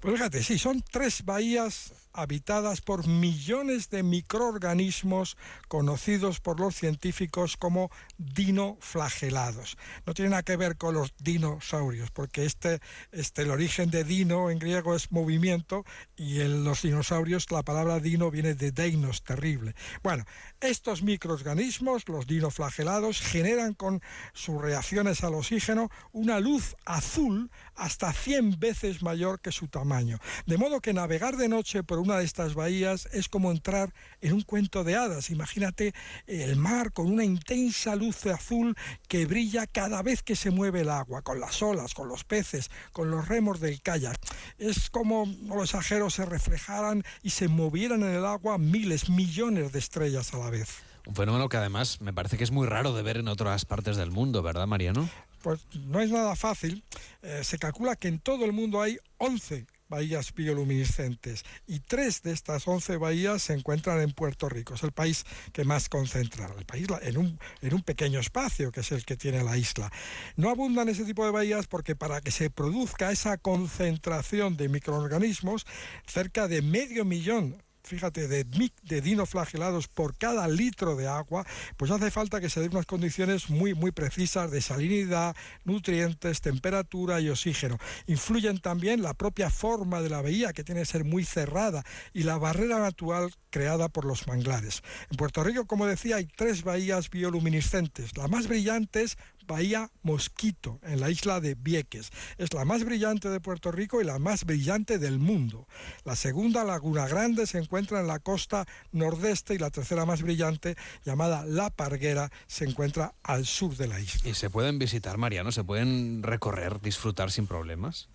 Pues 0.00 0.14
fíjate, 0.14 0.42
sí, 0.42 0.58
son 0.58 0.82
tres 0.90 1.24
bahías 1.24 1.92
habitadas 2.14 2.80
por 2.80 3.06
millones 3.06 3.90
de 3.90 4.02
microorganismos 4.02 5.36
conocidos 5.68 6.40
por 6.40 6.60
los 6.60 6.76
científicos 6.76 7.56
como 7.56 7.90
dinoflagelados. 8.16 9.76
No 10.06 10.14
tiene 10.14 10.30
nada 10.30 10.44
que 10.44 10.56
ver 10.56 10.76
con 10.76 10.94
los 10.94 11.12
dinosaurios, 11.18 12.10
porque 12.12 12.44
este, 12.44 12.80
este, 13.10 13.42
el 13.42 13.50
origen 13.50 13.90
de 13.90 14.04
dino 14.04 14.50
en 14.50 14.60
griego 14.60 14.94
es 14.94 15.10
movimiento 15.10 15.84
y 16.16 16.40
en 16.40 16.64
los 16.64 16.82
dinosaurios 16.82 17.50
la 17.50 17.64
palabra 17.64 17.98
dino 17.98 18.30
viene 18.30 18.54
de 18.54 18.70
deinos, 18.70 19.24
terrible. 19.24 19.74
Bueno, 20.02 20.24
estos 20.60 21.02
microorganismos, 21.02 22.08
los 22.08 22.26
dinoflagelados, 22.26 23.20
generan 23.20 23.74
con 23.74 24.00
sus 24.32 24.62
reacciones 24.62 25.24
al 25.24 25.34
oxígeno 25.34 25.90
una 26.12 26.38
luz 26.38 26.76
azul 26.84 27.50
hasta 27.74 28.12
100 28.12 28.60
veces 28.60 29.02
mayor 29.02 29.40
que 29.40 29.50
su 29.50 29.66
tamaño. 29.66 30.18
De 30.46 30.58
modo 30.58 30.80
que 30.80 30.92
navegar 30.92 31.36
de 31.36 31.48
noche 31.48 31.82
por 31.82 32.03
una 32.04 32.18
de 32.18 32.24
estas 32.24 32.54
bahías 32.54 33.08
es 33.12 33.28
como 33.28 33.50
entrar 33.50 33.94
en 34.20 34.34
un 34.34 34.42
cuento 34.42 34.84
de 34.84 34.94
hadas. 34.94 35.30
Imagínate 35.30 35.94
el 36.26 36.56
mar 36.56 36.92
con 36.92 37.10
una 37.10 37.24
intensa 37.24 37.96
luz 37.96 38.26
azul 38.26 38.76
que 39.08 39.24
brilla 39.24 39.66
cada 39.66 40.02
vez 40.02 40.22
que 40.22 40.36
se 40.36 40.50
mueve 40.50 40.82
el 40.82 40.90
agua, 40.90 41.22
con 41.22 41.40
las 41.40 41.62
olas, 41.62 41.94
con 41.94 42.08
los 42.08 42.24
peces, 42.24 42.70
con 42.92 43.10
los 43.10 43.26
remos 43.26 43.58
del 43.58 43.80
kayak. 43.80 44.18
Es 44.58 44.90
como, 44.90 45.26
no 45.26 45.56
lo 45.56 45.64
exagero, 45.64 46.10
se 46.10 46.26
reflejaran 46.26 47.02
y 47.22 47.30
se 47.30 47.48
movieran 47.48 48.02
en 48.02 48.14
el 48.14 48.26
agua 48.26 48.58
miles, 48.58 49.08
millones 49.08 49.72
de 49.72 49.78
estrellas 49.78 50.34
a 50.34 50.38
la 50.38 50.50
vez. 50.50 50.68
Un 51.06 51.14
fenómeno 51.14 51.48
que 51.48 51.56
además 51.56 52.02
me 52.02 52.12
parece 52.12 52.36
que 52.36 52.44
es 52.44 52.50
muy 52.50 52.66
raro 52.66 52.92
de 52.92 53.02
ver 53.02 53.16
en 53.16 53.28
otras 53.28 53.64
partes 53.64 53.96
del 53.96 54.10
mundo, 54.10 54.42
¿verdad, 54.42 54.66
Mariano? 54.66 55.08
Pues 55.42 55.60
no 55.86 56.00
es 56.00 56.10
nada 56.10 56.36
fácil. 56.36 56.84
Eh, 57.22 57.40
se 57.44 57.58
calcula 57.58 57.96
que 57.96 58.08
en 58.08 58.18
todo 58.18 58.44
el 58.44 58.52
mundo 58.52 58.82
hay 58.82 58.98
11 59.18 59.66
bahías 59.94 60.34
bioluminiscentes 60.34 61.44
y 61.68 61.78
tres 61.78 62.20
de 62.22 62.32
estas 62.32 62.66
11 62.66 62.96
bahías 62.96 63.42
se 63.42 63.52
encuentran 63.52 64.00
en 64.00 64.10
Puerto 64.10 64.48
Rico. 64.48 64.74
Es 64.74 64.82
el 64.82 64.90
país 64.90 65.24
que 65.52 65.62
más 65.62 65.88
concentra 65.88 66.52
el 66.58 66.66
país 66.66 66.88
en 67.02 67.16
un, 67.16 67.38
en 67.62 67.74
un 67.74 67.82
pequeño 67.82 68.18
espacio 68.18 68.72
que 68.72 68.80
es 68.80 68.90
el 68.90 69.04
que 69.04 69.16
tiene 69.16 69.44
la 69.44 69.56
isla. 69.56 69.92
No 70.34 70.50
abundan 70.50 70.88
ese 70.88 71.04
tipo 71.04 71.24
de 71.24 71.30
bahías 71.30 71.68
porque 71.68 71.94
para 71.94 72.20
que 72.20 72.32
se 72.32 72.50
produzca 72.50 73.12
esa 73.12 73.38
concentración 73.38 74.56
de 74.56 74.68
microorganismos, 74.68 75.64
cerca 76.08 76.48
de 76.48 76.60
medio 76.60 77.04
millón 77.04 77.63
fíjate, 77.84 78.28
de, 78.28 78.44
de 78.44 79.00
dinoflagelados 79.00 79.88
por 79.88 80.16
cada 80.16 80.48
litro 80.48 80.96
de 80.96 81.06
agua, 81.06 81.46
pues 81.76 81.90
hace 81.90 82.10
falta 82.10 82.40
que 82.40 82.50
se 82.50 82.60
den 82.60 82.72
unas 82.72 82.86
condiciones 82.86 83.50
muy, 83.50 83.74
muy 83.74 83.92
precisas 83.92 84.50
de 84.50 84.60
salinidad, 84.60 85.36
nutrientes, 85.64 86.40
temperatura 86.40 87.20
y 87.20 87.28
oxígeno. 87.28 87.78
Influyen 88.06 88.58
también 88.58 89.02
la 89.02 89.14
propia 89.14 89.50
forma 89.50 90.00
de 90.00 90.10
la 90.10 90.22
bahía, 90.22 90.52
que 90.52 90.64
tiene 90.64 90.80
que 90.80 90.86
ser 90.86 91.04
muy 91.04 91.24
cerrada, 91.24 91.84
y 92.12 92.22
la 92.22 92.38
barrera 92.38 92.78
natural 92.78 93.30
creada 93.50 93.88
por 93.88 94.04
los 94.04 94.26
manglares. 94.26 94.82
En 95.10 95.16
Puerto 95.16 95.44
Rico, 95.44 95.66
como 95.66 95.86
decía, 95.86 96.16
hay 96.16 96.26
tres 96.26 96.64
bahías 96.64 97.10
bioluminiscentes. 97.10 98.16
La 98.16 98.26
más 98.28 98.48
brillante 98.48 99.02
es 99.02 99.16
Bahía 99.46 99.90
Mosquito, 100.02 100.80
en 100.82 101.00
la 101.00 101.10
isla 101.10 101.40
de 101.40 101.54
Vieques. 101.54 102.10
Es 102.38 102.52
la 102.52 102.64
más 102.64 102.84
brillante 102.84 103.28
de 103.28 103.40
Puerto 103.40 103.72
Rico 103.72 104.00
y 104.00 104.04
la 104.04 104.18
más 104.18 104.44
brillante 104.44 104.98
del 104.98 105.18
mundo. 105.18 105.66
La 106.04 106.16
segunda, 106.16 106.64
Laguna 106.64 107.06
Grande, 107.06 107.46
se 107.46 107.58
encuentra 107.58 108.00
en 108.00 108.06
la 108.06 108.18
costa 108.18 108.66
nordeste 108.92 109.54
y 109.54 109.58
la 109.58 109.70
tercera 109.70 110.04
más 110.06 110.22
brillante, 110.22 110.76
llamada 111.04 111.44
La 111.44 111.70
Parguera, 111.70 112.30
se 112.46 112.64
encuentra 112.64 113.14
al 113.22 113.46
sur 113.46 113.76
de 113.76 113.88
la 113.88 114.00
isla. 114.00 114.28
¿Y 114.28 114.34
se 114.34 114.50
pueden 114.50 114.78
visitar, 114.78 115.18
Mariano? 115.18 115.52
¿Se 115.52 115.64
pueden 115.64 116.22
recorrer, 116.22 116.80
disfrutar 116.80 117.30
sin 117.30 117.46
problemas? 117.46 118.08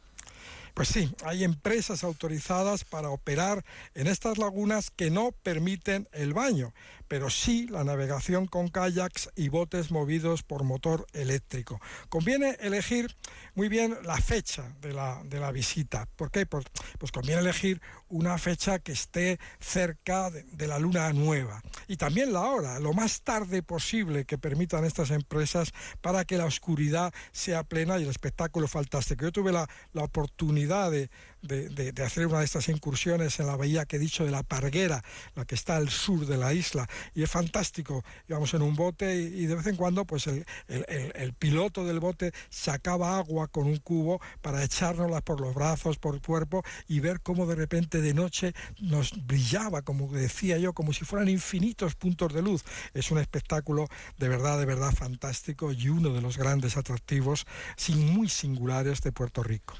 Pues 0.73 0.87
sí, 0.87 1.13
hay 1.25 1.43
empresas 1.43 2.03
autorizadas 2.03 2.85
para 2.85 3.09
operar 3.09 3.65
en 3.95 4.07
estas 4.07 4.37
lagunas 4.37 4.91
que 4.91 5.09
no 5.09 5.31
permiten 5.43 6.07
el 6.13 6.33
baño 6.33 6.73
pero 7.09 7.29
sí 7.29 7.67
la 7.67 7.83
navegación 7.83 8.45
con 8.45 8.69
kayaks 8.69 9.31
y 9.35 9.49
botes 9.49 9.91
movidos 9.91 10.43
por 10.43 10.63
motor 10.63 11.05
eléctrico. 11.11 11.81
Conviene 12.07 12.55
elegir 12.61 13.17
muy 13.55 13.67
bien 13.67 13.97
la 14.03 14.15
fecha 14.17 14.75
de 14.79 14.93
la, 14.93 15.21
de 15.25 15.39
la 15.39 15.51
visita. 15.51 16.07
¿Por 16.15 16.31
qué? 16.31 16.45
Pues, 16.45 16.65
conviene 17.11 17.41
elegir 17.41 17.81
una 18.07 18.37
fecha 18.37 18.79
que 18.79 18.91
esté 18.91 19.39
cerca 19.59 20.29
de, 20.29 20.43
de, 20.43 20.67
la 20.67 20.79
luna 20.79 21.11
nueva. 21.11 21.61
Y 21.87 21.97
también 21.97 22.31
la 22.31 22.41
hora, 22.41 22.79
lo 22.79 22.93
más 22.93 23.23
tarde 23.23 23.63
posible 23.63 24.25
que 24.25 24.37
permitan 24.37 24.85
estas 24.85 25.09
empresas 25.09 25.71
para 26.01 26.23
que 26.25 26.37
la 26.37 26.45
oscuridad 26.45 27.11
sea 27.31 27.63
plena 27.63 27.97
y 27.97 28.03
el 28.03 28.09
espectáculo 28.09 28.67
fantástico. 28.67 29.25
Yo 29.25 29.31
tuve 29.31 29.51
la, 29.51 29.67
la 29.93 30.03
oportunidad 30.03 30.91
de, 30.91 31.09
de, 31.41 31.93
hacer 32.03 32.27
una 32.27 32.39
de 32.39 32.45
estas 32.45 32.69
incursiones 32.69 33.39
en 33.39 33.47
la 33.47 33.55
bahía 33.55 33.85
que 33.85 33.95
he 33.95 33.99
dicho 33.99 34.25
de 34.25 34.31
la 34.31 34.43
Parguera, 34.43 35.03
la 35.35 35.45
que 35.45 35.55
está 35.55 35.75
al 35.77 35.89
sur 35.89 36.25
de 36.25 36.37
la 36.37 36.53
isla, 36.53 36.87
y 37.13 37.23
es 37.23 37.29
fantástico. 37.29 38.03
Íbamos 38.27 38.53
en 38.53 38.61
un 38.61 38.75
bote 38.75 39.15
y, 39.15 39.45
de 39.45 39.55
vez 39.55 39.67
en 39.67 39.75
cuando 39.75 40.05
pues 40.05 40.27
el, 40.27 40.45
el, 40.67 41.33
piloto 41.33 41.85
del 41.85 41.99
bote 41.99 42.33
sacaba 42.49 43.17
agua 43.17 43.47
con 43.47 43.67
un 43.67 43.77
cubo 43.77 44.21
para 44.41 44.63
echárnosla 44.63 45.21
por 45.21 45.41
los 45.41 45.53
brazos, 45.53 45.97
por 45.97 46.15
el 46.15 46.21
cuerpo 46.21 46.63
y 46.87 46.99
ver 46.99 47.21
cómo 47.21 47.45
de 47.45 47.55
repente 47.55 48.01
de 48.01 48.13
noche 48.13 48.53
nos 48.79 49.25
brillaba, 49.25 49.81
como 49.81 50.07
decía 50.11 50.57
yo, 50.57 50.73
como 50.73 50.93
si 50.93 51.05
fueran 51.05 51.29
infinitos 51.29 51.95
puntos 51.95 52.33
de 52.33 52.41
luz. 52.41 52.63
Es 52.93 53.11
un 53.11 53.19
espectáculo 53.19 53.87
de 54.17 54.29
verdad, 54.29 54.59
de 54.59 54.65
verdad 54.65 54.93
fantástico 54.93 55.71
y 55.71 55.89
uno 55.89 56.13
de 56.13 56.21
los 56.21 56.37
grandes 56.37 56.77
atractivos, 56.77 57.45
sin 57.77 58.13
muy 58.13 58.29
singulares 58.29 59.01
de 59.01 59.11
Puerto 59.11 59.43
Rico. 59.43 59.75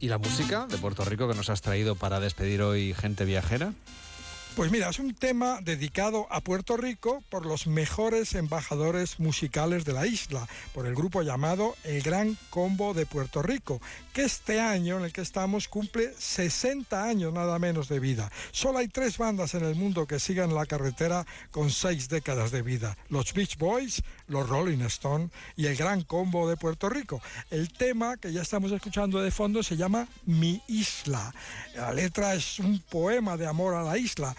¿Y 0.00 0.08
la 0.08 0.18
música 0.18 0.66
de 0.68 0.78
Puerto 0.78 1.04
Rico 1.04 1.26
que 1.28 1.34
nos 1.34 1.50
has 1.50 1.60
traído 1.60 1.96
para 1.96 2.20
despedir 2.20 2.62
hoy 2.62 2.94
gente 2.94 3.24
viajera? 3.24 3.72
Pues 4.58 4.72
mira, 4.72 4.88
es 4.88 4.98
un 4.98 5.14
tema 5.14 5.60
dedicado 5.62 6.26
a 6.30 6.40
Puerto 6.40 6.76
Rico 6.76 7.22
por 7.30 7.46
los 7.46 7.68
mejores 7.68 8.34
embajadores 8.34 9.20
musicales 9.20 9.84
de 9.84 9.92
la 9.92 10.04
isla, 10.04 10.48
por 10.74 10.88
el 10.88 10.96
grupo 10.96 11.22
llamado 11.22 11.76
El 11.84 12.02
Gran 12.02 12.36
Combo 12.50 12.92
de 12.92 13.06
Puerto 13.06 13.40
Rico, 13.40 13.80
que 14.12 14.24
este 14.24 14.60
año 14.60 14.98
en 14.98 15.04
el 15.04 15.12
que 15.12 15.20
estamos 15.20 15.68
cumple 15.68 16.12
60 16.18 17.04
años 17.04 17.32
nada 17.32 17.60
menos 17.60 17.88
de 17.88 18.00
vida. 18.00 18.32
Solo 18.50 18.78
hay 18.78 18.88
tres 18.88 19.16
bandas 19.16 19.54
en 19.54 19.64
el 19.64 19.76
mundo 19.76 20.08
que 20.08 20.18
sigan 20.18 20.52
la 20.52 20.66
carretera 20.66 21.24
con 21.52 21.70
seis 21.70 22.08
décadas 22.08 22.50
de 22.50 22.62
vida, 22.62 22.98
los 23.10 23.34
Beach 23.34 23.58
Boys, 23.58 24.02
los 24.26 24.48
Rolling 24.48 24.80
Stones 24.86 25.30
y 25.54 25.66
el 25.66 25.76
Gran 25.76 26.02
Combo 26.02 26.50
de 26.50 26.56
Puerto 26.56 26.88
Rico. 26.88 27.22
El 27.52 27.72
tema 27.72 28.16
que 28.16 28.32
ya 28.32 28.42
estamos 28.42 28.72
escuchando 28.72 29.22
de 29.22 29.30
fondo 29.30 29.62
se 29.62 29.76
llama 29.76 30.08
Mi 30.26 30.60
Isla. 30.66 31.32
La 31.76 31.92
letra 31.92 32.34
es 32.34 32.58
un 32.58 32.80
poema 32.80 33.36
de 33.36 33.46
amor 33.46 33.76
a 33.76 33.84
la 33.84 33.96
isla 33.96 34.34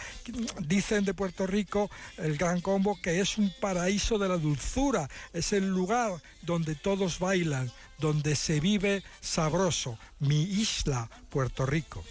Dicen 0.60 1.06
de 1.06 1.14
Puerto 1.14 1.48
Rico, 1.48 1.90
el 2.18 2.38
Gran 2.38 2.62
Combo, 2.62 3.00
que 3.02 3.20
es 3.20 3.38
un 3.38 3.54
paraíso 3.60 4.18
de 4.18 4.30
la 4.30 4.38
dulzura, 4.38 5.10
es 5.34 5.54
el 5.54 5.70
lugar 5.70 6.22
donde 6.42 6.76
todos 6.76 7.20
bailan, 7.20 7.72
donde 7.98 8.36
se 8.36 8.60
vive 8.60 9.04
sabroso, 9.22 9.98
mi 10.20 10.44
isla, 10.44 11.10
Puerto 11.30 11.66
Rico. 11.66 12.04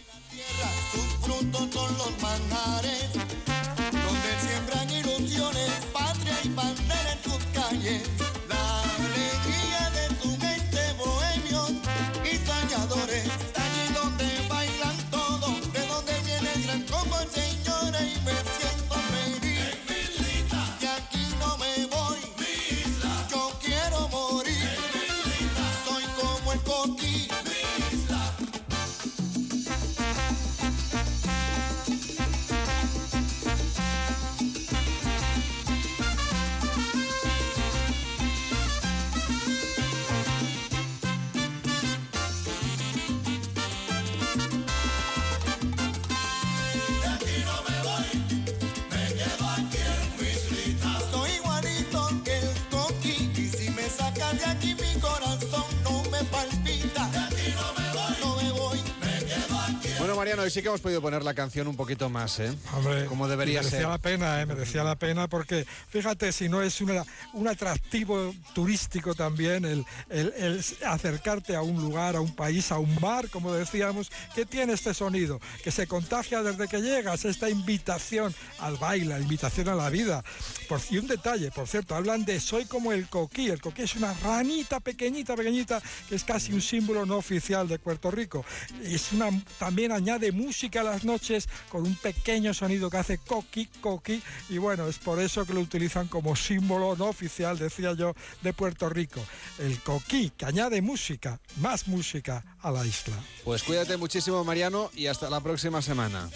Mariano, 60.39 60.45
hoy 60.45 60.51
sí 60.51 60.63
que 60.63 60.69
hemos 60.69 60.81
podido 60.81 61.03
poner 61.03 61.25
la 61.25 61.35
canción 61.35 61.67
un 61.67 61.77
poquito 61.77 62.09
más, 62.09 62.39
¿eh? 62.39 62.55
Hombre, 62.73 63.07
como 63.07 63.27
debería 63.27 63.59
merecía 63.61 63.81
ser. 63.81 63.89
la 63.89 63.99
pena, 63.99 64.41
¿eh? 64.41 64.47
Merecía 64.47 64.85
la 64.85 64.95
pena 64.95 65.27
porque, 65.27 65.67
fíjate, 65.91 66.31
si 66.33 66.49
no 66.49 66.63
es 66.63 66.81
una, 66.81 67.05
un 67.33 67.49
atractivo 67.49 68.35
turístico 68.55 69.15
también 69.15 69.65
el, 69.65 69.85
el, 70.11 70.65
acercarte 70.87 71.57
a 71.57 71.63
un 71.63 71.81
lugar, 71.81 72.15
a 72.15 72.21
un 72.21 72.35
país, 72.35 72.71
a 72.71 72.79
un 72.79 73.01
mar, 73.01 73.29
como 73.31 73.53
decíamos, 73.53 74.11
que 74.35 74.47
tiene 74.47 74.75
este 74.75 74.95
sonido, 74.95 75.41
que 75.65 75.73
se 75.73 75.87
contagia 75.87 76.43
desde 76.43 76.69
que 76.69 76.81
llegas, 76.81 77.25
esta 77.25 77.51
invitación 77.51 78.33
al 78.61 78.77
baile, 78.77 79.07
la 79.07 79.21
invitación 79.21 79.69
a 79.69 79.75
la 79.75 79.91
vida. 79.91 80.23
Por, 80.69 80.81
y 80.91 80.99
un 80.99 81.09
detalle, 81.09 81.51
por 81.51 81.67
cierto, 81.67 81.97
hablan 81.97 82.25
de 82.25 82.39
soy 82.39 82.67
como 82.67 82.93
el 82.93 83.09
coquí. 83.09 83.49
El 83.49 83.61
coquí 83.61 83.83
es 83.83 83.97
una 83.97 84.15
ranita 84.15 84.79
pequeñita, 84.79 85.35
pequeñita, 85.35 85.83
que 86.09 86.15
es 86.15 86.23
casi 86.23 86.53
un 86.53 86.61
símbolo 86.61 87.05
no 87.07 87.17
oficial 87.17 87.67
de 87.67 87.79
Puerto 87.79 88.11
Rico. 88.11 88.45
Es 88.85 89.13
una, 89.13 89.31
también 89.59 89.93
añade 89.93 90.28
música 90.33 90.81
a 90.81 90.85
las 90.85 91.05
noches 91.05 91.49
con 91.69 91.85
un 91.85 91.95
pequeño 91.95 92.55
sonido 92.55 92.91
que 92.91 92.97
hace 92.97 93.19
coqui, 93.19 93.67
coqui, 93.81 94.23
y 94.49 94.59
bueno, 94.59 94.89
es 94.89 94.99
por 94.99 95.21
eso 95.21 95.45
que 95.47 95.55
lo 95.55 95.61
utilizan 95.61 96.09
como 96.09 96.37
símbolo 96.37 96.97
no 96.97 97.07
oficial, 97.07 97.59
decía 97.59 97.95
yo, 97.95 98.15
de 98.43 98.53
Puerto 98.53 98.89
Rico. 98.89 99.21
El 99.59 99.81
coqui, 99.83 100.31
que 100.31 100.47
añade 100.47 100.83
música, 100.83 101.41
más 101.57 101.89
música 101.89 102.45
a 102.61 102.71
la 102.71 102.85
isla. 102.87 103.17
Pues 103.45 103.63
cuídate 103.63 103.97
muchísimo, 103.97 104.45
Mariano, 104.45 104.91
y 104.95 105.07
hasta 105.07 105.31
la 105.31 105.41
próxima 105.41 105.83
semana. 105.83 106.29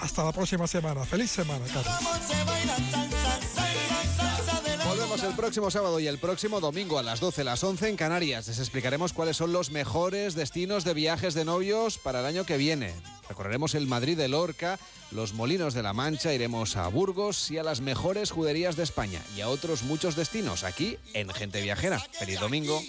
Hasta 0.00 0.24
la 0.24 0.32
próxima 0.32 0.66
semana. 0.66 1.04
Feliz 1.04 1.30
semana, 1.30 1.64
Carlos. 1.72 1.94
El 5.06 5.34
próximo 5.34 5.70
sábado 5.70 5.98
y 6.00 6.06
el 6.06 6.18
próximo 6.18 6.60
domingo 6.60 6.98
a 6.98 7.02
las 7.02 7.20
12, 7.20 7.44
las 7.44 7.62
11 7.64 7.88
en 7.88 7.96
Canarias. 7.96 8.48
Les 8.48 8.58
explicaremos 8.58 9.12
cuáles 9.12 9.36
son 9.36 9.52
los 9.52 9.70
mejores 9.70 10.34
destinos 10.34 10.84
de 10.84 10.94
viajes 10.94 11.34
de 11.34 11.44
novios 11.44 11.98
para 11.98 12.20
el 12.20 12.26
año 12.26 12.44
que 12.44 12.56
viene. 12.56 12.94
Recorreremos 13.28 13.74
el 13.74 13.86
Madrid 13.86 14.16
de 14.16 14.28
Lorca, 14.28 14.78
los 15.10 15.32
Molinos 15.32 15.74
de 15.74 15.82
la 15.82 15.92
Mancha, 15.92 16.34
iremos 16.34 16.76
a 16.76 16.88
Burgos 16.88 17.50
y 17.50 17.58
a 17.58 17.62
las 17.62 17.80
mejores 17.80 18.30
juderías 18.30 18.76
de 18.76 18.82
España 18.82 19.20
y 19.36 19.40
a 19.40 19.48
otros 19.48 19.84
muchos 19.84 20.16
destinos 20.16 20.64
aquí 20.64 20.98
en 21.14 21.30
Gente 21.30 21.62
Viajera. 21.62 21.98
¡Feliz 21.98 22.38
domingo! 22.38 22.80